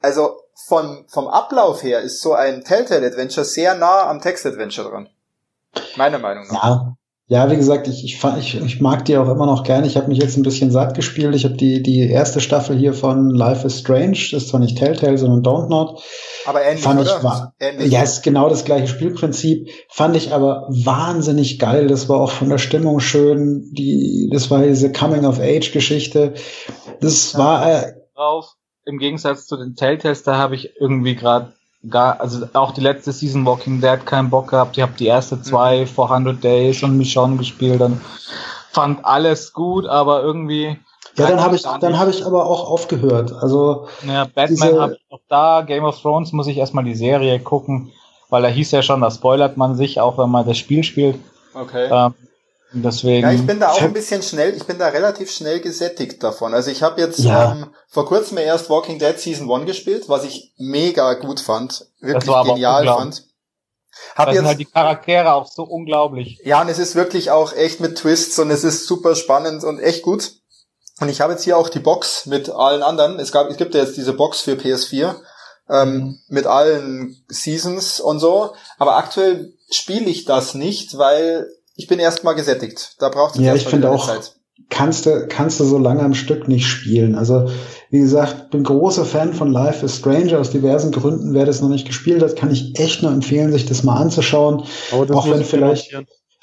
Also 0.00 0.40
von, 0.66 1.04
vom 1.08 1.28
Ablauf 1.28 1.82
her 1.84 2.00
ist 2.00 2.22
so 2.22 2.32
ein 2.32 2.64
Telltale-Adventure 2.64 3.44
sehr 3.44 3.74
nah 3.76 4.08
am 4.08 4.20
Text-Adventure 4.20 4.90
dran. 4.90 5.08
Meiner 5.96 6.18
Meinung 6.18 6.48
nach. 6.48 6.64
Ja, 6.64 6.96
ja, 7.30 7.50
wie 7.50 7.56
gesagt, 7.56 7.88
ich, 7.88 8.04
ich, 8.04 8.24
ich, 8.38 8.54
ich 8.58 8.80
mag 8.80 9.04
die 9.04 9.18
auch 9.18 9.28
immer 9.28 9.44
noch 9.44 9.62
gerne. 9.62 9.86
Ich 9.86 9.98
habe 9.98 10.08
mich 10.08 10.16
jetzt 10.16 10.38
ein 10.38 10.42
bisschen 10.42 10.70
satt 10.70 10.94
gespielt. 10.94 11.34
Ich 11.34 11.44
habe 11.44 11.56
die, 11.56 11.82
die 11.82 12.08
erste 12.08 12.40
Staffel 12.40 12.74
hier 12.78 12.94
von 12.94 13.28
Life 13.28 13.66
is 13.66 13.80
Strange, 13.80 14.16
das 14.30 14.44
ist 14.44 14.48
zwar 14.48 14.60
nicht 14.60 14.78
Telltale, 14.78 15.18
sondern 15.18 15.42
Don't 15.42 15.68
Not. 15.68 16.02
Aber 16.46 16.62
ähnlich, 16.62 16.82
fand 16.82 17.02
oder? 17.02 17.18
Ich, 17.18 17.22
war, 17.22 17.54
ähnlich. 17.60 17.92
Ja, 17.92 18.02
ist 18.02 18.22
genau 18.22 18.48
das 18.48 18.64
gleiche 18.64 18.86
Spielprinzip. 18.86 19.68
Fand 19.90 20.16
ich 20.16 20.32
aber 20.32 20.68
wahnsinnig 20.70 21.58
geil. 21.58 21.86
Das 21.86 22.08
war 22.08 22.18
auch 22.18 22.30
von 22.30 22.48
der 22.48 22.56
Stimmung 22.56 22.98
schön. 22.98 23.74
Die, 23.74 24.30
das 24.32 24.50
war 24.50 24.62
diese 24.62 24.90
Coming-of-Age-Geschichte. 24.90 26.32
Das 27.02 27.34
ja, 27.34 27.38
war... 27.38 27.70
Äh, 27.70 27.92
drauf. 28.14 28.54
Im 28.86 28.96
Gegensatz 28.96 29.46
zu 29.46 29.58
den 29.58 29.74
Telltales, 29.74 30.22
da 30.22 30.36
habe 30.38 30.54
ich 30.54 30.80
irgendwie 30.80 31.14
gerade 31.14 31.52
gar, 31.88 32.20
also 32.20 32.46
auch 32.54 32.72
die 32.72 32.80
letzte 32.80 33.12
Season 33.12 33.46
Walking 33.46 33.80
Dead 33.80 34.04
keinen 34.04 34.30
Bock 34.30 34.50
gehabt. 34.50 34.76
Ich 34.76 34.82
habe 34.82 34.92
die 34.98 35.06
erste 35.06 35.40
zwei, 35.42 35.82
mhm. 35.82 35.86
400 35.86 36.42
Days 36.42 36.82
und 36.82 36.96
Michonne 36.96 37.36
gespielt 37.36 37.80
und 37.80 38.00
fand 38.70 39.04
alles 39.04 39.52
gut, 39.52 39.86
aber 39.86 40.22
irgendwie. 40.22 40.78
Ja, 41.16 41.28
dann 41.28 41.40
habe 41.40 41.56
ich, 41.56 41.62
dann 41.62 41.98
habe 41.98 42.10
ich 42.10 42.24
aber 42.24 42.46
auch 42.46 42.70
aufgehört. 42.70 43.32
Also 43.32 43.88
ja, 44.06 44.24
Batman 44.24 44.80
habe 44.80 44.92
ich 44.94 45.10
noch 45.10 45.20
da. 45.28 45.62
Game 45.62 45.84
of 45.84 46.00
Thrones 46.00 46.32
muss 46.32 46.46
ich 46.46 46.58
erstmal 46.58 46.84
die 46.84 46.94
Serie 46.94 47.40
gucken, 47.40 47.90
weil 48.28 48.42
da 48.42 48.48
hieß 48.48 48.70
ja 48.70 48.82
schon, 48.82 49.00
da 49.00 49.10
spoilert 49.10 49.56
man 49.56 49.74
sich, 49.74 50.00
auch 50.00 50.16
wenn 50.16 50.30
man 50.30 50.46
das 50.46 50.58
Spiel 50.58 50.84
spielt. 50.84 51.18
Okay. 51.54 51.88
Ähm, 51.90 52.14
Deswegen. 52.72 53.22
Ja, 53.22 53.32
ich 53.32 53.46
bin 53.46 53.60
da 53.60 53.70
auch 53.70 53.80
ein 53.80 53.94
bisschen 53.94 54.22
schnell, 54.22 54.54
ich 54.54 54.64
bin 54.64 54.78
da 54.78 54.88
relativ 54.88 55.30
schnell 55.30 55.60
gesättigt 55.60 56.22
davon. 56.22 56.52
Also 56.52 56.70
ich 56.70 56.82
habe 56.82 57.00
jetzt 57.00 57.20
ja. 57.20 57.52
ähm, 57.52 57.72
vor 57.88 58.04
kurzem 58.04 58.36
erst 58.38 58.68
Walking 58.68 58.98
Dead 58.98 59.18
Season 59.18 59.50
1 59.50 59.64
gespielt, 59.64 60.08
was 60.08 60.24
ich 60.24 60.52
mega 60.58 61.14
gut 61.14 61.40
fand, 61.40 61.86
wirklich 62.00 62.30
genial 62.44 62.84
fand. 62.86 63.24
Hab 64.14 64.26
das 64.26 64.34
jetzt, 64.34 64.40
sind 64.40 64.48
halt 64.48 64.60
die 64.60 64.64
Charaktere 64.66 65.32
auch 65.32 65.46
so 65.46 65.62
unglaublich. 65.62 66.40
Ja, 66.44 66.60
und 66.60 66.68
es 66.68 66.78
ist 66.78 66.94
wirklich 66.94 67.30
auch 67.30 67.54
echt 67.54 67.80
mit 67.80 67.96
Twists 67.96 68.38
und 68.38 68.50
es 68.50 68.64
ist 68.64 68.86
super 68.86 69.14
spannend 69.14 69.64
und 69.64 69.80
echt 69.80 70.02
gut. 70.02 70.32
Und 71.00 71.08
ich 71.08 71.20
habe 71.20 71.32
jetzt 71.32 71.44
hier 71.44 71.56
auch 71.56 71.68
die 71.68 71.78
Box 71.78 72.26
mit 72.26 72.50
allen 72.50 72.82
anderen. 72.82 73.18
Es 73.18 73.32
gab, 73.32 73.48
es 73.48 73.56
gibt 73.56 73.74
ja 73.74 73.82
jetzt 73.82 73.96
diese 73.96 74.12
Box 74.12 74.40
für 74.40 74.52
PS4 74.52 75.14
ähm, 75.70 75.94
mhm. 75.94 76.18
mit 76.28 76.46
allen 76.46 77.24
Seasons 77.28 78.00
und 78.00 78.18
so. 78.18 78.54
Aber 78.78 78.96
aktuell 78.96 79.54
spiele 79.70 80.06
ich 80.06 80.24
das 80.24 80.54
nicht, 80.54 80.98
weil 80.98 81.48
ich 81.78 81.86
bin 81.86 82.00
erstmal 82.00 82.34
gesättigt. 82.34 82.96
Da 82.98 83.08
braucht 83.08 83.36
es 83.36 83.40
ja, 83.40 83.54
ich 83.54 83.66
finde 83.66 83.90
auch, 83.90 84.08
Zeit. 84.08 84.34
Kannst 84.68 85.06
du, 85.06 85.26
kannst 85.28 85.60
du 85.60 85.64
so 85.64 85.78
lange 85.78 86.02
am 86.02 86.12
Stück 86.12 86.48
nicht 86.48 86.66
spielen. 86.66 87.14
Also, 87.14 87.48
wie 87.90 88.00
gesagt, 88.00 88.50
bin 88.50 88.64
großer 88.64 89.04
Fan 89.04 89.32
von 89.32 89.52
Life 89.52 89.86
is 89.86 89.96
Strange 89.96 90.36
aus 90.36 90.50
diversen 90.50 90.90
Gründen. 90.90 91.34
Wer 91.34 91.46
das 91.46 91.60
noch 91.60 91.68
nicht 91.68 91.86
gespielt 91.86 92.20
hat, 92.20 92.34
kann 92.34 92.50
ich 92.50 92.78
echt 92.80 93.02
nur 93.02 93.12
empfehlen, 93.12 93.52
sich 93.52 93.64
das 93.64 93.84
mal 93.84 93.94
anzuschauen. 93.94 94.64
Auch 94.90 95.30
wenn 95.30 95.44
vielleicht, 95.44 95.96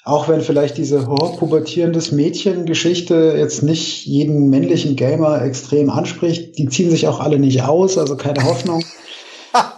auch 0.05 0.29
wenn 0.29 0.39
vielleicht 0.39 0.77
diese 0.77 1.05
oh, 1.05 1.35
pubertierendes 1.37 2.13
Mädchen-Geschichte 2.13 3.35
jetzt 3.37 3.61
nicht 3.61 4.05
jeden 4.05 4.49
männlichen 4.49 4.95
Gamer 4.95 5.41
extrem 5.41 5.89
anspricht. 5.89 6.57
Die 6.57 6.69
ziehen 6.69 6.89
sich 6.89 7.09
auch 7.09 7.19
alle 7.19 7.39
nicht 7.39 7.63
aus, 7.63 7.97
also 7.97 8.15
keine 8.15 8.45
Hoffnung. 8.45 8.85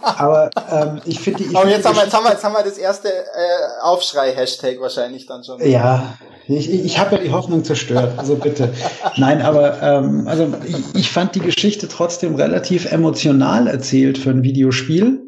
Aber 0.02 0.50
ähm, 0.70 1.00
ich 1.04 1.20
finde 1.20 1.44
die. 1.44 1.50
Ich 1.50 1.56
Aber 1.56 1.68
jetzt, 1.68 1.86
haben 1.86 1.96
wir, 1.96 2.04
jetzt, 2.04 2.14
haben 2.14 2.24
wir, 2.24 2.32
jetzt 2.32 2.44
haben 2.44 2.54
wir 2.54 2.62
das 2.62 2.78
erste 2.78 3.08
äh, 3.08 3.82
Aufschrei-Hashtag 3.82 4.80
wahrscheinlich 4.80 5.26
dann 5.26 5.44
schon. 5.44 5.60
Ja, 5.66 6.14
ich, 6.48 6.70
ich 6.70 6.98
habe 6.98 7.16
ja 7.16 7.22
die 7.22 7.30
Hoffnung 7.30 7.62
zerstört, 7.62 8.12
also 8.16 8.36
bitte. 8.36 8.72
Nein, 9.16 9.42
aber 9.42 9.82
ähm, 9.82 10.26
also 10.26 10.52
ich, 10.66 10.94
ich 10.94 11.10
fand 11.10 11.34
die 11.34 11.40
Geschichte 11.40 11.88
trotzdem 11.88 12.34
relativ 12.34 12.90
emotional 12.90 13.66
erzählt 13.66 14.18
für 14.18 14.30
ein 14.30 14.42
Videospiel. 14.42 15.27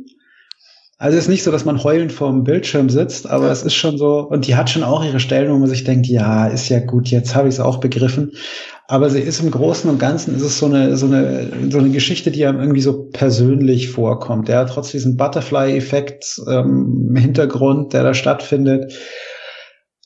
Also 1.00 1.16
es 1.16 1.24
ist 1.24 1.30
nicht 1.30 1.44
so, 1.44 1.50
dass 1.50 1.64
man 1.64 1.82
heulend 1.82 2.12
vor 2.12 2.28
dem 2.28 2.44
Bildschirm 2.44 2.90
sitzt, 2.90 3.26
aber 3.26 3.46
ja. 3.46 3.52
es 3.52 3.62
ist 3.62 3.72
schon 3.72 3.96
so, 3.96 4.18
und 4.18 4.46
die 4.46 4.54
hat 4.54 4.68
schon 4.68 4.84
auch 4.84 5.02
ihre 5.02 5.18
Stellen, 5.18 5.50
wo 5.50 5.56
man 5.56 5.66
sich 5.66 5.82
denkt, 5.82 6.06
ja, 6.06 6.46
ist 6.46 6.68
ja 6.68 6.78
gut, 6.80 7.08
jetzt 7.08 7.34
habe 7.34 7.48
ich 7.48 7.54
es 7.54 7.60
auch 7.60 7.78
begriffen. 7.78 8.32
Aber 8.86 9.08
sie 9.08 9.20
ist 9.20 9.40
im 9.40 9.50
Großen 9.50 9.88
und 9.88 9.98
Ganzen, 9.98 10.36
ist 10.36 10.42
es 10.42 10.58
so 10.58 10.66
eine, 10.66 10.98
so 10.98 11.06
eine, 11.06 11.70
so 11.70 11.78
eine 11.78 11.88
Geschichte, 11.88 12.30
die 12.30 12.44
einem 12.44 12.60
irgendwie 12.60 12.82
so 12.82 13.04
persönlich 13.04 13.88
vorkommt. 13.88 14.48
Der 14.48 14.58
hat 14.58 14.68
trotz 14.74 14.90
diesen 14.90 15.16
Butterfly-Effekt 15.16 16.42
ähm, 16.46 17.06
im 17.08 17.16
Hintergrund, 17.16 17.94
der 17.94 18.02
da 18.02 18.12
stattfindet. 18.12 18.92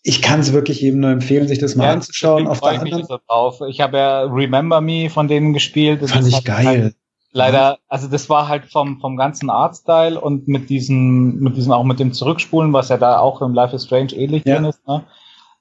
Ich 0.04 0.22
kann 0.22 0.38
es 0.38 0.52
wirklich 0.52 0.80
jedem 0.80 1.00
nur 1.00 1.10
empfehlen, 1.10 1.48
sich 1.48 1.58
das 1.58 1.74
mal 1.74 1.86
ja, 1.86 1.92
anzuschauen. 1.94 2.46
Auf 2.46 2.60
der 2.60 2.80
anderen, 2.80 3.04
drauf. 3.26 3.62
Ich 3.68 3.80
habe 3.80 3.96
ja 3.96 4.22
Remember 4.26 4.80
Me 4.80 5.10
von 5.10 5.26
denen 5.26 5.54
gespielt. 5.54 6.02
Das 6.02 6.12
fand 6.12 6.28
ich 6.28 6.44
geil. 6.44 6.94
Leider, 7.36 7.78
also 7.88 8.06
das 8.06 8.30
war 8.30 8.46
halt 8.46 8.66
vom, 8.66 9.00
vom 9.00 9.16
ganzen 9.16 9.50
Artstyle 9.50 10.20
und 10.20 10.46
mit 10.46 10.70
diesem, 10.70 11.40
mit 11.40 11.56
diesem, 11.56 11.72
auch 11.72 11.82
mit 11.82 11.98
dem 11.98 12.12
Zurückspulen, 12.12 12.72
was 12.72 12.90
ja 12.90 12.96
da 12.96 13.18
auch 13.18 13.42
im 13.42 13.52
Life 13.52 13.74
is 13.74 13.84
Strange 13.84 14.12
ähnlich 14.14 14.44
ja. 14.46 14.54
drin 14.54 14.66
ist, 14.66 14.86
ne? 14.86 15.02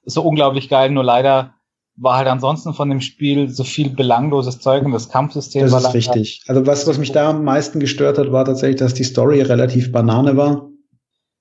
so 0.04 0.22
unglaublich 0.22 0.68
geil, 0.68 0.90
nur 0.90 1.02
leider 1.02 1.54
war 1.96 2.16
halt 2.16 2.28
ansonsten 2.28 2.74
von 2.74 2.88
dem 2.90 3.00
Spiel 3.00 3.48
so 3.48 3.64
viel 3.64 3.90
belangloses 3.90 4.60
Zeug 4.60 4.84
und 4.84 4.92
das 4.92 5.08
Kampfsystem 5.08 5.62
das 5.62 5.72
war 5.72 5.80
ist 5.80 5.94
richtig. 5.94 6.42
Also 6.46 6.64
was, 6.64 6.86
was 6.86 6.98
mich 6.98 7.10
da 7.10 7.30
am 7.30 7.42
meisten 7.42 7.80
gestört 7.80 8.18
hat, 8.18 8.30
war 8.30 8.44
tatsächlich, 8.44 8.76
dass 8.76 8.94
die 8.94 9.04
Story 9.04 9.42
relativ 9.42 9.90
Banane 9.90 10.36
war. 10.36 10.68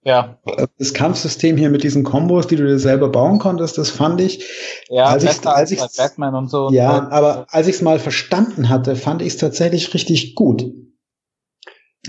Ja. 0.06 0.38
Das 0.78 0.94
Kampfsystem 0.94 1.56
hier 1.58 1.70
mit 1.70 1.84
diesen 1.84 2.04
Kombos, 2.04 2.48
die 2.48 2.58
du 2.58 2.66
dir 2.66 2.80
selber 2.80 3.10
bauen 3.10 3.40
konntest, 3.40 3.78
das 3.78 3.90
fand 3.90 4.20
ich. 4.20 4.46
Ja, 4.90 5.06
als 5.06 5.24
ich, 5.24 5.46
als 5.48 5.72
ich, 5.72 5.80
Batman 5.98 6.36
und 6.36 6.50
so. 6.50 6.70
Ja, 6.72 6.98
und 6.98 7.12
aber 7.12 7.46
als 7.50 7.68
ich 7.68 7.76
es 7.76 7.82
mal 7.82 8.00
verstanden 8.00 8.70
hatte, 8.70 8.96
fand 8.96 9.22
ich 9.22 9.30
es 9.30 9.38
tatsächlich 9.38 9.94
richtig 9.94 10.36
gut. 10.36 10.66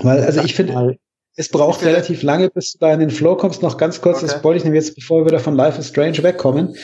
Weil, 0.01 0.24
also 0.24 0.40
ich 0.40 0.55
finde, 0.55 0.99
es 1.36 1.49
braucht 1.49 1.80
okay. 1.80 1.90
relativ 1.90 2.22
lange, 2.22 2.51
bis 2.51 2.72
du 2.72 2.78
da 2.78 2.92
in 2.92 3.01
den 3.01 3.11
Flow 3.11 3.36
kommst. 3.36 3.62
Noch 3.62 3.76
ganz 3.76 4.01
kurz, 4.01 4.18
okay. 4.18 4.26
das 4.26 4.45
wollte 4.45 4.59
ich 4.59 4.64
nämlich 4.64 4.84
jetzt, 4.84 4.97
bevor 4.97 5.20
wir 5.20 5.26
wieder 5.26 5.40
von 5.40 5.55
Life 5.55 5.78
is 5.78 5.88
Strange 5.88 6.22
wegkommen. 6.22 6.76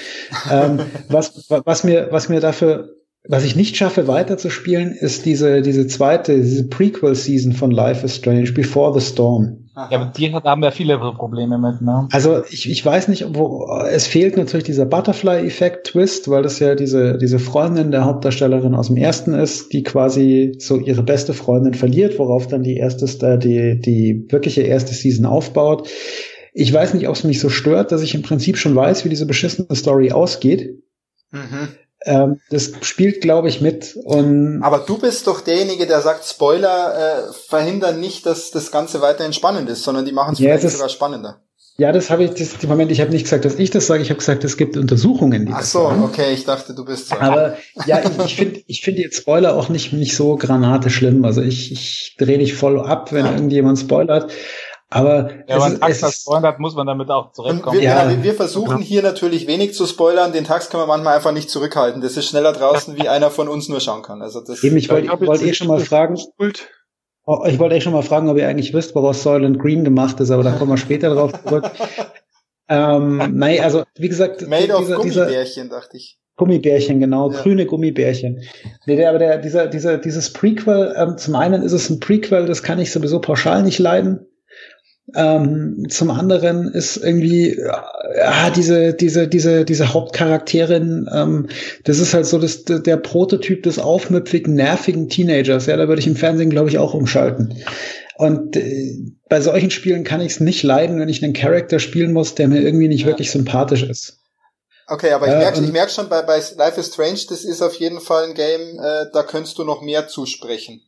ähm, 0.51 0.81
was, 1.09 1.49
was 1.49 1.85
mir, 1.85 2.09
was 2.11 2.29
mir 2.29 2.41
dafür 2.41 3.00
was 3.29 3.45
ich 3.45 3.55
nicht 3.55 3.77
schaffe 3.77 4.09
weiterzuspielen, 4.09 4.93
ist 4.93 5.27
diese, 5.27 5.61
diese 5.61 5.87
zweite, 5.87 6.37
diese 6.41 6.69
Prequel-Season 6.69 7.53
von 7.53 7.71
Life 7.71 8.05
is 8.05 8.17
Strange, 8.17 8.53
Before 8.53 8.99
the 8.99 9.07
Storm. 9.07 9.69
Ja, 9.77 10.01
aber 10.01 10.13
die 10.17 10.33
haben 10.33 10.63
ja 10.63 10.71
viele 10.71 10.99
Probleme 10.99 11.59
mit, 11.59 11.81
ne? 11.81 12.09
Also 12.13 12.43
ich, 12.51 12.69
ich 12.69 12.85
weiß 12.85 13.09
nicht, 13.09 13.27
wo 13.35 13.67
es 13.89 14.07
fehlt 14.07 14.37
natürlich 14.37 14.65
dieser 14.65 14.85
Butterfly-Effekt-Twist, 14.85 16.29
weil 16.29 16.43
das 16.43 16.59
ja 16.59 16.75
diese, 16.75 17.19
diese 17.19 17.39
Freundin 17.39 17.91
der 17.91 18.05
Hauptdarstellerin 18.05 18.75
aus 18.75 18.89
dem 18.89 18.97
ersten 18.97 19.33
ist, 19.35 19.73
die 19.73 19.83
quasi 19.83 20.55
so 20.59 20.77
ihre 20.77 21.03
beste 21.03 21.35
Freundin 21.35 21.75
verliert, 21.75 22.19
worauf 22.19 22.47
dann 22.47 22.63
die 22.63 22.77
erste, 22.77 23.05
äh, 23.27 23.39
die, 23.39 23.81
die 23.81 24.27
wirkliche 24.29 24.63
erste 24.63 24.93
Season 24.93 25.27
aufbaut. 25.27 25.89
Ich 26.53 26.73
weiß 26.73 26.95
nicht, 26.95 27.09
ob 27.09 27.15
es 27.15 27.25
mich 27.25 27.39
so 27.39 27.49
stört, 27.49 27.93
dass 27.93 28.03
ich 28.03 28.15
im 28.15 28.23
Prinzip 28.23 28.59
schon 28.59 28.75
weiß, 28.75 29.05
wie 29.05 29.11
diese 29.11 29.27
beschissene 29.27 29.75
Story 29.77 30.11
ausgeht. 30.11 30.83
Mhm. 31.31 31.69
Ähm, 32.05 32.41
das 32.51 32.73
spielt, 32.81 33.21
glaube 33.21 33.49
ich, 33.49 33.61
mit. 33.61 33.97
Und 34.05 34.63
Aber 34.63 34.79
du 34.79 34.99
bist 34.99 35.27
doch 35.27 35.41
derjenige, 35.41 35.87
der 35.87 36.01
sagt, 36.01 36.25
Spoiler 36.25 37.29
äh, 37.29 37.33
verhindern 37.33 38.01
nicht, 38.01 38.25
dass 38.27 38.51
das 38.51 38.71
Ganze 38.71 39.01
weiterhin 39.03 39.33
spannend 39.33 39.69
ist, 39.69 39.83
sondern 39.83 40.05
die 40.05 40.13
machen 40.13 40.33
es 40.33 40.39
ja, 40.39 40.57
vielleicht 40.57 40.77
sogar 40.77 40.89
spannender. 40.89 41.43
Ja, 41.81 41.93
das 41.93 42.11
habe 42.11 42.25
ich, 42.25 42.33
das, 42.33 42.63
Moment, 42.65 42.93
ich 42.93 43.01
habe 43.01 43.11
nicht 43.11 43.23
gesagt, 43.23 43.47
dass 43.47 43.55
ich 43.55 43.71
das 43.71 43.87
sage, 43.87 44.03
ich 44.03 44.11
habe 44.11 44.19
gesagt, 44.19 44.45
es 44.45 44.59
gibt 44.59 44.77
Untersuchungen, 44.77 45.47
die 45.47 45.53
Ach 45.55 45.63
so, 45.63 45.85
sagen. 45.85 46.03
okay, 46.03 46.35
ich 46.35 46.45
dachte, 46.45 46.75
du 46.75 46.85
bist 46.85 47.09
so. 47.09 47.17
Aber 47.17 47.57
ja, 47.87 48.03
ich, 48.03 48.25
ich 48.27 48.37
finde 48.37 48.61
ich 48.67 48.83
finde 48.83 49.01
jetzt 49.01 49.17
Spoiler 49.17 49.57
auch 49.57 49.71
nicht, 49.71 49.91
nicht 49.95 50.15
so 50.15 50.37
granate 50.37 50.91
schlimm. 50.91 51.25
Also 51.25 51.41
ich, 51.41 51.73
ich 51.73 52.17
drehe 52.19 52.37
dich 52.37 52.53
voll 52.53 52.79
ab, 52.81 53.13
wenn 53.13 53.25
ja. 53.25 53.33
irgendjemand 53.33 53.79
spoilert. 53.79 54.31
Aber 54.93 55.31
ja, 55.47 55.55
wenn 55.55 55.59
man 55.59 55.81
Tax 55.81 56.03
als 56.03 56.23
Freund 56.25 56.45
hat, 56.45 56.59
muss 56.59 56.75
man 56.75 56.85
damit 56.85 57.11
auch 57.11 57.31
zurechtkommen. 57.31 57.79
Wir, 57.79 57.85
ja. 57.85 58.11
wir, 58.11 58.25
wir 58.25 58.35
versuchen 58.35 58.79
genau. 58.79 58.81
hier 58.81 59.03
natürlich 59.03 59.47
wenig 59.47 59.73
zu 59.73 59.87
spoilern. 59.87 60.33
Den 60.33 60.45
Tax 60.45 60.69
kann 60.69 60.81
man 60.81 60.89
manchmal 60.89 61.17
einfach 61.17 61.33
nicht 61.33 61.49
zurückhalten. 61.49 62.03
Das 62.03 62.17
ist 62.17 62.27
schneller 62.27 62.53
draußen, 62.53 62.97
wie 62.97 63.09
einer 63.09 63.31
von 63.31 63.49
uns 63.49 63.69
nur 63.69 63.81
schauen 63.81 64.03
kann. 64.03 64.21
Also 64.21 64.41
das 64.41 64.65
Eben, 64.65 64.77
ich 64.77 64.91
wollte 64.91 65.09
wollt 65.25 65.43
eh 65.43 65.55
schon 65.55 65.69
mal 65.69 65.79
fragen. 65.79 66.19
Oh, 67.25 67.45
ich 67.47 67.61
wollte 67.61 67.77
eh 67.77 67.81
schon 67.81 67.93
mal 67.93 68.03
fragen, 68.03 68.29
ob 68.29 68.37
ihr 68.37 68.49
eigentlich 68.49 68.75
wisst, 68.75 68.97
woraus 68.97 69.23
Soylent 69.23 69.61
Green 69.61 69.85
gemacht 69.85 70.19
ist, 70.19 70.33
aber 70.33 70.43
da 70.43 70.51
kommen 70.53 70.73
wir 70.73 70.77
später 70.77 71.15
drauf 71.15 71.33
zurück. 71.45 71.71
ähm, 72.69 73.35
nein, 73.35 73.61
also 73.61 73.85
wie 73.97 74.09
gesagt, 74.09 74.43
Made 74.49 74.63
dieser, 74.65 74.79
of 74.79 74.89
Gummibärchen, 74.89 75.69
dachte 75.69 75.99
ich. 75.99 76.19
Gummibärchen, 76.37 76.99
genau, 76.99 77.31
ja. 77.31 77.41
grüne 77.41 77.67
Gummibärchen. 77.67 78.43
Nee, 78.87 78.97
der, 78.97 79.11
aber 79.11 79.19
der, 79.21 79.39
dieser, 79.39 79.69
dieser, 79.69 79.99
dieses 79.99 80.33
Prequel, 80.33 80.95
ähm, 80.97 81.19
zum 81.19 81.37
einen 81.37 81.63
ist 81.63 81.73
es 81.73 81.91
ein 81.91 82.01
Prequel, 82.01 82.47
das 82.47 82.65
kann 82.65 82.81
ich 82.81 82.91
sowieso 82.91 83.21
pauschal 83.21 83.63
nicht 83.63 83.79
leiden. 83.79 84.27
Ähm, 85.15 85.87
zum 85.89 86.11
anderen 86.11 86.69
ist 86.69 86.97
irgendwie 86.97 87.57
ja, 87.57 88.51
diese 88.51 88.95
diese 88.95 89.29
diese 89.29 89.65
diese 89.65 89.93
Hauptcharakterin, 89.93 91.09
ähm, 91.13 91.49
das 91.85 91.99
ist 91.99 92.15
halt 92.15 92.27
so 92.27 92.39
das, 92.39 92.65
der 92.65 92.97
Prototyp 92.97 93.63
des 93.63 93.79
aufmüpfigen, 93.79 94.55
nervigen 94.55 95.09
Teenagers. 95.09 95.67
Ja, 95.67 95.77
da 95.77 95.89
würde 95.89 96.01
ich 96.01 96.07
im 96.07 96.17
Fernsehen 96.17 96.51
glaube 96.51 96.69
ich 96.69 96.79
auch 96.79 96.95
umschalten. 96.95 97.55
Und 98.17 98.57
äh, 98.57 98.99
bei 99.29 99.41
solchen 99.41 99.71
Spielen 99.71 100.05
kann 100.05 100.21
ich 100.21 100.33
es 100.33 100.41
nicht 100.41 100.63
leiden, 100.63 101.01
wenn 101.01 101.09
ich 101.09 101.25
einen 101.25 101.33
Charakter 101.33 101.79
spielen 101.79 102.13
muss, 102.13 102.35
der 102.35 102.49
mir 102.49 102.61
irgendwie 102.61 102.89
nicht 102.89 103.03
ja. 103.03 103.07
wirklich 103.07 103.31
sympathisch 103.31 103.83
ist. 103.83 104.19
Okay, 104.87 105.13
aber 105.13 105.29
ich 105.29 105.35
merke 105.35 105.61
ich 105.61 105.73
merk 105.73 105.91
schon 105.91 106.09
bei, 106.09 106.23
bei 106.23 106.43
Life 106.57 106.81
is 106.81 106.89
Strange, 106.89 107.21
das 107.29 107.45
ist 107.45 107.63
auf 107.63 107.75
jeden 107.77 108.01
Fall 108.01 108.25
ein 108.25 108.35
Game, 108.35 108.79
äh, 108.81 109.07
da 109.13 109.23
könntest 109.23 109.57
du 109.57 109.65
noch 109.65 109.83
mehr 109.83 110.09
zusprechen. 110.09 110.83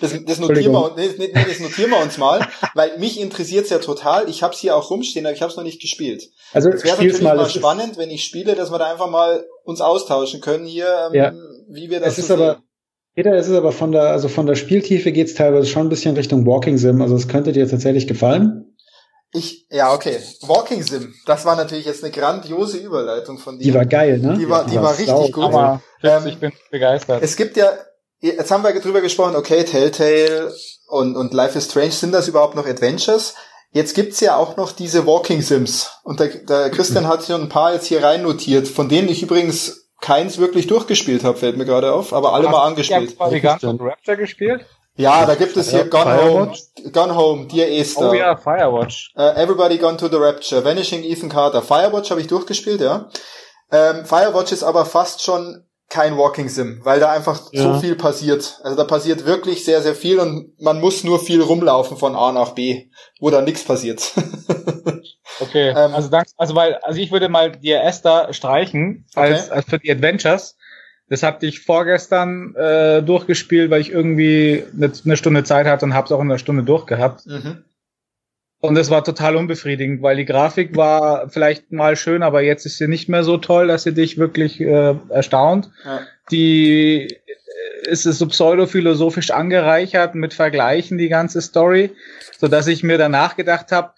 Das, 0.00 0.12
das, 0.24 0.38
notieren 0.38 0.72
wir, 0.72 0.94
nee, 0.96 1.10
nee, 1.18 1.32
das 1.32 1.60
notieren 1.60 1.90
wir 1.90 2.00
uns 2.00 2.18
mal, 2.18 2.46
weil 2.74 2.98
mich 2.98 3.20
interessiert 3.20 3.64
es 3.64 3.70
ja 3.70 3.78
total. 3.78 4.28
Ich 4.28 4.42
habe 4.42 4.54
es 4.54 4.60
hier 4.60 4.76
auch 4.76 4.90
rumstehen, 4.90 5.26
aber 5.26 5.34
ich 5.34 5.42
habe 5.42 5.50
es 5.50 5.56
noch 5.56 5.64
nicht 5.64 5.80
gespielt. 5.80 6.30
Also 6.52 6.68
es 6.68 6.84
wäre 6.84 6.96
natürlich 6.96 7.22
mal, 7.22 7.36
mal 7.36 7.48
spannend, 7.48 7.96
wenn 7.96 8.10
ich 8.10 8.24
spiele, 8.24 8.54
dass 8.54 8.70
wir 8.70 8.78
da 8.78 8.90
einfach 8.90 9.08
mal 9.08 9.44
uns 9.64 9.80
austauschen 9.80 10.40
können 10.40 10.66
hier, 10.66 11.08
ähm, 11.08 11.14
ja. 11.14 11.32
wie 11.68 11.90
wir 11.90 12.00
das 12.00 12.10
es 12.10 12.16
so 12.16 12.20
ist 12.22 12.28
sehen. 12.28 12.40
Aber 12.40 12.62
Peter, 13.14 13.32
es 13.34 13.48
ist 13.48 13.56
aber 13.56 13.72
von 13.72 13.92
der, 13.92 14.10
also 14.10 14.28
von 14.28 14.46
der 14.46 14.54
Spieltiefe 14.54 15.12
geht's 15.12 15.34
teilweise 15.34 15.66
schon 15.66 15.86
ein 15.86 15.88
bisschen 15.88 16.16
Richtung 16.16 16.46
Walking 16.46 16.78
Sim. 16.78 17.02
Also 17.02 17.16
es 17.16 17.28
könnte 17.28 17.52
dir 17.52 17.68
tatsächlich 17.68 18.06
gefallen. 18.06 18.76
Ich, 19.32 19.66
ja, 19.70 19.92
okay. 19.92 20.18
Walking 20.42 20.82
Sim. 20.82 21.14
Das 21.26 21.44
war 21.44 21.56
natürlich 21.56 21.86
jetzt 21.86 22.02
eine 22.04 22.12
grandiose 22.12 22.78
Überleitung 22.78 23.38
von 23.38 23.58
dir. 23.58 23.64
Die 23.64 23.74
war 23.74 23.86
geil, 23.86 24.18
ne? 24.18 24.36
Die 24.38 24.48
war, 24.48 24.64
die, 24.64 24.70
die 24.70 24.76
war, 24.76 24.84
war 24.84 24.98
richtig 24.98 25.32
gut. 25.32 25.44
Aber 25.44 25.82
ähm, 26.02 26.26
ich 26.26 26.38
bin 26.38 26.52
begeistert. 26.70 27.22
Es 27.22 27.36
gibt 27.36 27.56
ja 27.56 27.72
jetzt 28.20 28.50
haben 28.50 28.64
wir 28.64 28.78
drüber 28.80 29.00
gesprochen, 29.00 29.36
okay, 29.36 29.64
Telltale 29.64 30.52
und, 30.88 31.16
und 31.16 31.34
Life 31.34 31.58
is 31.58 31.66
Strange, 31.66 31.92
sind 31.92 32.12
das 32.12 32.28
überhaupt 32.28 32.54
noch 32.54 32.66
Adventures? 32.66 33.34
Jetzt 33.72 33.94
gibt's 33.94 34.20
ja 34.20 34.36
auch 34.36 34.56
noch 34.56 34.72
diese 34.72 35.06
Walking 35.06 35.42
Sims. 35.42 35.90
Und 36.02 36.18
der, 36.18 36.28
der 36.28 36.70
Christian 36.70 37.06
hat 37.06 37.24
schon 37.24 37.42
ein 37.42 37.48
paar 37.48 37.72
jetzt 37.72 37.86
hier 37.86 38.02
rein 38.02 38.22
notiert, 38.22 38.66
von 38.66 38.88
denen 38.88 39.08
ich 39.08 39.22
übrigens 39.22 39.88
keins 40.00 40.38
wirklich 40.38 40.66
durchgespielt 40.66 41.24
habe, 41.24 41.38
fällt 41.38 41.56
mir 41.56 41.66
gerade 41.66 41.92
auf, 41.92 42.12
aber 42.12 42.32
alle 42.32 42.46
Hast 42.46 42.52
mal 42.52 42.66
angespielt. 42.66 43.16
Hast 43.18 43.30
du 43.30 43.34
die 43.34 43.40
ganze 43.40 43.68
Rapture 43.68 44.16
gespielt? 44.16 44.66
Ja, 44.96 45.24
da 45.24 45.34
gibt 45.34 45.56
es 45.56 45.70
hier 45.70 45.84
Gone 45.84 46.04
Firewatch? 46.04 46.60
Home, 46.78 46.90
Gone 46.90 47.16
Home, 47.16 47.46
Dear 47.46 47.68
Esther. 47.70 48.10
Oh 48.10 48.14
ja, 48.14 48.36
Firewatch. 48.36 49.12
Uh, 49.16 49.22
Everybody 49.36 49.78
Gone 49.78 49.96
to 49.96 50.08
the 50.08 50.16
Rapture, 50.16 50.64
Vanishing 50.64 51.04
Ethan 51.04 51.28
Carter. 51.28 51.62
Firewatch 51.62 52.10
habe 52.10 52.20
ich 52.20 52.26
durchgespielt, 52.26 52.80
ja. 52.80 53.08
Ähm, 53.70 54.04
Firewatch 54.04 54.52
ist 54.52 54.62
aber 54.62 54.84
fast 54.84 55.22
schon 55.22 55.64
kein 55.90 56.16
Walking 56.16 56.48
Sim, 56.48 56.80
weil 56.84 57.00
da 57.00 57.10
einfach 57.10 57.52
ja. 57.52 57.62
so 57.62 57.80
viel 57.80 57.96
passiert. 57.96 58.60
Also 58.62 58.76
da 58.76 58.84
passiert 58.84 59.26
wirklich 59.26 59.64
sehr, 59.64 59.82
sehr 59.82 59.96
viel 59.96 60.20
und 60.20 60.58
man 60.60 60.80
muss 60.80 61.04
nur 61.04 61.18
viel 61.18 61.42
rumlaufen 61.42 61.96
von 61.96 62.14
A 62.14 62.32
nach 62.32 62.54
B, 62.54 62.86
wo 63.18 63.28
da 63.28 63.42
nichts 63.42 63.64
passiert. 63.64 64.12
okay, 65.40 65.70
ähm, 65.70 65.92
also 65.92 66.08
danke, 66.08 66.30
also 66.36 66.54
weil, 66.54 66.76
also 66.76 67.00
ich 67.00 67.10
würde 67.10 67.28
mal 67.28 67.50
die 67.50 67.72
Esther 67.72 68.32
streichen 68.32 69.04
als, 69.14 69.46
okay. 69.46 69.54
als 69.56 69.66
für 69.66 69.78
die 69.80 69.90
Adventures. 69.90 70.56
Das 71.08 71.24
hatte 71.24 71.44
ich 71.44 71.58
vorgestern 71.58 72.54
äh, 72.54 73.02
durchgespielt, 73.02 73.68
weil 73.68 73.80
ich 73.80 73.90
irgendwie 73.90 74.64
eine, 74.72 74.92
eine 75.04 75.16
Stunde 75.16 75.42
Zeit 75.42 75.66
hatte 75.66 75.84
und 75.84 75.94
habe 75.94 76.06
es 76.06 76.12
auch 76.12 76.20
in 76.20 76.30
einer 76.30 76.38
Stunde 76.38 76.62
durchgehabt. 76.62 77.26
Mhm. 77.26 77.64
Und 78.60 78.76
es 78.76 78.90
war 78.90 79.02
total 79.02 79.36
unbefriedigend, 79.36 80.02
weil 80.02 80.16
die 80.16 80.26
Grafik 80.26 80.76
war 80.76 81.30
vielleicht 81.30 81.72
mal 81.72 81.96
schön, 81.96 82.22
aber 82.22 82.42
jetzt 82.42 82.66
ist 82.66 82.76
sie 82.76 82.88
nicht 82.88 83.08
mehr 83.08 83.24
so 83.24 83.38
toll, 83.38 83.68
dass 83.68 83.84
sie 83.84 83.94
dich 83.94 84.18
wirklich 84.18 84.60
äh, 84.60 84.94
erstaunt. 85.08 85.70
Ja. 85.84 86.00
Die 86.30 87.06
äh, 87.06 87.90
ist 87.90 88.04
es 88.04 88.18
so 88.18 88.26
pseudophilosophisch 88.26 89.30
angereichert 89.30 90.14
mit 90.14 90.34
Vergleichen, 90.34 90.98
die 90.98 91.08
ganze 91.08 91.40
Story, 91.40 91.92
so 92.38 92.48
dass 92.48 92.66
ich 92.66 92.82
mir 92.82 92.98
danach 92.98 93.34
gedacht 93.34 93.72
habe, 93.72 93.94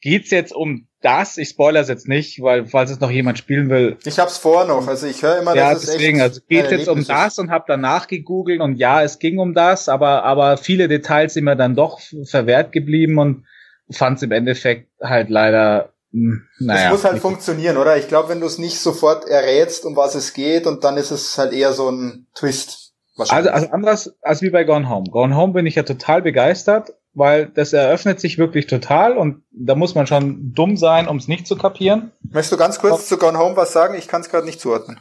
geht's 0.00 0.30
jetzt 0.30 0.52
um 0.52 0.88
das? 1.00 1.38
Ich 1.38 1.50
spoilere 1.50 1.82
es 1.82 1.88
jetzt 1.88 2.08
nicht, 2.08 2.42
weil 2.42 2.66
falls 2.66 2.90
es 2.90 3.00
noch 3.00 3.10
jemand 3.10 3.38
spielen 3.38 3.70
will. 3.70 3.96
Ich 4.04 4.18
hab's 4.18 4.38
vor 4.38 4.64
noch, 4.64 4.86
also 4.86 5.06
ich 5.06 5.22
höre 5.22 5.38
immer, 5.38 5.54
ja, 5.54 5.72
dass 5.72 5.86
deswegen, 5.86 6.18
es 6.18 6.22
also 6.22 6.40
geht 6.48 6.70
jetzt 6.70 6.88
um 6.88 7.04
das 7.04 7.38
und 7.38 7.50
habe 7.50 7.64
danach 7.68 8.06
gegoogelt 8.06 8.60
und 8.60 8.76
ja, 8.76 9.02
es 9.02 9.18
ging 9.18 9.38
um 9.38 9.54
das, 9.54 9.88
aber 9.88 10.24
aber 10.24 10.56
viele 10.56 10.88
Details 10.88 11.34
sind 11.34 11.44
mir 11.44 11.56
dann 11.56 11.76
doch 11.76 12.00
verwehrt 12.24 12.72
geblieben 12.72 13.18
und 13.18 13.44
fand 13.90 14.18
es 14.18 14.22
im 14.22 14.32
Endeffekt 14.32 14.90
halt 15.02 15.30
leider 15.30 15.90
hm, 16.12 16.46
naja, 16.60 16.86
es 16.86 16.92
muss 16.92 17.04
halt 17.04 17.20
funktionieren, 17.20 17.76
oder? 17.76 17.96
Ich 17.96 18.08
glaube, 18.08 18.28
wenn 18.28 18.40
du 18.40 18.46
es 18.46 18.58
nicht 18.58 18.78
sofort 18.78 19.26
errätst, 19.26 19.84
um 19.84 19.96
was 19.96 20.14
es 20.14 20.32
geht, 20.32 20.66
und 20.66 20.84
dann 20.84 20.96
ist 20.96 21.10
es 21.10 21.36
halt 21.38 21.52
eher 21.52 21.72
so 21.72 21.90
ein 21.90 22.26
Twist. 22.34 22.92
Also, 23.16 23.50
also 23.50 23.70
anders 23.70 24.14
als 24.22 24.42
wie 24.42 24.50
bei 24.50 24.64
Gone 24.64 24.88
Home. 24.88 25.10
Gone 25.10 25.36
Home 25.36 25.52
bin 25.52 25.66
ich 25.66 25.74
ja 25.74 25.82
total 25.82 26.22
begeistert 26.22 26.92
weil 27.14 27.46
das 27.46 27.72
eröffnet 27.72 28.20
sich 28.20 28.38
wirklich 28.38 28.66
total 28.66 29.16
und 29.16 29.42
da 29.52 29.74
muss 29.74 29.94
man 29.94 30.06
schon 30.06 30.52
dumm 30.52 30.76
sein, 30.76 31.08
um 31.08 31.16
es 31.16 31.28
nicht 31.28 31.46
zu 31.46 31.56
kapieren. 31.56 32.10
Möchtest 32.22 32.52
du 32.52 32.56
ganz 32.56 32.78
kurz 32.78 33.08
zu 33.08 33.16
Gone 33.16 33.38
Home 33.38 33.56
was 33.56 33.72
sagen? 33.72 33.94
Ich 33.96 34.08
kann 34.08 34.20
es 34.20 34.28
gerade 34.28 34.46
nicht 34.46 34.60
zuordnen. 34.60 35.00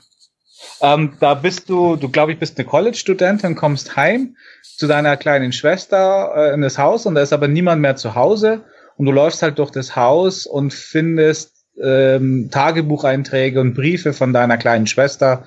Ähm, 0.80 1.18
da 1.20 1.34
bist 1.34 1.70
du, 1.70 1.96
du 1.96 2.10
glaube 2.10 2.32
ich, 2.32 2.40
bist 2.40 2.58
eine 2.58 2.68
College-Studentin, 2.68 3.56
kommst 3.56 3.96
heim 3.96 4.38
zu 4.62 4.88
deiner 4.88 5.18
kleinen 5.18 5.52
Schwester 5.52 6.34
äh, 6.36 6.54
in 6.54 6.62
das 6.62 6.78
Haus 6.78 7.06
und 7.06 7.16
da 7.16 7.22
ist 7.22 7.34
aber 7.34 7.48
niemand 7.48 7.82
mehr 7.82 7.96
zu 7.96 8.16
Hause 8.16 8.62
und 8.98 9.06
du 9.06 9.12
läufst 9.12 9.42
halt 9.42 9.60
durch 9.60 9.72
das 9.72 9.96
Haus 9.96 10.46
und 10.46 10.74
findest 10.74 11.66
ähm, 11.82 12.50
Tagebucheinträge 12.52 13.60
und 13.60 13.74
Briefe 13.74 14.14
von 14.14 14.34
deiner 14.34 14.58
kleinen 14.58 14.88
Schwester, 14.88 15.46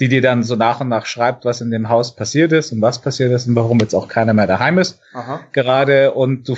die 0.00 0.08
dir 0.08 0.22
dann 0.22 0.42
so 0.42 0.56
nach 0.56 0.80
und 0.80 0.88
nach 0.88 1.04
schreibt, 1.04 1.44
was 1.44 1.60
in 1.60 1.70
dem 1.70 1.90
Haus 1.90 2.16
passiert 2.16 2.52
ist 2.52 2.72
und 2.72 2.80
was 2.80 3.02
passiert 3.02 3.32
ist 3.32 3.46
und 3.46 3.54
warum 3.54 3.78
jetzt 3.80 3.94
auch 3.94 4.08
keiner 4.08 4.32
mehr 4.32 4.46
daheim 4.46 4.78
ist. 4.78 4.98
Aha. 5.12 5.40
Gerade 5.52 6.12
und 6.12 6.48
du, 6.48 6.56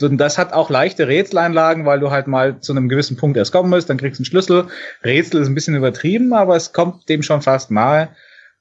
und 0.00 0.18
das 0.18 0.38
hat 0.38 0.52
auch 0.52 0.70
leichte 0.70 1.06
Rätseleinlagen, 1.06 1.86
weil 1.86 2.00
du 2.00 2.10
halt 2.10 2.26
mal 2.26 2.60
zu 2.60 2.72
einem 2.72 2.88
gewissen 2.88 3.16
Punkt 3.16 3.36
erst 3.36 3.52
kommen 3.52 3.70
musst, 3.70 3.88
dann 3.88 3.96
kriegst 3.96 4.18
du 4.18 4.22
einen 4.22 4.26
Schlüssel. 4.26 4.66
Rätsel 5.04 5.40
ist 5.40 5.48
ein 5.48 5.54
bisschen 5.54 5.76
übertrieben, 5.76 6.34
aber 6.34 6.56
es 6.56 6.72
kommt 6.72 7.08
dem 7.08 7.22
schon 7.22 7.42
fast 7.42 7.70
nahe 7.70 8.08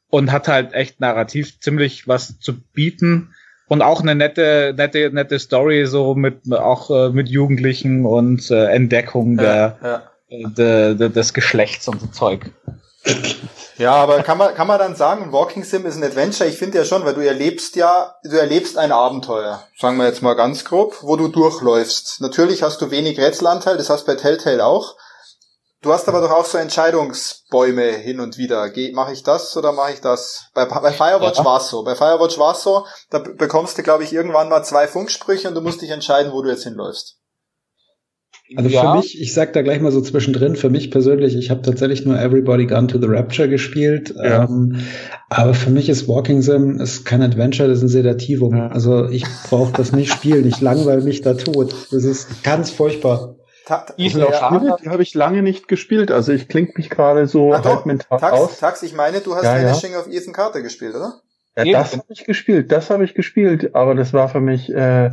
und 0.10 0.32
hat 0.32 0.48
halt 0.48 0.74
echt 0.74 1.00
narrativ 1.00 1.60
ziemlich 1.60 2.08
was 2.08 2.40
zu 2.40 2.62
bieten 2.62 3.34
und 3.68 3.81
auch 3.81 4.02
eine 4.02 4.15
nette, 4.15 4.73
nette, 4.76 5.10
nette 5.11 5.40
Story 5.40 5.85
so 5.85 6.15
mit 6.15 6.52
auch 6.52 6.90
äh, 6.90 7.10
mit 7.10 7.30
Jugendlichen 7.30 8.06
und 8.06 8.49
äh, 8.52 8.68
Entdeckung 8.68 9.38
der, 9.38 9.77
ja, 9.81 9.90
ja. 9.90 10.02
De, 10.30 10.95
de, 10.95 11.10
des 11.10 11.34
Geschlechts 11.34 11.88
und 11.88 12.02
so 12.02 12.07
Zeug. 12.07 12.52
Ja, 13.77 13.94
aber 13.94 14.23
kann 14.23 14.38
man, 14.38 14.53
kann 14.56 14.68
man 14.68 14.80
dann 14.80 14.95
sagen, 14.95 15.31
Walking 15.31 15.64
Sim 15.64 15.85
ist 15.85 15.98
ein 15.98 16.03
Adventure? 16.03 16.49
Ich 16.49 16.57
finde 16.57 16.77
ja 16.77 16.85
schon, 16.85 17.03
weil 17.06 17.14
du 17.14 17.22
erlebst 17.22 17.76
ja, 17.76 18.15
du 18.23 18.38
erlebst 18.38 18.77
ein 18.77 18.91
Abenteuer, 18.91 19.64
sagen 19.77 19.98
wir 19.98 20.06
jetzt 20.06 20.22
mal 20.22 20.35
ganz 20.35 20.64
grob, 20.64 20.98
wo 21.02 21.18
du 21.18 21.27
durchläufst. 21.27 22.22
Natürlich 22.22 22.64
hast 22.64 22.81
du 22.81 22.91
wenig 22.91 23.19
Rätselanteil, 23.19 23.77
das 23.77 23.90
hast 23.90 24.07
du 24.07 24.11
bei 24.11 24.15
Telltale 24.15 24.64
auch. 24.64 24.95
Du 25.84 25.92
hast 25.92 26.08
aber 26.08 26.22
doch 26.22 26.32
auch 26.32 26.46
so 26.46 26.58
Entscheidungsbäume 26.58 27.84
hin 27.84 28.22
und 28.22 28.38
wieder. 28.38 28.72
Mache 28.94 29.12
ich 29.12 29.22
das 29.22 29.56
oder 29.58 29.74
mache 29.74 29.92
ich 29.94 30.00
das? 30.00 30.50
Bei, 30.56 30.64
bei 30.66 30.94
Firewatch 30.94 31.40
ja. 31.40 31.46
war 31.46 31.60
so. 31.60 31.84
Bei 31.84 31.94
Firewatch 31.94 32.40
war 32.40 32.56
so, 32.56 32.86
da 33.10 33.20
bekommst 33.20 33.78
du, 33.78 33.84
glaube 33.84 34.06
ich, 34.06 34.14
irgendwann 34.14 34.48
mal 34.48 34.64
zwei 34.64 34.88
Funksprüche 34.88 35.50
und 35.50 35.56
du 35.56 35.62
musst 35.62 35.82
dich 35.82 35.90
entscheiden, 35.90 36.32
wo 36.32 36.42
du 36.42 36.50
jetzt 36.50 36.64
hinläufst. 36.64 37.18
Also 38.56 38.70
ja. 38.70 38.82
für 38.82 38.98
mich, 38.98 39.20
ich 39.20 39.34
sag 39.34 39.52
da 39.54 39.62
gleich 39.62 39.82
mal 39.82 39.92
so 39.92 40.00
zwischendrin, 40.00 40.56
für 40.56 40.70
mich 40.70 40.90
persönlich, 40.90 41.36
ich 41.36 41.50
habe 41.50 41.62
tatsächlich 41.64 42.06
nur 42.06 42.18
Everybody 42.18 42.66
Gone 42.66 42.88
to 42.88 43.00
the 43.00 43.08
Rapture 43.08 43.50
gespielt. 43.50 44.14
Ja. 44.16 44.46
Ähm, 44.46 44.80
aber 45.30 45.54
für 45.54 45.70
mich 45.70 45.90
ist 45.90 46.08
Walking 46.08 46.42
Sim 46.42 46.80
ist 46.80 47.04
kein 47.04 47.22
Adventure, 47.22 47.68
das 47.68 47.80
ist 47.80 47.84
ein 47.84 47.90
Sedativum. 47.90 48.56
Ja. 48.56 48.68
Also 48.68 49.10
ich 49.10 49.26
brauche 49.50 49.74
das 49.74 49.92
nicht 49.92 50.14
spielen, 50.14 50.48
ich 50.48 50.62
langweile 50.62 51.02
mich 51.02 51.22
da 51.22 51.34
tot. 51.34 51.76
Das 51.92 52.06
ist 52.06 52.44
ganz 52.44 52.70
furchtbar. 52.72 53.36
Ta 53.65 53.85
die 53.98 54.11
habe 54.11 55.03
ich 55.03 55.14
lange 55.14 55.41
nicht 55.41 55.68
gespielt, 55.68 56.11
also 56.11 56.34
ich 56.34 56.49
klinge 56.49 56.73
mich 56.76 56.90
gerade 56.90 57.27
so 57.27 57.53
ah, 57.53 57.64
halb 57.64 57.85
mental 57.85 58.19
Tax, 58.19 58.34
aus. 58.34 58.60
Tax, 58.60 58.84
ich 58.84 58.94
meine, 58.94 59.22
du 59.22 59.35
hast 59.35 59.44
ja, 59.44 59.56
Vanishing 59.56 59.94
ja. 59.94 59.99
of 59.99 60.07
Ethan 60.07 60.34
Carter 60.34 60.61
gespielt, 60.61 60.95
oder? 60.95 61.22
Ja, 61.56 61.80
das 61.80 61.94
habe 61.94 62.06
ich 62.10 62.26
gespielt, 62.26 62.72
das 62.72 62.90
habe 62.90 63.06
ich 63.06 63.14
gespielt, 63.14 63.76
aber 63.76 63.95
das 63.95 64.11
war 64.11 64.27
für 64.27 64.41
mich 64.41 64.69
äh, 64.73 65.11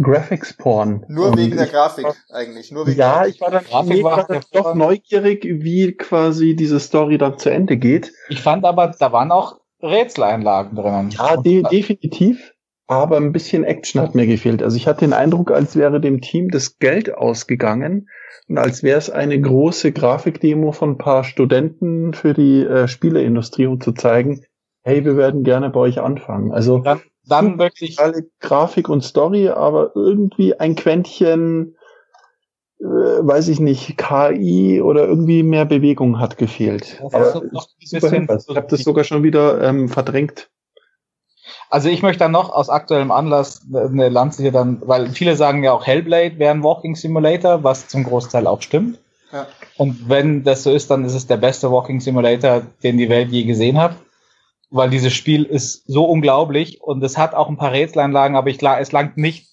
Graphics 0.00 0.52
Porn. 0.52 1.04
Nur 1.08 1.30
und 1.30 1.36
wegen 1.36 1.56
der 1.56 1.66
Grafik 1.66 2.06
eigentlich. 2.30 2.70
Nur 2.70 2.86
wegen 2.86 2.98
ja, 2.98 3.26
ich 3.26 3.40
war 3.40 3.50
dann, 3.50 3.64
nee, 3.86 4.02
war 4.02 4.26
dann 4.26 4.42
doch 4.52 4.74
neugierig, 4.74 5.44
wie 5.44 5.92
quasi 5.92 6.54
diese 6.54 6.78
Story 6.78 7.18
dann 7.18 7.38
zu 7.38 7.50
Ende 7.50 7.76
geht. 7.76 8.12
Ich 8.28 8.40
fand 8.40 8.64
aber, 8.64 8.94
da 8.98 9.12
waren 9.12 9.32
auch 9.32 9.58
Rätseleinlagen 9.82 10.76
drinnen. 10.76 11.10
Ja, 11.10 11.36
de 11.36 11.62
definitiv. 11.62 12.54
Aber 12.88 13.18
ein 13.18 13.32
bisschen 13.32 13.64
Action 13.64 14.00
hat 14.00 14.14
mir 14.14 14.26
gefehlt. 14.26 14.62
Also 14.62 14.76
ich 14.76 14.86
hatte 14.86 15.00
den 15.00 15.12
Eindruck, 15.12 15.50
als 15.50 15.76
wäre 15.76 16.00
dem 16.00 16.22
Team 16.22 16.50
das 16.50 16.78
Geld 16.78 17.14
ausgegangen 17.14 18.08
und 18.48 18.56
als 18.56 18.82
wäre 18.82 18.98
es 18.98 19.10
eine 19.10 19.38
große 19.38 19.92
Grafikdemo 19.92 20.72
von 20.72 20.92
ein 20.92 20.98
paar 20.98 21.22
Studenten 21.22 22.14
für 22.14 22.32
die 22.32 22.62
äh, 22.64 22.88
Spieleindustrie, 22.88 23.66
um 23.66 23.80
zu 23.80 23.92
zeigen, 23.92 24.42
hey, 24.82 25.04
wir 25.04 25.18
werden 25.18 25.44
gerne 25.44 25.68
bei 25.68 25.80
euch 25.80 26.00
anfangen. 26.00 26.50
Also 26.50 26.78
dann, 26.78 27.02
dann 27.26 27.58
wirklich 27.58 27.98
alle 27.98 28.26
Grafik 28.40 28.88
und 28.88 29.04
Story, 29.04 29.50
aber 29.50 29.92
irgendwie 29.94 30.58
ein 30.58 30.74
Quäntchen, 30.74 31.76
äh, 32.80 32.84
weiß 32.84 33.48
ich 33.48 33.60
nicht, 33.60 33.98
KI 33.98 34.80
oder 34.80 35.06
irgendwie 35.06 35.42
mehr 35.42 35.66
Bewegung 35.66 36.18
hat 36.18 36.38
gefehlt. 36.38 37.02
Aber 37.02 37.42
ich 37.78 37.92
habe 38.02 38.66
das 38.70 38.80
sogar 38.80 39.04
schon 39.04 39.22
wieder 39.22 39.60
ähm, 39.60 39.90
verdrängt. 39.90 40.50
Also 41.70 41.88
ich 41.88 42.02
möchte 42.02 42.20
dann 42.20 42.32
noch 42.32 42.50
aus 42.50 42.70
aktuellem 42.70 43.10
Anlass 43.10 43.62
eine 43.72 44.08
Lanze 44.08 44.42
hier 44.42 44.52
dann, 44.52 44.80
weil 44.86 45.10
viele 45.10 45.36
sagen 45.36 45.62
ja 45.62 45.72
auch 45.72 45.86
Hellblade 45.86 46.38
wäre 46.38 46.52
ein 46.52 46.62
Walking 46.62 46.96
Simulator, 46.96 47.62
was 47.62 47.88
zum 47.88 48.04
Großteil 48.04 48.46
auch 48.46 48.62
stimmt. 48.62 48.98
Ja. 49.32 49.46
Und 49.76 50.08
wenn 50.08 50.44
das 50.44 50.62
so 50.62 50.72
ist, 50.72 50.90
dann 50.90 51.04
ist 51.04 51.14
es 51.14 51.26
der 51.26 51.36
beste 51.36 51.70
Walking 51.70 52.00
Simulator, 52.00 52.62
den 52.82 52.96
die 52.96 53.10
Welt 53.10 53.30
je 53.30 53.44
gesehen 53.44 53.78
hat 53.78 53.94
weil 54.70 54.90
dieses 54.90 55.12
Spiel 55.12 55.44
ist 55.44 55.84
so 55.86 56.04
unglaublich 56.04 56.82
und 56.82 57.02
es 57.02 57.16
hat 57.16 57.34
auch 57.34 57.48
ein 57.48 57.56
paar 57.56 57.72
Rätseleinlagen, 57.72 58.36
aber 58.36 58.50
ich 58.50 58.58
klar, 58.58 58.80
es 58.80 58.92
langt 58.92 59.16
nicht. 59.16 59.48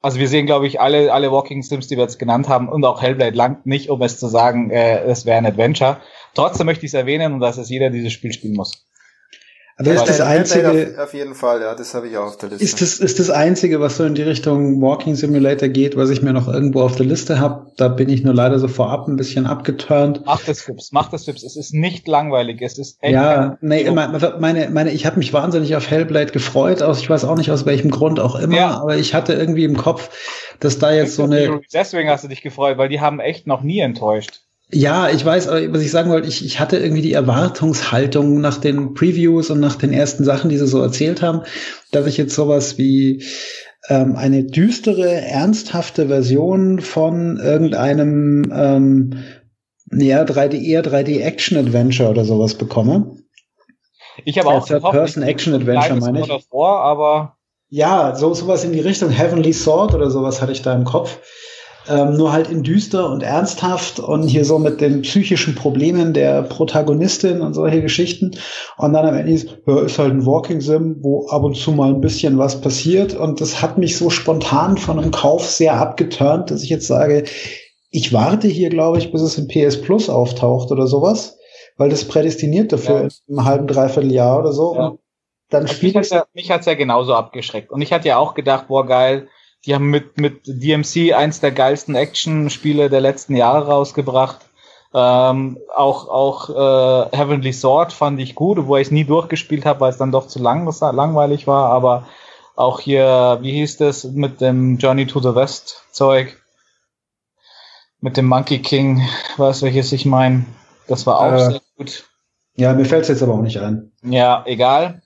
Also 0.00 0.20
wir 0.20 0.28
sehen, 0.28 0.46
glaube 0.46 0.66
ich, 0.66 0.80
alle, 0.80 1.12
alle 1.12 1.32
Walking 1.32 1.62
Sims, 1.62 1.88
die 1.88 1.96
wir 1.96 2.04
jetzt 2.04 2.20
genannt 2.20 2.48
haben, 2.48 2.68
und 2.68 2.84
auch 2.84 3.02
Hellblade 3.02 3.36
langt 3.36 3.66
nicht, 3.66 3.90
um 3.90 4.00
es 4.02 4.18
zu 4.18 4.28
sagen, 4.28 4.70
äh, 4.70 5.02
es 5.02 5.26
wäre 5.26 5.38
ein 5.38 5.46
Adventure. 5.46 5.98
Trotzdem 6.34 6.66
möchte 6.66 6.86
ich 6.86 6.90
es 6.90 6.94
erwähnen 6.94 7.32
und 7.34 7.40
dass 7.40 7.58
es 7.58 7.68
jeder 7.68 7.90
dieses 7.90 8.12
Spiel 8.12 8.32
spielen 8.32 8.54
muss. 8.54 8.86
Aber 9.80 9.94
ist 9.94 10.08
das 10.08 10.20
einzige, 10.20 10.96
auf, 11.00 11.14
jeden 11.14 11.36
Fall, 11.36 11.60
ja, 11.60 11.72
das 11.72 11.94
habe 11.94 12.08
ich 12.08 12.16
auch 12.16 12.26
auf 12.26 12.36
der 12.36 12.48
Liste. 12.48 12.64
Ist 12.64 12.80
das, 12.80 12.98
ist 12.98 13.20
das 13.20 13.30
einzige, 13.30 13.80
was 13.80 13.96
so 13.96 14.04
in 14.04 14.16
die 14.16 14.22
Richtung 14.22 14.82
Walking 14.82 15.14
Simulator 15.14 15.68
geht, 15.68 15.96
was 15.96 16.10
ich 16.10 16.20
mir 16.20 16.32
noch 16.32 16.48
irgendwo 16.48 16.82
auf 16.82 16.96
der 16.96 17.06
Liste 17.06 17.38
habe? 17.38 17.70
Da 17.76 17.86
bin 17.86 18.08
ich 18.08 18.24
nur 18.24 18.34
leider 18.34 18.58
so 18.58 18.66
vorab 18.66 19.06
ein 19.06 19.14
bisschen 19.14 19.46
abgeturnt. 19.46 20.22
Mach 20.26 20.44
das 20.44 20.62
Fips, 20.62 20.90
mach 20.90 21.10
das 21.10 21.26
Fips. 21.26 21.44
Es 21.44 21.54
ist 21.56 21.74
nicht 21.74 22.08
langweilig, 22.08 22.60
es 22.60 22.76
ist 22.76 22.98
echt. 23.00 23.14
Ja, 23.14 23.56
nee, 23.60 23.88
meine, 23.88 24.68
meine, 24.70 24.90
ich 24.90 25.06
habe 25.06 25.18
mich 25.18 25.32
wahnsinnig 25.32 25.76
auf 25.76 25.88
Hellblade 25.88 26.32
gefreut, 26.32 26.82
aus, 26.82 26.98
ich 26.98 27.08
weiß 27.08 27.24
auch 27.24 27.36
nicht 27.36 27.52
aus 27.52 27.64
welchem 27.64 27.92
Grund 27.92 28.18
auch 28.18 28.34
immer, 28.34 28.56
ja. 28.56 28.80
aber 28.80 28.96
ich 28.96 29.14
hatte 29.14 29.34
irgendwie 29.34 29.62
im 29.62 29.76
Kopf, 29.76 30.10
dass 30.58 30.80
da 30.80 30.92
jetzt 30.92 31.14
so 31.14 31.22
eine. 31.22 31.60
Deswegen 31.72 32.10
hast 32.10 32.24
du 32.24 32.28
dich 32.28 32.42
gefreut, 32.42 32.78
weil 32.78 32.88
die 32.88 33.00
haben 33.00 33.20
echt 33.20 33.46
noch 33.46 33.62
nie 33.62 33.78
enttäuscht. 33.78 34.40
Ja, 34.70 35.08
ich 35.08 35.24
weiß, 35.24 35.48
aber 35.48 35.72
was 35.72 35.82
ich 35.82 35.90
sagen 35.90 36.10
wollte, 36.10 36.28
ich, 36.28 36.44
ich 36.44 36.60
hatte 36.60 36.76
irgendwie 36.76 37.00
die 37.00 37.14
Erwartungshaltung 37.14 38.40
nach 38.40 38.58
den 38.58 38.92
Previews 38.92 39.50
und 39.50 39.60
nach 39.60 39.76
den 39.76 39.92
ersten 39.92 40.24
Sachen, 40.24 40.50
die 40.50 40.58
sie 40.58 40.66
so 40.66 40.82
erzählt 40.82 41.22
haben, 41.22 41.42
dass 41.90 42.06
ich 42.06 42.18
jetzt 42.18 42.34
sowas 42.34 42.76
wie 42.76 43.24
ähm, 43.88 44.16
eine 44.16 44.44
düstere, 44.44 45.10
ernsthafte 45.10 46.08
Version 46.08 46.80
von 46.80 47.38
irgendeinem 47.38 48.52
ähm, 48.52 49.24
ja, 49.90 50.22
3D, 50.22 50.60
eher 50.60 50.84
3D-Action-Adventure 50.84 52.10
oder 52.10 52.26
sowas 52.26 52.54
bekomme. 52.54 53.16
Ich 54.26 54.38
habe 54.38 54.48
auch 54.48 54.66
Third-Person-Action-Adventure, 54.66 55.96
meine 55.96 56.20
ich. 56.20 56.46
Vor, 56.50 56.80
aber 56.80 57.38
ja, 57.70 58.14
so 58.14 58.34
sowas 58.34 58.64
in 58.64 58.72
die 58.72 58.80
Richtung 58.80 59.10
Heavenly 59.10 59.52
Sword 59.52 59.94
oder 59.94 60.10
sowas 60.10 60.42
hatte 60.42 60.52
ich 60.52 60.62
da 60.62 60.74
im 60.74 60.84
Kopf 60.84 61.18
ähm, 61.88 62.16
nur 62.16 62.32
halt 62.32 62.50
in 62.50 62.62
düster 62.62 63.10
und 63.10 63.22
ernsthaft 63.22 63.98
und 63.98 64.28
hier 64.28 64.44
so 64.44 64.58
mit 64.58 64.80
den 64.80 65.02
psychischen 65.02 65.54
Problemen 65.54 66.12
der 66.12 66.42
Protagonistin 66.42 67.40
und 67.40 67.54
solche 67.54 67.82
Geschichten. 67.82 68.32
Und 68.76 68.92
dann 68.92 69.06
am 69.06 69.14
Ende 69.14 69.32
ist, 69.32 69.58
ja, 69.66 69.80
ist 69.80 69.98
halt 69.98 70.12
ein 70.12 70.26
Walking 70.26 70.60
Sim, 70.60 70.96
wo 71.00 71.28
ab 71.28 71.42
und 71.44 71.56
zu 71.56 71.72
mal 71.72 71.90
ein 71.90 72.00
bisschen 72.00 72.38
was 72.38 72.60
passiert. 72.60 73.14
Und 73.14 73.40
das 73.40 73.62
hat 73.62 73.78
mich 73.78 73.96
so 73.96 74.10
spontan 74.10 74.76
von 74.76 74.98
einem 74.98 75.10
Kauf 75.10 75.46
sehr 75.46 75.74
abgeturnt, 75.74 76.50
dass 76.50 76.62
ich 76.62 76.70
jetzt 76.70 76.86
sage, 76.86 77.24
ich 77.90 78.12
warte 78.12 78.48
hier, 78.48 78.68
glaube 78.68 78.98
ich, 78.98 79.10
bis 79.12 79.22
es 79.22 79.38
in 79.38 79.48
PS 79.48 79.80
Plus 79.80 80.10
auftaucht 80.10 80.70
oder 80.70 80.86
sowas, 80.86 81.38
weil 81.76 81.88
das 81.88 82.04
prädestiniert 82.04 82.72
dafür 82.72 83.02
ja. 83.02 83.08
in 83.26 83.38
einem 83.38 83.44
halben, 83.46 83.66
dreiviertel 83.66 84.12
Jahr 84.12 84.38
oder 84.38 84.52
so. 84.52 84.74
Ja. 84.74 84.86
Und 84.88 85.00
dann 85.48 85.62
also 85.62 85.74
spielt 85.74 85.94
mich, 85.94 86.00
hat's 86.02 86.10
ja, 86.10 86.26
mich 86.34 86.50
hat's 86.50 86.66
ja 86.66 86.74
genauso 86.74 87.14
abgeschreckt. 87.14 87.70
Und 87.70 87.80
ich 87.80 87.92
hatte 87.92 88.08
ja 88.08 88.18
auch 88.18 88.34
gedacht, 88.34 88.68
boah, 88.68 88.86
geil, 88.86 89.28
die 89.66 89.74
haben 89.74 89.90
mit, 89.90 90.18
mit 90.18 90.42
DMC 90.46 91.14
eins 91.14 91.40
der 91.40 91.52
geilsten 91.52 91.94
Action-Spiele 91.94 92.90
der 92.90 93.00
letzten 93.00 93.36
Jahre 93.36 93.66
rausgebracht. 93.66 94.40
Ähm, 94.94 95.58
auch 95.74 96.08
auch 96.08 96.48
äh, 96.48 97.16
Heavenly 97.16 97.52
Sword 97.52 97.92
fand 97.92 98.18
ich 98.20 98.34
gut, 98.34 98.58
obwohl 98.58 98.80
ich 98.80 98.88
es 98.88 98.92
nie 98.92 99.04
durchgespielt 99.04 99.66
habe, 99.66 99.80
weil 99.80 99.90
es 99.90 99.98
dann 99.98 100.12
doch 100.12 100.28
zu 100.28 100.38
lang, 100.38 100.66
langweilig 100.80 101.46
war. 101.46 101.70
Aber 101.70 102.06
auch 102.56 102.80
hier, 102.80 103.38
wie 103.42 103.52
hieß 103.52 103.76
das, 103.76 104.04
mit 104.04 104.40
dem 104.40 104.78
Journey 104.78 105.06
to 105.06 105.20
the 105.20 105.34
West 105.34 105.84
Zeug, 105.92 106.36
mit 108.00 108.16
dem 108.16 108.26
Monkey 108.26 108.60
King, 108.60 109.06
weiß 109.36 109.62
welches 109.62 109.92
ich 109.92 110.06
meine. 110.06 110.46
Das 110.86 111.06
war 111.06 111.20
auch 111.20 111.32
äh, 111.32 111.50
sehr 111.50 111.60
gut. 111.76 112.04
Ja, 112.56 112.72
mir 112.72 112.86
fällt 112.86 113.02
es 113.02 113.08
jetzt 113.08 113.22
aber 113.22 113.34
auch 113.34 113.42
nicht 113.42 113.60
ein. 113.60 113.92
Ja, 114.02 114.42
egal. 114.46 115.02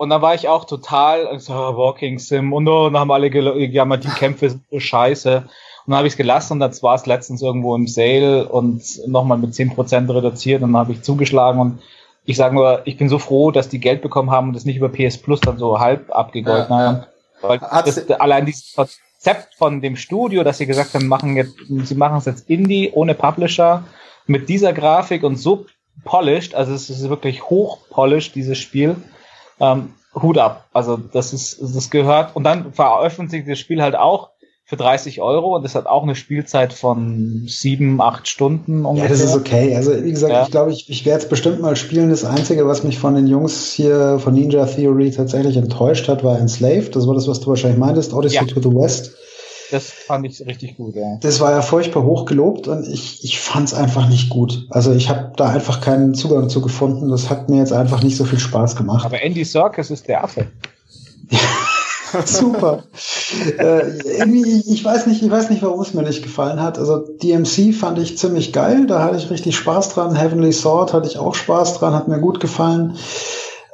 Und 0.00 0.08
dann 0.08 0.22
war 0.22 0.34
ich 0.34 0.48
auch 0.48 0.64
total 0.64 1.38
so, 1.40 1.52
Walking 1.52 2.18
Sim 2.18 2.54
und, 2.54 2.66
oh, 2.66 2.88
dann 2.88 2.98
haben 2.98 3.10
alle 3.10 3.28
gejammert, 3.28 4.02
die 4.02 4.08
Kämpfe 4.08 4.48
sind 4.48 4.62
so 4.70 4.80
scheiße. 4.80 5.36
Und 5.36 5.44
dann 5.88 5.96
habe 5.98 6.06
ich 6.06 6.14
es 6.14 6.16
gelassen 6.16 6.54
und 6.54 6.60
dann 6.60 6.72
war 6.80 6.94
es 6.94 7.04
letztens 7.04 7.42
irgendwo 7.42 7.76
im 7.76 7.86
Sale 7.86 8.48
und 8.48 8.82
nochmal 9.06 9.36
mit 9.36 9.52
10% 9.52 10.08
reduziert 10.08 10.62
und 10.62 10.72
dann 10.72 10.80
habe 10.80 10.92
ich 10.92 11.02
zugeschlagen 11.02 11.60
und 11.60 11.82
ich 12.24 12.38
sage 12.38 12.54
nur, 12.54 12.80
ich 12.86 12.96
bin 12.96 13.10
so 13.10 13.18
froh, 13.18 13.50
dass 13.50 13.68
die 13.68 13.78
Geld 13.78 14.00
bekommen 14.00 14.30
haben 14.30 14.48
und 14.48 14.54
das 14.54 14.64
nicht 14.64 14.78
über 14.78 14.88
PS 14.88 15.18
Plus 15.18 15.38
dann 15.42 15.58
so 15.58 15.80
halb 15.80 16.10
abgegolten 16.10 16.74
ja, 16.74 16.82
haben. 16.82 17.06
Weil 17.42 17.58
das, 17.84 18.08
allein 18.08 18.46
dieses 18.46 18.74
Konzept 18.74 19.54
von 19.56 19.82
dem 19.82 19.96
Studio, 19.96 20.44
dass 20.44 20.56
sie 20.56 20.66
gesagt 20.66 20.94
haben, 20.94 21.08
machen 21.08 21.36
jetzt, 21.36 21.56
sie 21.68 21.94
machen 21.94 22.16
es 22.16 22.24
jetzt 22.24 22.48
Indie 22.48 22.90
ohne 22.94 23.14
Publisher 23.14 23.84
mit 24.26 24.48
dieser 24.48 24.72
Grafik 24.72 25.24
und 25.24 25.36
so 25.36 25.66
polished, 26.06 26.54
also 26.54 26.72
es 26.72 26.88
ist 26.88 27.06
wirklich 27.10 27.50
hoch 27.50 27.80
polished, 27.90 28.34
dieses 28.34 28.56
Spiel. 28.56 28.96
Ähm, 29.60 29.90
Hut 30.14 30.38
ab. 30.38 30.66
Also 30.72 30.96
das 30.96 31.32
ist, 31.32 31.60
das 31.60 31.90
gehört 31.90 32.34
und 32.34 32.44
dann 32.44 32.72
veröffentlicht 32.72 33.48
das 33.48 33.58
Spiel 33.58 33.80
halt 33.82 33.94
auch 33.94 34.30
für 34.64 34.76
30 34.76 35.20
Euro 35.20 35.56
und 35.56 35.64
das 35.64 35.74
hat 35.74 35.86
auch 35.86 36.04
eine 36.04 36.14
Spielzeit 36.14 36.72
von 36.72 37.44
sieben, 37.48 38.00
acht 38.00 38.28
Stunden 38.28 38.84
ungefähr. 38.84 39.10
Ja, 39.10 39.16
das 39.16 39.30
ist 39.30 39.36
okay. 39.36 39.74
Also 39.74 40.04
wie 40.04 40.10
gesagt, 40.10 40.32
ja. 40.32 40.44
ich 40.44 40.50
glaube, 40.52 40.70
ich, 40.70 40.88
ich 40.88 41.04
werde 41.04 41.24
es 41.24 41.28
bestimmt 41.28 41.60
mal 41.60 41.74
spielen. 41.74 42.10
Das 42.10 42.24
Einzige, 42.24 42.68
was 42.68 42.84
mich 42.84 42.98
von 42.98 43.16
den 43.16 43.26
Jungs 43.26 43.72
hier 43.72 44.20
von 44.20 44.32
Ninja 44.32 44.66
Theory 44.66 45.10
tatsächlich 45.10 45.56
enttäuscht 45.56 46.06
hat, 46.06 46.22
war 46.22 46.38
Enslaved. 46.38 46.94
Das 46.94 47.08
war 47.08 47.14
das, 47.14 47.26
was 47.26 47.40
du 47.40 47.48
wahrscheinlich 47.48 47.80
meintest, 47.80 48.12
Odyssey 48.12 48.36
ja. 48.36 48.44
to 48.44 48.60
the 48.60 48.68
West. 48.68 49.16
Das 49.70 49.90
fand 49.90 50.26
ich 50.26 50.44
richtig 50.46 50.76
gut, 50.76 50.96
ja. 50.96 51.18
Das 51.20 51.40
war 51.40 51.52
ja 51.52 51.62
furchtbar 51.62 52.02
hoch 52.04 52.24
gelobt 52.24 52.68
und 52.68 52.86
ich, 52.88 53.24
ich 53.24 53.38
fand 53.38 53.68
es 53.68 53.74
einfach 53.74 54.08
nicht 54.08 54.30
gut. 54.30 54.66
Also 54.70 54.92
ich 54.92 55.08
habe 55.08 55.32
da 55.36 55.48
einfach 55.48 55.80
keinen 55.80 56.14
Zugang 56.14 56.48
zu 56.48 56.60
gefunden. 56.60 57.08
Das 57.08 57.30
hat 57.30 57.48
mir 57.48 57.58
jetzt 57.58 57.72
einfach 57.72 58.02
nicht 58.02 58.16
so 58.16 58.24
viel 58.24 58.38
Spaß 58.38 58.76
gemacht. 58.76 59.04
Aber 59.04 59.22
Andy 59.22 59.44
Serkis 59.44 59.90
ist 59.90 60.08
der 60.08 60.24
Affe. 60.24 60.46
Super. 62.24 62.82
äh, 63.58 63.98
irgendwie, 64.18 64.64
ich 64.72 64.84
weiß 64.84 65.06
nicht, 65.06 65.22
ich 65.22 65.30
weiß 65.30 65.50
nicht, 65.50 65.62
warum 65.62 65.80
es 65.80 65.94
mir 65.94 66.02
nicht 66.02 66.22
gefallen 66.22 66.60
hat. 66.60 66.78
Also 66.78 66.98
DMC 66.98 67.72
fand 67.72 67.98
ich 67.98 68.18
ziemlich 68.18 68.52
geil, 68.52 68.86
da 68.86 69.02
hatte 69.04 69.16
ich 69.16 69.30
richtig 69.30 69.56
Spaß 69.56 69.90
dran. 69.90 70.16
Heavenly 70.16 70.52
Sword 70.52 70.92
hatte 70.92 71.06
ich 71.06 71.18
auch 71.18 71.34
Spaß 71.34 71.78
dran, 71.78 71.94
hat 71.94 72.08
mir 72.08 72.18
gut 72.18 72.40
gefallen. 72.40 72.96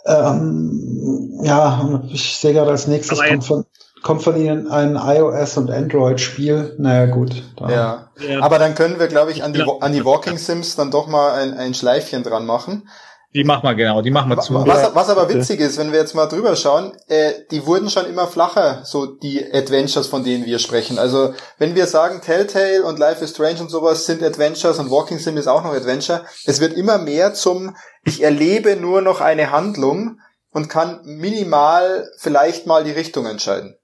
Ähm, 0.05 1.41
ja, 1.43 2.03
ich 2.11 2.37
sehe 2.37 2.53
gerade 2.53 2.71
als 2.71 2.87
nächstes 2.87 3.21
kommt 3.21 3.45
von, 3.45 3.65
kommt 4.03 4.23
von 4.23 4.37
Ihnen 4.37 4.69
ein 4.69 4.97
iOS 4.97 5.57
und 5.57 5.71
Android-Spiel. 5.71 6.77
Naja, 6.79 7.07
gut. 7.07 7.43
Ja. 7.61 8.11
ja. 8.19 8.41
Aber 8.41 8.59
dann 8.59 8.75
können 8.75 8.99
wir, 8.99 9.09
glaube 9.09 9.33
ich, 9.33 9.43
an 9.43 9.53
die, 9.53 9.65
an 9.81 9.93
die 9.93 10.05
Walking 10.05 10.39
Sims 10.39 10.77
dann 10.77 10.91
doch 10.91 11.07
mal 11.07 11.33
ein, 11.33 11.55
ein 11.55 11.75
Schleifchen 11.75 12.23
dran 12.23 12.47
machen. 12.47 12.89
Die 13.37 13.45
machen 13.45 13.65
wir 13.65 13.75
genau, 13.75 14.01
die 14.01 14.11
machen 14.11 14.31
wir 14.31 14.39
zu. 14.39 14.55
Was, 14.55 14.95
was 14.95 15.11
aber 15.11 15.29
witzig 15.29 15.61
ist, 15.61 15.77
wenn 15.77 15.93
wir 15.93 15.99
jetzt 15.99 16.15
mal 16.15 16.27
drüber 16.27 16.57
schauen, 16.57 16.97
äh, 17.09 17.33
die 17.51 17.67
wurden 17.67 17.91
schon 17.91 18.07
immer 18.07 18.27
flacher, 18.27 18.81
so 18.85 19.05
die 19.05 19.45
Adventures, 19.53 20.07
von 20.07 20.25
denen 20.25 20.47
wir 20.47 20.59
sprechen. 20.59 20.99
Also 20.99 21.35
wenn 21.59 21.75
wir 21.75 21.87
sagen, 21.87 22.23
Telltale 22.23 22.83
und 22.83 22.99
Life 22.99 23.23
is 23.23 23.33
Strange 23.33 23.61
und 23.61 23.71
sowas 23.71 24.07
sind 24.07 24.23
Adventures 24.23 24.79
und 24.79 24.91
Walking 24.91 25.19
Sim 25.19 25.37
ist 25.37 25.49
auch 25.49 25.63
noch 25.65 25.75
Adventure, 25.75 26.25
es 26.47 26.61
wird 26.61 26.73
immer 26.73 26.97
mehr 26.97 27.35
zum, 27.35 27.77
ich 28.05 28.23
erlebe 28.23 28.75
nur 28.77 29.03
noch 29.03 29.21
eine 29.21 29.51
Handlung 29.51 30.19
und 30.51 30.71
kann 30.71 31.01
minimal 31.05 32.09
vielleicht 32.17 32.67
mal 32.67 32.85
die 32.85 32.93
Richtung 32.93 33.27
entscheiden. 33.27 33.77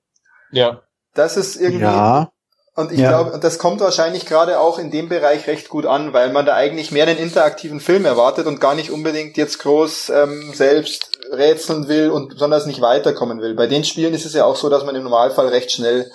Ja. 0.53 0.83
Das 1.15 1.37
ist 1.37 1.57
irgendwie, 1.57 1.85
ja. 1.85 2.31
Und 2.75 2.91
ich 2.91 3.01
ja. 3.01 3.09
glaube, 3.11 3.39
das 3.39 3.59
kommt 3.59 3.81
wahrscheinlich 3.81 4.25
gerade 4.25 4.59
auch 4.59 4.79
in 4.79 4.91
dem 4.91 5.11
Bereich 5.11 5.47
recht 5.47 5.69
gut 5.69 5.85
an, 5.85 6.15
weil 6.15 6.33
man 6.33 6.47
da 6.47 6.55
eigentlich 6.55 6.91
mehr 6.91 7.07
einen 7.07 7.19
interaktiven 7.19 7.81
Film 7.81 8.07
erwartet 8.07 8.47
und 8.47 8.61
gar 8.61 8.75
nicht 8.75 8.91
unbedingt 8.91 9.37
jetzt 9.37 9.59
groß 9.59 10.09
ähm, 10.09 10.53
selbst 10.55 11.11
rätseln 11.31 11.89
will 11.89 12.11
und 12.11 12.31
besonders 12.31 12.65
nicht 12.65 12.81
weiterkommen 12.81 13.43
will. 13.43 13.55
Bei 13.55 13.67
den 13.67 13.85
Spielen 13.85 14.15
ist 14.15 14.25
es 14.25 14.33
ja 14.33 14.47
auch 14.47 14.57
so, 14.57 14.71
dass 14.71 14.85
man 14.85 14.95
im 14.95 15.03
Normalfall 15.03 15.49
recht 15.49 15.71
schnell 15.71 16.11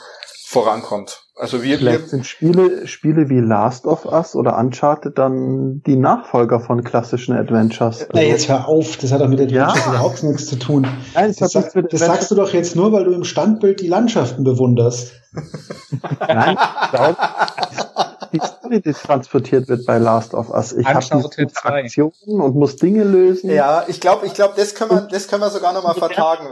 vorankommt. 0.47 1.23
Also 1.35 1.61
wir, 1.61 1.77
Vielleicht 1.77 2.03
wir 2.03 2.07
sind 2.07 2.25
Spiele, 2.25 2.87
Spiele 2.87 3.29
wie 3.29 3.41
Last 3.41 3.85
of 3.85 4.05
Us 4.05 4.33
oder 4.33 4.57
Uncharted 4.57 5.17
dann 5.17 5.83
die 5.83 5.97
Nachfolger 5.97 6.61
von 6.61 6.85
klassischen 6.85 7.35
Adventures. 7.35 7.99
Also, 7.99 8.11
Na, 8.13 8.21
jetzt 8.21 8.47
hör 8.47 8.65
auf, 8.65 8.95
das 8.95 9.11
hat 9.11 9.19
doch 9.19 9.27
mit 9.27 9.41
Adventures 9.41 9.85
ja. 9.85 9.89
überhaupt 9.89 10.23
nichts 10.23 10.47
zu 10.47 10.57
tun. 10.57 10.87
Nein, 11.13 11.35
das, 11.37 11.51
das, 11.51 11.73
sag, 11.73 11.89
das 11.89 11.99
sagst 11.99 12.31
du 12.31 12.35
doch 12.35 12.53
jetzt 12.53 12.77
nur, 12.77 12.93
weil 12.93 13.03
du 13.03 13.11
im 13.11 13.25
Standbild 13.25 13.81
die 13.81 13.89
Landschaften 13.89 14.45
bewunderst. 14.45 15.11
Nein, 16.25 16.57
die 18.31 18.39
Story, 18.39 18.81
die 18.81 18.93
transportiert 18.93 19.67
wird 19.67 19.85
bei 19.85 19.97
Last 19.97 20.33
of 20.33 20.49
Us. 20.49 20.73
Ich 20.73 20.85
habe 20.85 20.99
diese 20.99 21.41
Interaktionen 21.41 22.41
und 22.41 22.55
muss 22.55 22.75
Dinge 22.75 23.03
lösen. 23.03 23.49
Ja, 23.49 23.85
ich 23.87 23.99
glaube, 23.99 24.25
ich 24.25 24.33
glaube, 24.33 24.53
das 24.55 24.75
können 24.75 24.91
wir, 24.91 25.01
das 25.01 25.27
können 25.27 25.41
wir 25.41 25.49
sogar 25.49 25.73
noch 25.73 25.83
mal 25.83 25.93
vertagen, 25.93 26.49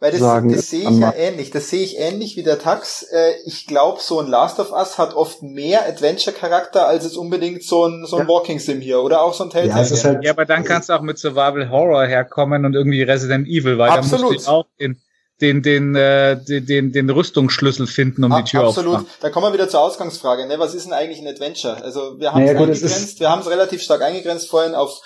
weil 0.00 0.12
das, 0.12 0.20
das 0.20 0.70
sehe 0.70 0.88
ich 0.88 0.98
ja 0.98 1.12
ähnlich. 1.14 1.50
Das 1.50 1.70
sehe 1.70 1.82
ich 1.82 1.98
ähnlich 1.98 2.36
wie 2.36 2.42
der 2.42 2.58
Tax. 2.58 3.02
Äh, 3.02 3.32
ich 3.44 3.66
glaube, 3.66 4.00
so 4.00 4.20
ein 4.20 4.26
Last 4.26 4.60
of 4.60 4.72
Us 4.72 4.98
hat 4.98 5.14
oft 5.14 5.42
mehr 5.42 5.86
Adventure-Charakter 5.88 6.86
als 6.86 7.04
es 7.04 7.16
unbedingt 7.16 7.62
so 7.62 7.86
ein 7.86 8.06
so 8.06 8.16
ein 8.16 8.26
ja. 8.26 8.28
Walking 8.28 8.58
Sim 8.58 8.80
hier 8.80 9.00
oder 9.02 9.22
auch 9.22 9.34
so 9.34 9.44
ein 9.44 9.50
Telltale. 9.50 9.86
Ja, 9.86 10.04
halt 10.04 10.24
ja, 10.24 10.30
aber 10.30 10.44
dann 10.44 10.64
kannst 10.64 10.88
du 10.88 10.92
auch 10.92 11.02
mit 11.02 11.18
Survival 11.18 11.70
Horror 11.70 12.06
herkommen 12.06 12.64
und 12.64 12.74
irgendwie 12.74 13.02
Resident 13.02 13.46
Evil, 13.48 13.78
weil 13.78 13.90
Absolut. 13.90 14.30
da 14.30 14.34
musst 14.34 14.46
du 14.46 14.50
auch 14.50 14.66
in 14.76 15.00
den, 15.40 15.62
den, 15.62 15.94
äh, 15.94 16.38
den, 16.42 16.92
den 16.92 17.10
Rüstungsschlüssel 17.10 17.86
finden, 17.86 18.24
um 18.24 18.32
ah, 18.32 18.42
die 18.42 18.50
Tür 18.50 18.64
Absolut. 18.64 18.94
aufzumachen. 18.94 19.18
Da 19.20 19.30
kommen 19.30 19.46
wir 19.46 19.52
wieder 19.52 19.68
zur 19.68 19.80
Ausgangsfrage. 19.80 20.46
Ne? 20.46 20.58
Was 20.58 20.74
ist 20.74 20.86
denn 20.86 20.92
eigentlich 20.92 21.20
ein 21.20 21.26
Adventure? 21.26 21.82
Also 21.82 22.18
wir 22.18 22.32
haben 22.32 22.42
es 22.42 22.52
naja, 22.52 22.60
eingegrenzt, 22.60 23.20
wir 23.20 23.30
haben 23.30 23.40
es 23.40 23.50
relativ 23.50 23.82
stark 23.82 24.02
eingegrenzt 24.02 24.48
vorhin 24.48 24.74
auf 24.74 25.02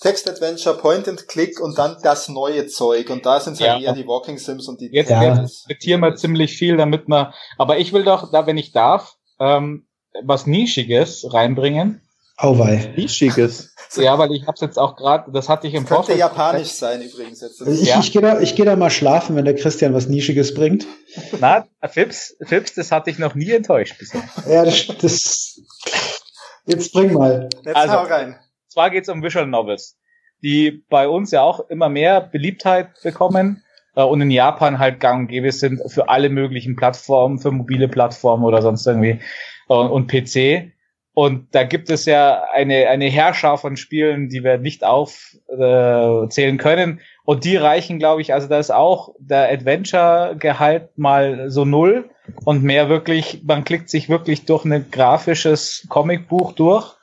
Text-Adventure, 0.00 0.76
Point-and-Click 0.76 1.60
und 1.60 1.78
dann 1.78 1.96
das 2.02 2.28
neue 2.28 2.66
Zeug. 2.66 3.10
Und 3.10 3.24
da 3.24 3.40
sind 3.40 3.54
es 3.54 3.60
halt 3.60 3.68
ja. 3.68 3.74
halt 3.74 3.84
eher 3.84 3.92
die 3.94 4.06
Walking 4.06 4.38
Sims 4.38 4.68
und 4.68 4.80
die 4.80 4.90
Jetzt 4.92 5.10
ja. 5.10 5.38
diskutieren 5.38 6.00
wir 6.00 6.14
ziemlich 6.14 6.56
viel, 6.56 6.76
damit 6.76 7.08
man. 7.08 7.32
Aber 7.56 7.78
ich 7.78 7.92
will 7.92 8.04
doch, 8.04 8.30
da 8.30 8.46
wenn 8.46 8.58
ich 8.58 8.72
darf, 8.72 9.16
ähm, 9.40 9.86
was 10.22 10.46
Nischiges 10.46 11.32
reinbringen. 11.32 12.00
Auweih. 12.36 12.92
Nischiges. 12.96 13.70
Ja, 13.96 14.18
weil 14.18 14.32
ich 14.32 14.44
hab's 14.48 14.60
jetzt 14.60 14.76
auch 14.76 14.96
gerade, 14.96 15.30
das 15.30 15.48
hatte 15.48 15.68
ich 15.68 15.74
im 15.74 15.86
Vorfeld. 15.86 16.18
Könnte 16.18 16.18
japanisch 16.18 16.72
sein 16.72 17.00
übrigens 17.00 17.40
jetzt. 17.42 17.60
Ich, 17.60 17.82
ja. 17.82 18.00
ich 18.00 18.10
gehe 18.10 18.22
da, 18.22 18.40
ich 18.40 18.56
geh 18.56 18.64
da 18.64 18.74
mal 18.74 18.90
schlafen, 18.90 19.36
wenn 19.36 19.44
der 19.44 19.54
Christian 19.54 19.94
was 19.94 20.08
Nischiges 20.08 20.52
bringt. 20.52 20.84
Na, 21.38 21.68
Fips, 21.86 22.36
Fips, 22.42 22.74
das 22.74 22.90
hatte 22.90 23.10
ich 23.10 23.20
noch 23.20 23.36
nie 23.36 23.52
enttäuscht 23.52 23.96
bisher. 23.96 24.22
Ja, 24.48 24.64
das, 24.64 24.88
das 25.00 25.60
jetzt 26.66 26.92
bring 26.92 27.12
mal. 27.12 27.48
Jetzt 27.64 27.76
also, 27.76 27.94
hau 27.94 28.02
rein. 28.02 28.36
Zwar 28.66 28.90
geht's 28.90 29.08
um 29.08 29.22
Visual 29.22 29.46
Novels, 29.46 29.96
die 30.42 30.84
bei 30.88 31.06
uns 31.06 31.30
ja 31.30 31.42
auch 31.42 31.68
immer 31.70 31.88
mehr 31.88 32.20
Beliebtheit 32.20 33.00
bekommen 33.04 33.62
äh, 33.94 34.02
und 34.02 34.20
in 34.20 34.32
Japan 34.32 34.80
halt 34.80 34.98
gang 34.98 35.20
und 35.20 35.28
gäbe 35.28 35.52
sind 35.52 35.80
für 35.86 36.08
alle 36.08 36.30
möglichen 36.30 36.74
Plattformen, 36.74 37.38
für 37.38 37.52
mobile 37.52 37.86
Plattformen 37.86 38.44
oder 38.44 38.60
sonst 38.60 38.86
irgendwie 38.88 39.20
und, 39.68 39.90
und 39.90 40.06
PC. 40.08 40.73
Und 41.14 41.54
da 41.54 41.62
gibt 41.62 41.90
es 41.90 42.06
ja 42.06 42.42
eine, 42.52 42.88
eine 42.88 43.06
Herrscher 43.06 43.56
von 43.56 43.76
Spielen, 43.76 44.28
die 44.28 44.42
wir 44.42 44.58
nicht 44.58 44.82
aufzählen 44.82 46.54
äh, 46.56 46.58
können. 46.58 47.00
Und 47.24 47.44
die 47.44 47.56
reichen, 47.56 48.00
glaube 48.00 48.20
ich, 48.20 48.34
also 48.34 48.48
da 48.48 48.58
ist 48.58 48.72
auch 48.72 49.14
der 49.20 49.50
Adventure-Gehalt 49.50 50.98
mal 50.98 51.50
so 51.50 51.64
null 51.64 52.10
und 52.44 52.64
mehr 52.64 52.88
wirklich, 52.88 53.42
man 53.44 53.64
klickt 53.64 53.90
sich 53.90 54.08
wirklich 54.08 54.44
durch 54.44 54.64
ein 54.64 54.90
grafisches 54.90 55.86
Comicbuch 55.88 56.52
durch, 56.52 56.96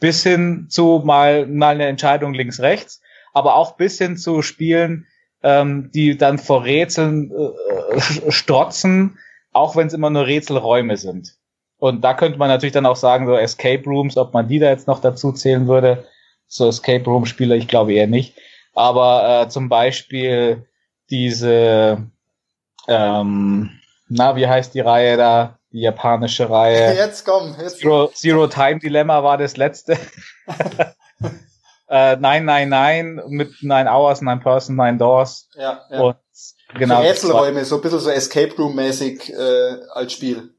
bis 0.00 0.22
hin 0.22 0.66
zu 0.70 1.02
mal, 1.04 1.46
mal 1.46 1.74
eine 1.74 1.86
Entscheidung 1.86 2.32
links-rechts, 2.32 3.02
aber 3.34 3.56
auch 3.56 3.76
bis 3.76 3.98
hin 3.98 4.16
zu 4.16 4.40
Spielen, 4.40 5.06
ähm, 5.42 5.90
die 5.92 6.16
dann 6.16 6.38
vor 6.38 6.64
Rätseln 6.64 7.30
äh, 7.30 8.30
strotzen, 8.30 9.18
auch 9.52 9.76
wenn 9.76 9.88
es 9.88 9.92
immer 9.92 10.08
nur 10.08 10.26
Rätselräume 10.26 10.96
sind. 10.96 11.39
Und 11.80 12.02
da 12.02 12.12
könnte 12.12 12.38
man 12.38 12.48
natürlich 12.48 12.74
dann 12.74 12.86
auch 12.86 12.96
sagen, 12.96 13.26
so 13.26 13.34
Escape 13.34 13.82
Rooms, 13.84 14.18
ob 14.18 14.34
man 14.34 14.46
die 14.46 14.58
da 14.58 14.68
jetzt 14.68 14.86
noch 14.86 15.00
dazu 15.00 15.32
zählen 15.32 15.66
würde. 15.66 16.04
So 16.46 16.68
Escape 16.68 17.04
Room 17.06 17.24
Spieler, 17.24 17.56
ich 17.56 17.68
glaube 17.68 17.94
eher 17.94 18.06
nicht. 18.06 18.36
Aber 18.74 19.44
äh, 19.44 19.48
zum 19.48 19.70
Beispiel 19.70 20.66
diese, 21.08 22.06
ähm, 22.86 23.70
na, 24.08 24.36
wie 24.36 24.46
heißt 24.46 24.74
die 24.74 24.80
Reihe 24.80 25.16
da? 25.16 25.58
Die 25.72 25.80
japanische 25.80 26.50
Reihe. 26.50 26.94
Jetzt 26.96 27.24
komm, 27.24 27.54
jetzt 27.58 27.78
Zero, 27.78 28.08
Zero 28.08 28.48
Time 28.48 28.80
Dilemma 28.80 29.22
war 29.22 29.38
das 29.38 29.56
letzte. 29.56 29.92
äh, 31.88 32.16
nein, 32.16 32.44
nein, 32.44 32.68
nein, 32.68 33.22
mit 33.28 33.62
Nine 33.62 33.88
Hours, 33.88 34.20
Nine 34.20 34.40
Person, 34.40 34.74
Nine 34.74 34.98
Doors. 34.98 35.48
Ja, 35.54 35.82
ja. 35.88 36.00
Und 36.00 36.16
genau. 36.74 37.00
Rätselräume, 37.00 37.64
so 37.64 37.76
ein 37.76 37.82
bisschen 37.82 38.00
so 38.00 38.10
Escape 38.10 38.54
Room 38.56 38.74
mäßig 38.74 39.32
äh, 39.32 39.76
als 39.92 40.12
Spiel. 40.12 40.52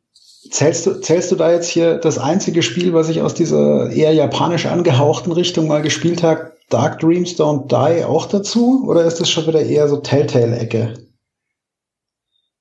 Zählst 0.49 0.87
du, 0.87 0.99
zählst 0.99 1.31
du 1.31 1.35
da 1.35 1.51
jetzt 1.51 1.69
hier 1.69 1.97
das 1.97 2.17
einzige 2.17 2.63
Spiel, 2.63 2.93
was 2.93 3.09
ich 3.09 3.21
aus 3.21 3.35
dieser 3.35 3.91
eher 3.91 4.13
japanisch 4.13 4.65
angehauchten 4.65 5.31
Richtung 5.31 5.67
mal 5.67 5.83
gespielt 5.83 6.23
habe, 6.23 6.53
Dark 6.69 6.99
Dreams 6.99 7.35
Don't 7.35 7.67
Die, 7.67 8.03
auch 8.03 8.25
dazu? 8.25 8.85
Oder 8.87 9.03
ist 9.03 9.19
das 9.19 9.29
schon 9.29 9.45
wieder 9.45 9.61
eher 9.61 9.87
so 9.87 9.97
Telltale-Ecke? 9.97 10.93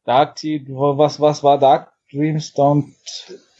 Dark, 0.04 0.36
was, 0.42 1.20
was 1.20 1.42
war 1.42 1.58
Dark 1.58 1.92
Dreams 2.12 2.52
Don't 2.54 2.84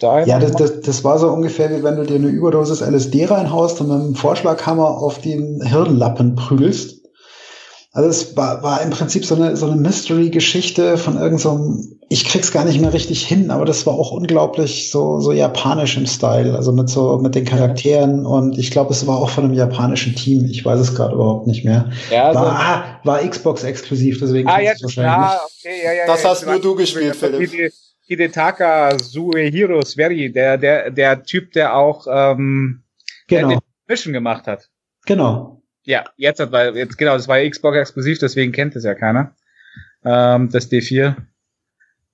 Die? 0.03 0.29
Ja, 0.29 0.39
das, 0.39 0.53
das, 0.53 0.81
das 0.81 1.05
war 1.05 1.19
so 1.19 1.29
ungefähr 1.31 1.71
wie 1.71 1.83
wenn 1.83 1.97
du 1.97 2.05
dir 2.05 2.17
eine 2.17 2.29
Überdosis 2.29 2.81
LSD 2.81 3.27
reinhaust 3.27 3.81
und 3.81 3.89
mit 3.89 3.97
einem 3.97 4.15
Vorschlaghammer 4.17 4.99
auf 4.99 5.21
den 5.21 5.63
Hirnlappen 5.63 6.35
prügelst. 6.35 7.00
Also 7.93 8.09
es 8.09 8.37
war, 8.37 8.63
war 8.63 8.83
im 8.83 8.91
Prinzip 8.91 9.25
so 9.25 9.35
eine, 9.35 9.57
so 9.57 9.67
eine 9.67 9.81
Mystery-Geschichte 9.81 10.97
von 10.97 11.15
irgendeinem, 11.15 11.39
so 11.39 11.97
ich 12.09 12.25
krieg's 12.25 12.53
gar 12.53 12.65
nicht 12.65 12.81
mehr 12.81 12.93
richtig 12.93 13.27
hin, 13.27 13.51
aber 13.51 13.65
das 13.65 13.85
war 13.87 13.95
auch 13.95 14.13
unglaublich 14.13 14.91
so, 14.91 15.21
so 15.21 15.33
japanisch 15.33 15.97
im 15.97 16.07
Style, 16.07 16.55
also 16.55 16.73
mit 16.73 16.89
so, 16.89 17.19
mit 17.19 17.35
den 17.35 17.45
Charakteren 17.45 18.27
und 18.27 18.59
ich 18.59 18.71
glaube, 18.71 18.93
es 18.93 19.07
war 19.07 19.19
auch 19.19 19.31
von 19.31 19.45
einem 19.45 19.55
japanischen 19.55 20.15
Team, 20.15 20.45
ich 20.45 20.65
weiß 20.65 20.79
es 20.79 20.95
gerade 20.95 21.15
überhaupt 21.15 21.49
nicht 21.49 21.65
mehr. 21.65 21.91
Ja, 22.11 22.29
also 22.29 22.41
war, 22.41 22.53
ah, 22.53 23.01
war 23.05 23.29
Xbox 23.29 23.65
exklusiv, 23.65 24.19
deswegen 24.21 24.49
ah, 24.49 24.61
jetzt, 24.61 24.83
wahrscheinlich 24.83 25.13
ja, 25.13 25.41
okay, 25.45 25.85
ja, 25.85 25.93
ja, 25.93 26.07
Das 26.07 26.25
hast 26.25 26.47
nur 26.47 26.61
du 26.61 26.75
gespielt, 26.77 27.17
Philipp. 27.17 27.73
Hidetaka 28.07 28.99
Suehiro 28.99 29.85
Sveri, 29.85 30.33
der, 30.33 30.59
der, 30.59 30.91
der 30.91 31.23
Typ, 31.23 31.53
der 31.53 31.77
auch, 31.77 32.09
ähm, 32.11 32.83
genau. 33.29 33.49
der 33.51 33.59
Mission 33.87 34.13
gemacht 34.13 34.49
hat. 34.49 34.69
Genau. 35.07 35.60
Ja, 35.85 36.05
jetzt 36.17 36.41
hat, 36.41 36.53
weil 36.53 36.77
jetzt 36.77 36.99
genau, 36.99 37.15
das 37.15 37.29
war 37.29 37.39
ja 37.39 37.49
Xbox 37.49 37.77
exklusiv, 37.77 38.19
deswegen 38.19 38.53
kennt 38.53 38.77
es 38.77 38.85
ja 38.85 38.95
keiner. 38.95 39.35
Ähm, 40.05 40.51
das 40.51 40.71
D4. 40.71 41.17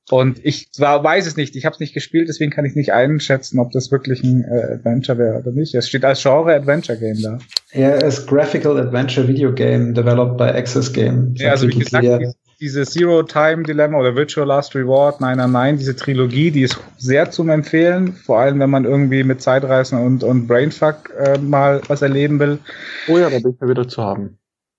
Und 0.08 0.44
ich 0.44 0.70
zwar 0.70 1.02
weiß 1.02 1.26
es 1.26 1.36
nicht, 1.36 1.56
ich 1.56 1.64
habe 1.64 1.74
es 1.74 1.80
nicht 1.80 1.92
gespielt, 1.92 2.28
deswegen 2.28 2.52
kann 2.52 2.64
ich 2.64 2.76
nicht 2.76 2.92
einschätzen, 2.92 3.58
ob 3.58 3.72
das 3.72 3.90
wirklich 3.90 4.22
ein 4.22 4.44
äh, 4.44 4.74
Adventure 4.74 5.18
wäre 5.18 5.38
oder 5.38 5.50
nicht. 5.50 5.74
Es 5.74 5.88
steht 5.88 6.04
als 6.04 6.22
Genre 6.22 6.54
Adventure 6.54 6.96
Game 6.96 7.20
da. 7.20 7.38
Ja, 7.72 7.90
es 7.96 8.24
Graphical 8.24 8.78
Adventure 8.78 9.26
Video 9.26 9.52
Game 9.52 9.94
developed 9.94 10.36
by 10.36 10.44
Access 10.44 10.92
Game. 10.92 11.34
Ja, 11.36 11.50
also 11.50 11.66
wie 11.68 11.80
gesagt, 11.80 12.36
diese 12.60 12.84
Zero 12.84 13.22
Time 13.22 13.62
Dilemma 13.62 13.98
oder 13.98 14.16
Virtual 14.16 14.46
Last 14.46 14.74
Reward, 14.74 15.20
nein, 15.20 15.36
nein, 15.38 15.52
nein, 15.52 15.78
diese 15.78 15.94
Trilogie, 15.94 16.50
die 16.50 16.62
ist 16.62 16.78
sehr 16.96 17.30
zum 17.30 17.50
Empfehlen, 17.50 18.14
vor 18.14 18.38
allem 18.38 18.60
wenn 18.60 18.70
man 18.70 18.84
irgendwie 18.84 19.24
mit 19.24 19.42
Zeitreisen 19.42 19.98
und, 19.98 20.24
und 20.24 20.46
Brainfuck 20.46 21.10
äh, 21.18 21.38
mal 21.38 21.82
was 21.88 22.02
erleben 22.02 22.38
will. 22.38 22.58
Oh 23.08 23.18
ja, 23.18 23.28
da 23.28 23.38
bin 23.38 23.52
ich 23.52 23.60
mal 23.60 23.68
wieder 23.68 23.86
zu 23.86 24.02
haben. 24.02 24.38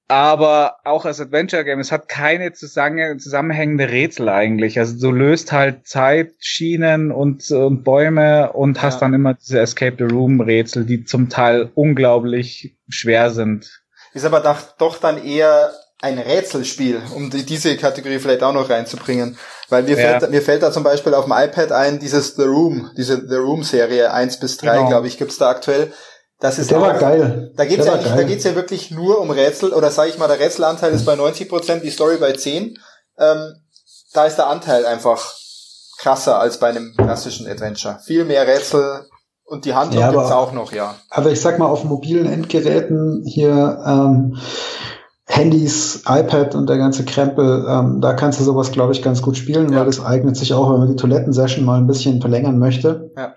Aber 0.10 0.78
auch 0.86 1.04
als 1.04 1.20
Adventure 1.20 1.66
Game, 1.66 1.80
es 1.80 1.92
hat 1.92 2.08
keine 2.08 2.54
zusammenhängende 2.54 3.90
Rätsel 3.90 4.30
eigentlich. 4.30 4.80
Also 4.80 4.98
du 4.98 5.12
löst 5.12 5.52
halt 5.52 5.86
Zeitschienen 5.86 7.12
und, 7.12 7.52
und 7.52 7.84
Bäume 7.84 8.54
und 8.54 8.78
ja. 8.78 8.84
hast 8.84 9.02
dann 9.02 9.14
immer 9.14 9.34
diese 9.34 9.60
Escape 9.60 9.98
the 9.98 10.06
Room 10.06 10.40
Rätsel, 10.40 10.86
die 10.86 11.04
zum 11.04 11.28
Teil 11.28 11.72
unglaublich 11.76 12.78
schwer 12.88 13.32
sind. 13.32 13.84
Ist 14.14 14.26
aber 14.26 14.40
doch 14.78 14.98
dann 14.98 15.22
eher 15.22 15.72
ein 16.02 16.20
Rätselspiel, 16.20 17.02
um 17.16 17.30
die, 17.30 17.44
diese 17.44 17.76
Kategorie 17.76 18.20
vielleicht 18.20 18.44
auch 18.44 18.54
noch 18.54 18.70
reinzubringen. 18.70 19.38
Weil 19.70 19.84
mir, 19.84 20.00
ja. 20.00 20.20
fällt, 20.20 20.32
mir 20.32 20.42
fällt 20.42 20.64
da 20.64 20.72
zum 20.72 20.84
Beispiel 20.84 21.14
auf 21.14 21.26
dem 21.26 21.34
iPad 21.34 21.72
ein, 21.72 22.00
dieses 22.00 22.36
The 22.36 22.44
Room, 22.44 22.92
diese 22.96 23.28
The 23.28 23.36
Room-Serie 23.36 24.14
1 24.14 24.40
bis 24.40 24.58
3, 24.58 24.78
genau. 24.78 24.90
glaube 24.90 25.08
ich, 25.08 25.18
gibt's 25.18 25.38
da 25.38 25.50
aktuell. 25.50 25.92
Das 26.40 26.60
ist 26.60 26.70
der 26.70 26.80
war 26.80 26.94
geil. 26.94 27.52
Da 27.56 27.66
geht's 27.66 27.88
ja 27.88 27.98
da 27.98 28.24
geht's 28.24 28.44
ja 28.44 28.54
wirklich 28.54 28.92
nur 28.92 29.20
um 29.20 29.32
Rätsel, 29.32 29.74
oder 29.74 29.90
sage 29.90 30.12
ich 30.12 30.20
mal, 30.20 30.28
der 30.28 30.40
Rätselanteil 30.40 30.94
ist 30.94 31.06
bei 31.06 31.16
90 31.16 31.50
Prozent, 31.50 31.84
die 31.84 31.90
Story 31.90 32.18
bei 32.18 32.34
10. 32.34 32.78
Ähm, 33.18 33.56
da 34.14 34.26
ist 34.26 34.36
der 34.36 34.48
Anteil 34.48 34.86
einfach 34.86 35.34
krasser 35.98 36.40
als 36.40 36.60
bei 36.60 36.68
einem 36.68 36.94
klassischen 36.96 37.48
Adventure. 37.48 38.00
Viel 38.06 38.24
mehr 38.24 38.48
Rätsel 38.48 39.08
und 39.46 39.66
die 39.66 39.74
Handlung 39.74 40.02
ja, 40.02 40.12
gibt's 40.12 40.32
auch 40.32 40.52
noch, 40.52 40.72
ja. 40.74 40.96
Aber 41.10 41.32
ich 41.32 41.42
sag 41.42 41.58
mal, 41.58 41.66
auf 41.66 41.84
mobilen 41.84 42.32
Endgeräten 42.32 43.24
hier 43.26 43.82
ähm, 43.84 44.38
Handys, 45.30 46.04
iPad 46.08 46.56
und 46.56 46.70
der 46.70 46.78
ganze 46.78 47.04
Krempel, 47.04 47.66
ähm, 47.70 48.00
da 48.00 48.14
kannst 48.14 48.40
du 48.40 48.44
sowas, 48.44 48.72
glaube 48.72 48.94
ich, 48.94 49.02
ganz 49.02 49.22
gut 49.22 49.38
spielen, 49.38 49.72
ja. 49.72 49.80
weil 49.80 49.86
das 49.86 50.04
eignet 50.04 50.38
sich 50.38 50.54
auch, 50.54 50.72
wenn 50.72 50.80
man 50.80 50.90
die 50.90 50.96
Toilettensession 50.96 51.66
mal 51.66 51.78
ein 51.78 51.88
bisschen 51.88 52.22
verlängern 52.22 52.58
möchte. 52.58 53.12
Ja. 53.16 53.34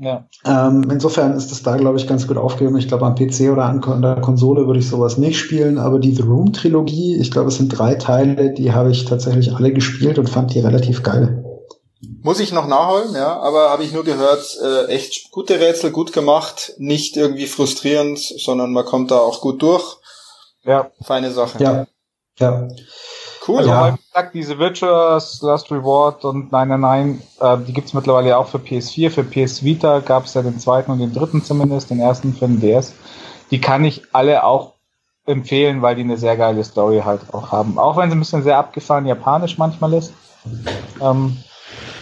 Ja. 0.00 0.28
Ähm, 0.44 0.88
insofern 0.92 1.36
ist 1.36 1.50
das 1.50 1.64
da, 1.64 1.76
glaube 1.76 1.98
ich, 1.98 2.06
ganz 2.06 2.28
gut 2.28 2.36
aufgegeben. 2.36 2.76
Ich 2.76 2.86
glaube, 2.86 3.04
am 3.04 3.16
PC 3.16 3.50
oder 3.52 3.64
an 3.64 4.02
der 4.02 4.20
Konsole 4.20 4.66
würde 4.66 4.78
ich 4.78 4.88
sowas 4.88 5.18
nicht 5.18 5.38
spielen, 5.38 5.78
aber 5.78 5.98
die 5.98 6.14
The 6.14 6.22
Room 6.22 6.52
Trilogie, 6.52 7.16
ich 7.16 7.32
glaube, 7.32 7.48
es 7.48 7.56
sind 7.56 7.76
drei 7.76 7.96
Teile, 7.96 8.52
die 8.52 8.72
habe 8.72 8.92
ich 8.92 9.04
tatsächlich 9.06 9.54
alle 9.54 9.72
gespielt 9.72 10.18
und 10.18 10.30
fand 10.30 10.54
die 10.54 10.60
relativ 10.60 11.02
geil. 11.02 11.44
Muss 12.22 12.38
ich 12.38 12.52
noch 12.52 12.68
nachholen, 12.68 13.14
ja, 13.14 13.40
aber 13.40 13.70
habe 13.70 13.82
ich 13.82 13.92
nur 13.92 14.04
gehört, 14.04 14.56
äh, 14.62 14.86
echt 14.86 15.32
gute 15.32 15.58
Rätsel, 15.58 15.90
gut 15.90 16.12
gemacht, 16.12 16.74
nicht 16.78 17.16
irgendwie 17.16 17.46
frustrierend, 17.46 18.18
sondern 18.18 18.72
man 18.72 18.84
kommt 18.84 19.10
da 19.10 19.18
auch 19.18 19.40
gut 19.40 19.62
durch. 19.62 19.96
Ja. 20.68 20.90
Feine 21.02 21.30
Sache. 21.30 21.62
Ja. 21.62 21.86
Ja. 22.38 22.68
Cool. 23.46 23.58
Also, 23.58 23.70
ja. 23.70 23.94
wie 23.94 23.96
gesagt, 23.96 24.34
diese 24.34 24.58
Virtuous, 24.58 25.40
Last 25.40 25.70
Reward 25.72 26.24
und 26.26 26.52
999, 26.52 27.26
äh, 27.40 27.56
die 27.66 27.72
gibt's 27.72 27.94
mittlerweile 27.94 28.36
auch 28.36 28.46
für 28.46 28.58
PS4. 28.58 29.10
Für 29.10 29.24
PS 29.24 29.64
Vita 29.64 30.00
gab's 30.00 30.34
ja 30.34 30.42
den 30.42 30.60
zweiten 30.60 30.90
und 30.90 30.98
den 30.98 31.14
dritten 31.14 31.42
zumindest, 31.42 31.88
den 31.88 32.00
ersten 32.00 32.34
für 32.34 32.46
den 32.46 32.60
DS. 32.60 32.92
Die 33.50 33.60
kann 33.60 33.84
ich 33.84 34.02
alle 34.12 34.44
auch 34.44 34.74
empfehlen, 35.24 35.80
weil 35.80 35.96
die 35.96 36.02
eine 36.02 36.18
sehr 36.18 36.36
geile 36.36 36.62
Story 36.62 37.00
halt 37.04 37.22
auch 37.32 37.50
haben. 37.50 37.78
Auch 37.78 37.96
wenn 37.96 38.10
sie 38.10 38.16
ein 38.16 38.20
bisschen 38.20 38.42
sehr 38.42 38.58
abgefahren 38.58 39.06
japanisch 39.06 39.56
manchmal 39.56 39.94
ist. 39.94 40.12
Ähm, 41.00 41.38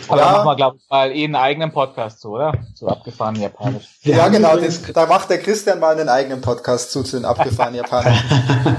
aber 0.09 0.20
ja. 0.20 0.33
machen 0.33 0.47
wir, 0.47 0.57
glaube 0.57 0.77
ich, 0.78 0.91
mal 0.91 1.11
eh 1.12 1.24
einen 1.24 1.37
eigenen 1.37 1.73
Podcast 1.73 2.20
zu, 2.20 2.31
oder? 2.31 2.53
Zu 2.74 2.89
abgefahrenen 2.89 3.43
Japanisch. 3.43 3.85
Ja, 4.03 4.16
ja 4.16 4.28
genau. 4.28 4.57
Das, 4.57 4.83
da 4.93 5.07
macht 5.07 5.31
der 5.31 5.39
Christian 5.39 5.81
mal 5.81 5.99
einen 5.99 6.09
eigenen 6.09 6.41
Podcast 6.41 6.93
zu, 6.93 7.03
zu 7.03 7.16
den 7.16 7.24
abgefahrenen 7.24 7.77
Japanischen. 7.77 8.28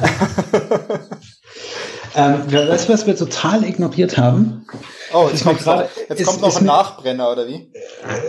ähm, 2.16 2.44
du, 2.50 2.70
was 2.70 3.08
wir 3.08 3.16
total 3.16 3.64
ignoriert 3.64 4.18
haben? 4.18 4.66
Oh, 5.14 5.28
jetzt, 5.30 5.44
kommt, 5.44 5.60
grade, 5.60 5.90
jetzt 6.10 6.22
ist, 6.22 6.28
kommt 6.28 6.42
noch 6.42 6.58
ein 6.58 6.66
Nachbrenner, 6.66 7.32
oder 7.32 7.48
wie? 7.48 7.72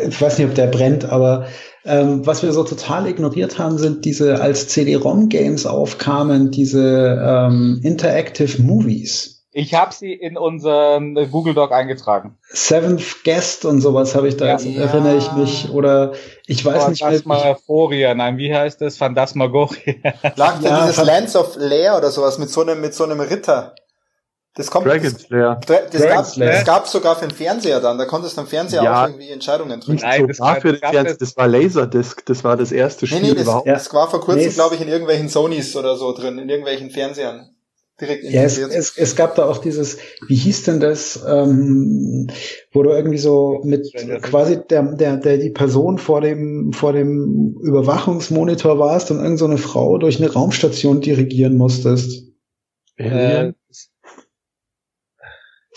Ich 0.06 0.20
weiß 0.20 0.38
nicht, 0.38 0.48
ob 0.48 0.54
der 0.54 0.68
brennt, 0.68 1.04
aber 1.04 1.46
ähm, 1.84 2.26
was 2.26 2.42
wir 2.42 2.52
so 2.52 2.64
total 2.64 3.06
ignoriert 3.06 3.58
haben, 3.58 3.78
sind 3.78 4.04
diese, 4.04 4.40
als 4.40 4.68
CD-ROM-Games 4.68 5.66
aufkamen, 5.66 6.50
diese 6.50 7.18
ähm, 7.22 7.80
Interactive 7.82 8.62
Movies. 8.62 9.37
Ich 9.58 9.74
habe 9.74 9.92
sie 9.92 10.12
in 10.12 10.38
unseren 10.38 11.16
Google 11.32 11.52
Doc 11.52 11.72
eingetragen. 11.72 12.38
Seventh 12.48 13.24
Guest 13.24 13.64
und 13.64 13.80
sowas 13.80 14.14
habe 14.14 14.28
ich 14.28 14.36
da, 14.36 14.56
ja. 14.56 14.80
erinnere 14.80 15.16
ich 15.16 15.32
mich. 15.32 15.68
Oder 15.70 16.12
ich 16.46 16.64
weiß 16.64 16.86
nicht 16.90 17.02
mehr. 17.02 17.10
Phantasmagoria, 17.18 18.14
nein, 18.14 18.36
wie 18.36 18.54
heißt 18.54 18.80
das? 18.80 18.96
Phantasmagoria. 18.98 19.94
Lag 20.36 20.60
ja, 20.60 20.86
dieses 20.86 21.04
Lands 21.04 21.34
of 21.34 21.56
Lair 21.56 21.96
oder 21.96 22.12
sowas 22.12 22.38
mit 22.38 22.50
so 22.50 22.60
einem, 22.60 22.80
mit 22.80 22.94
so 22.94 23.02
einem 23.02 23.18
Ritter. 23.18 23.74
Das 24.54 24.70
kommt. 24.70 24.86
Dragon's 24.86 25.28
Lair. 25.28 25.58
Das, 25.66 25.90
das, 25.90 26.02
gab, 26.06 26.34
das 26.36 26.64
gab 26.64 26.86
sogar 26.86 27.16
für 27.16 27.26
den 27.26 27.34
Fernseher 27.34 27.80
dann. 27.80 27.98
Da 27.98 28.04
konntest 28.04 28.36
du 28.36 28.42
am 28.42 28.46
Fernseher 28.46 28.84
ja. 28.84 29.02
auch 29.02 29.08
irgendwie 29.08 29.30
Entscheidungen 29.30 29.80
treffen. 29.80 29.98
Nein, 30.00 30.28
das, 30.28 30.38
war 30.38 30.60
für 30.60 30.70
den 30.74 30.88
Fernseher, 30.88 31.16
das 31.16 31.36
war 31.36 31.48
Laserdisc. 31.48 32.24
Das 32.26 32.44
war 32.44 32.56
das 32.56 32.70
erste 32.70 33.08
Spiel 33.08 33.22
nee, 33.22 33.28
nee, 33.30 33.34
das, 33.34 33.42
überhaupt. 33.42 33.66
Das 33.66 33.92
war 33.92 34.08
vor 34.08 34.20
kurzem, 34.20 34.46
nee, 34.46 34.54
glaube 34.54 34.76
ich, 34.76 34.80
in 34.80 34.86
irgendwelchen 34.86 35.28
Sonys 35.28 35.74
oder 35.74 35.96
so 35.96 36.12
drin, 36.12 36.38
in 36.38 36.48
irgendwelchen 36.48 36.90
Fernsehern 36.90 37.50
direkt 38.00 38.24
ja, 38.24 38.42
es, 38.42 38.58
es, 38.58 38.96
es 38.96 39.16
gab 39.16 39.34
da 39.34 39.46
auch 39.46 39.58
dieses, 39.58 39.98
wie 40.26 40.36
hieß 40.36 40.64
denn 40.64 40.80
das, 40.80 41.24
ähm, 41.26 42.28
wo 42.72 42.82
du 42.82 42.90
irgendwie 42.90 43.18
so 43.18 43.60
mit 43.64 43.92
quasi 44.22 44.58
der, 44.68 44.82
der, 44.94 45.16
der 45.16 45.38
die 45.38 45.50
Person 45.50 45.98
vor 45.98 46.20
dem, 46.20 46.72
vor 46.72 46.92
dem 46.92 47.56
Überwachungsmonitor 47.60 48.78
warst 48.78 49.10
und 49.10 49.20
irgend 49.20 49.38
so 49.38 49.46
eine 49.46 49.58
Frau 49.58 49.98
durch 49.98 50.20
eine 50.20 50.32
Raumstation 50.32 51.00
dirigieren 51.00 51.56
musstest. 51.56 52.28
Äh, 52.96 53.52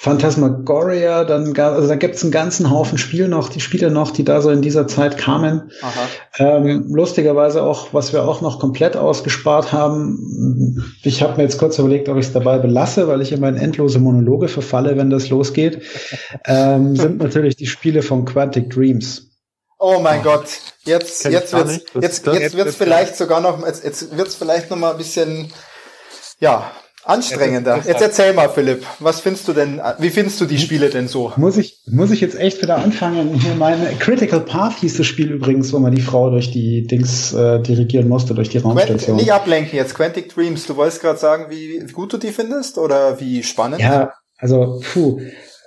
Phantasmagoria, 0.02 1.26
dann 1.26 1.54
gab, 1.54 1.76
also 1.76 1.88
da 1.88 1.96
gibt's 1.96 2.24
einen 2.24 2.32
ganzen 2.32 2.72
Haufen 2.72 2.98
Spiele 2.98 3.28
noch, 3.28 3.50
die 3.50 3.60
Spiele 3.60 3.92
noch, 3.92 4.10
die 4.10 4.24
da 4.24 4.42
so 4.42 4.50
in 4.50 4.64
dieser 4.64 4.88
Zeit 4.88 5.16
kamen. 5.16 5.72
Ähm, 6.40 6.88
lustigerweise 6.90 7.62
auch, 7.62 7.94
was 7.94 8.12
wir 8.12 8.24
auch 8.24 8.42
noch 8.42 8.60
komplett 8.60 8.98
ausgespart 8.98 9.72
haben. 9.72 10.96
Ich 11.04 11.22
habe 11.22 11.38
mir 11.38 11.44
jetzt 11.44 11.60
kurz 11.60 11.78
überlegt, 11.78 12.10
ob 12.10 12.18
ich 12.18 12.26
es 12.26 12.34
dabei 12.34 12.58
belasse, 12.58 13.08
weil 13.08 13.22
ich 13.22 13.32
immer 13.32 13.48
in 13.48 13.58
endlose 13.58 14.00
Monologe 14.00 14.48
verfalle, 14.48 14.98
wenn 14.98 15.12
das 15.12 15.30
losgeht. 15.30 15.84
ähm, 16.48 16.96
sind 16.96 17.20
natürlich 17.20 17.56
die 17.56 17.68
Spiele 17.68 18.02
von 18.02 18.26
Quantic 18.26 18.72
Dreams. 18.72 19.30
Oh 19.78 20.00
mein 20.02 20.22
oh. 20.22 20.24
Gott, 20.24 20.46
jetzt 20.84 21.26
jetzt 21.26 21.54
wird's, 21.54 21.80
jetzt, 21.94 22.26
jetzt 22.26 22.58
wird's 22.58 22.76
vielleicht 22.76 23.18
sogar 23.18 23.40
noch 23.40 23.64
jetzt, 23.68 23.84
jetzt 23.84 24.18
wird's 24.18 24.34
vielleicht 24.34 24.72
noch 24.72 24.78
mal 24.78 24.94
ein 24.94 24.98
bisschen 24.98 25.52
ja 26.40 26.72
Anstrengender. 27.04 27.82
Jetzt 27.86 28.02
erzähl 28.02 28.34
mal, 28.34 28.50
Philipp, 28.50 28.86
was 29.00 29.22
findest 29.22 29.48
du 29.48 29.54
denn, 29.54 29.82
wie 29.98 30.10
findest 30.10 30.40
du 30.40 30.46
die 30.46 30.60
Spiele 30.60 30.90
denn 30.90 31.08
so? 31.08 31.34
Muss 31.36 31.58
ich, 31.58 31.82
muss 31.90 32.12
ich 32.12 32.22
jetzt 32.22 32.40
echt 32.40 32.62
wieder 32.62 32.78
anfangen? 32.78 33.34
Hier 33.34 33.56
meine 33.56 33.88
Critical 34.00 34.42
Path 34.42 34.78
hieß 34.80 34.98
das 34.98 35.08
Spiel 35.08 35.32
übrigens, 35.32 35.74
wo 35.74 35.80
man 35.80 35.96
die 35.96 36.02
Frau 36.02 36.30
durch 36.30 36.52
die 36.52 36.86
Dings 36.86 37.34
äh, 37.34 37.60
dirigieren 37.60 38.08
musste, 38.08 38.36
durch 38.36 38.50
die 38.50 38.60
Raumstation. 38.60 39.18
Quent, 39.18 39.18
nicht 39.18 39.34
ablenken 39.34 39.78
jetzt, 39.78 39.96
Quantic 39.96 40.34
Dreams. 40.34 40.68
Du 40.68 40.76
wolltest 40.76 41.02
gerade 41.02 41.18
sagen, 41.18 41.46
wie, 41.50 41.80
gut 41.92 42.14
du 42.14 42.18
die 42.18 42.32
findest 42.32 42.78
oder 42.78 43.20
wie 43.20 43.42
spannend? 43.44 43.82
Ja, 43.82 44.14
also, 44.38 44.82
puh. 44.94 45.20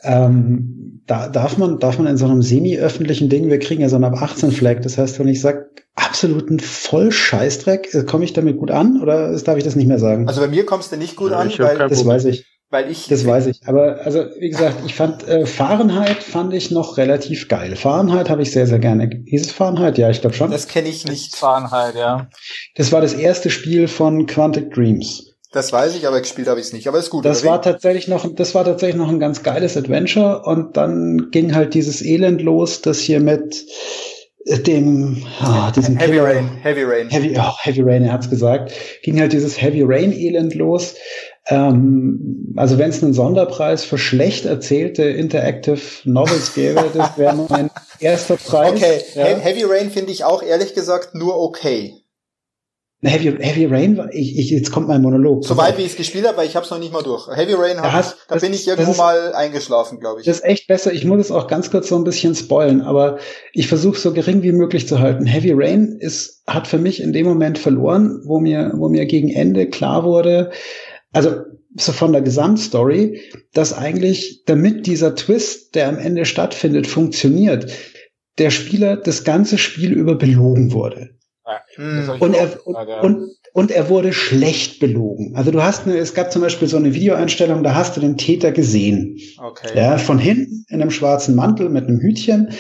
Ähm, 0.03 1.03
da 1.07 1.29
darf 1.29 1.59
man, 1.59 1.79
darf 1.79 1.99
man 1.99 2.07
in 2.07 2.17
so 2.17 2.27
einem 2.27 2.43
semi-öffentlichen 2.43 3.29
Ding, 3.29 3.51
wir 3.51 3.59
kriegen 3.59 3.83
ja 3.83 3.89
so 3.89 3.97
eine 3.97 4.13
18 4.13 4.53
Flag, 4.53 4.81
das 4.83 4.99
heißt, 4.99 5.19
wenn 5.19 5.29
ich 5.29 5.41
sag 5.41 5.67
absoluten 5.95 6.61
Vollscheißdreck, 6.61 8.07
komme 8.07 8.25
ich 8.25 8.33
damit 8.33 8.59
gut 8.59 8.71
an 8.71 9.01
oder 9.01 9.37
darf 9.41 9.57
ich 9.57 9.65
das 9.65 9.77
nicht 9.77 9.87
mehr 9.87 9.99
sagen? 9.99 10.29
Also 10.29 10.41
bei 10.41 10.49
mir 10.49 10.67
kommst 10.67 10.93
du 10.93 10.97
nicht 10.97 11.17
gut 11.17 11.31
ja, 11.33 11.39
an, 11.39 11.53
weil 11.59 11.79
das 11.79 12.05
weiß 12.05 12.25
ich. 12.27 12.47
Weil 12.71 12.91
ich 12.91 13.07
das 13.07 13.25
weiß 13.25 13.47
ich. 13.47 13.61
Aber 13.67 14.01
also 14.05 14.25
wie 14.39 14.49
gesagt, 14.49 14.79
ich 14.85 14.95
fand 14.95 15.29
äh, 15.29 15.47
Fahrenheit 15.47 16.25
fand 16.25 16.53
ich 16.55 16.73
noch 16.73 16.97
relativ 16.97 17.47
geil. 17.47 17.77
Fahrenheit 17.77 18.29
habe 18.29 18.43
ich 18.43 18.51
sehr 18.51 18.67
sehr 18.67 18.81
gerne. 18.81 19.09
Hieß 19.27 19.43
es 19.43 19.53
Fahrenheit? 19.53 19.97
Ja, 19.97 20.11
ich 20.11 20.21
glaube 20.21 20.35
schon. 20.35 20.51
Das 20.51 20.67
kenne 20.67 20.89
ich 20.89 21.05
nicht. 21.05 21.37
Fahrenheit, 21.37 21.95
ja. 21.95 22.29
Das 22.75 22.91
war 22.91 23.01
das 23.01 23.15
erste 23.15 23.51
Spiel 23.51 23.87
von 23.87 24.27
Quantic 24.27 24.75
Dreams. 24.75 25.35
Das 25.53 25.73
weiß 25.73 25.95
ich, 25.95 26.09
aber 26.09 26.21
gespielt 26.21 26.49
habe 26.49 26.59
ich 26.59 26.67
es 26.67 26.73
nicht. 26.73 26.89
Aber 26.89 26.99
ist 26.99 27.11
gut. 27.11 27.25
Das 27.25 27.45
war 27.45 27.63
tatsächlich 27.63 28.09
noch, 28.09 28.27
das 28.35 28.57
war 28.57 28.65
tatsächlich 28.65 28.97
noch 28.97 29.09
ein 29.09 29.21
ganz 29.21 29.45
geiles 29.45 29.77
Adventure 29.77 30.43
und 30.45 30.77
dann 30.77 31.29
ging 31.31 31.55
halt 31.55 31.75
dieses 31.75 32.03
Elend 32.05 32.43
los, 32.43 32.83
das 32.83 32.99
hier 32.99 33.21
mit 33.21 33.65
dem 34.45 35.25
oh, 35.43 35.71
diesem 35.75 35.97
Heavy 35.97 36.13
Killer, 36.13 36.25
Rain, 36.25 36.51
Heavy 36.63 36.83
Rain, 36.83 37.09
Heavy, 37.09 37.35
oh, 37.39 37.53
Heavy 37.61 37.81
Rain, 37.81 38.05
er 38.05 38.13
hat's 38.13 38.29
gesagt, 38.29 38.73
ging 39.03 39.19
halt 39.19 39.33
dieses 39.33 39.61
Heavy 39.61 39.83
Rain 39.83 40.13
Elend 40.13 40.55
los. 40.55 40.95
Ähm, 41.47 42.53
also 42.57 42.79
wenn 42.79 42.91
es 42.91 43.03
einen 43.03 43.13
Sonderpreis 43.13 43.85
für 43.85 43.99
schlecht 43.99 44.45
erzählte 44.45 45.05
Interactive 45.05 45.81
Novels 46.05 46.55
gäbe, 46.55 46.85
das 46.95 47.19
wäre 47.19 47.47
mein 47.49 47.71
erster 48.01 48.37
Preis. 48.37 48.73
Okay, 48.73 49.01
ja. 49.15 49.25
Heavy 49.25 49.65
Rain 49.65 49.91
finde 49.91 50.13
ich 50.13 50.25
auch 50.25 50.43
ehrlich 50.43 50.75
gesagt 50.75 51.15
nur 51.15 51.39
okay. 51.39 52.04
Heavy, 53.05 53.37
Heavy 53.39 53.67
Rain, 53.67 54.01
ich, 54.13 54.39
ich, 54.39 54.51
jetzt 54.51 54.73
kommt 54.73 54.89
mein 54.89 55.03
Monolog. 55.03 55.45
Soweit 55.45 55.77
wie 55.79 55.83
ich 55.83 55.93
es 55.93 55.97
gespielt 55.97 56.27
habe, 56.27 56.39
weil 56.39 56.47
ich 56.47 56.57
habe 56.57 56.65
es 56.65 56.71
noch 56.71 56.79
nicht 56.79 56.93
mal 56.93 57.03
durch. 57.03 57.29
Heavy 57.29 57.55
Rain, 57.55 57.81
hab, 57.81 57.93
hast, 57.93 58.17
da 58.29 58.35
das, 58.35 58.43
bin 58.43 58.53
ich 58.53 58.67
irgendwo 58.67 58.93
ist, 58.93 58.97
mal 58.99 59.35
eingeschlafen, 59.35 60.01
glaube 60.01 60.21
ich. 60.21 60.27
Das 60.27 60.37
ist 60.37 60.45
echt 60.45 60.67
besser. 60.67 60.93
Ich 60.93 61.05
muss 61.05 61.21
es 61.21 61.31
auch 61.31 61.47
ganz 61.47 61.71
kurz 61.71 61.89
so 61.89 61.97
ein 61.97 62.05
bisschen 62.05 62.35
spoilen, 62.35 62.81
aber 62.81 63.19
ich 63.53 63.69
versuche 63.69 63.99
so 63.99 64.13
gering 64.13 64.43
wie 64.43 64.53
möglich 64.53 64.89
zu 64.89 65.01
halten. 65.01 65.27
Heavy 65.27 65.53
Rain 65.55 65.97
ist, 66.01 66.43
hat 66.47 66.67
für 66.67 66.79
mich 66.79 67.03
in 67.03 67.13
dem 67.13 67.27
Moment 67.27 67.59
verloren, 67.59 68.23
wo 68.25 68.41
mir, 68.41 68.73
wo 68.75 68.89
mir 68.89 69.07
gegen 69.07 69.31
Ende 69.31 69.69
klar 69.69 70.05
wurde, 70.05 70.51
also 71.13 71.43
so 71.77 71.93
von 71.93 72.13
der 72.13 72.23
Gesamtstory, 72.23 73.21
dass 73.53 73.73
eigentlich, 73.73 74.45
damit 74.47 74.87
dieser 74.87 75.15
Twist, 75.15 75.75
der 75.75 75.89
am 75.89 75.99
Ende 75.99 76.25
stattfindet, 76.25 76.87
funktioniert, 76.87 77.73
der 78.39 78.51
Spieler 78.51 78.97
das 78.97 79.25
ganze 79.25 79.59
Spiel 79.59 79.93
über 79.93 80.17
belogen 80.17 80.73
wurde. 80.73 81.11
Hm. 81.77 82.09
Und, 82.21 82.35
er, 82.35 82.67
und, 82.67 82.77
und, 82.77 83.31
und, 83.53 83.71
er 83.71 83.89
wurde 83.89 84.13
schlecht 84.13 84.81
belogen. 84.81 85.35
Also 85.35 85.51
du 85.51 85.63
hast 85.63 85.87
eine, 85.87 85.99
es 85.99 86.15
gab 86.15 86.33
zum 86.33 86.41
Beispiel 86.41 86.69
so 86.69 86.77
eine 86.77 86.95
Videoeinstellung, 86.95 87.63
da 87.63 87.75
hast 87.75 87.97
du 87.97 88.01
den 88.01 88.17
Täter 88.17 88.53
gesehen. 88.53 89.19
Okay. 89.39 89.77
Ja, 89.77 89.99
von 89.99 90.19
hinten 90.19 90.65
in 90.69 90.81
einem 90.81 90.91
schwarzen 90.91 91.35
Mantel 91.35 91.69
mit 91.69 91.87
einem 91.87 92.01
Hütchen. 92.01 92.51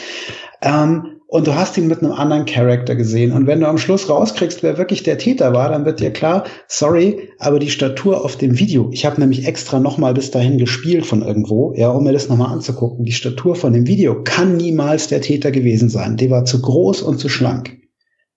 Ähm, 0.61 1.15
und 1.27 1.47
du 1.48 1.55
hast 1.55 1.77
ihn 1.78 1.89
mit 1.89 2.01
einem 2.01 2.12
anderen 2.12 2.44
Charakter 2.44 2.94
gesehen. 2.94 3.32
Und 3.32 3.48
wenn 3.48 3.59
du 3.59 3.66
am 3.66 3.78
Schluss 3.78 4.09
rauskriegst, 4.09 4.62
wer 4.62 4.78
wirklich 4.78 5.02
der 5.02 5.19
Täter 5.19 5.52
war, 5.52 5.70
dann 5.70 5.85
wird 5.85 5.98
dir 5.98 6.12
klar, 6.12 6.44
sorry, 6.69 7.31
aber 7.39 7.59
die 7.59 7.70
Statur 7.70 8.24
auf 8.24 8.36
dem 8.36 8.59
Video, 8.59 8.89
ich 8.93 9.05
habe 9.05 9.20
nämlich 9.20 9.47
extra 9.47 9.81
nochmal 9.81 10.15
bis 10.15 10.31
dahin 10.31 10.59
gespielt 10.59 11.06
von 11.06 11.23
irgendwo, 11.23 11.73
ja, 11.74 11.90
um 11.90 12.05
mir 12.05 12.12
das 12.12 12.28
nochmal 12.28 12.52
anzugucken. 12.52 13.05
Die 13.05 13.12
Statur 13.12 13.56
von 13.56 13.73
dem 13.73 13.89
Video 13.89 14.23
kann 14.23 14.56
niemals 14.56 15.09
der 15.09 15.23
Täter 15.23 15.51
gewesen 15.51 15.89
sein. 15.89 16.16
Die 16.16 16.31
war 16.31 16.44
zu 16.44 16.62
groß 16.62 17.02
und 17.02 17.19
zu 17.19 17.28
schlank. 17.28 17.78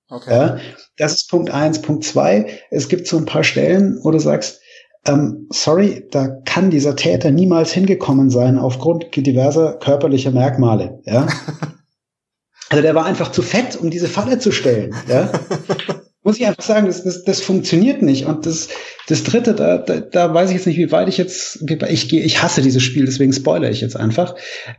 Okay. 0.09 0.31
Ja, 0.31 0.57
das 0.97 1.13
ist 1.13 1.29
Punkt 1.29 1.51
eins. 1.51 1.81
Punkt 1.81 2.03
zwei, 2.03 2.47
es 2.71 2.87
gibt 2.87 3.07
so 3.07 3.17
ein 3.17 3.25
paar 3.25 3.43
Stellen, 3.43 3.99
wo 4.03 4.11
du 4.11 4.19
sagst, 4.19 4.61
ähm, 5.07 5.47
sorry, 5.51 6.07
da 6.11 6.27
kann 6.45 6.69
dieser 6.69 6.95
Täter 6.95 7.31
niemals 7.31 7.71
hingekommen 7.71 8.29
sein 8.29 8.57
aufgrund 8.57 9.15
diverser 9.15 9.73
körperlicher 9.73 10.31
Merkmale. 10.31 10.99
Ja? 11.05 11.27
also 12.69 12.81
der 12.81 12.95
war 12.95 13.05
einfach 13.05 13.31
zu 13.31 13.41
fett, 13.41 13.75
um 13.75 13.89
diese 13.89 14.07
Falle 14.07 14.39
zu 14.39 14.51
stellen. 14.51 14.95
Ja? 15.07 15.31
Muss 16.23 16.37
ich 16.37 16.45
einfach 16.45 16.63
sagen, 16.63 16.87
das, 16.87 17.05
das, 17.05 17.23
das 17.23 17.41
funktioniert 17.41 18.01
nicht. 18.01 18.25
Und 18.25 18.45
das, 18.45 18.67
das 19.07 19.23
dritte, 19.23 19.55
da, 19.55 19.77
da, 19.77 20.01
da 20.01 20.33
weiß 20.33 20.49
ich 20.49 20.57
jetzt 20.57 20.65
nicht, 20.65 20.77
wie 20.77 20.91
weit 20.91 21.07
ich 21.07 21.17
jetzt, 21.17 21.63
ich 21.87 22.09
gehe, 22.09 22.21
ich 22.21 22.41
hasse 22.43 22.61
dieses 22.61 22.83
Spiel, 22.83 23.05
deswegen 23.05 23.31
spoilere 23.31 23.71
ich 23.71 23.79
jetzt 23.79 23.95
einfach. 23.95 24.35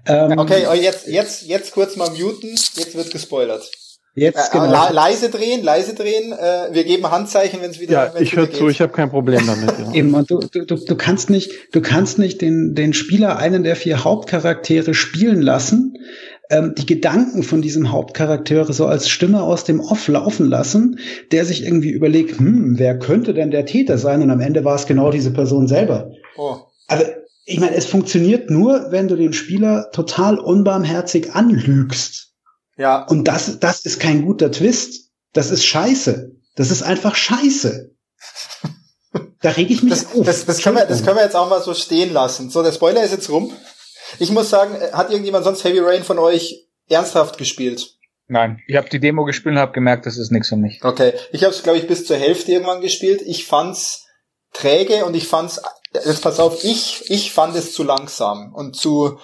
Ähm, 0.07 0.39
okay, 0.39 0.67
oh, 0.71 0.75
jetzt, 0.75 1.07
jetzt, 1.07 1.47
jetzt 1.47 1.73
kurz 1.73 1.97
mal 1.97 2.11
muten, 2.11 2.51
jetzt 2.51 2.95
wird 2.95 3.11
gespoilert. 3.11 3.71
Jetzt 4.15 4.55
äh, 4.55 4.59
genau. 4.59 4.93
leise 4.93 5.31
drehen, 5.31 5.63
leise 5.63 5.95
drehen. 5.95 6.33
Äh, 6.33 6.75
wir 6.75 6.85
geben 6.85 7.11
Handzeichen, 7.11 7.61
wenn 7.63 7.71
es 7.71 7.81
wieder. 7.81 8.13
Ja, 8.15 8.21
ich 8.21 8.35
höre 8.35 8.51
zu. 8.51 8.69
Ich 8.69 8.81
habe 8.81 8.93
kein 8.93 9.11
Problem 9.11 9.47
damit. 9.47 9.71
Ja. 9.79 9.93
Eben 9.93 10.15
und 10.15 10.31
du, 10.31 10.41
du, 10.41 10.65
du 10.65 10.97
kannst 10.97 11.31
nicht, 11.31 11.53
du 11.73 11.81
kannst 11.81 12.19
nicht 12.19 12.41
den 12.41 12.75
den 12.75 12.93
Spieler 12.95 13.39
einen 13.39 13.63
der 13.63 13.77
vier 13.77 14.05
Hauptcharaktere 14.05 14.95
spielen 14.95 15.41
lassen, 15.41 15.99
ähm, 16.51 16.75
die 16.77 16.87
Gedanken 16.87 17.43
von 17.43 17.63
diesem 17.63 17.93
Hauptcharaktere 17.93 18.73
so 18.73 18.87
als 18.87 19.09
Stimme 19.09 19.43
aus 19.43 19.65
dem 19.65 19.81
Off 19.81 20.09
laufen 20.09 20.49
lassen, 20.49 20.99
der 21.31 21.45
sich 21.45 21.65
irgendwie 21.65 21.91
überlegt, 21.91 22.39
hm, 22.39 22.79
wer 22.79 22.99
könnte 22.99 23.35
denn 23.35 23.51
der 23.51 23.67
Täter 23.67 23.99
sein? 23.99 24.23
Und 24.23 24.31
am 24.31 24.41
Ende 24.41 24.65
war 24.65 24.75
es 24.75 24.87
genau 24.87 25.11
diese 25.11 25.31
Person 25.31 25.69
selber. 25.69 26.11
Oh. 26.37 26.57
Also 26.87 27.05
ich 27.45 27.61
meine, 27.61 27.77
es 27.77 27.87
funktioniert 27.87 28.51
nur, 28.51 28.89
wenn 28.91 29.09
du 29.09 29.17
den 29.17 29.33
Spieler 29.33 29.91
total 29.93 30.39
unbarmherzig 30.39 31.35
anlügst. 31.35 32.28
Ja. 32.79 33.05
Und 33.05 33.25
das, 33.25 33.59
das 33.59 33.81
ist 33.81 34.01
kein 34.01 34.25
guter 34.25 34.51
Twist. 34.51 35.11
Das 35.35 35.51
ist 35.51 35.67
scheiße. 35.67 36.31
Das 36.55 36.71
ist 36.71 36.83
einfach 36.83 37.15
scheiße. 37.15 37.95
Da 39.41 39.51
reg 39.51 39.71
ich 39.71 39.83
mich 39.83 39.93
das, 39.93 40.07
auf. 40.07 40.25
Das, 40.25 40.47
das, 40.47 40.63
können 40.63 40.77
wir, 40.77 40.87
das 40.87 41.05
können 41.05 41.17
wir 41.17 41.25
jetzt 41.25 41.37
auch 41.37 41.49
mal 41.49 41.63
so 41.63 41.75
stehen 41.75 42.13
lassen. 42.13 42.51
So, 42.51 42.63
der 42.63 42.73
Spoiler 42.73 43.03
ist 43.03 43.13
jetzt 43.13 43.31
rum. 43.31 43.53
Ich 44.19 44.31
muss 44.31 44.49
sagen, 44.49 44.75
hat 44.93 45.11
irgendjemand 45.11 45.45
sonst 45.45 45.65
Heavy 45.65 45.81
Rain 45.81 46.03
von 46.03 46.19
euch 46.19 46.67
ernsthaft 46.89 47.37
gespielt? 47.37 47.95
Nein, 48.27 48.61
ich 48.67 48.77
habe 48.77 48.89
die 48.89 49.01
Demo 49.01 49.25
gespielt 49.25 49.55
und 49.55 49.61
habe 49.61 49.73
gemerkt, 49.73 50.07
das 50.07 50.19
ist 50.19 50.31
nichts 50.31 50.49
für 50.49 50.57
mich. 50.57 50.83
Okay, 50.83 51.15
ich 51.33 51.45
habe 51.45 51.55
es 51.55 51.63
glaube 51.63 51.79
ich 51.79 51.87
bis 51.87 52.07
zur 52.07 52.17
Hälfte 52.17 52.53
irgendwann 52.53 52.81
gespielt. 52.81 53.23
Ich 53.25 53.47
fand's 53.47 54.07
träge 54.53 55.05
und 55.05 55.15
ich 55.15 55.27
fand's 55.27 55.61
jetzt 55.93 56.23
pass 56.23 56.39
auf, 56.39 56.63
ich 56.65 57.11
ich 57.11 57.33
fand 57.33 57.57
es 57.57 57.73
zu 57.73 57.85
langsam 57.85 58.53
und 58.55 58.77
zu 58.77 59.19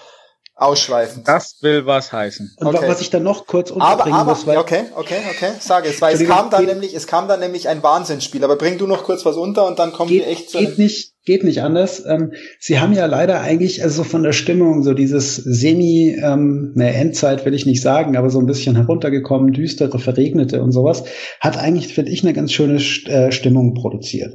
ausschweifend. 0.57 1.27
Das 1.27 1.57
will 1.63 1.85
was 1.85 2.13
heißen. 2.13 2.57
Und 2.59 2.67
okay. 2.67 2.85
was 2.87 3.01
ich 3.01 3.11
dann 3.11 3.25
noch 3.25 3.47
kurz 3.47 3.71
unterbringen 3.71 4.15
aber, 4.15 4.21
aber, 4.21 4.31
muss, 4.33 4.47
weil 4.47 4.59
okay, 4.59 4.85
okay, 4.95 5.19
okay, 5.31 5.53
sage 5.59 5.89
es, 5.89 6.01
weil 6.01 6.15
es 6.15 6.27
kam 6.29 6.49
dann 6.51 6.65
nämlich, 6.65 6.95
es 6.95 7.07
kam 7.07 7.27
dann 7.27 7.41
nämlich 7.41 7.69
ein 7.69 7.83
Wahnsinnsspiel. 7.83 8.45
Aber 8.45 8.57
bring 8.57 8.79
du 8.79 8.87
noch 8.87 9.03
kurz 9.03 9.25
was 9.25 9.37
unter 9.37 9.67
und 9.67 9.79
dann 9.79 9.93
kommen 9.93 10.11
geht, 10.11 10.21
wir 10.25 10.29
echt 10.29 10.51
zu. 10.51 10.59
Geht 10.59 10.79
nicht, 10.79 11.15
geht 11.25 11.43
nicht 11.43 11.63
anders. 11.63 12.05
Ähm, 12.07 12.35
sie 12.61 12.79
haben 12.79 12.93
ja 12.93 13.07
leider 13.07 13.41
eigentlich, 13.41 13.83
also 13.83 14.05
von 14.05 14.23
der 14.23 14.33
Stimmung 14.33 14.85
so 14.85 14.95
dieses 14.95 15.35
semi, 15.35 16.17
ähm, 16.23 16.73
ne 16.75 16.95
Endzeit 16.95 17.45
will 17.45 17.55
ich 17.55 17.67
nicht 17.67 17.83
sagen, 17.83 18.17
aber 18.17 18.31
so 18.31 18.39
ein 18.39 18.47
bisschen 18.47 18.77
heruntergekommen, 18.77 19.53
düstere, 19.53 19.99
verregnete 19.99 20.63
und 20.63 20.71
sowas, 20.71 21.03
hat 21.41 21.57
eigentlich 21.57 21.93
finde 21.93 22.13
ich 22.13 22.23
eine 22.23 22.33
ganz 22.33 22.53
schöne 22.53 22.77
äh, 22.77 23.33
Stimmung 23.33 23.75
produziert. 23.75 24.35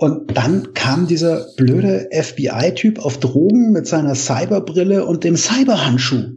Und 0.00 0.36
dann 0.36 0.74
kam 0.74 1.08
dieser 1.08 1.48
blöde 1.56 2.08
FBI-Typ 2.12 3.04
auf 3.04 3.18
Drogen 3.18 3.72
mit 3.72 3.88
seiner 3.88 4.14
Cyberbrille 4.14 5.04
und 5.04 5.24
dem 5.24 5.36
Cyberhandschuh, 5.36 6.36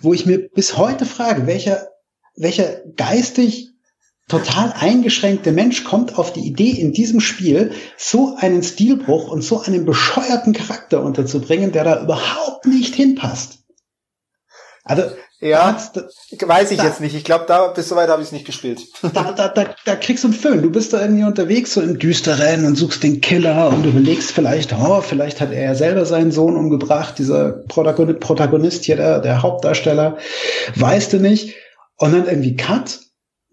wo 0.00 0.14
ich 0.14 0.26
mir 0.26 0.48
bis 0.48 0.76
heute 0.76 1.04
frage, 1.04 1.48
welcher, 1.48 1.88
welcher 2.36 2.82
geistig 2.96 3.72
total 4.28 4.72
eingeschränkte 4.78 5.50
Mensch 5.50 5.82
kommt 5.82 6.16
auf 6.16 6.32
die 6.32 6.46
Idee, 6.46 6.70
in 6.70 6.92
diesem 6.92 7.18
Spiel 7.18 7.72
so 7.98 8.36
einen 8.36 8.62
Stilbruch 8.62 9.28
und 9.28 9.42
so 9.42 9.60
einen 9.60 9.84
bescheuerten 9.84 10.52
Charakter 10.52 11.02
unterzubringen, 11.02 11.72
der 11.72 11.82
da 11.82 12.00
überhaupt 12.00 12.66
nicht 12.66 12.94
hinpasst. 12.94 13.64
Also 14.84 15.02
ja, 15.44 15.76
weiß 16.40 16.70
ich 16.70 16.78
da, 16.78 16.84
jetzt 16.84 17.00
nicht. 17.00 17.14
Ich 17.14 17.24
glaube, 17.24 17.44
da 17.46 17.66
bis 17.68 17.88
soweit 17.88 18.08
habe 18.08 18.22
ich 18.22 18.28
es 18.28 18.32
nicht 18.32 18.46
gespielt. 18.46 18.80
Da, 19.02 19.32
da, 19.32 19.48
da, 19.48 19.66
da 19.84 19.96
kriegst 19.96 20.24
du 20.24 20.28
einen 20.28 20.36
Föhn. 20.36 20.62
Du 20.62 20.70
bist 20.70 20.92
da 20.92 21.02
irgendwie 21.02 21.24
unterwegs, 21.24 21.74
so 21.74 21.82
im 21.82 21.98
Düsteren 21.98 22.64
und 22.64 22.76
suchst 22.76 23.02
den 23.02 23.20
Killer 23.20 23.68
und 23.68 23.84
überlegst 23.84 24.32
vielleicht, 24.32 24.72
oh, 24.72 25.02
vielleicht 25.02 25.40
hat 25.40 25.52
er 25.52 25.62
ja 25.62 25.74
selber 25.74 26.06
seinen 26.06 26.32
Sohn 26.32 26.56
umgebracht, 26.56 27.18
dieser 27.18 27.52
Protagonist 27.52 28.84
hier, 28.84 28.96
der, 28.96 29.20
der 29.20 29.42
Hauptdarsteller. 29.42 30.16
Weißt 30.76 31.12
du 31.12 31.18
nicht. 31.18 31.54
Und 31.96 32.12
dann 32.12 32.26
irgendwie 32.26 32.56
Cut 32.56 33.00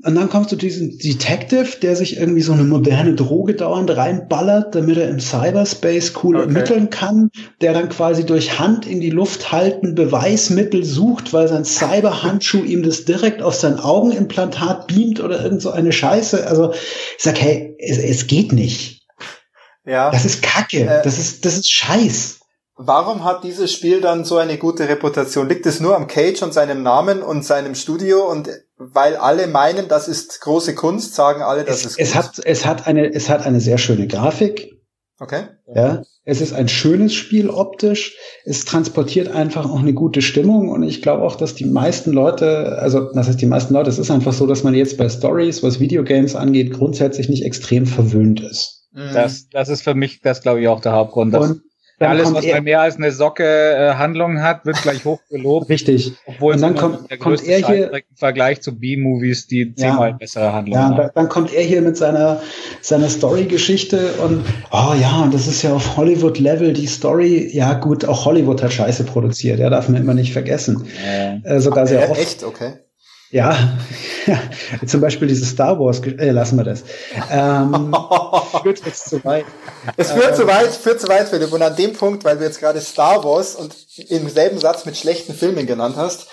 und 0.03 0.15
dann 0.15 0.30
kommst 0.30 0.52
du 0.52 0.56
diesen 0.56 0.98
Detective, 0.98 1.78
der 1.82 1.95
sich 1.95 2.18
irgendwie 2.18 2.41
so 2.41 2.53
eine 2.53 2.64
moderne 2.64 3.14
Droge 3.14 3.53
dauernd 3.53 3.95
reinballert, 3.95 4.73
damit 4.73 4.98
er 4.98 5.10
im 5.10 5.19
Cyberspace 5.19 6.14
cool 6.23 6.38
okay. 6.38 6.45
ermitteln 6.45 6.90
kann, 6.90 7.30
der 7.61 7.73
dann 7.73 7.90
quasi 7.90 8.26
durch 8.26 8.60
Hand 8.60 8.88
in 8.88 8.99
die 8.99 9.10
Luft 9.11 9.52
halten 9.52 9.94
Beweismittel 9.94 10.84
sucht, 10.84 11.34
weil 11.34 11.48
sein 11.48 11.65
Cyberhandschuh 11.65 12.64
ihm 12.64 12.84
das 12.84 13.06
direkt 13.06 13.41
auf 13.41 13.53
sein 13.53 13.80
Augenimplantat 13.80 14.88
beamt 14.88 15.19
oder 15.19 15.44
irgend 15.44 15.61
so 15.61 15.72
eine 15.72 15.91
Scheiße. 15.91 16.48
Also 16.48 16.73
ich 16.73 17.23
sag, 17.23 17.40
hey, 17.40 17.76
es, 17.78 17.98
es 17.98 18.28
geht 18.28 18.53
nicht. 18.53 19.02
Ja. 19.86 20.10
Das 20.10 20.26
ist 20.26 20.41
Kacke. 20.41 20.82
Äh, 20.82 21.03
das 21.03 21.19
ist, 21.19 21.45
das 21.45 21.57
ist 21.57 21.72
Scheiß. 21.72 22.40
Warum 22.84 23.23
hat 23.23 23.44
dieses 23.44 23.72
Spiel 23.72 24.02
dann 24.02 24.26
so 24.26 24.38
eine 24.38 24.57
gute 24.57 24.90
Reputation? 24.90 25.48
Liegt 25.48 25.68
es 25.68 25.80
nur 25.80 25.95
am 25.95 26.07
Cage 26.07 26.41
und 26.41 26.52
seinem 26.52 26.82
Namen 26.82 27.22
und 27.22 27.45
seinem 27.45 27.76
Studio 27.76 28.28
und 28.28 28.49
weil 28.93 29.15
alle 29.15 29.47
meinen, 29.47 29.87
das 29.87 30.07
ist 30.07 30.41
große 30.41 30.73
Kunst, 30.75 31.13
sagen 31.13 31.41
alle, 31.43 31.63
das 31.63 31.85
es, 31.85 31.97
ist 31.97 31.99
es 31.99 32.15
Hat, 32.15 32.41
es 32.43 32.65
hat 32.65 32.87
eine, 32.87 33.13
es 33.13 33.29
hat 33.29 33.45
eine 33.45 33.59
sehr 33.59 33.77
schöne 33.77 34.07
Grafik. 34.07 34.71
Okay. 35.19 35.43
Ja, 35.75 36.01
es 36.23 36.41
ist 36.41 36.51
ein 36.51 36.67
schönes 36.67 37.13
Spiel 37.13 37.51
optisch. 37.51 38.17
Es 38.43 38.65
transportiert 38.65 39.27
einfach 39.27 39.69
auch 39.69 39.79
eine 39.79 39.93
gute 39.93 40.23
Stimmung 40.23 40.69
und 40.69 40.81
ich 40.81 41.03
glaube 41.03 41.21
auch, 41.23 41.35
dass 41.35 41.53
die 41.53 41.65
meisten 41.65 42.11
Leute, 42.11 42.79
also 42.79 43.11
das 43.13 43.27
heißt 43.27 43.39
die 43.39 43.45
meisten 43.45 43.75
Leute, 43.75 43.91
es 43.91 43.99
ist 43.99 44.09
einfach 44.09 44.33
so, 44.33 44.47
dass 44.47 44.63
man 44.63 44.73
jetzt 44.73 44.97
bei 44.97 45.07
Stories, 45.09 45.61
was 45.61 45.79
Videogames 45.79 46.35
angeht, 46.35 46.73
grundsätzlich 46.73 47.29
nicht 47.29 47.45
extrem 47.45 47.85
verwöhnt 47.85 48.41
ist. 48.41 48.87
Das, 48.93 49.47
das 49.49 49.69
ist 49.69 49.83
für 49.83 49.93
mich, 49.93 50.21
das 50.21 50.41
glaube 50.41 50.61
ich 50.61 50.67
auch 50.67 50.81
der 50.81 50.93
Hauptgrund. 50.93 51.35
Und 51.35 51.61
Alles, 52.10 52.34
was 52.34 52.45
er, 52.45 52.61
mehr 52.61 52.82
als 52.82 52.98
eine 52.98 53.11
Socke 53.11 53.44
äh, 53.44 53.94
Handlung 53.95 54.41
hat, 54.41 54.65
wird 54.65 54.82
gleich 54.82 55.06
hochgelobt. 55.06 55.69
Richtig. 55.69 56.14
Obwohl 56.26 56.56
und 56.56 56.61
dann 56.61 56.76
kommt, 56.76 57.19
kommt 57.19 57.44
er 57.44 57.60
hier 57.60 57.91
im 57.94 58.02
Vergleich 58.15 58.61
zu 58.61 58.78
B-Movies 58.78 59.48
die 59.48 59.73
zehnmal 59.76 60.11
ja, 60.11 60.18
bessere 60.18 60.53
Handlung 60.53 60.76
ja, 60.76 60.84
haben. 60.90 61.10
Dann 61.14 61.30
kommt 61.30 61.53
er 61.53 61.64
hier 61.64 61.82
mit 61.82 61.98
seiner 61.98 62.41
seiner 62.82 63.10
Story-Geschichte 63.10 64.14
und 64.23 64.44
oh 64.72 64.94
ja, 64.99 65.22
und 65.23 65.34
das 65.34 65.48
ist 65.48 65.61
ja 65.61 65.73
auf 65.73 65.98
Hollywood-Level 65.98 66.73
die 66.73 66.88
Story. 66.88 67.49
Ja 67.52 67.73
gut, 67.73 68.06
auch 68.06 68.26
Hollywood 68.26 68.61
hat 68.64 68.73
Scheiße 68.73 69.03
produziert. 69.03 69.60
Ja, 69.60 69.69
darf 69.69 69.90
man 69.90 70.02
immer 70.02 70.14
nicht 70.14 70.34
vergessen. 70.34 70.86
Ja. 71.06 71.56
Äh, 71.56 71.60
sogar 71.60 71.88
sehr 71.88 72.10
oft. 72.10 72.19
Echt, 72.19 72.44
okay. 72.44 72.73
Ja, 73.31 73.77
zum 74.85 74.99
Beispiel 74.99 75.27
dieses 75.27 75.49
Star 75.49 75.79
Wars, 75.79 76.01
äh, 76.01 76.31
lassen 76.31 76.57
wir 76.57 76.65
das. 76.65 76.83
Ähm, 77.31 77.95
führt 78.61 78.85
jetzt 78.85 79.09
zu 79.09 79.23
weit. 79.23 79.45
Es 79.95 80.11
führt 80.11 80.31
äh, 80.31 80.35
zu 80.35 80.47
weit, 80.47 80.69
führt 80.69 80.99
zu 80.99 81.07
weit, 81.07 81.29
Philipp. 81.29 81.51
Und 81.53 81.61
an 81.61 81.75
dem 81.75 81.93
Punkt, 81.93 82.25
weil 82.25 82.37
du 82.37 82.43
jetzt 82.43 82.59
gerade 82.59 82.81
Star 82.81 83.23
Wars 83.23 83.55
und 83.55 83.73
im 84.09 84.29
selben 84.29 84.59
Satz 84.59 84.85
mit 84.85 84.97
schlechten 84.97 85.33
Filmen 85.33 85.65
genannt 85.65 85.95
hast, 85.95 86.27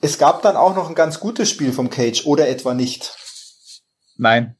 es 0.00 0.18
gab 0.18 0.42
dann 0.42 0.56
auch 0.56 0.76
noch 0.76 0.88
ein 0.88 0.94
ganz 0.94 1.18
gutes 1.18 1.50
Spiel 1.50 1.72
vom 1.72 1.90
Cage, 1.90 2.24
oder 2.26 2.48
etwa 2.48 2.72
nicht? 2.72 3.16
Nein 4.16 4.56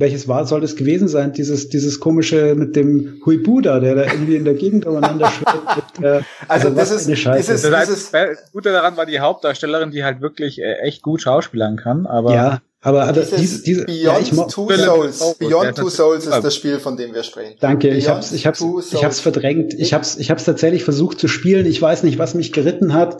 welches 0.00 0.26
war, 0.26 0.46
soll 0.46 0.60
das 0.60 0.76
gewesen 0.76 1.08
sein? 1.08 1.32
Dieses, 1.32 1.68
dieses 1.68 2.00
komische 2.00 2.54
mit 2.54 2.74
dem 2.74 3.20
Huibuda, 3.24 3.80
der 3.80 3.94
da 3.94 4.04
irgendwie 4.04 4.36
in 4.36 4.44
der 4.44 4.54
Gegend 4.54 4.86
umeinander 4.86 5.30
schwebt. 5.30 6.02
Äh, 6.02 6.22
also, 6.48 6.68
also 6.68 6.70
das 6.70 6.90
ist, 6.90 7.08
dieses, 7.08 7.62
das 7.62 7.86
dieses, 7.86 8.10
das 8.10 8.52
Gute 8.52 8.72
daran 8.72 8.96
war 8.96 9.06
die 9.06 9.20
Hauptdarstellerin, 9.20 9.90
die 9.90 10.02
halt 10.02 10.20
wirklich 10.20 10.60
äh, 10.60 10.80
echt 10.80 11.02
gut 11.02 11.22
schauspielern 11.22 11.76
kann, 11.76 12.06
aber. 12.06 12.34
Ja. 12.34 12.60
Aber, 12.82 13.02
aber 13.02 13.20
diese, 13.20 13.62
diese, 13.62 13.84
Beyond 13.84 14.32
ja, 14.32 14.44
Two 14.44 14.70
Souls, 14.74 15.36
Beyond 15.38 15.76
Two 15.76 15.90
Souls 15.90 16.26
ist 16.26 16.42
das 16.42 16.54
Spiel, 16.54 16.78
von 16.78 16.96
dem 16.96 17.12
wir 17.12 17.22
sprechen. 17.24 17.58
Danke, 17.60 17.88
Beyond 17.88 17.98
ich 17.98 18.08
hab's, 18.08 18.32
ich 18.32 18.46
hab's, 18.46 18.64
ich 18.92 19.04
hab's 19.04 19.20
verdrängt. 19.20 19.74
Ich 19.74 19.92
hab's, 19.92 20.16
ich 20.16 20.30
hab's 20.30 20.44
tatsächlich 20.44 20.82
versucht 20.82 21.20
zu 21.20 21.28
spielen. 21.28 21.66
Ich 21.66 21.82
weiß 21.82 22.04
nicht, 22.04 22.18
was 22.18 22.32
mich 22.32 22.52
geritten 22.52 22.94
hat. 22.94 23.18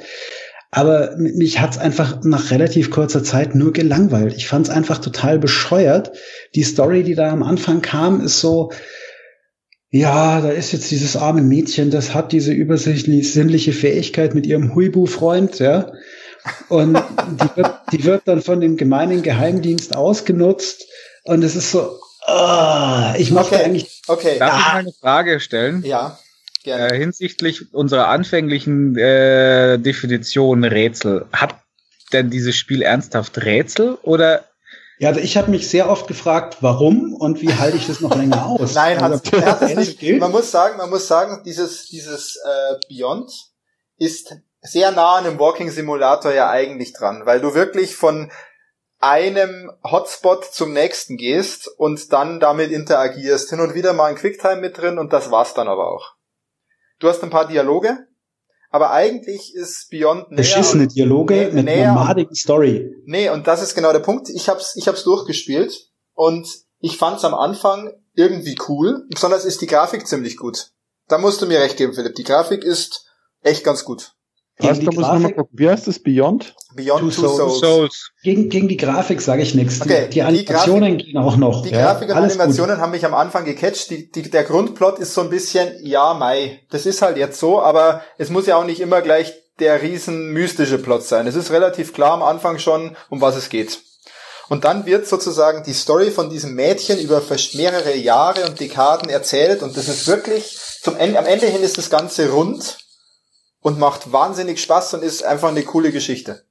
Aber 0.70 1.16
mich 1.16 1.60
hat's 1.60 1.78
einfach 1.78 2.22
nach 2.22 2.52
relativ 2.52 2.90
kurzer 2.90 3.24
Zeit 3.24 3.54
nur 3.56 3.72
gelangweilt. 3.72 4.34
Ich 4.36 4.46
fand's 4.46 4.70
einfach 4.70 4.98
total 4.98 5.38
bescheuert. 5.38 6.12
Die 6.54 6.62
Story, 6.62 7.02
die 7.02 7.16
da 7.16 7.30
am 7.30 7.42
Anfang 7.42 7.82
kam, 7.82 8.20
ist 8.20 8.40
so, 8.40 8.70
ja, 9.90 10.40
da 10.40 10.50
ist 10.50 10.72
jetzt 10.72 10.90
dieses 10.92 11.16
arme 11.16 11.42
Mädchen, 11.42 11.90
das 11.90 12.14
hat 12.14 12.30
diese 12.30 12.52
übersichtlich 12.52 13.32
sinnliche 13.32 13.72
Fähigkeit 13.72 14.34
mit 14.34 14.46
ihrem 14.46 14.74
Huibu-Freund, 14.74 15.58
ja. 15.58 15.90
Und 16.68 16.94
die 16.94 17.56
wird, 17.56 17.74
die 17.92 18.04
wird 18.04 18.22
dann 18.26 18.40
von 18.40 18.60
dem 18.60 18.76
gemeinen 18.76 19.22
Geheimdienst 19.22 19.96
ausgenutzt. 19.96 20.86
Und 21.24 21.42
es 21.42 21.56
ist 21.56 21.72
so, 21.72 21.98
oh, 22.28 23.12
ich 23.18 23.32
mochte 23.32 23.56
okay. 23.56 23.64
eigentlich. 23.64 24.02
Okay. 24.06 24.38
Darf 24.38 24.58
ich 24.58 24.66
mal 24.66 24.78
eine 24.78 24.92
Frage 24.92 25.40
stellen? 25.40 25.82
Ja. 25.84 26.18
Äh, 26.64 26.96
hinsichtlich 26.96 27.72
unserer 27.72 28.08
anfänglichen 28.08 28.96
äh, 28.96 29.78
Definition 29.78 30.64
Rätsel, 30.64 31.26
hat 31.32 31.54
denn 32.12 32.28
dieses 32.28 32.56
Spiel 32.56 32.82
ernsthaft 32.82 33.38
Rätsel 33.38 33.98
oder 34.02 34.44
ja, 34.98 35.08
also 35.08 35.20
ich 35.20 35.38
habe 35.38 35.50
mich 35.50 35.70
sehr 35.70 35.88
oft 35.88 36.08
gefragt, 36.08 36.58
warum 36.60 37.14
und 37.14 37.40
wie 37.40 37.54
halte 37.54 37.78
ich 37.78 37.86
das 37.86 38.02
noch 38.02 38.14
länger 38.14 38.44
aus? 38.44 38.74
Nein, 38.74 38.98
also, 38.98 39.32
hat, 39.40 39.62
hat 39.62 39.76
nicht. 39.76 39.98
Gilt? 39.98 40.20
Man 40.20 40.30
muss 40.30 40.50
sagen, 40.50 40.76
man 40.76 40.90
muss 40.90 41.08
sagen, 41.08 41.42
dieses 41.46 41.86
dieses 41.86 42.36
äh, 42.36 42.74
Beyond 42.90 43.32
ist 43.96 44.36
sehr 44.60 44.90
nah 44.90 45.14
an 45.14 45.24
dem 45.24 45.38
Walking 45.38 45.70
Simulator 45.70 46.34
ja 46.34 46.50
eigentlich 46.50 46.92
dran, 46.92 47.22
weil 47.24 47.40
du 47.40 47.54
wirklich 47.54 47.96
von 47.96 48.30
einem 48.98 49.72
Hotspot 49.82 50.44
zum 50.44 50.74
nächsten 50.74 51.16
gehst 51.16 51.66
und 51.78 52.12
dann 52.12 52.38
damit 52.38 52.70
interagierst. 52.70 53.48
Hin 53.48 53.60
und 53.60 53.74
wieder 53.74 53.94
mal 53.94 54.06
ein 54.06 54.16
Quicktime 54.16 54.60
mit 54.60 54.76
drin 54.76 54.98
und 54.98 55.14
das 55.14 55.30
war's 55.30 55.54
dann 55.54 55.68
aber 55.68 55.90
auch. 55.90 56.19
Du 57.00 57.08
hast 57.08 57.22
ein 57.22 57.30
paar 57.30 57.48
Dialoge, 57.48 58.06
aber 58.70 58.92
eigentlich 58.92 59.54
ist 59.54 59.90
Beyond 59.90 60.30
näher. 60.30 60.36
Beschissene 60.36 60.86
Dialoge 60.86 61.34
nä 61.34 61.50
mit 61.50 61.64
näher, 61.64 61.90
einer 61.90 61.94
madigen 61.94 62.34
Story. 62.34 62.94
Nee, 63.04 63.30
und 63.30 63.46
das 63.46 63.62
ist 63.62 63.74
genau 63.74 63.92
der 63.92 64.00
Punkt. 64.00 64.28
Ich 64.28 64.48
hab's, 64.48 64.76
ich 64.76 64.86
hab's 64.86 65.02
durchgespielt 65.02 65.90
und 66.14 66.46
ich 66.78 66.96
fand's 66.96 67.24
am 67.24 67.34
Anfang 67.34 67.92
irgendwie 68.14 68.56
cool. 68.68 69.06
Besonders 69.08 69.44
ist 69.44 69.60
die 69.60 69.66
Grafik 69.66 70.06
ziemlich 70.06 70.36
gut. 70.36 70.70
Da 71.08 71.18
musst 71.18 71.42
du 71.42 71.46
mir 71.46 71.60
recht 71.60 71.76
geben, 71.76 71.94
Philipp. 71.94 72.14
Die 72.14 72.22
Grafik 72.22 72.62
ist 72.62 73.06
echt 73.42 73.64
ganz 73.64 73.84
gut. 73.84 74.12
Gegen 74.60 74.80
die 74.80 74.96
Grafik, 74.96 75.36
Wie 75.52 75.68
heißt 75.68 75.86
das? 75.86 75.98
Beyond? 75.98 76.54
Beyond 76.74 77.00
Two, 77.00 77.22
Two 77.22 77.28
Souls. 77.28 77.60
Souls. 77.60 78.10
Gegen, 78.22 78.48
gegen 78.48 78.68
die 78.68 78.76
Grafik 78.76 79.20
sage 79.20 79.42
ich 79.42 79.54
nichts. 79.54 79.80
Okay, 79.80 80.06
die, 80.06 80.14
die 80.14 80.22
Animationen 80.22 80.98
die 80.98 81.04
gehen 81.06 81.18
auch 81.18 81.36
noch. 81.36 81.62
Die 81.62 81.70
ja, 81.70 81.92
Grafik 81.92 82.10
und 82.10 82.16
Animationen 82.16 82.76
gut. 82.76 82.82
haben 82.82 82.90
mich 82.92 83.04
am 83.04 83.14
Anfang 83.14 83.44
gecatcht. 83.44 83.90
Die, 83.90 84.10
die, 84.10 84.30
der 84.30 84.44
Grundplot 84.44 84.98
ist 84.98 85.14
so 85.14 85.22
ein 85.22 85.30
bisschen, 85.30 85.68
ja, 85.82 86.14
Mai. 86.14 86.60
Das 86.70 86.86
ist 86.86 87.02
halt 87.02 87.16
jetzt 87.16 87.40
so, 87.40 87.60
aber 87.60 88.02
es 88.18 88.30
muss 88.30 88.46
ja 88.46 88.56
auch 88.56 88.64
nicht 88.64 88.80
immer 88.80 89.02
gleich 89.02 89.32
der 89.58 89.82
riesen 89.82 90.32
mystische 90.32 90.78
Plot 90.78 91.04
sein. 91.04 91.26
Es 91.26 91.34
ist 91.34 91.50
relativ 91.50 91.92
klar 91.92 92.12
am 92.12 92.22
Anfang 92.22 92.58
schon, 92.58 92.96
um 93.08 93.20
was 93.20 93.36
es 93.36 93.48
geht. 93.48 93.80
Und 94.48 94.64
dann 94.64 94.84
wird 94.84 95.06
sozusagen 95.06 95.62
die 95.62 95.72
Story 95.72 96.10
von 96.10 96.28
diesem 96.28 96.54
Mädchen 96.54 96.98
über 96.98 97.22
mehrere 97.54 97.94
Jahre 97.94 98.46
und 98.46 98.58
Dekaden 98.58 99.08
erzählt 99.08 99.62
und 99.62 99.76
das 99.76 99.86
ist 99.86 100.08
wirklich 100.08 100.58
zum 100.82 100.96
Ende, 100.96 101.20
am 101.20 101.26
Ende 101.26 101.46
hin 101.46 101.62
ist 101.62 101.78
das 101.78 101.88
Ganze 101.88 102.30
rund 102.30 102.78
und 103.60 103.78
macht 103.78 104.12
wahnsinnig 104.12 104.60
Spaß 104.60 104.94
und 104.94 105.02
ist 105.02 105.24
einfach 105.24 105.48
eine 105.48 105.62
coole 105.62 105.92
Geschichte. 105.92 106.42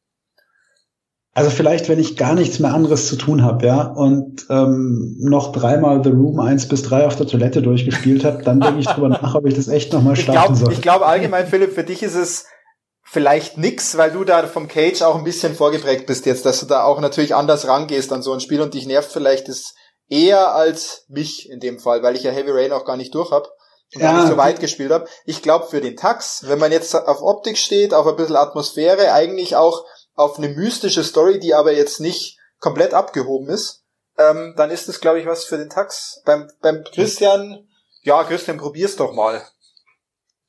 Also 1.33 1.51
vielleicht, 1.51 1.87
wenn 1.89 1.99
ich 1.99 2.17
gar 2.17 2.33
nichts 2.33 2.59
mehr 2.59 2.73
anderes 2.73 3.07
zu 3.07 3.15
tun 3.15 3.43
habe, 3.43 3.65
ja, 3.65 3.83
und 3.83 4.45
ähm, 4.49 5.15
noch 5.19 5.51
dreimal 5.51 6.03
The 6.03 6.09
Room 6.09 6.39
1 6.39 6.67
bis 6.67 6.81
3 6.83 7.05
auf 7.05 7.15
der 7.15 7.27
Toilette 7.27 7.61
durchgespielt 7.61 8.25
habe, 8.25 8.43
dann 8.43 8.59
denke 8.59 8.79
ich 8.79 8.87
drüber 8.87 9.09
nach, 9.21 9.35
ob 9.35 9.45
ich 9.45 9.53
das 9.53 9.67
echt 9.67 9.93
nochmal 9.93 10.15
starten 10.15 10.55
soll. 10.55 10.73
Ich 10.73 10.81
glaube 10.81 11.05
allgemein, 11.05 11.47
Philipp, 11.47 11.73
für 11.73 11.83
dich 11.83 12.03
ist 12.03 12.15
es 12.15 12.45
vielleicht 13.03 13.57
nix, 13.57 13.95
weil 13.97 14.11
du 14.11 14.23
da 14.23 14.45
vom 14.47 14.67
Cage 14.67 15.01
auch 15.01 15.15
ein 15.15 15.23
bisschen 15.23 15.55
vorgeprägt 15.55 16.07
bist 16.07 16.25
jetzt, 16.25 16.45
dass 16.45 16.59
du 16.59 16.65
da 16.65 16.83
auch 16.83 16.99
natürlich 16.99 17.35
anders 17.35 17.67
rangehst 17.67 18.11
an 18.11 18.21
so 18.21 18.33
ein 18.33 18.39
Spiel 18.39 18.61
und 18.61 18.73
dich 18.73 18.85
nervt 18.85 19.11
vielleicht 19.11 19.49
es 19.49 19.75
eher 20.09 20.53
als 20.53 21.05
mich 21.07 21.49
in 21.49 21.59
dem 21.59 21.79
Fall, 21.79 22.03
weil 22.03 22.15
ich 22.15 22.23
ja 22.23 22.31
Heavy 22.31 22.51
Rain 22.51 22.71
auch 22.71 22.85
gar 22.85 22.97
nicht 22.97 23.13
durch 23.13 23.31
habe 23.31 23.47
und 23.95 24.01
ja, 24.01 24.13
nicht 24.13 24.27
so 24.27 24.37
weit 24.37 24.59
gespielt 24.59 24.91
habe. 24.91 25.07
Ich 25.25 25.41
glaube 25.41 25.67
für 25.67 25.81
den 25.81 25.97
Tax, 25.97 26.43
wenn 26.47 26.59
man 26.59 26.71
jetzt 26.71 26.93
auf 26.95 27.21
Optik 27.21 27.57
steht, 27.57 27.93
auf 27.93 28.05
ein 28.05 28.15
bisschen 28.15 28.35
Atmosphäre, 28.35 29.13
eigentlich 29.13 29.55
auch 29.55 29.83
auf 30.15 30.37
eine 30.37 30.49
mystische 30.49 31.03
Story, 31.03 31.39
die 31.39 31.53
aber 31.53 31.73
jetzt 31.73 31.99
nicht 31.99 32.37
komplett 32.59 32.93
abgehoben 32.93 33.49
ist, 33.49 33.83
ähm, 34.17 34.53
dann 34.57 34.69
ist 34.69 34.89
es, 34.89 34.99
glaube 34.99 35.19
ich, 35.19 35.25
was 35.25 35.45
für 35.45 35.57
den 35.57 35.69
Tax. 35.69 36.21
Beim, 36.25 36.49
beim 36.61 36.83
Christian, 36.83 37.67
ja, 38.03 38.23
Christian, 38.23 38.57
probier's 38.57 38.95
doch 38.95 39.13
mal. 39.13 39.41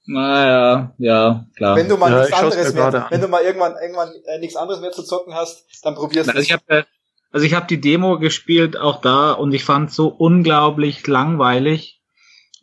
Naja, 0.07 0.93
ja, 0.99 1.47
klar. 1.57 1.77
Wenn 1.77 1.89
du 1.89 1.97
mal 1.97 2.11
ja, 2.11 2.21
nichts 2.21 2.33
anderes 2.33 2.75
mehr, 2.75 3.07
wenn 3.11 3.21
du 3.21 3.29
mal 3.29 3.45
irgendwann 3.45 3.77
irgendwann 3.81 4.13
äh, 4.27 4.39
nichts 4.39 4.57
anderes 4.57 4.81
mehr 4.81 4.91
zu 4.91 5.05
zocken 5.05 5.35
hast, 5.35 5.65
dann 5.85 5.95
probier's 5.95 6.27
Na, 6.27 6.33
also 6.33 6.43
ich 6.43 6.53
habe 6.53 6.87
also 7.33 7.47
ich 7.47 7.55
habe 7.55 7.69
die 7.69 7.81
Demo 7.81 8.19
gespielt 8.19 8.77
auch 8.77 9.01
da 9.01 9.33
und 9.33 9.53
ich 9.53 9.65
fand 9.65 9.93
so 9.93 10.09
unglaublich 10.09 11.07
langweilig 11.07 12.03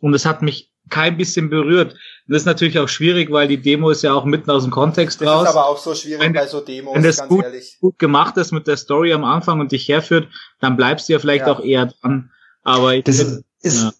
und 0.00 0.12
es 0.12 0.26
hat 0.26 0.42
mich 0.42 0.67
kein 0.88 1.16
bisschen 1.16 1.50
berührt. 1.50 1.94
Das 2.28 2.42
ist 2.42 2.46
natürlich 2.46 2.78
auch 2.78 2.88
schwierig, 2.88 3.30
weil 3.30 3.48
die 3.48 3.56
Demo 3.56 3.90
ist 3.90 4.02
ja 4.02 4.12
auch 4.12 4.24
mitten 4.24 4.50
aus 4.50 4.62
dem 4.62 4.70
Kontext 4.70 5.20
das 5.20 5.28
raus. 5.28 5.44
Das 5.44 5.50
ist 5.50 5.56
aber 5.56 5.66
auch 5.66 5.78
so 5.78 5.94
schwierig 5.94 6.20
wenn, 6.20 6.32
bei 6.32 6.46
so 6.46 6.60
Demos, 6.60 6.94
wenn 6.94 7.02
das 7.02 7.26
gut, 7.26 7.44
gut, 7.80 7.98
gemacht 7.98 8.36
ist 8.36 8.52
mit 8.52 8.66
der 8.66 8.76
Story 8.76 9.12
am 9.12 9.24
Anfang 9.24 9.60
und 9.60 9.72
dich 9.72 9.88
herführt, 9.88 10.28
dann 10.60 10.76
bleibst 10.76 11.08
du 11.08 11.14
ja 11.14 11.18
vielleicht 11.18 11.46
ja. 11.46 11.52
auch 11.52 11.60
eher 11.60 11.86
dran. 11.86 12.30
Aber 12.62 12.94
ich 12.94 13.04
das 13.04 13.22
find, 13.22 13.44
ist, 13.62 13.82
ja. 13.82 13.92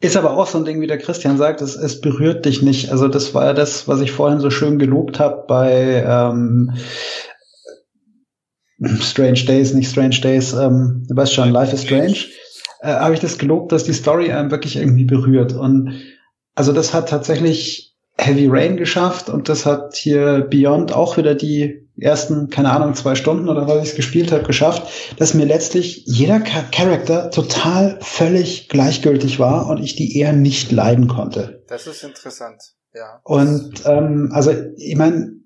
ist 0.00 0.16
aber 0.16 0.36
auch 0.36 0.46
so 0.46 0.58
ein 0.58 0.64
Ding, 0.64 0.80
wie 0.80 0.88
der 0.88 0.98
Christian 0.98 1.38
sagt, 1.38 1.60
es, 1.60 1.76
es 1.76 2.00
berührt 2.00 2.44
dich 2.44 2.62
nicht. 2.62 2.90
Also 2.90 3.06
das 3.06 3.32
war 3.34 3.44
ja 3.44 3.52
das, 3.52 3.86
was 3.86 4.00
ich 4.00 4.10
vorhin 4.10 4.40
so 4.40 4.50
schön 4.50 4.78
gelobt 4.78 5.20
habe 5.20 5.44
bei 5.46 6.04
ähm, 6.04 6.72
Strange 9.00 9.44
Days, 9.44 9.72
nicht 9.74 9.90
Strange 9.90 10.20
Days, 10.20 10.52
ähm, 10.52 11.04
du 11.08 11.16
weißt 11.16 11.32
schon, 11.32 11.50
Life 11.50 11.74
is 11.74 11.82
Strange. 11.82 12.16
Äh, 12.80 12.94
habe 12.94 13.14
ich 13.14 13.20
das 13.20 13.38
gelobt, 13.38 13.72
dass 13.72 13.84
die 13.84 13.92
Story 13.92 14.32
einem 14.32 14.50
wirklich 14.50 14.76
irgendwie 14.76 15.04
berührt. 15.04 15.52
Und 15.52 16.00
also 16.58 16.72
das 16.72 16.92
hat 16.92 17.08
tatsächlich 17.08 17.94
Heavy 18.16 18.48
Rain 18.50 18.76
geschafft 18.76 19.28
und 19.28 19.48
das 19.48 19.64
hat 19.64 19.94
hier 19.94 20.40
Beyond 20.40 20.92
auch 20.92 21.16
wieder 21.16 21.36
die 21.36 21.88
ersten, 21.96 22.50
keine 22.50 22.72
Ahnung, 22.72 22.94
zwei 22.94 23.14
Stunden 23.14 23.48
oder 23.48 23.68
was 23.68 23.90
ich 23.90 23.94
gespielt 23.94 24.32
habe, 24.32 24.42
geschafft, 24.42 25.14
dass 25.18 25.34
mir 25.34 25.46
letztlich 25.46 26.02
jeder 26.06 26.40
Charakter 26.40 27.30
total 27.30 28.00
völlig 28.00 28.68
gleichgültig 28.68 29.38
war 29.38 29.68
und 29.68 29.80
ich 29.80 29.94
die 29.94 30.18
eher 30.18 30.32
nicht 30.32 30.72
leiden 30.72 31.06
konnte. 31.06 31.62
Das 31.68 31.86
ist 31.86 32.02
interessant, 32.02 32.60
ja. 32.92 33.20
Und 33.22 33.84
ähm, 33.86 34.30
also 34.32 34.52
ich 34.78 34.96
meine, 34.96 35.36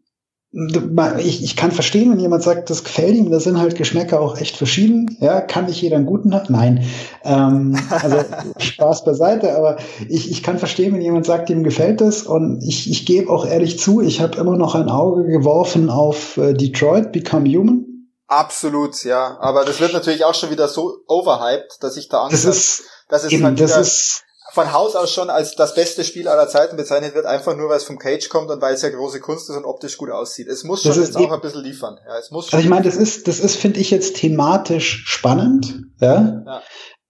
ich, 0.55 1.43
ich 1.43 1.57
kann 1.57 1.73
verstehen, 1.73 2.13
wenn 2.13 2.21
jemand 2.21 2.43
sagt, 2.43 2.69
das 2.69 2.85
gefällt 2.85 3.15
ihm, 3.15 3.31
da 3.31 3.41
sind 3.41 3.59
halt 3.59 3.75
Geschmäcker 3.75 4.21
auch 4.21 4.37
echt 4.37 4.57
verschieden. 4.57 5.17
Ja, 5.19 5.41
kann 5.41 5.65
nicht 5.65 5.81
jeder 5.81 5.97
einen 5.97 6.05
guten 6.05 6.35
haben? 6.35 6.53
Nein. 6.53 6.87
Ähm, 7.25 7.79
also 7.89 8.19
Spaß 8.59 9.05
beiseite, 9.05 9.57
aber 9.57 9.79
ich, 10.09 10.31
ich 10.31 10.43
kann 10.43 10.59
verstehen, 10.59 10.93
wenn 10.93 11.01
jemand 11.01 11.25
sagt, 11.25 11.49
ihm 11.49 11.65
gefällt 11.65 12.03
das. 12.03 12.25
Und 12.25 12.63
ich, 12.63 12.91
ich 12.91 13.07
gebe 13.07 13.33
auch 13.33 13.47
ehrlich 13.47 13.79
zu, 13.79 14.03
ich 14.03 14.21
habe 14.21 14.37
immer 14.37 14.59
noch 14.59 14.75
ein 14.75 14.91
Auge 14.91 15.25
geworfen 15.25 15.89
auf 15.89 16.37
äh, 16.37 16.53
Detroit 16.53 17.13
Become 17.13 17.49
Human. 17.49 17.87
Absolut, 18.27 19.05
ja. 19.05 19.39
Aber 19.41 19.65
das 19.65 19.81
wird 19.81 19.95
natürlich 19.95 20.25
auch 20.25 20.35
schon 20.35 20.51
wieder 20.51 20.69
so 20.69 20.99
overhyped, 21.07 21.79
dass 21.81 21.97
ich 21.97 22.09
da 22.11 22.25
Angst 22.25 22.45
habe. 22.45 22.49
Das 22.49 22.57
ist, 22.59 22.85
das 23.09 23.25
ist 23.25 23.33
eben, 23.33 23.45
halt 23.45 23.61
das 23.61 23.77
ist 23.77 24.25
von 24.53 24.73
Haus 24.73 24.95
aus 24.95 25.13
schon 25.13 25.31
als 25.31 25.55
das 25.57 25.75
beste 25.75 26.05
Spiel 26.05 26.29
aller 26.29 26.49
Zeiten 26.49 26.77
bezeichnet 26.77 27.15
wird, 27.15 27.27
einfach 27.27 27.57
nur, 27.57 27.71
weil 27.71 27.79
es 27.79 27.85
vom 27.85 27.99
Cage 27.99 28.29
kommt 28.29 28.51
und 28.51 28.61
weil 28.61 28.75
es 28.75 28.83
ja 28.83 28.91
große 28.91 29.21
Kunst 29.21 29.49
ist 29.49 29.57
und 29.57 29.65
optisch 29.65 29.97
gut 29.97 30.11
aussieht. 30.11 30.47
Es 30.49 30.65
muss 30.65 30.83
schon 30.83 30.93
jetzt 30.93 31.17
auch 31.17 31.33
ein 31.33 31.41
bisschen 31.41 31.63
liefern. 31.63 31.99
Ja, 32.07 32.19
es 32.19 32.31
muss 32.31 32.53
also 32.53 32.63
ich 32.63 32.69
meine, 32.69 32.85
das 32.85 32.97
ist, 32.97 33.29
das 33.29 33.41
ist, 33.41 33.57
finde 33.57 33.81
ich 33.81 33.91
jetzt 33.91 34.17
thematisch 34.17 35.05
spannend. 35.07 35.85
Ja. 36.01 36.43
ja. 36.47 36.63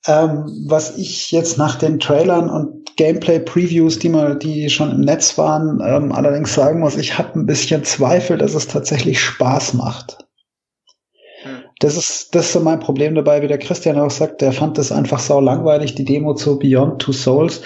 Ähm, 0.07 0.67
was 0.69 0.97
ich 0.97 1.31
jetzt 1.31 1.59
nach 1.59 1.77
den 1.77 2.01
Trailern 2.01 2.51
und 2.51 2.97
Gameplay-Previews, 2.97 3.99
die 3.99 4.09
mal, 4.09 4.37
die 4.37 4.69
schon 4.69 4.91
im 4.91 5.01
Netz 5.01 5.39
waren, 5.39 5.81
ähm, 5.85 6.13
allerdings 6.13 6.55
sagen 6.55 6.81
muss, 6.81 6.97
ich 6.97 7.19
habe 7.19 7.39
ein 7.39 7.47
bisschen 7.47 7.85
Zweifel, 7.85 8.39
dass 8.39 8.55
es 8.55 8.67
tatsächlich 8.67 9.21
Spaß 9.21 9.75
macht. 9.75 10.19
Das 11.83 11.97
ist, 11.97 12.33
das 12.37 12.47
ist 12.47 12.53
so 12.53 12.61
mein 12.61 12.79
Problem 12.79 13.17
dabei, 13.17 13.43
wie 13.43 13.49
der 13.49 13.59
Christian 13.59 13.99
auch 13.99 14.11
sagt, 14.13 14.41
der 14.41 14.53
fand 14.53 14.79
das 14.79 14.93
einfach 14.93 15.19
sau 15.19 15.41
langweilig, 15.41 15.97
die 15.97 16.05
Demo 16.05 16.35
zu 16.35 16.57
Beyond 16.57 17.03
Two 17.03 17.13
Souls. 17.13 17.63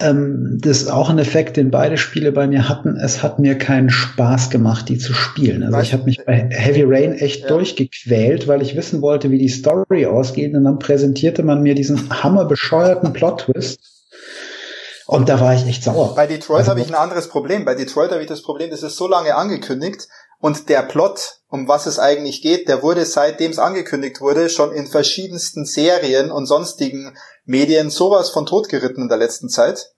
Ähm, 0.00 0.58
das 0.60 0.82
ist 0.82 0.88
auch 0.90 1.08
ein 1.08 1.20
Effekt, 1.20 1.56
den 1.56 1.70
beide 1.70 1.96
Spiele 1.96 2.32
bei 2.32 2.48
mir 2.48 2.68
hatten. 2.68 2.96
Es 2.96 3.22
hat 3.22 3.38
mir 3.38 3.56
keinen 3.56 3.90
Spaß 3.90 4.50
gemacht, 4.50 4.88
die 4.88 4.98
zu 4.98 5.14
spielen. 5.14 5.62
Also 5.62 5.78
ich 5.78 5.92
habe 5.92 6.02
mich 6.02 6.24
bei 6.26 6.48
Heavy 6.50 6.82
Rain 6.84 7.12
echt 7.12 7.42
ja. 7.42 7.48
durchgequält, 7.48 8.48
weil 8.48 8.60
ich 8.60 8.74
wissen 8.74 9.02
wollte, 9.02 9.30
wie 9.30 9.38
die 9.38 9.48
Story 9.48 10.04
ausgeht. 10.04 10.52
Und 10.52 10.64
dann 10.64 10.80
präsentierte 10.80 11.44
man 11.44 11.62
mir 11.62 11.76
diesen 11.76 12.10
hammerbescheuerten 12.10 13.12
Plot-Twist. 13.12 13.78
Und 15.06 15.28
da 15.28 15.38
war 15.38 15.54
ich 15.54 15.64
echt 15.68 15.84
sauer. 15.84 16.16
Bei 16.16 16.26
Detroit 16.26 16.60
also, 16.60 16.72
habe 16.72 16.80
ich 16.80 16.88
ein 16.88 16.96
anderes 16.96 17.28
Problem. 17.28 17.64
Bei 17.64 17.76
Detroit 17.76 18.10
habe 18.10 18.22
ich 18.22 18.26
das 18.26 18.42
Problem, 18.42 18.70
das 18.70 18.82
ist 18.82 18.96
so 18.96 19.06
lange 19.06 19.36
angekündigt 19.36 20.08
und 20.44 20.68
der 20.68 20.82
Plot, 20.82 21.40
um 21.48 21.68
was 21.68 21.86
es 21.86 21.98
eigentlich 21.98 22.42
geht, 22.42 22.68
der 22.68 22.82
wurde 22.82 23.06
seitdem 23.06 23.50
es 23.50 23.58
angekündigt 23.58 24.20
wurde, 24.20 24.50
schon 24.50 24.72
in 24.72 24.86
verschiedensten 24.86 25.64
Serien 25.64 26.30
und 26.30 26.44
sonstigen 26.44 27.16
Medien 27.46 27.88
sowas 27.88 28.28
von 28.28 28.44
totgeritten 28.44 29.04
in 29.04 29.08
der 29.08 29.16
letzten 29.16 29.48
Zeit, 29.48 29.94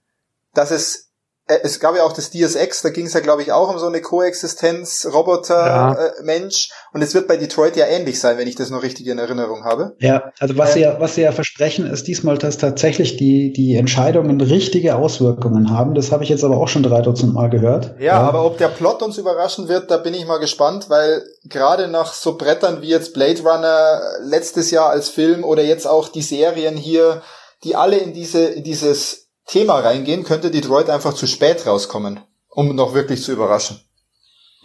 dass 0.54 0.70
es 0.70 1.05
es 1.48 1.78
gab 1.78 1.94
ja 1.94 2.02
auch 2.02 2.12
das 2.12 2.30
DSX, 2.30 2.82
da 2.82 2.90
ging 2.90 3.06
es 3.06 3.12
ja, 3.12 3.20
glaube 3.20 3.40
ich, 3.42 3.52
auch 3.52 3.70
um 3.70 3.78
so 3.78 3.86
eine 3.86 4.00
Koexistenz, 4.00 5.08
Roboter, 5.12 5.66
ja. 5.66 5.92
äh, 5.92 6.22
Mensch. 6.22 6.70
Und 6.92 7.02
es 7.02 7.14
wird 7.14 7.28
bei 7.28 7.36
Detroit 7.36 7.76
ja 7.76 7.86
ähnlich 7.86 8.18
sein, 8.18 8.36
wenn 8.36 8.48
ich 8.48 8.56
das 8.56 8.70
noch 8.70 8.82
richtig 8.82 9.06
in 9.06 9.18
Erinnerung 9.18 9.64
habe. 9.64 9.94
Ja, 10.00 10.32
also 10.40 10.58
was 10.58 10.70
ähm, 10.70 10.74
sie 10.74 10.80
ja, 10.80 11.00
was 11.00 11.14
sie 11.14 11.20
ja 11.22 11.30
versprechen, 11.30 11.86
ist 11.86 12.08
diesmal, 12.08 12.36
dass 12.36 12.58
tatsächlich 12.58 13.16
die, 13.16 13.52
die 13.52 13.76
Entscheidungen 13.76 14.40
richtige 14.40 14.96
Auswirkungen 14.96 15.70
haben. 15.70 15.94
Das 15.94 16.10
habe 16.10 16.24
ich 16.24 16.30
jetzt 16.30 16.42
aber 16.42 16.56
auch 16.56 16.68
schon 16.68 16.82
drei 16.82 17.00
Dutzend 17.00 17.32
Mal 17.32 17.48
gehört. 17.48 17.94
Ja, 17.98 18.04
ja, 18.04 18.20
aber 18.20 18.44
ob 18.44 18.58
der 18.58 18.68
Plot 18.68 19.02
uns 19.02 19.16
überraschen 19.18 19.68
wird, 19.68 19.90
da 19.90 19.98
bin 19.98 20.14
ich 20.14 20.26
mal 20.26 20.38
gespannt, 20.38 20.90
weil 20.90 21.22
gerade 21.44 21.86
nach 21.86 22.12
so 22.12 22.36
Brettern 22.36 22.82
wie 22.82 22.88
jetzt 22.88 23.14
Blade 23.14 23.42
Runner 23.42 24.00
letztes 24.24 24.72
Jahr 24.72 24.90
als 24.90 25.08
Film 25.08 25.44
oder 25.44 25.62
jetzt 25.62 25.86
auch 25.86 26.08
die 26.08 26.22
Serien 26.22 26.76
hier, 26.76 27.22
die 27.62 27.76
alle 27.76 27.98
in 27.98 28.14
diese, 28.14 28.46
in 28.46 28.64
dieses 28.64 29.25
Thema 29.46 29.78
reingehen, 29.78 30.24
könnte 30.24 30.50
Detroit 30.50 30.90
einfach 30.90 31.14
zu 31.14 31.26
spät 31.26 31.66
rauskommen, 31.66 32.20
um 32.48 32.74
noch 32.74 32.94
wirklich 32.94 33.22
zu 33.22 33.32
überraschen. 33.32 33.80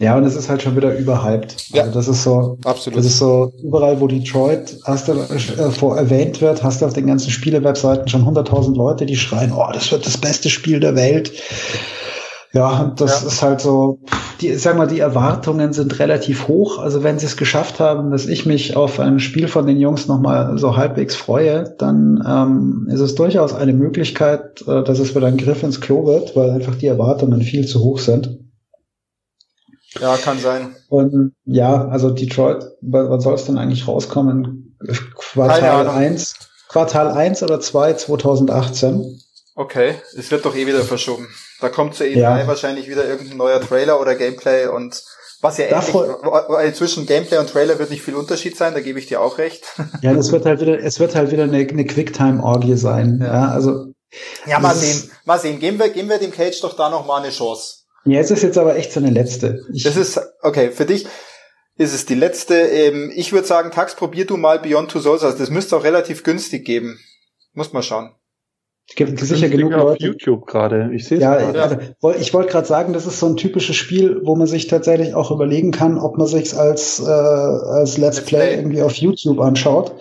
Ja, 0.02 0.18
und 0.18 0.24
es 0.24 0.36
ist 0.36 0.50
halt 0.50 0.64
schon 0.64 0.76
wieder 0.76 0.98
überhyped. 0.98 1.70
Ja. 1.70 1.84
Also 1.84 1.94
das 1.94 2.08
ist 2.08 2.24
so, 2.24 2.58
absolut. 2.66 2.98
Das 2.98 3.06
ist 3.06 3.20
so 3.20 3.54
überall, 3.62 4.02
wo 4.02 4.08
Detroit 4.08 4.80
hast 4.86 5.08
du, 5.08 5.12
äh, 5.14 5.70
vor 5.70 5.96
erwähnt 5.96 6.42
wird, 6.42 6.64
hast 6.64 6.82
du 6.82 6.88
auf 6.88 6.94
den 6.94 7.06
ganzen 7.06 7.30
Spielewebseiten 7.30 8.08
schon 8.08 8.26
100.000 8.26 8.76
Leute, 8.76 9.06
die 9.06 9.16
schreien, 9.16 9.54
oh, 9.54 9.70
das 9.72 9.92
wird 9.92 10.08
das 10.08 10.18
beste 10.18 10.50
Spiel 10.50 10.80
der 10.80 10.96
Welt. 10.96 11.32
Ja, 12.54 12.94
das 12.98 13.22
ja. 13.22 13.28
ist 13.28 13.42
halt 13.42 13.62
so, 13.62 14.00
die, 14.42 14.54
sag 14.56 14.78
mal, 14.78 14.88
die 14.88 15.00
Erwartungen 15.00 15.72
sind 15.72 16.00
relativ 16.00 16.48
hoch. 16.48 16.80
Also 16.80 17.02
wenn 17.04 17.18
sie 17.18 17.26
es 17.26 17.38
geschafft 17.38 17.80
haben, 17.80 18.12
dass 18.12 18.26
ich 18.26 18.46
mich 18.46 18.76
auf 18.76 19.00
ein 19.00 19.20
Spiel 19.20 19.48
von 19.48 19.66
den 19.68 19.80
Jungs 19.80 20.08
nochmal 20.08 20.58
so 20.58 20.76
halbwegs 20.76 21.16
freue, 21.16 21.76
dann 21.78 22.24
ähm, 22.28 22.88
ist 22.92 23.00
es 23.00 23.16
durchaus 23.16 23.54
eine 23.54 23.74
Möglichkeit, 23.74 24.62
äh, 24.68 24.84
dass 24.84 25.00
es 25.00 25.16
wieder 25.16 25.28
ein 25.28 25.38
Griff 25.38 25.64
ins 25.64 25.80
Klo 25.80 26.06
wird, 26.06 26.36
weil 26.36 26.50
einfach 26.50 26.76
die 26.76 26.88
Erwartungen 26.88 27.42
viel 27.42 27.66
zu 27.66 27.82
hoch 27.82 28.00
sind. 28.00 28.38
Ja, 30.00 30.18
kann 30.18 30.40
sein. 30.40 30.76
Und 30.90 31.34
ja, 31.46 31.88
also 31.88 32.10
Detroit, 32.12 32.66
wann 32.82 33.20
soll 33.22 33.36
es 33.36 33.46
denn 33.46 33.58
eigentlich 33.58 33.88
rauskommen? 33.88 34.78
Quartal 35.16 35.88
1, 35.88 36.36
Quartal 36.70 37.12
1 37.12 37.44
oder 37.44 37.60
2 37.60 37.94
2018. 37.94 39.20
Okay, 39.56 39.96
es 40.18 40.32
wird 40.32 40.46
doch 40.46 40.56
eh 40.56 40.66
wieder 40.66 40.82
verschoben. 40.82 41.28
Da 41.62 41.70
kommt 41.70 41.96
zur 41.96 42.08
E3 42.08 42.18
ja. 42.18 42.48
wahrscheinlich 42.48 42.90
wieder 42.90 43.08
irgendein 43.08 43.38
neuer 43.38 43.62
Trailer 43.62 44.02
oder 44.02 44.16
Gameplay 44.16 44.68
und 44.68 45.04
was 45.42 45.58
ja 45.58 45.66
ähnlich, 45.66 45.94
weil 45.94 46.74
zwischen 46.76 47.06
Gameplay 47.08 47.38
und 47.38 47.50
Trailer 47.50 47.80
wird 47.80 47.90
nicht 47.90 48.04
viel 48.04 48.16
Unterschied 48.16 48.56
sein, 48.56 48.74
da 48.74 48.80
gebe 48.80 49.00
ich 49.00 49.08
dir 49.08 49.22
auch 49.22 49.40
recht. 49.40 49.64
Ja, 50.02 50.14
das 50.14 50.32
wird 50.32 50.46
halt 50.46 50.62
wieder, 50.62 50.80
es 50.80 51.00
wird 51.00 51.16
halt 51.16 51.32
wieder 51.32 51.44
eine, 51.44 51.58
eine 51.58 51.86
Quicktime-Orgie 51.86 52.76
sein. 52.76 53.20
Ja. 53.22 53.28
ja, 53.28 53.48
also. 53.50 53.94
Ja, 54.46 54.60
mal 54.60 54.76
sehen, 54.76 55.10
mal 55.26 55.40
sehen. 55.40 55.60
Geben 55.60 55.80
wir, 55.80 55.90
geben 55.90 56.10
wir 56.10 56.20
dem 56.20 56.32
Cage 56.32 56.60
doch 56.62 56.76
da 56.76 56.90
noch 56.90 57.06
mal 57.06 57.22
eine 57.22 57.32
Chance. 57.32 57.86
Ja, 58.06 58.20
es 58.20 58.30
ist 58.30 58.44
jetzt 58.44 58.58
aber 58.58 58.76
echt 58.76 58.92
so 58.92 59.00
eine 59.00 59.10
letzte. 59.10 59.66
Ich 59.74 59.84
das 59.84 59.96
ist, 59.96 60.20
okay, 60.42 60.72
für 60.72 60.86
dich 60.86 61.08
ist 61.76 61.94
es 61.94 62.06
die 62.06 62.16
letzte. 62.16 62.56
Ähm, 62.56 63.12
ich 63.16 63.32
würde 63.32 63.48
sagen, 63.48 63.72
Tax, 63.72 63.96
probier 63.96 64.26
du 64.26 64.38
mal 64.38 64.60
Beyond 64.60 64.92
Two 64.92 65.00
Souls. 65.00 65.24
Also 65.24 65.38
das 65.38 65.50
müsste 65.50 65.78
auch 65.78 65.84
relativ 65.84 66.24
günstig 66.24 66.66
geben. 66.66 67.00
Muss 67.54 67.74
mal 67.74 67.84
schauen. 67.84 68.12
Es 68.90 68.96
gibt 68.96 69.18
sicher 69.20 69.48
genug 69.48 69.72
Leute. 69.72 69.84
auf 69.84 70.00
YouTube 70.00 70.46
gerade. 70.48 70.92
Ich 70.94 71.06
sehe 71.06 71.18
es 71.18 71.24
ja, 71.24 71.32
Also, 71.32 71.78
ich 72.20 72.34
wollte 72.34 72.52
gerade 72.52 72.68
sagen, 72.68 72.92
das 72.92 73.06
ist 73.06 73.20
so 73.20 73.28
ein 73.28 73.38
typisches 73.38 73.78
Spiel, 73.78 74.20
wo 74.26 74.36
man 74.36 74.48
sich 74.48 74.68
tatsächlich 74.68 75.14
auch 75.14 75.32
überlegen 75.32 75.72
kann, 75.72 75.98
ob 75.98 76.18
man 76.18 76.28
sich 76.28 76.58
als 76.58 77.00
äh, 77.00 77.10
als 77.10 77.98
Let's, 77.98 78.18
Let's 78.18 78.26
Play, 78.26 78.48
Play, 78.48 78.56
irgendwie 78.58 78.82
auf 78.82 78.96
YouTube 78.96 79.40
anschaut. 79.40 79.94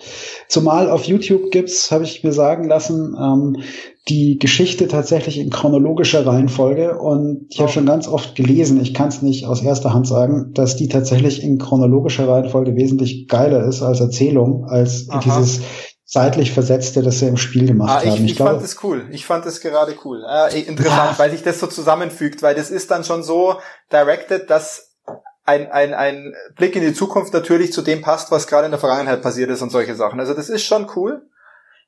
Zumal 0.49 0.89
auf 0.89 1.05
YouTube 1.05 1.51
gibt's, 1.51 1.89
habe 1.91 2.03
ich 2.03 2.23
mir 2.25 2.33
sagen 2.33 2.67
lassen, 2.67 3.15
ähm, 3.17 3.63
die 4.09 4.37
Geschichte 4.39 4.87
tatsächlich 4.87 5.37
in 5.37 5.51
chronologischer 5.51 6.25
Reihenfolge. 6.25 6.97
Und 6.97 7.47
ich 7.49 7.59
habe 7.59 7.69
oh. 7.69 7.73
schon 7.73 7.85
ganz 7.85 8.07
oft 8.07 8.35
gelesen, 8.35 8.81
ich 8.81 8.93
kann 8.93 9.09
es 9.09 9.21
nicht 9.21 9.45
aus 9.45 9.61
erster 9.61 9.93
Hand 9.93 10.07
sagen, 10.07 10.51
dass 10.53 10.75
die 10.75 10.89
tatsächlich 10.89 11.43
in 11.43 11.59
chronologischer 11.59 12.27
Reihenfolge 12.27 12.75
wesentlich 12.75 13.27
geiler 13.27 13.63
ist 13.65 13.81
als 13.81 14.01
Erzählung, 14.01 14.65
als 14.65 15.09
Aha. 15.09 15.21
dieses 15.23 15.61
seitlich 16.11 16.51
versetzte, 16.51 17.01
das 17.01 17.19
sie 17.19 17.27
im 17.27 17.37
Spiel 17.37 17.67
gemacht 17.67 17.89
ah, 17.89 18.03
ich, 18.03 18.09
haben. 18.09 18.25
Ich, 18.25 18.31
ich 18.31 18.35
glaube, 18.35 18.51
fand 18.51 18.63
es 18.63 18.83
cool. 18.83 19.07
Ich 19.11 19.25
fand 19.25 19.45
es 19.45 19.61
gerade 19.61 19.95
cool. 20.03 20.25
Äh, 20.27 20.59
interessant, 20.59 21.11
ja. 21.13 21.19
weil 21.19 21.31
sich 21.31 21.41
das 21.41 21.59
so 21.59 21.67
zusammenfügt, 21.67 22.43
weil 22.43 22.53
das 22.53 22.69
ist 22.69 22.91
dann 22.91 23.05
schon 23.05 23.23
so 23.23 23.55
directed, 23.93 24.49
dass 24.49 24.91
ein, 25.45 25.71
ein, 25.71 25.93
ein 25.93 26.33
Blick 26.57 26.75
in 26.75 26.81
die 26.81 26.93
Zukunft 26.93 27.33
natürlich 27.33 27.71
zu 27.71 27.81
dem 27.81 28.01
passt, 28.01 28.29
was 28.29 28.47
gerade 28.47 28.65
in 28.65 28.71
der 28.71 28.79
Vergangenheit 28.79 29.21
passiert 29.21 29.49
ist 29.51 29.61
und 29.61 29.69
solche 29.69 29.95
Sachen. 29.95 30.19
Also 30.19 30.33
das 30.33 30.49
ist 30.49 30.63
schon 30.63 30.87
cool. 30.97 31.29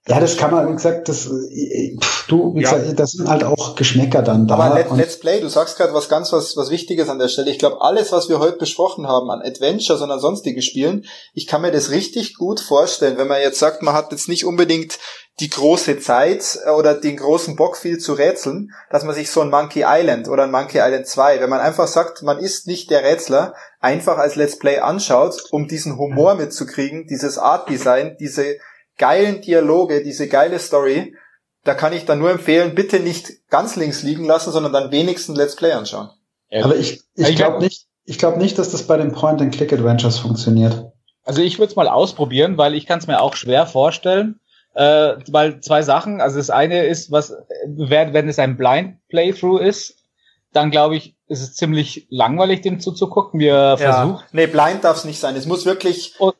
Ja, 0.06 0.20
das 0.20 0.36
kann 0.36 0.52
man, 0.52 0.68
wie 0.68 0.74
gesagt, 0.74 1.08
das, 1.08 1.30
pff, 1.30 2.28
du, 2.28 2.54
wie 2.56 2.62
ja. 2.62 2.74
gesagt, 2.74 3.00
das 3.00 3.12
sind 3.12 3.30
halt 3.30 3.46
auch 3.46 3.76
Geschmäcker 3.76 4.22
dann 4.22 4.48
da. 4.48 4.56
Aber 4.56 4.76
Let, 4.76 4.92
Let's 4.92 5.18
Play, 5.18 5.40
du 5.40 5.48
sagst 5.48 5.78
gerade 5.78 5.94
was 5.94 6.10
ganz 6.10 6.34
was, 6.34 6.58
was 6.58 6.70
Wichtiges 6.70 7.08
an 7.08 7.20
der 7.20 7.30
Stelle. 7.30 7.50
Ich 7.50 7.58
glaube, 7.58 7.80
alles, 7.80 8.12
was 8.12 8.28
wir 8.28 8.40
heute 8.40 8.58
besprochen 8.58 9.08
haben 9.08 9.32
an 9.32 9.42
Adventures 9.42 10.02
und 10.02 10.12
an 10.12 10.20
sonstigen 10.20 10.62
Spielen, 10.62 11.06
ich 11.34 11.48
kann 11.48 11.62
mir 11.62 11.72
das 11.72 11.90
richtig 11.90 12.36
gut 12.36 12.60
vorstellen, 12.60 13.18
wenn 13.18 13.30
man 13.30 13.40
jetzt 13.40 13.60
sagt, 13.60 13.82
man 13.82 13.94
hat 13.94 14.12
jetzt 14.12 14.28
nicht 14.28 14.44
unbedingt 14.44 15.00
die 15.40 15.50
große 15.50 15.98
Zeit 16.00 16.60
äh, 16.66 16.72
oder 16.72 16.96
den 16.96 17.16
großen 17.16 17.56
Bock 17.56 17.78
viel 17.78 17.98
zu 17.98 18.12
rätseln, 18.12 18.72
dass 18.90 19.06
man 19.06 19.16
sich 19.16 19.32
so 19.32 19.40
ein 19.40 19.50
Monkey 19.50 19.86
Island 19.88 20.28
oder 20.28 20.44
ein 20.44 20.52
Monkey 20.52 20.80
Island 20.80 21.08
2, 21.08 21.40
wenn 21.40 21.50
man 21.50 21.62
einfach 21.62 21.88
sagt, 21.88 22.24
man 22.24 22.40
ist 22.40 22.68
nicht 22.68 22.92
der 22.92 23.04
Rätsler, 23.04 23.54
einfach 23.80 24.18
als 24.18 24.36
Let's 24.36 24.60
Play 24.60 24.80
anschaut, 24.80 25.42
um 25.52 25.70
diesen 25.70 25.98
Humor 25.98 26.36
mitzukriegen, 26.36 27.08
dieses 27.08 27.38
Art 27.38 27.70
Design, 27.70 28.18
diese 28.20 28.58
geilen 28.98 29.42
Dialoge, 29.42 30.04
diese 30.04 30.28
geile 30.28 30.60
Story, 30.60 31.16
da 31.64 31.74
kann 31.74 31.94
ich 31.94 32.06
dann 32.06 32.20
nur 32.20 32.32
empfehlen, 32.32 32.76
bitte 32.76 33.00
nicht 33.00 33.48
ganz 33.50 33.76
links 33.76 34.04
liegen 34.04 34.26
lassen, 34.26 34.52
sondern 34.52 34.74
dann 34.74 34.92
wenigstens 34.92 35.38
Let's 35.38 35.56
Play 35.56 35.72
anschauen. 35.72 36.10
Aber 36.52 36.76
ich, 36.76 37.02
ich 37.16 37.36
glaube 37.36 37.60
nicht, 37.60 37.88
ich 38.06 38.18
glaube 38.20 38.38
nicht, 38.38 38.60
dass 38.60 38.70
das 38.72 38.84
bei 38.84 38.98
den 38.98 39.12
Point-and-Click-Adventures 39.12 40.20
funktioniert. 40.20 40.92
Also 41.24 41.42
ich 41.42 41.58
würde 41.58 41.72
es 41.72 41.76
mal 41.76 41.88
ausprobieren, 41.88 42.58
weil 42.58 42.76
ich 42.76 42.86
kann 42.86 43.00
es 43.00 43.08
mir 43.08 43.22
auch 43.22 43.36
schwer 43.36 43.66
vorstellen. 43.66 44.40
Äh, 44.76 45.18
weil 45.30 45.62
zwei 45.62 45.84
Sachen, 45.84 46.20
also 46.20 46.38
das 46.38 46.50
eine 46.50 46.86
ist, 46.86 47.12
was, 47.12 47.36
wenn 47.68 48.28
es 48.28 48.40
ein 48.40 48.58
Blind 48.58 48.98
Playthrough 49.08 49.62
ist, 49.62 50.04
dann 50.52 50.72
glaube 50.72 50.96
ich, 50.96 51.16
ist 51.28 51.42
es 51.42 51.54
ziemlich 51.54 52.08
langweilig, 52.10 52.62
dem 52.62 52.80
zuzugucken, 52.80 53.40
wie 53.40 53.48
er 53.48 53.78
ja. 53.80 53.94
versucht. 53.94 54.26
Nee, 54.34 54.48
blind 54.48 54.84
darf 54.84 54.98
es 54.98 55.06
nicht 55.06 55.20
sein. 55.20 55.36
Es 55.36 55.46
muss 55.46 55.66
wirklich. 55.66 56.16
Und, 56.20 56.36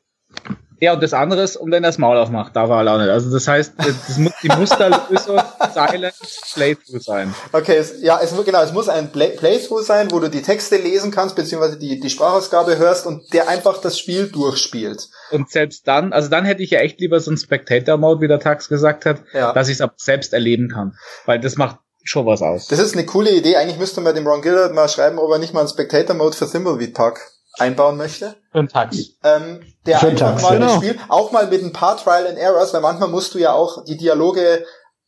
ja, 0.84 0.94
und 0.94 1.02
das 1.02 1.14
andere 1.14 1.42
ist, 1.44 1.56
um 1.56 1.72
dann 1.72 1.82
das 1.82 1.98
Maul 1.98 2.18
aufmacht, 2.18 2.58
darf 2.58 2.70
er 2.70 2.80
auch 2.80 2.98
nicht. 2.98 3.10
Also 3.10 3.32
das 3.32 3.48
heißt, 3.48 3.76
das 3.78 4.18
muss 4.18 4.34
die 4.44 4.50
Musterlösung 4.50 5.40
Silent 5.74 6.14
Playthrough 6.54 7.02
sein. 7.02 7.34
Okay, 7.54 7.78
es, 7.78 8.02
ja, 8.02 8.20
es, 8.22 8.34
genau, 8.44 8.62
es 8.62 8.74
muss 8.74 8.90
ein 8.90 9.10
Play 9.10 9.30
Playthrough 9.30 9.82
sein, 9.82 10.12
wo 10.12 10.20
du 10.20 10.30
die 10.30 10.42
Texte 10.42 10.76
lesen 10.76 11.10
kannst, 11.10 11.38
beziehungsweise 11.38 11.80
die, 11.80 12.02
die 12.02 12.10
Sprachausgabe 12.10 12.78
hörst 12.78 13.08
und 13.08 13.34
der 13.34 13.48
einfach 13.48 13.80
das 13.80 13.98
Spiel 13.98 14.28
durchspielt. 14.28 15.08
Und 15.32 15.50
selbst 15.50 15.88
dann, 15.88 16.12
also 16.12 16.30
dann 16.30 16.44
hätte 16.44 16.64
ich 16.64 16.72
ja 16.72 16.80
echt 16.80 17.00
lieber 17.00 17.22
so 17.22 17.32
ein 17.32 17.38
Spectator-Mode, 17.38 18.20
wie 18.20 18.28
der 18.28 18.42
Tax 18.42 18.68
gesagt 18.68 19.06
hat, 19.06 19.24
ja. 19.32 19.54
dass 19.54 19.70
ich 19.70 19.80
es 19.80 19.90
selbst 19.96 20.34
erleben 20.34 20.68
kann. 20.68 20.98
Weil 21.26 21.40
das 21.40 21.56
macht 21.56 21.78
schon 22.04 22.26
was 22.26 22.42
aus. 22.42 22.68
Das 22.68 22.80
ist 22.80 22.94
eine 22.94 23.06
coole 23.06 23.32
Idee. 23.32 23.56
Eigentlich 23.56 23.80
müsste 23.80 24.02
man 24.02 24.16
dem 24.16 24.28
Ron 24.28 24.42
Gillard 24.42 24.74
mal 24.74 24.90
schreiben, 24.90 25.18
ob 25.18 25.32
er 25.32 25.40
nicht 25.40 25.54
mal 25.54 25.62
einen 25.62 25.70
Spectator-Mode 25.70 26.36
für 26.36 26.52
Thimbleweed 26.52 26.94
Park 26.94 27.33
einbauen 27.60 27.98
möchte. 27.98 28.36
Für 28.52 28.68
Tax. 28.68 28.98
Ähm, 29.24 29.62
der 29.86 30.00
Für 30.00 30.08
einfach 30.08 30.32
Tax, 30.32 30.44
mal 30.44 30.54
genau. 30.54 30.66
das 30.68 30.76
Spiel, 30.78 31.00
auch 31.10 31.32
mal 31.32 31.48
mit 31.48 31.64
ein 31.64 31.74
paar 31.74 31.98
Trial 31.98 32.28
and 32.28 32.38
Errors, 32.38 32.74
weil 32.74 32.82
manchmal 32.82 33.10
musst 33.10 33.34
du 33.34 33.40
ja 33.40 33.54
auch 33.54 33.84
die 33.86 33.98
Dialoge 33.98 34.66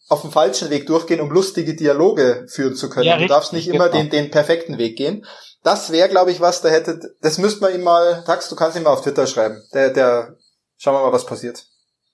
auf 0.07 0.21
dem 0.21 0.31
falschen 0.31 0.69
Weg 0.69 0.85
durchgehen, 0.85 1.19
um 1.19 1.31
lustige 1.31 1.75
Dialoge 1.75 2.45
führen 2.47 2.75
zu 2.75 2.89
können. 2.89 3.07
Ja, 3.07 3.17
du 3.17 3.27
darfst 3.27 3.53
nicht 3.53 3.67
immer 3.67 3.89
genau. 3.89 4.03
den, 4.03 4.09
den 4.11 4.31
perfekten 4.31 4.77
Weg 4.77 4.97
gehen. 4.97 5.25
Das 5.63 5.91
wäre, 5.91 6.09
glaube 6.09 6.31
ich, 6.31 6.41
was, 6.41 6.61
da 6.61 6.69
hätte, 6.69 7.15
das 7.21 7.39
müsste 7.39 7.61
man 7.61 7.73
ihm 7.73 7.81
mal, 7.81 8.23
Tax, 8.23 8.49
du 8.49 8.55
kannst 8.55 8.77
ihm 8.77 8.83
mal 8.83 8.91
auf 8.91 9.01
Twitter 9.01 9.25
schreiben. 9.25 9.63
Der, 9.73 9.89
der, 9.89 10.35
schauen 10.77 10.93
wir 10.93 11.01
mal, 11.01 11.11
was 11.11 11.25
passiert. 11.25 11.65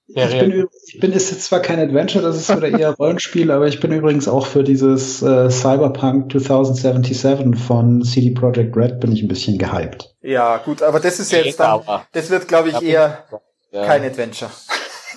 Ja, 0.07 0.27
ich, 0.27 0.39
bin, 0.39 0.67
ich 0.87 0.99
bin, 0.99 1.11
ist 1.13 1.31
jetzt 1.31 1.45
zwar 1.45 1.59
kein 1.59 1.79
Adventure, 1.79 2.23
das 2.23 2.37
ist 2.37 2.55
wieder 2.55 2.67
eher 2.67 2.91
Rollenspiel, 2.99 3.51
aber 3.51 3.67
ich 3.67 3.79
bin 3.79 3.91
übrigens 3.91 4.27
auch 4.27 4.45
für 4.45 4.63
dieses 4.63 5.21
äh, 5.21 5.49
Cyberpunk 5.49 6.31
2077 6.31 7.55
von 7.57 8.03
CD 8.03 8.31
Projekt 8.31 8.75
Red 8.75 8.99
bin 8.99 9.11
ich 9.11 9.21
ein 9.21 9.27
bisschen 9.27 9.57
gehypt. 9.57 10.10
Ja, 10.21 10.57
gut, 10.57 10.81
aber 10.81 10.99
das 10.99 11.19
ist 11.19 11.31
jetzt 11.31 11.59
dann, 11.59 11.81
das 12.11 12.29
wird, 12.29 12.47
glaube 12.47 12.69
ich, 12.69 12.81
eher 12.81 13.25
kein 13.71 14.03
Adventure. 14.03 14.51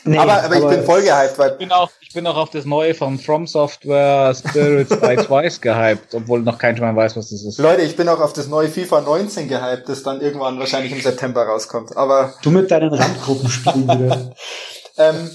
Nee, 0.06 0.18
aber, 0.18 0.44
aber, 0.44 0.56
ich 0.56 0.66
bin 0.66 0.84
voll 0.84 1.02
gehypt, 1.02 1.38
weil. 1.38 1.52
Ich 1.52 1.58
bin, 1.58 1.72
auch, 1.72 1.90
ich 2.02 2.12
bin 2.12 2.26
auch 2.26 2.36
auf 2.36 2.50
das 2.50 2.66
neue 2.66 2.94
von 2.94 3.18
From 3.18 3.46
Software 3.46 4.34
Spirits 4.34 4.90
by 5.00 5.16
Twice 5.26 5.62
gehypt, 5.62 6.14
obwohl 6.14 6.40
noch 6.40 6.58
kein 6.58 6.76
Schwein 6.76 6.94
weiß, 6.94 7.16
was 7.16 7.30
das 7.30 7.42
ist. 7.42 7.58
Leute, 7.58 7.80
ich 7.82 7.96
bin 7.96 8.06
auch 8.10 8.20
auf 8.20 8.34
das 8.34 8.46
neue 8.48 8.68
FIFA 8.68 9.00
19 9.00 9.48
gehypt, 9.48 9.88
das 9.88 10.02
dann 10.02 10.20
irgendwann 10.20 10.58
wahrscheinlich 10.58 10.92
im 10.92 11.00
September 11.00 11.44
rauskommt. 11.44 11.96
Aber. 11.96 12.34
Du 12.42 12.50
mit 12.50 12.70
deinen 12.70 12.92
Randgruppenspielen 12.92 13.84
wieder. 13.84 14.34
ähm, 14.98 15.30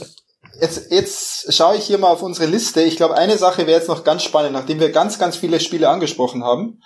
jetzt, 0.61 0.91
jetzt 0.91 1.51
schaue 1.51 1.75
ich 1.75 1.85
hier 1.85 1.97
mal 1.97 2.09
auf 2.09 2.21
unsere 2.21 2.47
Liste. 2.47 2.83
Ich 2.83 2.95
glaube, 2.95 3.15
eine 3.17 3.39
Sache 3.39 3.65
wäre 3.65 3.79
jetzt 3.79 3.89
noch 3.89 4.03
ganz 4.03 4.21
spannend, 4.21 4.53
nachdem 4.53 4.79
wir 4.79 4.91
ganz, 4.91 5.17
ganz 5.17 5.35
viele 5.35 5.59
Spiele 5.59 5.89
angesprochen 5.89 6.43
haben. 6.43 6.79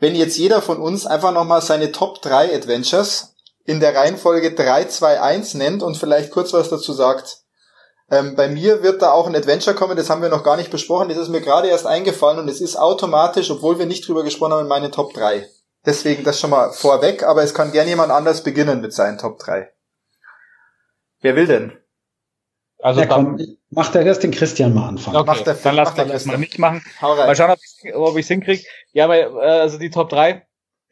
Wenn 0.00 0.14
jetzt 0.14 0.36
jeder 0.36 0.62
von 0.62 0.78
uns 0.78 1.06
einfach 1.06 1.32
nochmal 1.32 1.62
seine 1.62 1.92
Top 1.92 2.20
3 2.22 2.54
Adventures 2.54 3.36
in 3.64 3.80
der 3.80 3.94
Reihenfolge 3.94 4.54
3, 4.54 4.86
2, 4.86 5.20
1 5.20 5.54
nennt 5.54 5.82
und 5.82 5.96
vielleicht 5.96 6.30
kurz 6.32 6.52
was 6.52 6.70
dazu 6.70 6.92
sagt. 6.92 7.42
Ähm, 8.10 8.34
bei 8.34 8.48
mir 8.48 8.82
wird 8.82 9.02
da 9.02 9.12
auch 9.12 9.28
ein 9.28 9.36
Adventure 9.36 9.76
kommen, 9.76 9.96
das 9.96 10.10
haben 10.10 10.22
wir 10.22 10.28
noch 10.28 10.42
gar 10.42 10.56
nicht 10.56 10.72
besprochen, 10.72 11.08
das 11.08 11.18
ist 11.18 11.28
mir 11.28 11.40
gerade 11.40 11.68
erst 11.68 11.86
eingefallen 11.86 12.40
und 12.40 12.48
es 12.48 12.60
ist 12.60 12.74
automatisch, 12.74 13.50
obwohl 13.50 13.78
wir 13.78 13.86
nicht 13.86 14.08
drüber 14.08 14.24
gesprochen 14.24 14.54
haben, 14.54 14.62
in 14.62 14.68
meine 14.68 14.90
Top 14.90 15.14
3. 15.14 15.48
Deswegen 15.86 16.24
das 16.24 16.40
schon 16.40 16.50
mal 16.50 16.72
vorweg, 16.72 17.22
aber 17.22 17.44
es 17.44 17.54
kann 17.54 17.70
gerne 17.70 17.90
jemand 17.90 18.10
anders 18.10 18.42
beginnen 18.42 18.80
mit 18.80 18.92
seinen 18.92 19.18
Top 19.18 19.38
3. 19.38 19.70
Wer 21.20 21.36
will 21.36 21.46
denn? 21.46 21.79
Also 22.82 23.00
ja, 23.00 23.06
komm, 23.06 23.38
macht 23.70 23.94
er 23.94 24.06
erst 24.06 24.22
den 24.22 24.30
Christian 24.30 24.74
mal 24.74 24.88
anfangen. 24.88 25.16
Okay, 25.16 25.26
macht 25.26 25.46
der, 25.46 25.54
dann 25.54 25.76
lass 25.76 25.96
mich 25.96 26.06
das 26.06 26.24
mal 26.24 26.38
nicht 26.38 26.58
machen. 26.58 26.82
Mal 27.00 27.36
schauen, 27.36 27.54
ob 27.94 28.16
ich 28.16 28.24
es 28.24 28.28
hinkriege. 28.28 28.64
Ja, 28.92 29.04
aber 29.04 29.18
äh, 29.18 29.60
also 29.60 29.78
die 29.78 29.90
Top 29.90 30.08
3. 30.08 30.46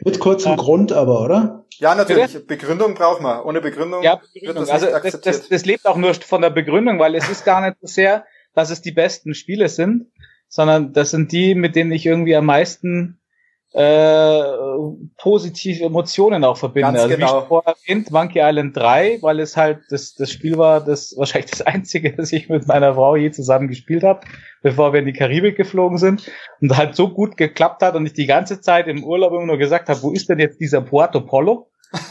Mit 0.05 0.20
kurzem 0.20 0.52
ja. 0.52 0.56
Grund 0.56 0.93
aber, 0.93 1.23
oder? 1.23 1.65
Ja, 1.78 1.94
natürlich. 1.94 2.32
Bitte? 2.32 2.40
Begründung 2.40 2.94
braucht 2.94 3.20
man. 3.20 3.43
Ohne 3.43 3.60
Begründung, 3.60 4.02
ja, 4.02 4.16
Begründung. 4.16 4.66
wird 4.66 4.69
das 4.69 4.70
also 4.70 4.86
das, 4.86 5.20
das, 5.20 5.48
das 5.48 5.65
lebt 5.65 5.86
auch 5.86 5.97
nur 5.97 6.15
von 6.15 6.40
der 6.40 6.51
Begründung, 6.51 6.98
weil 6.98 7.15
es 7.15 7.28
ist 7.28 7.44
gar 7.44 7.60
nicht 7.60 7.78
so 7.81 7.86
sehr, 7.86 8.24
dass 8.55 8.70
es 8.70 8.81
die 8.81 8.93
besten 8.93 9.35
Spiele 9.35 9.69
sind, 9.69 10.06
sondern 10.48 10.93
das 10.93 11.10
sind 11.10 11.32
die, 11.32 11.55
mit 11.55 11.74
denen 11.74 11.93
ich 11.93 12.06
irgendwie 12.06 12.36
am 12.36 12.47
meisten 12.47 13.18
äh, 13.79 14.43
positive 15.19 15.85
Emotionen 15.85 16.43
auch 16.43 16.57
verbinde. 16.57 16.93
Ganz 16.93 16.99
also 16.99 17.15
genau. 17.15 17.33
wie 17.35 17.43
ich 17.43 17.47
vorher 17.47 17.77
erwähnt, 17.87 18.11
Monkey 18.11 18.41
Island 18.43 18.77
3, 18.77 19.19
weil 19.21 19.39
es 19.39 19.57
halt 19.57 19.83
das, 19.91 20.17
das 20.17 20.33
Spiel 20.33 20.59
war, 20.59 20.85
das 20.85 21.15
wahrscheinlich 21.17 21.53
das 21.53 21.63
einzige, 21.63 22.13
das 22.17 22.33
ich 22.33 22.49
mit 22.49 22.67
meiner 22.67 22.95
Frau 22.95 23.15
je 23.15 23.31
zusammen 23.31 23.69
gespielt 23.69 24.03
habe, 24.03 24.27
bevor 24.63 24.93
wir 24.93 24.99
in 24.99 25.07
die 25.07 25.13
Karibik 25.13 25.57
geflogen 25.57 25.97
sind 25.97 26.29
und 26.61 26.77
halt 26.77 26.97
so 26.97 27.09
gut 27.09 27.37
geklappt 27.37 27.83
hat 27.83 27.95
und 27.95 28.05
ich 28.05 28.15
die 28.15 28.27
ganze 28.27 28.61
Zeit 28.61 28.89
im 28.89 29.05
Urlaub 29.05 29.33
immer 29.33 29.47
nur 29.47 29.59
gesagt 29.59 29.89
habe, 29.89 30.03
wo 30.03 30.11
ist 30.11 30.29
denn 30.29 30.41
jetzt 30.41 30.61
dieser 30.61 30.81
Puerto 30.81 31.21
Polo? 31.21 31.71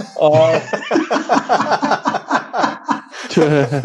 Äh, 3.38 3.80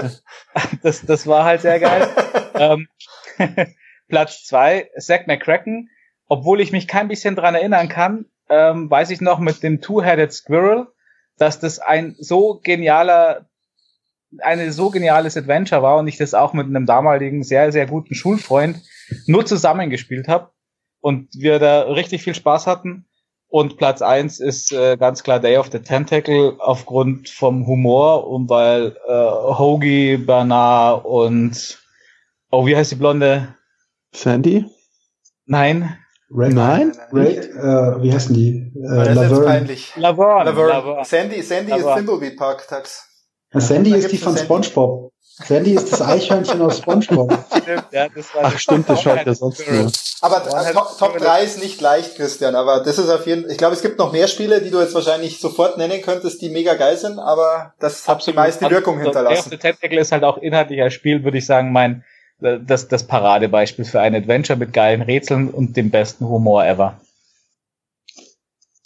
das, 0.82 1.04
das 1.04 1.26
war 1.26 1.44
halt 1.44 1.60
sehr 1.60 1.78
geil. 1.78 2.08
ähm, 2.54 2.88
Platz 4.08 4.44
zwei, 4.44 4.88
Zack 4.98 5.26
McCracken 5.26 5.90
obwohl 6.32 6.62
ich 6.62 6.72
mich 6.72 6.88
kein 6.88 7.08
bisschen 7.08 7.36
dran 7.36 7.54
erinnern 7.54 7.90
kann, 7.90 8.24
ähm, 8.48 8.90
weiß 8.90 9.10
ich 9.10 9.20
noch 9.20 9.38
mit 9.38 9.62
dem 9.62 9.82
Two-Headed 9.82 10.32
Squirrel, 10.32 10.86
dass 11.36 11.60
das 11.60 11.78
ein 11.78 12.16
so 12.18 12.58
genialer, 12.64 13.50
eine 14.38 14.72
so 14.72 14.88
geniales 14.88 15.36
Adventure 15.36 15.82
war 15.82 15.98
und 15.98 16.08
ich 16.08 16.16
das 16.16 16.32
auch 16.32 16.54
mit 16.54 16.66
einem 16.66 16.86
damaligen 16.86 17.44
sehr, 17.44 17.70
sehr 17.70 17.86
guten 17.86 18.14
Schulfreund 18.14 18.80
nur 19.26 19.44
zusammengespielt 19.44 20.26
habe 20.26 20.52
und 21.02 21.28
wir 21.34 21.58
da 21.58 21.82
richtig 21.82 22.22
viel 22.22 22.34
Spaß 22.34 22.66
hatten. 22.66 23.04
Und 23.48 23.76
Platz 23.76 24.00
eins 24.00 24.40
ist 24.40 24.72
äh, 24.72 24.96
ganz 24.96 25.22
klar 25.22 25.38
Day 25.38 25.58
of 25.58 25.70
the 25.70 25.80
Tentacle 25.80 26.56
aufgrund 26.60 27.28
vom 27.28 27.66
Humor 27.66 28.26
und 28.26 28.48
weil 28.48 28.96
äh, 29.06 29.12
Hoagie, 29.12 30.16
Bernard 30.16 31.04
und 31.04 31.78
oh, 32.50 32.64
wie 32.64 32.74
heißt 32.74 32.92
die 32.92 32.96
Blonde? 32.96 33.54
Sandy? 34.14 34.64
Nein. 35.44 35.98
Red, 36.34 36.54
nein, 36.54 36.92
Red, 37.12 37.50
äh, 37.50 38.02
wie 38.02 38.12
heißen 38.12 38.34
die? 38.34 38.72
Äh, 38.74 39.14
das 39.14 39.30
ist 39.30 39.44
peinlich. 39.44 39.92
Laverne. 39.96 40.50
Laverne. 40.50 41.04
Sandy, 41.04 41.42
Sandy 41.42 41.72
Laverne. 41.72 41.90
ist 41.90 42.06
Thimbleweed 42.06 42.38
Park 42.38 42.66
Tax. 42.66 43.06
Ja, 43.52 43.60
Sandy 43.60 43.90
ja, 43.90 43.96
ist 43.96 44.10
die 44.10 44.16
von 44.16 44.32
Sandy. 44.32 44.46
SpongeBob. 44.46 45.12
Sandy 45.20 45.74
ist 45.74 45.92
das 45.92 46.00
Eichhörnchen 46.00 46.60
aus 46.62 46.78
SpongeBob. 46.78 47.32
Stimmt, 47.62 47.84
ja, 47.90 48.08
das 48.08 48.34
war 48.34 48.42
Ach 48.44 48.58
stimmt, 48.58 48.88
das 48.88 49.02
schaut 49.02 49.26
ja 49.26 49.34
sonst 49.34 49.70
nur. 49.70 49.90
Aber 50.20 50.46
äh, 50.46 50.72
Top, 50.72 50.98
Top 50.98 51.18
3 51.18 51.42
ist 51.42 51.62
nicht 51.62 51.80
leicht, 51.80 52.16
Christian, 52.16 52.54
aber 52.54 52.80
das 52.80 52.98
ist 52.98 53.08
auf 53.08 53.26
jeden 53.26 53.42
Fall, 53.42 53.50
ich 53.50 53.58
glaube, 53.58 53.74
es 53.74 53.82
gibt 53.82 53.98
noch 53.98 54.12
mehr 54.12 54.28
Spiele, 54.28 54.60
die 54.60 54.70
du 54.70 54.80
jetzt 54.80 54.94
wahrscheinlich 54.94 55.40
sofort 55.40 55.78
nennen 55.78 56.00
könntest, 56.02 56.40
die 56.42 56.50
mega 56.50 56.74
geil 56.74 56.96
sind, 56.96 57.18
aber 57.18 57.74
das 57.78 58.06
hat 58.08 58.16
Absolut. 58.16 58.34
die 58.34 58.40
meiste 58.40 58.70
Wirkung 58.70 58.98
also, 58.98 59.04
hinterlassen. 59.06 59.50
Der 59.50 59.58
Tentacle 59.58 60.00
ist 60.00 60.12
halt 60.12 60.24
auch 60.24 60.38
inhaltlich 60.38 60.80
als 60.80 60.94
Spiel, 60.94 61.24
würde 61.24 61.38
ich 61.38 61.46
sagen, 61.46 61.72
mein 61.72 62.04
das, 62.42 62.88
das 62.88 63.06
Paradebeispiel 63.06 63.84
für 63.84 64.00
ein 64.00 64.14
Adventure 64.14 64.58
mit 64.58 64.72
geilen 64.72 65.02
Rätseln 65.02 65.48
und 65.48 65.76
dem 65.76 65.90
besten 65.90 66.28
Humor 66.28 66.64
ever. 66.64 67.00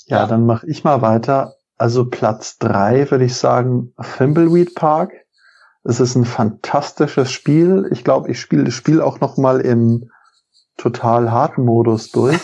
Ja, 0.06 0.26
dann 0.26 0.46
mache 0.46 0.66
ich 0.68 0.84
mal 0.84 1.02
weiter. 1.02 1.56
Also 1.76 2.06
Platz 2.08 2.58
drei 2.58 3.10
würde 3.10 3.24
ich 3.24 3.34
sagen 3.34 3.92
Thimbleweed 4.16 4.74
Park. 4.74 5.12
Es 5.84 6.00
ist 6.00 6.14
ein 6.16 6.24
fantastisches 6.24 7.30
Spiel. 7.30 7.88
Ich 7.92 8.04
glaube, 8.04 8.30
ich 8.30 8.40
spiele 8.40 8.64
das 8.64 8.74
Spiel 8.74 9.00
auch 9.00 9.20
noch 9.20 9.36
mal 9.36 9.60
im 9.60 10.10
total 10.76 11.30
harten 11.30 11.64
Modus 11.64 12.10
durch. 12.10 12.40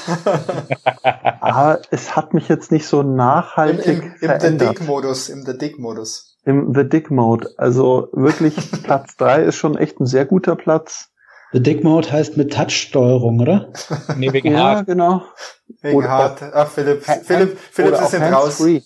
Aber 1.41 1.81
es 1.91 2.17
hat 2.17 2.35
mich 2.35 2.49
jetzt 2.49 2.73
nicht 2.73 2.87
so 2.87 3.03
nachhaltig 3.03 3.87
Im, 3.87 4.03
im, 4.03 4.13
im 4.13 4.19
verändert. 4.19 4.69
The 4.69 4.75
Dick-Modus, 4.81 5.29
im 5.29 5.45
The 5.45 5.59
Dick-Modus. 5.59 6.32
Im 6.45 6.75
The 6.75 6.89
Dick 6.89 7.11
Mode. 7.11 7.51
Also 7.57 8.09
wirklich 8.13 8.57
Platz 8.83 9.17
drei 9.17 9.43
ist 9.43 9.57
schon 9.57 9.77
echt 9.77 10.01
ein 10.01 10.07
sehr 10.07 10.25
guter 10.25 10.57
Platz. 10.57 11.11
The 11.53 11.63
Dick 11.63 11.85
Mode 11.85 12.11
heißt 12.11 12.37
mit 12.37 12.53
Touch-Steuerung, 12.53 13.41
oder? 13.41 13.73
nee, 14.17 14.33
wegen 14.33 14.53
ja, 14.53 14.59
Hard. 14.59 14.87
genau. 14.87 15.23
Wegen 15.83 15.99
oder 15.99 16.09
Hard. 16.09 16.43
Ach, 16.43 16.69
Philipp, 16.69 17.05
Philipp, 17.05 17.59
Philipp 17.59 18.01
ist 18.01 18.11
sind 18.11 18.23
raus. 18.23 18.57
Free. 18.57 18.81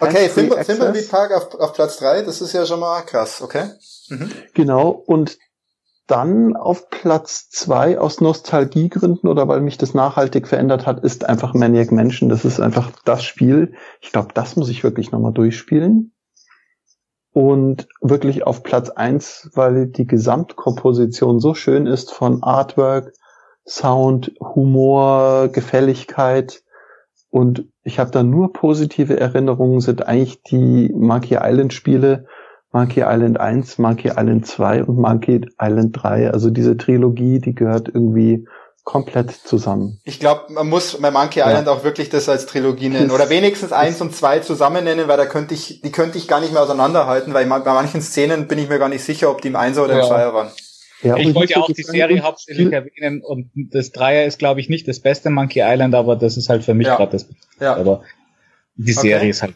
Okay, 0.00 0.28
Thimbleweed 0.28 1.10
Park 1.10 1.32
auf, 1.32 1.54
auf 1.54 1.72
Platz 1.74 1.98
drei, 1.98 2.22
das 2.22 2.40
ist 2.40 2.52
ja 2.52 2.66
schon 2.66 2.80
mal 2.80 3.02
krass, 3.02 3.40
okay? 3.40 3.70
Mhm. 4.08 4.30
Genau, 4.54 4.88
und 4.88 5.38
dann 6.06 6.56
auf 6.56 6.90
Platz 6.90 7.48
zwei 7.48 7.98
aus 7.98 8.20
Nostalgiegründen 8.20 9.28
oder 9.30 9.46
weil 9.46 9.60
mich 9.60 9.78
das 9.78 9.94
nachhaltig 9.94 10.48
verändert 10.48 10.86
hat, 10.86 11.04
ist 11.04 11.24
einfach 11.24 11.54
Maniac 11.54 11.92
Mansion. 11.92 12.28
Das 12.28 12.44
ist 12.44 12.60
einfach 12.60 12.90
das 13.04 13.24
Spiel. 13.24 13.74
Ich 14.00 14.12
glaube, 14.12 14.28
das 14.34 14.56
muss 14.56 14.68
ich 14.68 14.84
wirklich 14.84 15.12
nochmal 15.12 15.32
durchspielen 15.32 16.13
und 17.34 17.88
wirklich 18.00 18.46
auf 18.46 18.62
Platz 18.62 18.90
eins, 18.90 19.50
weil 19.54 19.88
die 19.88 20.06
Gesamtkomposition 20.06 21.40
so 21.40 21.52
schön 21.52 21.88
ist 21.88 22.12
von 22.12 22.44
Artwork, 22.44 23.12
Sound, 23.66 24.32
Humor, 24.40 25.48
Gefälligkeit. 25.48 26.62
Und 27.30 27.66
ich 27.82 27.98
habe 27.98 28.12
da 28.12 28.22
nur 28.22 28.52
positive 28.52 29.18
Erinnerungen, 29.18 29.80
sind 29.80 30.06
eigentlich 30.06 30.44
die 30.44 30.92
Monkey 30.94 31.36
Island 31.42 31.74
Spiele, 31.74 32.26
Monkey 32.70 33.02
Island 33.04 33.40
1, 33.40 33.78
Monkey 33.78 34.10
Island 34.10 34.46
2 34.46 34.84
und 34.84 34.96
Monkey 34.96 35.40
Island 35.60 35.90
3, 36.00 36.30
also 36.30 36.50
diese 36.50 36.76
Trilogie, 36.76 37.40
die 37.40 37.54
gehört 37.54 37.88
irgendwie 37.88 38.46
komplett 38.84 39.32
zusammen. 39.32 39.98
Ich 40.04 40.20
glaube, 40.20 40.52
man 40.52 40.68
muss 40.68 41.00
bei 41.00 41.10
Monkey 41.10 41.40
ja. 41.40 41.48
Island 41.48 41.68
auch 41.68 41.84
wirklich 41.84 42.10
das 42.10 42.28
als 42.28 42.46
Trilogie 42.46 42.90
nennen 42.90 43.10
oder 43.10 43.28
wenigstens 43.30 43.72
eins 43.72 44.00
und 44.00 44.14
zwei 44.14 44.40
zusammen 44.40 44.84
nennen, 44.84 45.08
weil 45.08 45.16
da 45.16 45.26
könnte 45.26 45.54
ich, 45.54 45.80
die 45.80 45.90
könnte 45.90 46.18
ich 46.18 46.28
gar 46.28 46.40
nicht 46.40 46.52
mehr 46.52 46.62
auseinanderhalten, 46.62 47.32
weil 47.34 47.46
bei 47.46 47.58
manchen 47.60 48.02
Szenen 48.02 48.46
bin 48.46 48.58
ich 48.58 48.68
mir 48.68 48.78
gar 48.78 48.90
nicht 48.90 49.02
sicher, 49.02 49.30
ob 49.30 49.40
die 49.40 49.48
im 49.48 49.56
Einser 49.56 49.84
oder 49.84 49.94
im 49.94 50.00
ja. 50.00 50.06
Zweier 50.06 50.34
waren. 50.34 50.50
Ja, 51.02 51.16
ich 51.16 51.34
wollte 51.34 51.54
ja 51.54 51.60
auch 51.60 51.70
die 51.70 51.82
Serie 51.82 52.22
hauptsächlich 52.22 52.72
erwähnen 52.72 53.22
und 53.22 53.50
das 53.54 53.90
Dreier 53.90 54.24
ist, 54.24 54.38
glaube 54.38 54.60
ich, 54.60 54.68
nicht 54.68 54.88
das 54.88 55.00
beste 55.00 55.28
Monkey 55.28 55.60
Island, 55.62 55.94
aber 55.94 56.16
das 56.16 56.36
ist 56.36 56.48
halt 56.48 56.64
für 56.64 56.72
mich 56.72 56.86
ja. 56.86 56.96
gerade 56.96 57.12
das 57.12 57.24
Beste. 57.24 57.46
Ja. 57.60 57.76
Aber 57.76 58.04
die 58.76 58.92
Serie 58.92 59.18
okay. 59.18 59.30
ist 59.30 59.42
halt. 59.42 59.54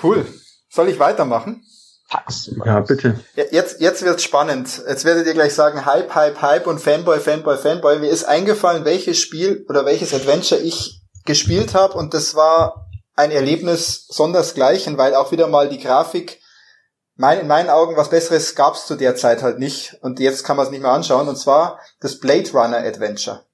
Cool. 0.00 0.26
Soll 0.68 0.88
ich 0.88 0.98
weitermachen? 0.98 1.62
Fax. 2.08 2.50
Ja, 2.64 2.80
bitte. 2.80 3.18
Jetzt, 3.50 3.80
jetzt 3.80 4.04
wird's 4.04 4.22
spannend. 4.22 4.82
Jetzt 4.86 5.04
werdet 5.04 5.26
ihr 5.26 5.34
gleich 5.34 5.54
sagen, 5.54 5.84
Hype, 5.84 6.14
Hype, 6.14 6.40
Hype 6.40 6.66
und 6.66 6.80
Fanboy, 6.80 7.18
Fanboy, 7.18 7.56
Fanboy. 7.56 7.98
Mir 7.98 8.10
ist 8.10 8.24
eingefallen, 8.24 8.84
welches 8.84 9.18
Spiel 9.18 9.64
oder 9.68 9.84
welches 9.84 10.14
Adventure 10.14 10.60
ich 10.60 11.02
gespielt 11.24 11.74
habe 11.74 11.94
und 11.94 12.14
das 12.14 12.36
war 12.36 12.86
ein 13.16 13.32
Erlebnis 13.32 14.06
sondersgleichen, 14.08 14.98
weil 14.98 15.14
auch 15.14 15.32
wieder 15.32 15.48
mal 15.48 15.68
die 15.68 15.80
Grafik 15.80 16.40
mein, 17.16 17.40
in 17.40 17.46
meinen 17.46 17.70
Augen 17.70 17.96
was 17.96 18.10
Besseres 18.10 18.54
gab's 18.54 18.86
zu 18.86 18.94
der 18.94 19.16
Zeit 19.16 19.42
halt 19.42 19.58
nicht. 19.58 19.96
Und 20.02 20.20
jetzt 20.20 20.44
kann 20.44 20.56
man 20.56 20.66
es 20.66 20.70
nicht 20.70 20.82
mehr 20.82 20.92
anschauen. 20.92 21.28
Und 21.28 21.36
zwar 21.36 21.80
das 22.00 22.20
Blade 22.20 22.50
Runner 22.52 22.78
Adventure. 22.78 23.44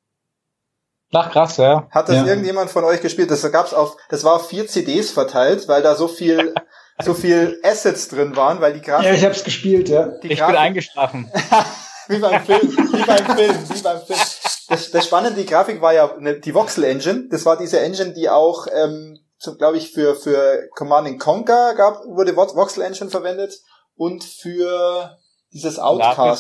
Ach 1.13 1.31
krass, 1.31 1.59
ja. 1.59 1.87
Hat 1.91 2.09
das 2.09 2.17
ja. 2.17 2.25
irgendjemand 2.25 2.71
von 2.71 2.85
euch 2.85 3.01
gespielt? 3.01 3.31
Das 3.31 3.51
gab's 3.53 3.75
auf, 3.75 3.97
das 4.09 4.25
war 4.25 4.35
auf 4.35 4.49
vier 4.49 4.67
CDs 4.67 5.11
verteilt, 5.11 5.69
weil 5.69 5.83
da 5.83 5.95
so 5.95 6.09
viel, 6.09 6.55
so 7.01 7.15
viel 7.15 7.61
Assets 7.63 8.09
drin 8.09 8.37
waren, 8.37 8.61
weil 8.61 8.75
die 8.75 8.81
Grafik. 8.81 9.07
Ja, 9.07 9.15
ich 9.15 9.25
hab's 9.25 9.45
gespielt, 9.45 9.89
ja. 9.89 10.09
Die 10.23 10.33
ich 10.33 10.39
Grafik, 10.39 10.55
bin 10.55 10.63
eingeschlafen. 10.63 11.31
wie 12.09 12.19
beim 12.19 12.45
Film, 12.45 12.61
wie 12.61 13.05
beim 13.05 13.37
Film, 13.37 13.57
wie 13.69 13.83
beim 13.83 14.01
Film. 14.03 14.19
Das, 14.69 14.91
das 14.91 15.05
Spannende, 15.05 15.41
die 15.41 15.47
Grafik 15.47 15.81
war 15.81 15.93
ja 15.93 16.15
eine, 16.15 16.39
die 16.39 16.55
Voxel 16.55 16.85
Engine. 16.85 17.29
Das 17.31 17.45
war 17.45 17.57
diese 17.57 17.81
Engine, 17.81 18.13
die 18.13 18.29
auch, 18.29 18.67
ähm, 18.73 19.19
glaube 19.59 19.77
ich, 19.77 19.93
für 19.93 20.15
für 20.15 20.69
Command 20.75 21.19
Conquer 21.19 21.75
gab, 21.75 22.05
wurde 22.07 22.37
Voxel 22.37 22.83
Engine 22.83 23.11
verwendet 23.11 23.61
und 23.97 24.25
für 24.25 25.17
dieses 25.53 25.79
Outcast. 25.79 26.19
Ja, 26.19 26.35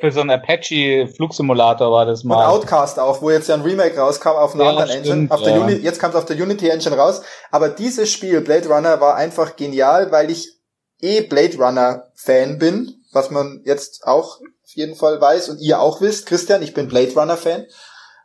für, 0.00 0.12
so 0.12 0.20
einen, 0.20 0.30
so 0.30 0.34
Apache-Flugsimulator 0.34 1.90
war 1.90 2.06
das 2.06 2.24
mal. 2.24 2.36
Und 2.36 2.50
Outcast 2.50 2.98
auch, 2.98 3.22
wo 3.22 3.30
jetzt 3.30 3.48
ja 3.48 3.54
ein 3.54 3.62
Remake 3.62 3.98
rauskam 3.98 4.30
auf 4.30 4.54
einer 4.54 4.64
ja, 4.64 4.70
anderen 4.70 4.90
stimmt, 4.90 5.06
Engine. 5.06 5.30
Auf 5.30 5.42
der 5.42 5.56
ja. 5.56 5.60
Uni 5.60 5.72
jetzt 5.74 5.98
kam 5.98 6.10
es 6.10 6.16
auf 6.16 6.26
der 6.26 6.36
Unity 6.36 6.68
Engine 6.68 6.96
raus. 6.96 7.22
Aber 7.50 7.68
dieses 7.68 8.10
Spiel, 8.10 8.40
Blade 8.40 8.68
Runner, 8.68 9.00
war 9.00 9.16
einfach 9.16 9.56
genial, 9.56 10.12
weil 10.12 10.30
ich 10.30 10.58
eh 11.00 11.22
Blade 11.22 11.56
Runner 11.56 12.10
Fan 12.14 12.58
bin, 12.58 13.02
was 13.12 13.30
man 13.30 13.62
jetzt 13.64 14.06
auch 14.06 14.40
auf 14.40 14.76
jeden 14.76 14.94
Fall 14.94 15.20
weiß 15.20 15.48
und 15.48 15.60
ihr 15.60 15.80
auch 15.80 16.00
wisst. 16.00 16.26
Christian, 16.26 16.62
ich 16.62 16.74
bin 16.74 16.88
Blade 16.88 17.14
Runner 17.14 17.36
Fan. 17.36 17.66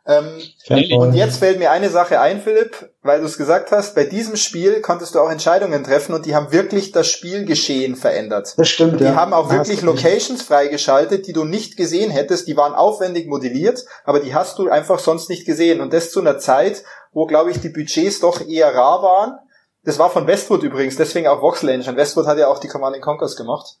Ähm, 0.08 0.40
und 0.98 1.14
jetzt 1.14 1.38
fällt 1.38 1.58
mir 1.58 1.72
eine 1.72 1.90
Sache 1.90 2.20
ein, 2.20 2.40
Philipp, 2.40 2.90
weil 3.02 3.18
du 3.18 3.26
es 3.26 3.36
gesagt 3.36 3.72
hast, 3.72 3.96
bei 3.96 4.04
diesem 4.04 4.36
Spiel 4.36 4.80
konntest 4.80 5.14
du 5.14 5.20
auch 5.20 5.30
Entscheidungen 5.30 5.82
treffen 5.82 6.14
und 6.14 6.26
die 6.26 6.36
haben 6.36 6.52
wirklich 6.52 6.92
das 6.92 7.08
Spielgeschehen 7.08 7.96
verändert. 7.96 8.54
Das 8.56 8.68
stimmt, 8.68 9.00
die 9.00 9.04
ja. 9.04 9.10
Die 9.10 9.16
haben 9.16 9.32
auch 9.32 9.50
wirklich 9.50 9.82
Locations 9.82 10.42
freigeschaltet, 10.42 11.26
die 11.26 11.32
du 11.32 11.42
nicht 11.42 11.76
gesehen 11.76 12.12
hättest, 12.12 12.46
die 12.46 12.56
waren 12.56 12.74
aufwendig 12.74 13.26
modelliert, 13.26 13.84
aber 14.04 14.20
die 14.20 14.32
hast 14.32 14.60
du 14.60 14.70
einfach 14.70 15.00
sonst 15.00 15.28
nicht 15.28 15.44
gesehen. 15.44 15.80
Und 15.80 15.92
das 15.92 16.12
zu 16.12 16.20
einer 16.20 16.38
Zeit, 16.38 16.84
wo, 17.12 17.26
glaube 17.26 17.50
ich, 17.50 17.60
die 17.60 17.70
Budgets 17.70 18.20
doch 18.20 18.46
eher 18.46 18.72
rar 18.72 19.02
waren. 19.02 19.38
Das 19.82 19.98
war 19.98 20.10
von 20.10 20.26
Westwood 20.28 20.62
übrigens, 20.62 20.96
deswegen 20.96 21.26
auch 21.26 21.42
Voxel 21.42 21.68
Engine. 21.68 21.96
Westwood 21.96 22.26
hat 22.26 22.38
ja 22.38 22.46
auch 22.46 22.60
die 22.60 22.68
Command 22.68 23.00
Conquers 23.00 23.34
gemacht. 23.34 23.78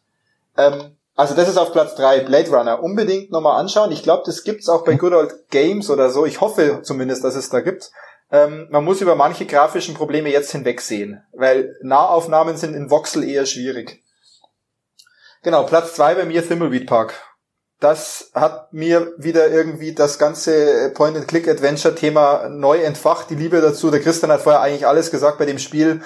Ähm, 0.56 0.95
also 1.16 1.34
das 1.34 1.48
ist 1.48 1.56
auf 1.56 1.72
Platz 1.72 1.94
drei 1.94 2.20
Blade 2.20 2.50
Runner. 2.50 2.82
Unbedingt 2.82 3.30
nochmal 3.30 3.58
anschauen. 3.58 3.90
Ich 3.90 4.02
glaube, 4.02 4.22
das 4.26 4.44
gibt's 4.44 4.68
auch 4.68 4.84
bei 4.84 4.94
Good 4.94 5.14
Old 5.14 5.50
Games 5.50 5.90
oder 5.90 6.10
so. 6.10 6.26
Ich 6.26 6.40
hoffe 6.40 6.82
zumindest, 6.82 7.24
dass 7.24 7.34
es 7.34 7.50
da 7.50 7.60
gibt. 7.60 7.90
Ähm, 8.30 8.68
man 8.70 8.84
muss 8.84 9.00
über 9.00 9.14
manche 9.14 9.46
grafischen 9.46 9.94
Probleme 9.94 10.30
jetzt 10.30 10.52
hinwegsehen, 10.52 11.22
weil 11.32 11.76
Nahaufnahmen 11.82 12.56
sind 12.56 12.74
in 12.74 12.90
Voxel 12.90 13.24
eher 13.28 13.46
schwierig. 13.46 14.02
Genau, 15.42 15.62
Platz 15.62 15.94
zwei 15.94 16.14
bei 16.14 16.24
mir 16.24 16.46
Thimbleweed 16.46 16.86
Park. 16.86 17.14
Das 17.78 18.30
hat 18.34 18.72
mir 18.72 19.12
wieder 19.18 19.48
irgendwie 19.48 19.94
das 19.94 20.18
ganze 20.18 20.90
Point-and-Click-Adventure-Thema 20.94 22.48
neu 22.48 22.78
entfacht, 22.78 23.30
die 23.30 23.34
Liebe 23.34 23.60
dazu. 23.60 23.90
Der 23.90 24.00
Christian 24.00 24.32
hat 24.32 24.40
vorher 24.40 24.62
eigentlich 24.62 24.86
alles 24.86 25.10
gesagt 25.10 25.38
bei 25.38 25.44
dem 25.44 25.58
Spiel 25.58 26.02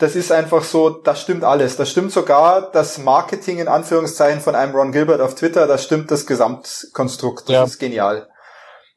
das 0.00 0.16
ist 0.16 0.32
einfach 0.32 0.64
so, 0.64 0.88
das 0.88 1.20
stimmt 1.20 1.44
alles. 1.44 1.76
Das 1.76 1.90
stimmt 1.90 2.10
sogar 2.10 2.70
das 2.72 2.98
Marketing 2.98 3.58
in 3.58 3.68
Anführungszeichen 3.68 4.40
von 4.40 4.54
einem 4.54 4.74
Ron 4.74 4.92
Gilbert 4.92 5.20
auf 5.20 5.34
Twitter, 5.34 5.66
das 5.66 5.84
stimmt 5.84 6.10
das 6.10 6.26
Gesamtkonstrukt. 6.26 7.48
Das 7.48 7.54
ja. 7.54 7.64
ist 7.64 7.78
genial. 7.78 8.26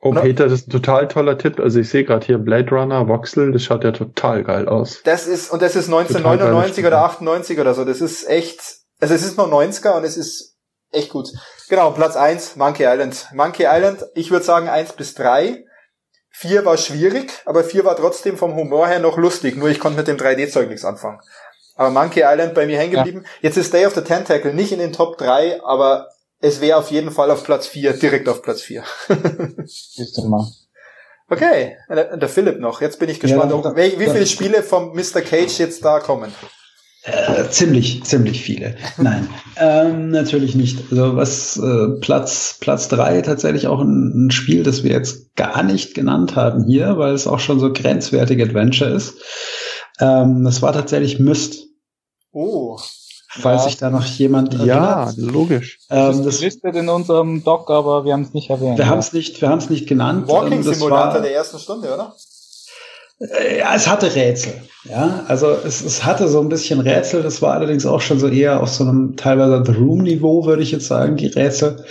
Oh, 0.02 0.12
Peter, 0.12 0.46
das 0.46 0.62
ist 0.62 0.68
ein 0.68 0.72
total 0.72 1.08
toller 1.08 1.38
Tipp. 1.38 1.60
Also 1.60 1.80
ich 1.80 1.90
sehe 1.90 2.04
gerade 2.04 2.26
hier 2.26 2.38
Blade 2.38 2.70
Runner, 2.72 3.08
Voxel, 3.08 3.52
das 3.52 3.64
schaut 3.64 3.84
ja 3.84 3.92
total 3.92 4.44
geil 4.44 4.68
aus. 4.68 5.02
Das 5.04 5.28
ist, 5.28 5.52
und 5.52 5.62
das 5.62 5.76
ist 5.76 5.86
1999 5.86 6.86
oder 6.86 7.04
98 7.04 7.60
oder 7.60 7.74
so. 7.74 7.86
Das 7.86 8.02
ist 8.02 8.28
echt, 8.30 8.60
also 9.00 9.14
es 9.14 9.24
ist 9.24 9.38
noch 9.38 9.50
90er 9.50 9.96
und 9.98 10.04
es 10.04 10.18
ist 10.18 10.58
echt 10.92 11.10
gut. 11.10 11.30
Genau, 11.70 11.92
Platz 11.92 12.16
eins 12.16 12.56
Monkey 12.56 12.86
Island. 12.86 13.28
Monkey 13.34 13.66
Island, 13.66 14.06
ich 14.16 14.32
würde 14.32 14.46
sagen 14.46 14.70
eins 14.70 14.94
bis 14.94 15.16
drei 15.16 15.66
Vier 16.36 16.66
war 16.66 16.78
schwierig, 16.78 17.32
aber 17.46 17.64
vier 17.64 17.86
war 17.86 17.96
trotzdem 17.96 18.38
vom 18.38 18.56
Humor 18.56 18.88
her 18.88 19.00
noch 19.00 19.18
lustig. 19.18 19.56
Nur 19.56 19.70
ich 19.70 19.80
konnte 19.80 20.00
mit 20.00 20.08
dem 20.08 20.18
3D-Zeug 20.18 20.68
nichts 20.68 20.84
anfangen. 20.84 21.20
Aber 21.76 21.92
Monkey 21.92 22.24
Island 22.26 22.56
bei 22.56 22.66
mir 22.66 22.80
hängen 22.80 22.94
geblieben. 22.94 23.22
Ja. 23.24 23.30
Jetzt 23.42 23.58
ist 23.58 23.72
Day 23.72 23.86
of 23.86 23.94
the 23.94 24.02
Tentacle 24.02 24.54
nicht 24.54 24.72
in 24.72 24.80
den 24.80 24.94
Top 24.94 25.20
3, 25.20 25.64
aber 25.64 26.10
es 26.40 26.60
wäre 26.60 26.78
auf 26.78 26.90
jeden 26.90 27.12
Fall 27.12 27.30
auf 27.30 27.44
Platz 27.44 27.68
4, 27.68 27.94
direkt 27.94 28.28
auf 28.28 28.42
Platz 28.42 28.62
4. 28.62 28.84
okay, 31.30 31.78
der, 31.88 32.18
der 32.18 32.30
Philipp 32.30 32.60
noch. 32.60 32.82
Jetzt 32.82 33.00
bin 33.00 33.10
ich 33.10 33.20
gespannt, 33.20 33.52
ja, 33.52 33.76
wie, 33.76 34.00
wie 34.00 34.10
viele 34.10 34.26
Spiele 34.26 34.64
vom 34.64 34.94
Mr. 34.94 35.22
Cage 35.22 35.60
jetzt 35.60 35.86
da 35.86 36.00
kommen. 36.00 36.34
Äh, 37.06 37.50
ziemlich, 37.50 38.04
ziemlich 38.06 38.42
viele. 38.42 38.76
Nein, 38.98 39.28
ähm, 39.58 40.10
natürlich 40.10 40.56
nicht. 40.56 40.86
Also 40.90 41.18
was 41.18 41.58
äh, 41.58 42.00
Platz 42.00 42.58
Platz 42.62 42.88
drei 42.88 43.22
tatsächlich 43.22 43.68
auch 43.68 43.82
ein, 43.82 44.28
ein, 44.28 44.32
Spiel, 44.32 44.64
das 44.64 44.84
wir 44.84 44.92
jetzt 44.92 45.36
gar 45.36 45.64
nicht 45.64 45.96
genannt 45.96 46.38
haben 46.38 46.64
hier, 46.64 46.98
weil 46.98 47.14
es 47.14 47.28
auch 47.28 47.40
schon 47.40 47.60
so 47.60 47.74
grenzwertig 47.74 48.42
Adventure 48.42 48.90
ist. 48.90 49.16
Ähm, 50.00 50.46
das 50.46 50.62
war 50.62 50.72
tatsächlich 50.72 51.20
Myst. 51.20 51.68
Oh. 52.32 52.80
Falls 53.36 53.64
ja. 53.64 53.70
sich 53.70 53.78
da 53.78 53.90
noch 53.90 54.06
jemand 54.06 54.54
Ja, 54.64 55.12
logisch. 55.18 55.80
Ähm, 55.90 56.08
das 56.08 56.18
ist 56.18 56.26
das 56.26 56.42
listet 56.42 56.76
in 56.76 56.88
unserem 56.88 57.44
Doc, 57.44 57.70
aber 57.70 58.06
wir 58.06 58.14
haben 58.14 58.22
es 58.22 58.34
nicht 58.34 58.50
erwähnt. 58.50 58.78
Wir 58.78 58.86
ja. 58.86 58.92
haben 58.92 59.00
es 59.00 59.12
nicht, 59.12 59.42
wir 59.42 59.50
haben 59.50 59.58
es 59.58 59.70
nicht 59.70 59.88
genannt. 59.88 60.30
Walking 60.30 60.60
ähm, 60.60 60.64
Simulator 60.64 61.20
der 61.20 61.34
ersten 61.34 61.60
Stunde, 61.60 61.94
oder? 61.94 62.16
Ja, 63.20 63.76
es 63.76 63.88
hatte 63.88 64.14
Rätsel. 64.16 64.54
Ja, 64.86 65.24
also 65.28 65.52
es, 65.52 65.84
es 65.84 66.04
hatte 66.04 66.28
so 66.28 66.42
ein 66.42 66.50
bisschen 66.50 66.80
Rätsel. 66.80 67.24
Das 67.24 67.42
war 67.42 67.54
allerdings 67.54 67.86
auch 67.86 68.02
schon 68.02 68.20
so 68.20 68.28
eher 68.28 68.62
auf 68.62 68.70
so 68.70 68.84
einem 68.84 69.16
teilweise 69.16 69.64
The 69.66 69.78
Room-Niveau, 69.78 70.46
würde 70.46 70.64
ich 70.64 70.72
jetzt 70.72 70.88
sagen, 70.88 71.16
die 71.16 71.28
Rätsel. 71.28 71.86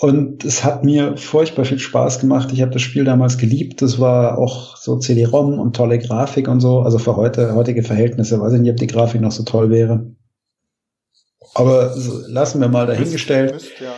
Und 0.00 0.44
es 0.44 0.62
hat 0.62 0.84
mir 0.84 1.16
furchtbar 1.16 1.64
viel 1.64 1.78
Spaß 1.78 2.20
gemacht. 2.20 2.50
Ich 2.52 2.60
habe 2.60 2.70
das 2.70 2.82
Spiel 2.82 3.04
damals 3.04 3.38
geliebt. 3.38 3.82
Das 3.82 3.98
war 3.98 4.38
auch 4.38 4.76
so 4.76 4.98
CD-ROM 4.98 5.58
und 5.58 5.74
tolle 5.74 5.98
Grafik 5.98 6.46
und 6.48 6.60
so. 6.60 6.80
Also 6.80 6.98
für 6.98 7.16
heute, 7.16 7.54
heutige 7.54 7.82
Verhältnisse 7.82 8.40
weiß 8.40 8.52
ich 8.52 8.60
nicht, 8.60 8.70
ob 8.70 8.76
die 8.76 8.86
Grafik 8.86 9.20
noch 9.20 9.32
so 9.32 9.42
toll 9.42 9.70
wäre. 9.70 10.12
Aber 11.54 11.94
lassen 12.28 12.60
wir 12.60 12.68
mal 12.68 12.86
dahingestellt. 12.86 13.54
Müsst, 13.54 13.80
ja. 13.80 13.94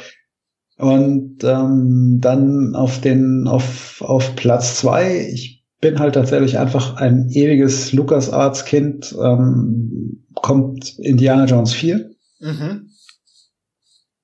Und 0.79 1.45
ähm, 1.45 2.19
dann 2.23 2.75
auf 2.75 3.03
den 3.03 3.47
auf 3.47 4.01
auf 4.01 4.35
Platz 4.37 4.77
zwei. 4.77 5.29
Ich 5.31 5.60
bin 5.81 5.99
halt 5.99 6.15
tatsächlich 6.15 6.59
einfach 6.59 6.97
ein 6.97 7.31
ewiges 7.31 7.93
LucasArts-Kind. 7.93 9.17
Ähm, 9.21 10.27
kommt 10.35 10.99
Indiana 10.99 11.45
Jones 11.47 11.73
4. 11.73 12.11
Mhm. 12.41 12.91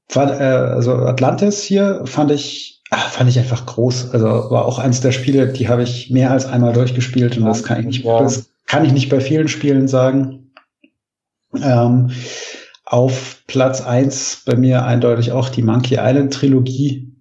Fand, 0.09 0.33
äh, 0.33 0.45
also 0.45 0.93
Atlantis 0.93 1.63
hier 1.63 2.03
fand 2.05 2.31
ich, 2.31 2.83
ach, 2.91 3.11
fand 3.11 3.29
ich 3.29 3.39
einfach 3.39 3.67
groß. 3.67 4.11
Also 4.13 4.27
war 4.27 4.65
auch 4.65 4.79
eins 4.79 5.01
der 5.01 5.13
Spiele, 5.13 5.53
die 5.53 5.69
habe 5.69 5.83
ich 5.83 6.11
mehr 6.11 6.31
als 6.31 6.47
einmal 6.47 6.73
durchgespielt 6.73 7.37
und 7.37 7.45
das 7.45 7.65
kann 7.65 7.81
ich 7.81 7.87
nicht, 7.87 8.05
ja. 8.05 8.21
das 8.21 8.51
kann 8.67 8.85
ich 8.85 8.93
nicht 8.93 9.09
bei 9.09 9.21
vielen 9.21 9.49
Spielen 9.49 9.89
sagen. 9.89 10.53
Ähm, 11.55 12.11
auf 12.85 13.43
Platz 13.47 13.81
eins 13.81 14.43
bei 14.47 14.57
mir 14.57 14.85
eindeutig 14.85 15.33
auch 15.33 15.49
die 15.49 15.63
Monkey 15.63 15.97
Island 16.01 16.33
Trilogie. 16.33 17.16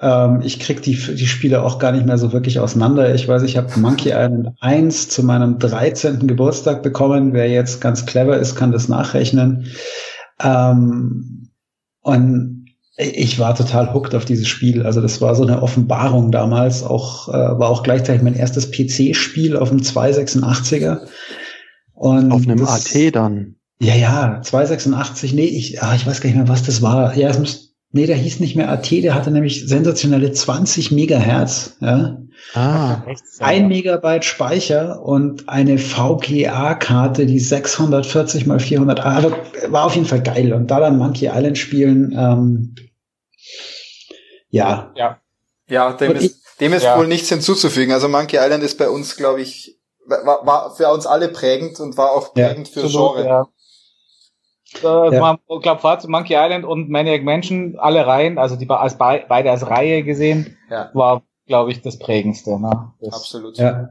Ähm, 0.00 0.42
ich 0.42 0.60
krieg 0.60 0.82
die, 0.82 0.94
die 0.94 1.26
Spiele 1.26 1.62
auch 1.62 1.78
gar 1.78 1.92
nicht 1.92 2.06
mehr 2.06 2.18
so 2.18 2.32
wirklich 2.32 2.58
auseinander. 2.58 3.14
Ich 3.14 3.26
weiß, 3.26 3.42
ich 3.42 3.56
habe 3.56 3.78
Monkey 3.78 4.10
Island 4.10 4.50
1 4.60 5.08
zu 5.08 5.22
meinem 5.22 5.58
13. 5.58 6.26
Geburtstag 6.26 6.82
bekommen. 6.82 7.32
Wer 7.32 7.48
jetzt 7.48 7.80
ganz 7.80 8.04
clever 8.04 8.36
ist, 8.36 8.56
kann 8.56 8.72
das 8.72 8.88
nachrechnen. 8.88 9.66
Ähm, 10.42 11.50
und 12.02 12.66
ich 12.98 13.38
war 13.38 13.54
total 13.54 13.92
hooked 13.92 14.14
auf 14.14 14.24
dieses 14.24 14.48
Spiel. 14.48 14.84
Also 14.84 15.00
das 15.00 15.20
war 15.20 15.34
so 15.34 15.42
eine 15.42 15.62
Offenbarung 15.62 16.30
damals. 16.30 16.82
Auch 16.82 17.28
äh, 17.28 17.32
war 17.32 17.68
auch 17.68 17.82
gleichzeitig 17.82 18.22
mein 18.22 18.36
erstes 18.36 18.70
PC-Spiel 18.70 19.56
auf 19.56 19.68
dem 19.68 19.80
286er. 19.80 21.00
Und 21.92 22.32
auf 22.32 22.42
einem 22.42 22.58
das, 22.58 22.94
AT 22.94 23.14
dann. 23.14 23.56
Ja, 23.80 23.94
ja, 23.94 24.40
286. 24.42 25.34
Nee, 25.34 25.44
ich, 25.44 25.82
ah, 25.82 25.94
ich 25.94 26.06
weiß 26.06 26.20
gar 26.20 26.28
nicht 26.28 26.36
mehr, 26.36 26.48
was 26.48 26.62
das 26.62 26.80
war. 26.80 27.14
Ja, 27.16 27.28
es 27.28 27.38
muss 27.38 27.65
Nee, 27.96 28.04
der 28.04 28.16
hieß 28.16 28.40
nicht 28.40 28.56
mehr 28.56 28.68
AT, 28.68 28.90
der 28.90 29.14
hatte 29.14 29.30
nämlich 29.30 29.66
sensationelle 29.66 30.30
20 30.30 30.92
Megahertz. 30.92 31.78
Ja. 31.80 32.18
Ah, 32.52 33.00
ein 33.40 33.68
Megabyte 33.68 34.22
Speicher 34.22 35.02
und 35.02 35.48
eine 35.48 35.78
VGA-Karte, 35.78 37.24
die 37.24 37.40
640 37.40 38.44
mal 38.44 38.60
400. 38.60 39.00
Also 39.00 39.34
war 39.68 39.84
auf 39.84 39.94
jeden 39.94 40.06
Fall 40.06 40.22
geil. 40.22 40.52
Und 40.52 40.70
da 40.70 40.78
dann 40.78 40.98
Monkey 40.98 41.30
Island 41.32 41.56
spielen, 41.56 42.14
ähm, 42.14 42.74
ja. 44.50 44.92
Ja. 44.94 45.18
Ja, 45.66 45.94
dem 45.94 46.10
und 46.10 46.16
ist, 46.18 46.42
dem 46.60 46.74
ist 46.74 46.82
ja. 46.82 46.98
wohl 46.98 47.08
nichts 47.08 47.30
hinzuzufügen. 47.30 47.94
Also 47.94 48.08
Monkey 48.08 48.36
Island 48.36 48.62
ist 48.62 48.76
bei 48.76 48.90
uns, 48.90 49.16
glaube 49.16 49.40
ich, 49.40 49.80
war, 50.04 50.44
war 50.44 50.76
für 50.76 50.88
uns 50.88 51.06
alle 51.06 51.28
prägend 51.28 51.80
und 51.80 51.96
war 51.96 52.10
auch 52.10 52.34
prägend 52.34 52.68
ja, 52.74 52.82
für 52.82 52.88
Genre. 52.88 53.24
Ja. 53.24 53.48
Äh, 54.82 55.14
ja. 55.14 55.38
Ich 55.48 55.62
glaube, 55.62 55.80
Fazit 55.80 56.10
Monkey 56.10 56.34
Island 56.34 56.64
und 56.64 56.88
Maniac 56.88 57.22
Mansion, 57.22 57.76
alle 57.78 58.06
Reihen, 58.06 58.38
also 58.38 58.56
die 58.56 58.68
als 58.68 58.96
beide 58.98 59.50
als 59.50 59.68
Reihe 59.68 60.02
gesehen, 60.02 60.56
ja. 60.70 60.90
war, 60.94 61.22
glaube 61.46 61.70
ich, 61.70 61.82
das 61.82 61.98
prägendste. 61.98 62.60
Ne? 62.60 62.92
Das 63.00 63.14
Absolut. 63.14 63.58
Ja. 63.58 63.90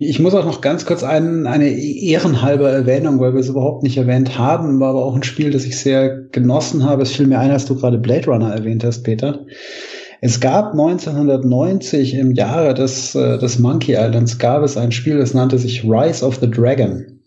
Ich 0.00 0.20
muss 0.20 0.34
auch 0.34 0.44
noch 0.44 0.60
ganz 0.60 0.86
kurz 0.86 1.02
einen, 1.02 1.48
eine 1.48 1.70
ehrenhalbe 1.70 2.68
Erwähnung, 2.68 3.18
weil 3.18 3.32
wir 3.32 3.40
es 3.40 3.48
überhaupt 3.48 3.82
nicht 3.82 3.96
erwähnt 3.96 4.38
haben, 4.38 4.78
war 4.78 4.90
aber 4.90 5.04
auch 5.04 5.16
ein 5.16 5.24
Spiel, 5.24 5.50
das 5.50 5.64
ich 5.64 5.76
sehr 5.76 6.28
genossen 6.30 6.84
habe. 6.84 7.02
Es 7.02 7.10
fiel 7.10 7.26
mir 7.26 7.40
ein, 7.40 7.50
als 7.50 7.66
du 7.66 7.74
gerade 7.74 7.98
Blade 7.98 8.26
Runner 8.26 8.54
erwähnt 8.54 8.84
hast, 8.84 9.02
Peter. 9.02 9.40
Es 10.20 10.40
gab 10.40 10.72
1990 10.72 12.14
im 12.14 12.32
Jahre 12.32 12.74
des, 12.74 13.16
äh, 13.16 13.38
des 13.38 13.58
Monkey 13.58 13.94
Islands 13.94 14.38
gab 14.38 14.62
es 14.62 14.76
ein 14.76 14.92
Spiel, 14.92 15.18
das 15.18 15.34
nannte 15.34 15.58
sich 15.58 15.84
Rise 15.84 16.24
of 16.24 16.36
the 16.36 16.50
Dragon. 16.50 17.17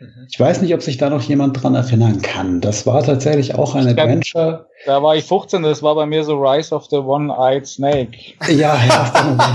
Mhm. 0.00 0.26
Ich 0.30 0.38
weiß 0.38 0.62
nicht, 0.62 0.74
ob 0.74 0.82
sich 0.82 0.96
da 0.96 1.10
noch 1.10 1.22
jemand 1.22 1.62
dran 1.62 1.74
erinnern 1.74 2.22
kann. 2.22 2.60
Das 2.60 2.86
war 2.86 3.02
tatsächlich 3.02 3.54
auch 3.54 3.74
ein 3.74 3.84
glaub, 3.84 3.98
Adventure. 3.98 4.66
Da 4.86 5.02
war 5.02 5.16
ich 5.16 5.24
15, 5.24 5.62
das 5.62 5.82
war 5.82 5.94
bei 5.94 6.06
mir 6.06 6.24
so 6.24 6.36
Rise 6.36 6.74
of 6.74 6.86
the 6.90 6.96
One-Eyed 6.96 7.66
Snake. 7.66 8.18
Ja, 8.48 8.78
ja, 8.86 9.12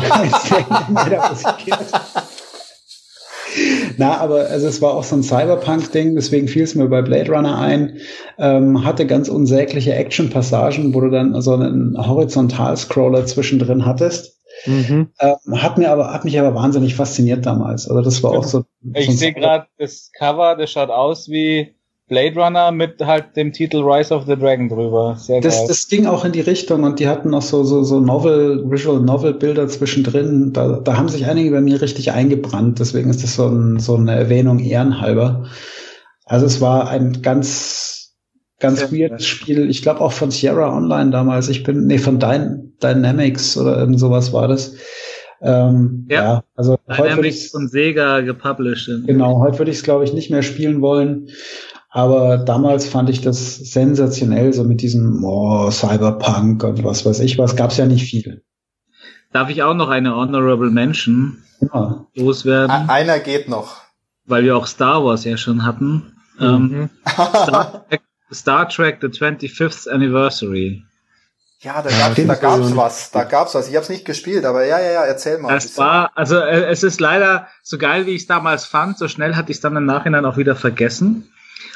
Na, 3.98 4.18
aber 4.18 4.48
also 4.48 4.68
es 4.68 4.82
war 4.82 4.96
auch 4.96 5.04
so 5.04 5.16
ein 5.16 5.24
Cyberpunk-Ding, 5.24 6.16
deswegen 6.16 6.48
fiel 6.48 6.64
es 6.64 6.76
mir 6.76 6.88
bei 6.88 7.02
Blade 7.02 7.32
Runner 7.32 7.58
ein. 7.58 7.98
Ähm, 8.38 8.84
hatte 8.84 9.06
ganz 9.06 9.30
unsägliche 9.30 9.94
Action-Passagen, 9.94 10.94
wo 10.94 11.02
du 11.02 11.10
dann 11.10 11.40
so 11.42 11.54
einen 11.54 11.96
Horizontal-Scroller 11.96 13.26
zwischendrin 13.26 13.86
hattest. 13.86 14.33
Mhm. 14.66 15.10
Ähm, 15.20 15.62
hat 15.62 15.78
mir 15.78 15.92
aber, 15.92 16.14
hat 16.14 16.26
mich 16.26 16.40
aber 16.40 16.56
wahnsinnig 16.56 16.96
fasziniert 16.96 17.46
damals. 17.46 17.90
Also 17.90 18.02
das 18.02 18.24
war 18.24 18.32
auch 18.32 18.44
so. 18.44 18.64
Ich 18.94 19.08
so 19.08 19.12
sehe 19.14 19.34
gerade 19.34 19.68
das 19.78 20.12
Cover, 20.18 20.56
das 20.56 20.72
schaut 20.72 20.90
aus 20.90 21.28
wie 21.28 21.76
Blade 22.08 22.40
Runner 22.40 22.72
mit 22.72 23.02
halt 23.02 23.36
dem 23.36 23.54
Titel 23.54 23.82
Rise 23.82 24.14
of 24.14 24.26
the 24.26 24.36
Dragon 24.36 24.70
drüber. 24.70 25.16
Sehr 25.18 25.42
das, 25.42 25.58
geil. 25.58 25.66
das 25.68 25.88
ging 25.88 26.06
auch 26.06 26.26
in 26.26 26.32
die 26.32 26.42
Richtung 26.42 26.84
und 26.84 27.00
die 27.00 27.08
hatten 27.08 27.30
noch 27.30 27.42
so, 27.42 27.64
so, 27.64 27.84
so 27.84 28.00
Novel, 28.00 28.70
Visual 28.70 29.00
Novel 29.00 29.34
Bilder 29.34 29.68
zwischendrin. 29.68 30.54
Da, 30.54 30.80
da 30.80 30.98
haben 30.98 31.10
sich 31.10 31.26
einige 31.26 31.52
bei 31.52 31.62
mir 31.62 31.82
richtig 31.82 32.12
eingebrannt. 32.12 32.80
Deswegen 32.80 33.10
ist 33.10 33.24
das 33.24 33.36
so, 33.36 33.48
ein, 33.48 33.80
so 33.80 33.96
eine 33.96 34.16
Erwähnung 34.16 34.60
ehrenhalber. 34.60 35.46
Also 36.26 36.46
es 36.46 36.62
war 36.62 36.90
ein 36.90 37.22
ganz, 37.22 38.16
ganz 38.60 38.92
weirdes 38.92 39.26
Spiel. 39.26 39.70
Ich 39.70 39.82
glaube 39.82 40.02
auch 40.02 40.12
von 40.12 40.30
Sierra 40.30 40.76
Online 40.76 41.12
damals. 41.12 41.50
Ich 41.50 41.64
bin, 41.64 41.88
nee, 41.88 41.98
von 41.98 42.20
Dyn 42.20 42.73
Dynamics 42.84 43.58
oder 43.58 43.78
irgend 43.78 44.00
sowas 44.00 44.34
war 44.34 44.48
das. 44.48 44.76
Ähm, 45.42 46.08
ja, 46.10 46.24
ja, 46.24 46.44
also 46.56 46.78
heute 46.90 47.18
würde 47.18 47.28
ich 47.28 47.50
von 47.52 47.68
Sega 47.68 48.22
gepublished. 48.22 49.06
Genau, 49.06 49.40
heute 49.40 49.60
würde 49.60 49.72
ich 49.72 49.78
es 49.78 49.84
glaube 49.84 50.06
ich 50.06 50.14
nicht 50.14 50.30
mehr 50.30 50.42
spielen 50.42 50.82
wollen. 50.82 51.30
Aber 51.90 52.38
damals 52.38 52.88
fand 52.88 53.10
ich 53.12 53.22
das 53.22 53.56
sensationell, 53.58 54.52
so 54.52 54.64
mit 54.64 54.82
diesem 54.82 55.24
oh, 55.24 55.70
Cyberpunk 55.70 56.64
und 56.64 56.84
was 56.84 57.06
weiß 57.06 57.20
ich 57.20 57.38
was, 57.38 57.56
gab 57.56 57.70
es 57.70 57.78
ja 57.78 57.86
nicht 57.86 58.06
viel. 58.06 58.44
Darf 59.32 59.50
ich 59.50 59.62
auch 59.64 59.76
noch 59.76 59.90
eine 59.90 60.16
Honorable 60.16 60.72
Mention 60.72 61.44
ja. 61.62 62.08
loswerden? 62.16 62.90
Einer 62.90 63.20
geht 63.20 63.48
noch. 63.50 63.82
Weil 64.26 64.44
wir 64.44 64.58
auch 64.58 64.66
Star 64.66 65.04
Wars 65.04 65.24
ja 65.26 65.38
schon 65.38 65.66
hatten. 65.66 66.14
Ähm, 66.40 66.62
mhm. 66.62 66.74
Ähm, 66.76 66.90
Star, 67.06 67.86
Trek, 67.90 68.02
Star, 68.32 68.70
Trek, 68.70 68.98
The 69.02 69.08
25th 69.08 69.90
Anniversary. 69.90 70.84
Ja, 71.64 71.82
da 71.82 71.90
gab's, 71.90 72.18
ja, 72.18 72.26
da 72.26 72.36
gab's 72.36 72.76
was, 72.76 73.12
da 73.12 73.24
gab's 73.24 73.56
was. 73.56 73.70
Ich 73.70 73.76
habe 73.76 73.84
es 73.84 73.90
nicht 73.90 74.04
gespielt, 74.04 74.44
aber 74.44 74.66
ja, 74.66 74.82
ja, 74.82 74.92
ja, 74.92 75.06
erzähl 75.06 75.38
mal. 75.38 75.56
Es 75.56 75.78
war, 75.78 76.12
also 76.16 76.38
äh, 76.38 76.66
es 76.66 76.84
ist 76.84 77.00
leider 77.00 77.48
so 77.62 77.78
geil, 77.78 78.06
wie 78.06 78.12
ich 78.12 78.24
es 78.24 78.28
damals 78.28 78.66
fand. 78.66 78.98
So 78.98 79.08
schnell 79.08 79.36
hatte 79.36 79.52
ich 79.52 79.58
es 79.58 79.62
dann 79.62 79.78
im 79.78 79.86
Nachhinein 79.86 80.26
auch 80.26 80.36
wieder 80.36 80.58
vergessen. 80.58 81.32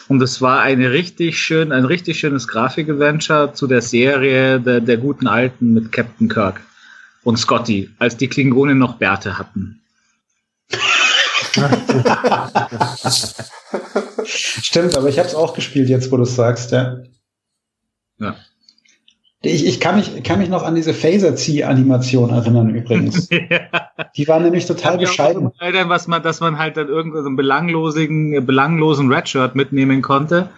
Und 0.09 0.22
es 0.22 0.41
war 0.41 0.61
eine 0.61 0.91
richtig 0.91 1.39
schön, 1.39 1.72
ein 1.72 1.85
richtig 1.85 2.19
schönes 2.19 2.49
Grafik-Adventure 2.49 3.53
zu 3.53 3.68
der 3.68 3.81
Serie 3.81 4.59
der, 4.59 4.81
der 4.81 4.97
guten 4.97 5.27
Alten 5.27 5.73
mit 5.73 5.93
Captain 5.93 6.27
Kirk 6.27 6.59
und 7.23 7.38
Scotty, 7.38 7.89
als 7.97 8.18
die 8.18 8.27
Klingonen 8.27 8.77
noch 8.77 8.95
Bärte 8.95 9.38
hatten. 9.38 9.81
Stimmt, 14.26 14.95
aber 14.95 15.07
ich 15.07 15.18
habe 15.18 15.30
es 15.30 15.35
auch 15.35 15.53
gespielt, 15.53 15.88
jetzt 15.88 16.11
wo 16.11 16.18
du 16.18 16.23
es 16.23 16.35
sagst, 16.35 16.72
ja. 16.72 16.97
Ja. 18.19 18.35
Ich, 19.47 19.65
ich 19.65 19.79
kann, 19.79 19.95
mich, 19.95 20.23
kann 20.23 20.39
mich 20.39 20.49
noch 20.49 20.63
an 20.63 20.75
diese 20.75 20.93
Phaser-Zieh-Animation 20.93 22.29
erinnern 22.31 22.69
übrigens. 22.69 23.29
ja. 23.31 23.59
Die 24.15 24.27
war 24.27 24.39
nämlich 24.39 24.65
total 24.65 24.97
bescheiden. 24.97 25.51
Erinnern, 25.59 25.89
was 25.89 26.07
man, 26.07 26.21
dass 26.21 26.39
man 26.39 26.57
halt 26.57 26.77
dann 26.77 26.87
irgendeinen 26.87 27.35
belanglosen, 27.35 28.45
belanglosen 28.45 29.11
Redshirt 29.11 29.55
mitnehmen 29.55 30.01
konnte, 30.01 30.49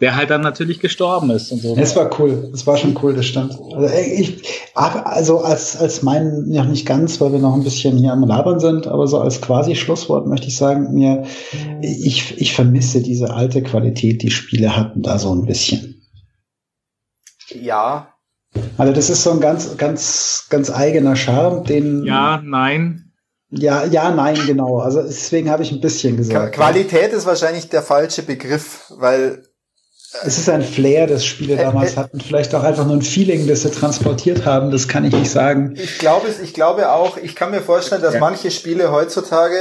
der 0.00 0.16
halt 0.16 0.30
dann 0.30 0.40
natürlich 0.40 0.80
gestorben 0.80 1.30
ist 1.30 1.52
und 1.52 1.60
so. 1.60 1.76
Es 1.76 1.94
war 1.96 2.10
cool. 2.18 2.50
Es 2.54 2.66
war 2.66 2.76
schon 2.76 2.96
cool, 3.02 3.14
das 3.14 3.26
stimmt. 3.26 3.58
Also, 3.74 3.94
ich, 3.94 4.42
also 4.74 5.40
als, 5.40 5.76
als 5.76 6.02
mein, 6.02 6.46
ja 6.48 6.64
nicht 6.64 6.86
ganz, 6.86 7.20
weil 7.20 7.32
wir 7.32 7.40
noch 7.40 7.54
ein 7.54 7.64
bisschen 7.64 7.98
hier 7.98 8.12
am 8.12 8.24
Labern 8.24 8.60
sind, 8.60 8.86
aber 8.86 9.06
so 9.06 9.18
als 9.18 9.40
quasi 9.40 9.74
Schlusswort 9.74 10.26
möchte 10.26 10.46
ich 10.46 10.56
sagen, 10.56 10.94
mir, 10.94 11.24
ich, 11.82 12.40
ich 12.40 12.54
vermisse 12.54 13.02
diese 13.02 13.34
alte 13.34 13.62
Qualität, 13.62 14.22
die 14.22 14.30
Spiele 14.30 14.76
hatten 14.76 15.02
da 15.02 15.18
so 15.18 15.34
ein 15.34 15.44
bisschen. 15.44 16.02
Ja, 17.50 18.08
also 18.76 18.92
das 18.92 19.10
ist 19.10 19.22
so 19.22 19.30
ein 19.32 19.40
ganz, 19.40 19.76
ganz, 19.76 20.46
ganz 20.50 20.70
eigener 20.70 21.16
Charme, 21.16 21.64
den. 21.64 22.04
Ja, 22.04 22.40
nein. 22.44 23.12
Ja, 23.50 23.84
ja, 23.84 24.10
nein, 24.10 24.38
genau. 24.46 24.78
Also 24.78 25.02
deswegen 25.02 25.50
habe 25.50 25.62
ich 25.62 25.72
ein 25.72 25.80
bisschen 25.80 26.16
gesagt. 26.16 26.54
Qualität 26.54 27.12
ist 27.12 27.24
wahrscheinlich 27.24 27.68
der 27.70 27.82
falsche 27.82 28.22
Begriff, 28.22 28.92
weil 28.98 29.42
es 30.22 30.38
ist 30.38 30.48
ein 30.48 30.62
Flair, 30.62 31.06
das 31.06 31.24
Spiele 31.24 31.54
äh, 31.54 31.64
damals 31.64 31.94
äh, 31.94 31.96
hatten. 31.96 32.20
Vielleicht 32.20 32.54
auch 32.54 32.62
einfach 32.62 32.86
nur 32.86 32.96
ein 32.96 33.02
Feeling, 33.02 33.46
das 33.46 33.62
sie 33.62 33.70
transportiert 33.70 34.44
haben. 34.44 34.70
Das 34.70 34.88
kann 34.88 35.04
ich 35.04 35.14
nicht 35.14 35.30
sagen. 35.30 35.74
Ich 35.76 35.98
glaube 35.98 36.28
es, 36.28 36.40
ich 36.40 36.54
glaube 36.54 36.90
auch, 36.92 37.16
ich 37.16 37.34
kann 37.34 37.50
mir 37.50 37.62
vorstellen, 37.62 38.02
dass 38.02 38.14
ja. 38.14 38.20
manche 38.20 38.50
Spiele 38.50 38.90
heutzutage 38.90 39.58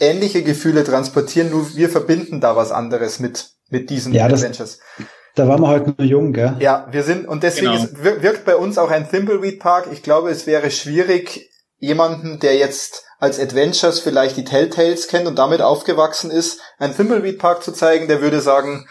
ähnliche 0.00 0.42
Gefühle 0.42 0.84
transportieren, 0.84 1.50
nur 1.50 1.74
wir 1.76 1.88
verbinden 1.88 2.40
da 2.40 2.56
was 2.56 2.72
anderes 2.72 3.20
mit, 3.20 3.50
mit 3.70 3.90
diesen 3.90 4.12
ja, 4.12 4.24
Adventures. 4.26 4.78
Das, 4.96 5.06
da 5.38 5.48
waren 5.48 5.60
wir 5.60 5.68
heute 5.68 5.94
nur 5.96 6.06
jung, 6.06 6.32
gell? 6.32 6.56
Ja, 6.58 6.88
wir 6.90 7.02
sind, 7.02 7.28
und 7.28 7.42
deswegen 7.42 7.72
genau. 7.72 7.84
ist, 7.84 8.02
wirkt 8.02 8.44
bei 8.44 8.56
uns 8.56 8.78
auch 8.78 8.90
ein 8.90 9.08
Thimbleweed 9.08 9.60
Park. 9.60 9.88
Ich 9.92 10.02
glaube, 10.02 10.30
es 10.30 10.46
wäre 10.46 10.70
schwierig, 10.70 11.50
jemanden, 11.78 12.40
der 12.40 12.56
jetzt 12.56 13.04
als 13.18 13.38
Adventures 13.38 14.00
vielleicht 14.00 14.36
die 14.36 14.44
Telltales 14.44 15.08
kennt 15.08 15.26
und 15.26 15.38
damit 15.38 15.60
aufgewachsen 15.60 16.30
ist, 16.30 16.60
ein 16.78 16.94
Thimbleweed 16.94 17.38
Park 17.38 17.62
zu 17.62 17.72
zeigen, 17.72 18.08
der 18.08 18.20
würde 18.20 18.40
sagen, 18.40 18.86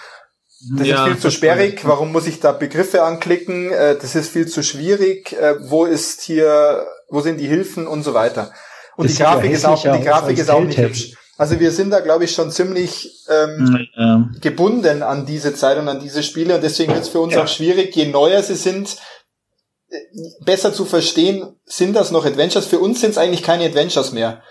das 0.75 0.87
ja, 0.87 1.05
ist 1.05 1.11
viel 1.11 1.21
zu 1.21 1.31
sperrig, 1.31 1.81
warum 1.83 2.11
muss 2.11 2.27
ich 2.27 2.39
da 2.39 2.51
Begriffe 2.51 3.03
anklicken, 3.03 3.71
äh, 3.71 3.95
das 3.95 4.15
ist 4.15 4.31
viel 4.31 4.47
zu 4.47 4.63
schwierig, 4.63 5.33
äh, 5.33 5.55
wo 5.69 5.85
ist 5.85 6.21
hier, 6.21 6.87
wo 7.09 7.21
sind 7.21 7.39
die 7.39 7.47
Hilfen 7.47 7.87
und 7.87 8.03
so 8.03 8.13
weiter. 8.13 8.51
Und 8.95 9.05
das 9.05 9.15
die 9.15 9.21
Grafik 9.21 9.51
ist 9.51 9.65
auch, 9.65 9.81
die 9.81 10.03
Grafik 10.03 10.37
ist 10.37 10.49
auch 10.49 10.63
nicht 10.63 10.79
hübsch. 10.79 11.13
Also 11.37 11.59
wir 11.59 11.71
sind 11.71 11.91
da, 11.91 11.99
glaube 11.99 12.23
ich, 12.23 12.31
schon 12.33 12.51
ziemlich 12.51 13.23
ähm, 13.29 13.87
ja. 13.95 14.29
gebunden 14.41 15.03
an 15.03 15.25
diese 15.25 15.53
Zeit 15.53 15.77
und 15.77 15.87
an 15.87 15.99
diese 15.99 16.23
Spiele 16.23 16.55
und 16.55 16.63
deswegen 16.63 16.93
wird 16.93 17.03
es 17.03 17.09
für 17.09 17.19
uns 17.19 17.33
ja. 17.33 17.43
auch 17.43 17.47
schwierig, 17.47 17.95
je 17.95 18.07
neuer 18.07 18.41
sie 18.41 18.55
sind, 18.55 18.97
äh, 19.89 19.97
besser 20.43 20.73
zu 20.73 20.85
verstehen, 20.85 21.55
sind 21.65 21.93
das 21.95 22.11
noch 22.11 22.25
Adventures? 22.25 22.65
Für 22.65 22.79
uns 22.79 23.01
sind 23.01 23.11
es 23.11 23.17
eigentlich 23.19 23.43
keine 23.43 23.65
Adventures 23.65 24.11
mehr. 24.11 24.41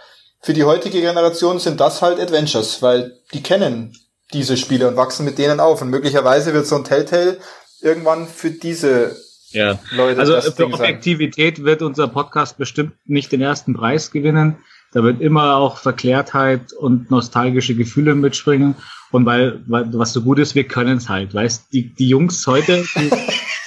Für 0.41 0.55
die 0.55 0.65
heutige 0.65 1.01
Generation 1.01 1.59
sind 1.59 1.81
das 1.81 2.03
halt 2.03 2.21
Adventures, 2.21 2.81
weil 2.83 3.19
die 3.35 3.43
kennen 3.43 3.97
diese 4.33 4.57
Spiele 4.57 4.87
und 4.87 4.97
wachsen 4.97 5.25
mit 5.25 5.39
denen 5.39 5.59
auf. 5.59 5.83
Und 5.83 5.91
möglicherweise 5.91 6.55
wird 6.55 6.67
so 6.67 6.77
ein 6.77 6.85
Telltale 6.85 7.39
irgendwann 7.81 8.29
für 8.29 8.51
diese 8.51 9.17
ja. 9.51 9.79
Leute. 9.91 10.21
Also 10.21 10.41
für 10.53 10.67
Objektivität 10.67 11.57
sein. 11.57 11.65
wird 11.65 11.83
unser 11.83 12.09
Podcast 12.09 12.59
bestimmt 12.59 12.93
nicht 13.07 13.33
den 13.33 13.41
ersten 13.41 13.75
Preis 13.75 14.11
gewinnen. 14.11 14.59
Da 14.97 15.03
wird 15.03 15.21
immer 15.21 15.57
auch 15.57 15.77
Verklärtheit 15.77 16.73
und 16.73 17.11
nostalgische 17.11 17.75
Gefühle 17.75 18.15
mitspringen. 18.15 18.77
Und 19.13 19.27
weil, 19.27 19.61
weil 19.67 19.93
was 19.93 20.15
so 20.15 20.23
gut 20.23 20.39
ist, 20.39 20.55
wir 20.55 20.67
können 20.67 20.97
es 20.97 21.11
halt. 21.11 21.35
Weißt 21.35 21.71
die, 21.71 21.95
die 21.95 22.09
Jungs 22.09 22.47
heute, 22.47 22.83
die, 22.97 23.11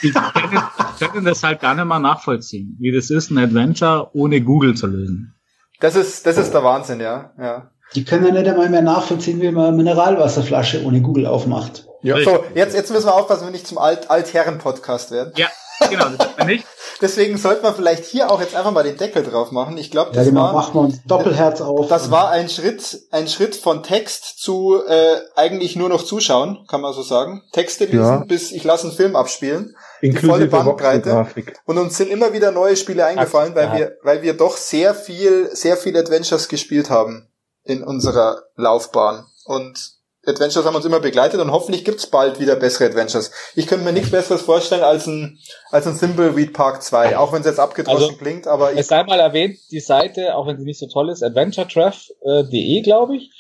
die 0.01 0.10
können, 0.11 0.64
können 0.99 1.26
das 1.26 1.43
halt 1.43 1.61
gar 1.61 1.76
nicht 1.76 1.85
mal 1.85 1.99
nachvollziehen, 1.99 2.77
wie 2.80 2.91
das 2.91 3.11
ist, 3.11 3.30
ein 3.30 3.38
Adventure 3.38 4.10
ohne 4.14 4.41
Google 4.41 4.73
zu 4.73 4.88
lösen. 4.88 5.35
Das 5.80 5.95
ist, 5.95 6.26
das 6.26 6.39
ist 6.39 6.51
der 6.51 6.64
Wahnsinn, 6.64 6.99
ja. 6.99 7.31
ja. 7.38 7.69
Die 7.93 8.06
können 8.06 8.26
ja 8.26 8.31
nicht 8.31 8.47
einmal 8.47 8.72
mehr 8.72 8.81
nachvollziehen, 8.81 9.39
wie 9.39 9.51
man 9.51 9.68
eine 9.68 9.77
Mineralwasserflasche 9.77 10.84
ohne 10.84 11.01
Google 11.01 11.27
aufmacht. 11.27 11.85
Ja, 12.01 12.19
so, 12.23 12.43
jetzt, 12.56 12.73
jetzt 12.73 12.91
müssen 12.91 13.06
wir 13.06 13.14
aufpassen, 13.14 13.41
wenn 13.41 13.49
wir 13.49 13.60
nicht 13.60 13.68
zum 13.68 13.77
Alt 13.77 14.10
Altherren-Podcast 14.10 15.11
werden. 15.11 15.34
Ja, 15.35 15.49
genau, 15.89 16.10
das 16.10 16.45
nicht. 16.45 16.65
Deswegen 17.01 17.38
sollte 17.38 17.64
man 17.64 17.73
vielleicht 17.73 18.03
hier 18.06 18.30
auch 18.30 18.41
jetzt 18.41 18.56
einfach 18.56 18.72
mal 18.72 18.84
den 18.84 18.97
Deckel 18.97 19.23
drauf 19.23 19.51
machen. 19.51 19.77
Ich 19.77 19.89
glaube, 19.89 20.11
das 20.11 20.26
ja, 20.26 20.31
genau, 20.31 20.53
war 20.53 20.73
wir 20.73 20.81
uns 20.81 21.03
Doppelherz 21.03 21.61
auf. 21.61 21.88
Das 21.88 22.11
war 22.11 22.30
ein 22.30 22.49
Schritt, 22.49 23.03
ein 23.11 23.27
Schritt 23.27 23.56
von 23.56 23.84
Text 23.84 24.41
zu 24.41 24.81
äh, 24.85 25.18
eigentlich 25.35 25.76
nur 25.76 25.88
noch 25.88 26.03
zuschauen, 26.03 26.65
kann 26.68 26.81
man 26.81 26.93
so 26.93 27.01
sagen. 27.01 27.43
Texte 27.53 27.85
lesen, 27.85 27.99
ja. 27.99 28.23
bis 28.27 28.51
ich 28.51 28.64
lasse 28.64 28.88
einen 28.88 28.95
Film 28.95 29.15
abspielen. 29.15 29.76
Inklusive 30.01 30.45
die 30.45 30.49
volle 30.49 30.65
Bandbreite. 30.65 31.27
Und 31.65 31.77
uns 31.77 31.97
sind 31.97 32.10
immer 32.10 32.34
wieder 32.34 32.51
neue 32.51 32.76
Spiele 32.76 33.06
eingefallen, 33.06 33.56
weil 33.56 33.68
ja. 33.68 33.77
wir, 33.77 33.97
weil 34.03 34.22
wir 34.22 34.34
doch 34.34 34.57
sehr 34.57 34.93
viel, 34.93 35.49
sehr 35.53 35.77
viel 35.77 35.95
Adventures 35.97 36.49
gespielt 36.49 36.89
haben 36.89 37.30
in 37.64 37.84
unserer 37.84 38.43
Laufbahn. 38.56 39.26
Und 39.45 39.98
Adventures 40.30 40.65
haben 40.65 40.76
uns 40.76 40.85
immer 40.85 40.99
begleitet 40.99 41.39
und 41.39 41.51
hoffentlich 41.51 41.84
gibt's 41.84 42.07
bald 42.07 42.39
wieder 42.39 42.56
bessere 42.56 42.85
Adventures. 42.88 43.31
Ich 43.56 43.68
könnte 43.68 43.85
mir 43.85 43.93
nichts 43.93 44.11
Besseres 44.11 44.41
vorstellen 44.41 44.84
als 44.84 45.07
ein, 45.07 45.39
als 45.72 45.88
ein 45.88 45.97
Thimbleweed 45.97 46.53
Park 46.53 46.84
2, 46.84 47.18
auch 47.18 47.34
wenn 47.34 47.41
es 47.41 47.47
jetzt 47.47 47.60
abgedroschen 47.60 48.03
also, 48.03 48.18
klingt, 48.18 48.47
aber 48.47 48.72
ich... 48.72 48.80
Es 48.80 48.88
sei 48.88 49.03
mal 49.03 49.19
erwähnt, 49.19 49.57
die 49.72 49.80
Seite, 49.80 50.35
auch 50.35 50.47
wenn 50.47 50.57
sie 50.57 50.65
nicht 50.65 50.80
so 50.80 50.88
toll 50.88 51.10
ist, 51.10 51.23
adventuretreff.de, 51.23 52.81
glaube 52.81 53.18
ich. 53.18 53.31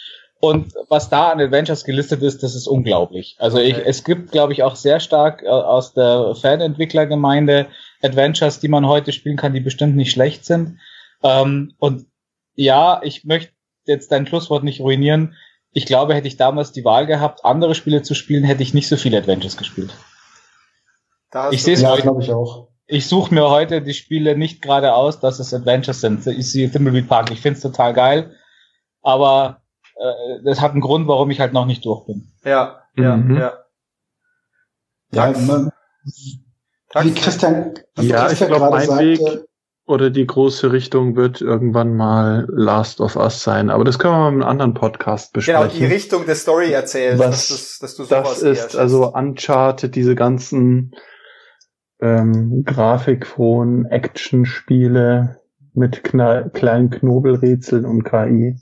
Und 0.41 0.73
was 0.87 1.09
da 1.09 1.31
an 1.31 1.41
Adventures 1.41 1.83
gelistet 1.83 2.21
ist, 2.21 2.43
das 2.43 2.55
ist 2.55 2.67
unglaublich. 2.67 3.35
Also 3.39 3.59
ich, 3.59 3.75
es 3.77 4.05
gibt, 4.05 4.31
glaube 4.31 4.53
ich, 4.53 4.63
auch 4.63 4.77
sehr 4.77 5.01
stark 5.01 5.43
äh, 5.43 5.47
aus 5.47 5.93
der 5.93 6.33
Fanentwicklergemeinde 6.41 7.67
Adventures, 8.01 8.61
die 8.61 8.69
man 8.69 8.87
heute 8.87 9.11
spielen 9.11 9.35
kann, 9.35 9.53
die 9.53 9.59
bestimmt 9.59 9.97
nicht 9.97 10.11
schlecht 10.11 10.45
sind. 10.45 10.79
Ähm, 11.23 11.73
und 11.77 12.05
ja, 12.55 13.01
ich 13.03 13.25
möchte 13.25 13.51
jetzt 13.85 14.13
dein 14.13 14.27
Schlusswort 14.27 14.63
nicht 14.63 14.79
ruinieren. 14.79 15.35
Ich 15.71 15.85
glaube, 15.85 16.15
hätte 16.15 16.27
ich 16.27 16.37
damals 16.37 16.71
die 16.71 16.83
Wahl 16.83 17.05
gehabt, 17.05 17.45
andere 17.45 17.75
Spiele 17.75 18.01
zu 18.01 18.15
spielen, 18.15 18.43
hätte 18.43 18.63
ich 18.63 18.73
nicht 18.73 18.87
so 18.87 18.97
viele 18.97 19.17
Adventures 19.17 19.57
gespielt. 19.57 19.93
ich 21.51 21.63
sehe 21.63 21.75
es 21.75 21.81
ja, 21.81 21.95
glaube 21.95 22.23
ich 22.23 22.31
auch. 22.31 22.69
Ich 22.87 23.07
suche 23.07 23.33
mir 23.33 23.49
heute 23.49 23.83
die 23.83 23.93
Spiele 23.93 24.35
nicht 24.35 24.63
gerade 24.63 24.93
aus, 24.93 25.19
dass 25.19 25.37
es 25.37 25.53
Adventures 25.53 26.01
sind. 26.01 26.25
Ich 26.25 26.51
sehe 26.51 26.71
Thimbleweed 26.71 27.07
Park, 27.07 27.29
ich 27.29 27.39
finde 27.39 27.57
es 27.57 27.61
total 27.61 27.93
geil, 27.93 28.35
aber 29.03 29.61
äh, 29.95 30.43
das 30.43 30.59
hat 30.59 30.71
einen 30.71 30.81
Grund, 30.81 31.07
warum 31.07 31.29
ich 31.29 31.39
halt 31.39 31.53
noch 31.53 31.65
nicht 31.65 31.85
durch 31.85 32.05
bin. 32.07 32.31
Ja, 32.43 32.81
ja, 32.95 33.15
mhm. 33.15 33.37
ja. 33.37 33.53
Ja, 35.11 35.31
man, 35.31 35.71
wie 37.01 37.13
Christian, 37.13 37.73
ja, 37.97 38.25
Christian 38.25 38.51
ich 38.51 38.57
glaube, 38.57 38.75
mein 38.75 38.87
sagte, 38.87 39.05
Weg 39.05 39.48
oder 39.89 40.11
die 40.11 40.27
große 40.27 40.71
Richtung 40.71 41.15
wird 41.15 41.41
irgendwann 41.41 41.95
mal 41.95 42.45
Last 42.47 43.01
of 43.01 43.15
Us 43.15 43.41
sein. 43.41 43.71
Aber 43.71 43.83
das 43.83 43.97
können 43.97 44.13
wir 44.13 44.19
mal 44.19 44.27
in 44.29 44.33
einem 44.35 44.49
anderen 44.49 44.73
Podcast 44.75 45.33
besprechen. 45.33 45.67
Genau, 45.67 45.73
die 45.73 45.85
Richtung 45.85 46.27
der 46.27 46.35
Story 46.35 46.71
erzählen, 46.71 47.17
dass, 47.17 47.79
dass 47.79 47.95
du 47.95 48.03
sowas 48.03 48.39
Das 48.39 48.43
ist 48.43 48.75
also 48.75 49.11
Uncharted, 49.11 49.95
diese 49.95 50.13
ganzen 50.13 50.91
ähm, 51.99 52.63
grafikfrohen 52.65 53.87
Action-Spiele 53.87 55.39
mit 55.73 56.03
kleinen 56.03 56.91
Knobelrätseln 56.91 57.85
und 57.85 58.03
KI. 58.03 58.57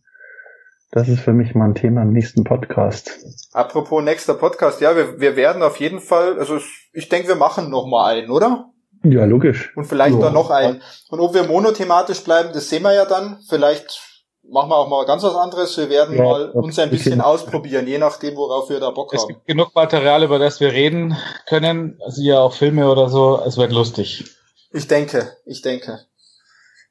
Das 0.91 1.09
ist 1.09 1.19
für 1.19 1.33
mich 1.33 1.53
mal 1.53 1.65
ein 1.65 1.75
Thema 1.75 2.03
im 2.03 2.13
nächsten 2.13 2.45
Podcast. 2.45 3.11
Apropos 3.51 4.01
nächster 4.01 4.33
Podcast, 4.33 4.79
ja, 4.79 4.95
wir, 4.95 5.19
wir 5.19 5.35
werden 5.35 5.61
auf 5.61 5.77
jeden 5.81 5.99
Fall, 5.99 6.39
also 6.39 6.59
ich 6.93 7.09
denke, 7.09 7.27
wir 7.27 7.35
machen 7.35 7.69
noch 7.69 7.85
mal 7.85 8.15
einen, 8.15 8.31
oder? 8.31 8.71
Ja, 9.11 9.25
logisch. 9.25 9.75
Und 9.75 9.85
vielleicht 9.85 10.15
ja. 10.15 10.21
dann 10.21 10.33
noch 10.33 10.49
einen. 10.49 10.81
Und 11.09 11.19
ob 11.19 11.33
wir 11.33 11.43
monothematisch 11.43 12.23
bleiben, 12.23 12.49
das 12.53 12.69
sehen 12.69 12.83
wir 12.83 12.93
ja 12.93 13.05
dann. 13.05 13.39
Vielleicht 13.47 14.01
machen 14.49 14.69
wir 14.69 14.77
auch 14.77 14.87
mal 14.87 15.05
ganz 15.05 15.23
was 15.23 15.35
anderes. 15.35 15.77
Wir 15.77 15.89
werden 15.89 16.15
ja, 16.15 16.23
mal 16.23 16.49
uns 16.51 16.79
ein 16.79 16.89
bisschen 16.89 17.21
ausprobieren, 17.21 17.87
je 17.87 17.97
nachdem, 17.97 18.35
worauf 18.35 18.69
wir 18.69 18.79
da 18.79 18.91
Bock 18.91 19.13
es 19.13 19.21
haben. 19.21 19.29
Es 19.29 19.35
gibt 19.35 19.47
genug 19.47 19.75
Material, 19.75 20.23
über 20.23 20.39
das 20.39 20.59
wir 20.59 20.71
reden 20.71 21.17
können. 21.47 21.99
Also 22.03 22.21
ja 22.21 22.39
auch 22.39 22.53
Filme 22.53 22.89
oder 22.89 23.09
so. 23.09 23.41
Es 23.45 23.57
wird 23.57 23.71
lustig. 23.71 24.25
Ich 24.71 24.87
denke, 24.87 25.37
ich 25.45 25.61
denke. 25.61 25.99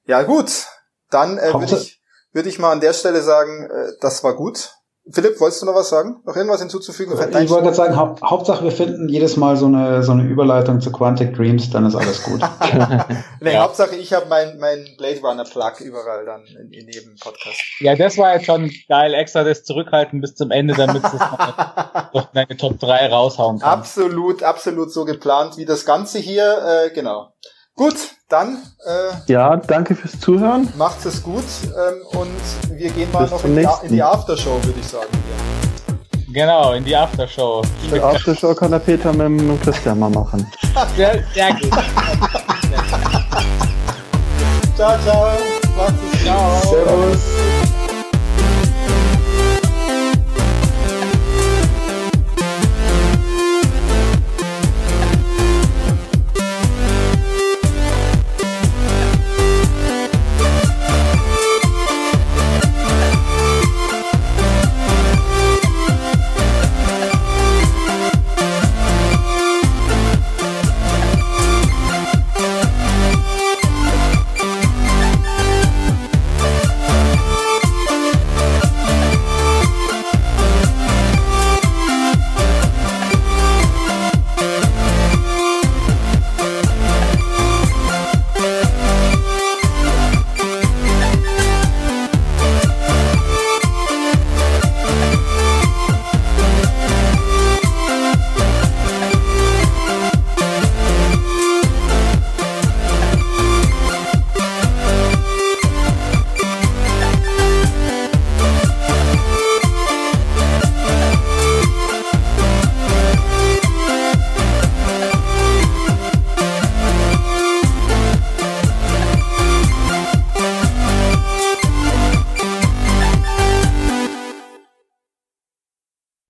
Ja, 0.07 0.23
gut. 0.23 0.51
Dann 1.11 1.39
äh, 1.39 1.53
würde 1.53 1.77
ich 1.77 1.97
würde 2.37 2.51
ich 2.51 2.59
mal 2.59 2.71
an 2.71 2.81
der 2.81 2.93
Stelle 2.93 3.23
sagen, 3.23 3.69
äh, 3.71 3.93
das 4.01 4.23
war 4.23 4.37
gut. 4.37 4.76
Philipp, 5.09 5.39
wolltest 5.39 5.63
du 5.63 5.67
noch 5.67 5.75
was 5.75 5.89
sagen? 5.89 6.21
Noch 6.25 6.35
irgendwas 6.35 6.61
hinzuzufügen? 6.61 7.13
Ich 7.13 7.49
wollte 7.49 7.63
gerade 7.63 7.75
sagen, 7.75 7.97
hau 7.97 8.17
Hauptsache 8.23 8.65
wir 8.65 8.73
finden 8.73 9.09
jedes 9.09 9.37
Mal 9.37 9.57
so 9.57 9.67
eine, 9.67 10.03
so 10.03 10.11
eine 10.11 10.25
Überleitung 10.25 10.81
zu 10.81 10.91
Quantic 10.91 11.33
Dreams, 11.33 11.71
dann 11.71 11.87
ist 11.87 11.95
alles 11.95 12.25
gut. 12.25 12.41
nee, 13.41 13.53
ja. 13.53 13.63
Hauptsache 13.63 13.95
ich 13.95 14.13
habe 14.13 14.27
mein, 14.29 14.59
mein 14.59 14.85
Blade 14.99 15.21
Runner 15.21 15.45
Plug 15.45 15.81
überall 15.81 16.25
dann 16.25 16.45
in, 16.47 16.73
in 16.73 16.89
jedem 16.89 17.15
Podcast. 17.21 17.57
Ja, 17.79 17.95
das 17.95 18.19
war 18.19 18.35
jetzt 18.35 18.47
schon 18.47 18.69
geil, 18.89 19.15
extra 19.15 19.45
das 19.45 19.63
zurückhalten 19.63 20.21
bis 20.21 20.35
zum 20.35 20.51
Ende, 20.51 20.75
damit 20.75 21.05
es 21.05 21.13
noch 22.13 22.33
deine 22.33 22.57
Top 22.57 22.81
3 22.81 23.09
raushauen 23.09 23.61
kann. 23.61 23.79
Absolut, 23.79 24.43
absolut 24.43 24.93
so 24.93 25.05
geplant 25.05 25.57
wie 25.57 25.65
das 25.65 25.85
Ganze 25.85 26.19
hier, 26.19 26.87
äh, 26.87 26.91
genau. 26.91 27.33
Gut, 27.77 28.16
dann. 28.29 28.59
Äh, 28.85 29.33
ja, 29.33 29.57
danke 29.57 29.95
fürs 29.95 30.19
Zuhören. 30.19 30.69
Macht 30.77 31.05
es 31.07 31.23
gut 31.23 31.45
ähm, 31.65 32.19
und 32.19 32.79
wir 32.79 32.91
gehen 32.91 33.11
mal 33.13 33.23
Bis 33.23 33.31
noch 33.31 33.45
in 33.45 33.57
die, 33.57 33.67
in 33.83 33.93
die, 33.93 34.03
Aftershow, 34.03 34.63
würde 34.65 34.81
ich 34.81 34.87
sagen. 34.87 35.07
Genau, 36.33 36.73
in 36.73 36.85
die 36.85 36.95
Aftershow. 36.95 37.63
Die 37.91 38.01
Aftershow 38.01 38.55
kann 38.55 38.71
der 38.71 38.81
Peter 38.81 39.13
mit 39.13 39.27
dem 39.27 39.61
Christian 39.63 39.99
mal 39.99 40.11
machen. 40.11 40.47
sehr, 40.97 41.23
sehr 41.33 41.51
gut. 41.55 41.71
ciao, 44.77 44.99
ciao. 45.05 45.31
Macht's 45.77 46.01
gut. 46.01 46.21
Ciao. 46.23 46.61
Servus. 46.63 47.86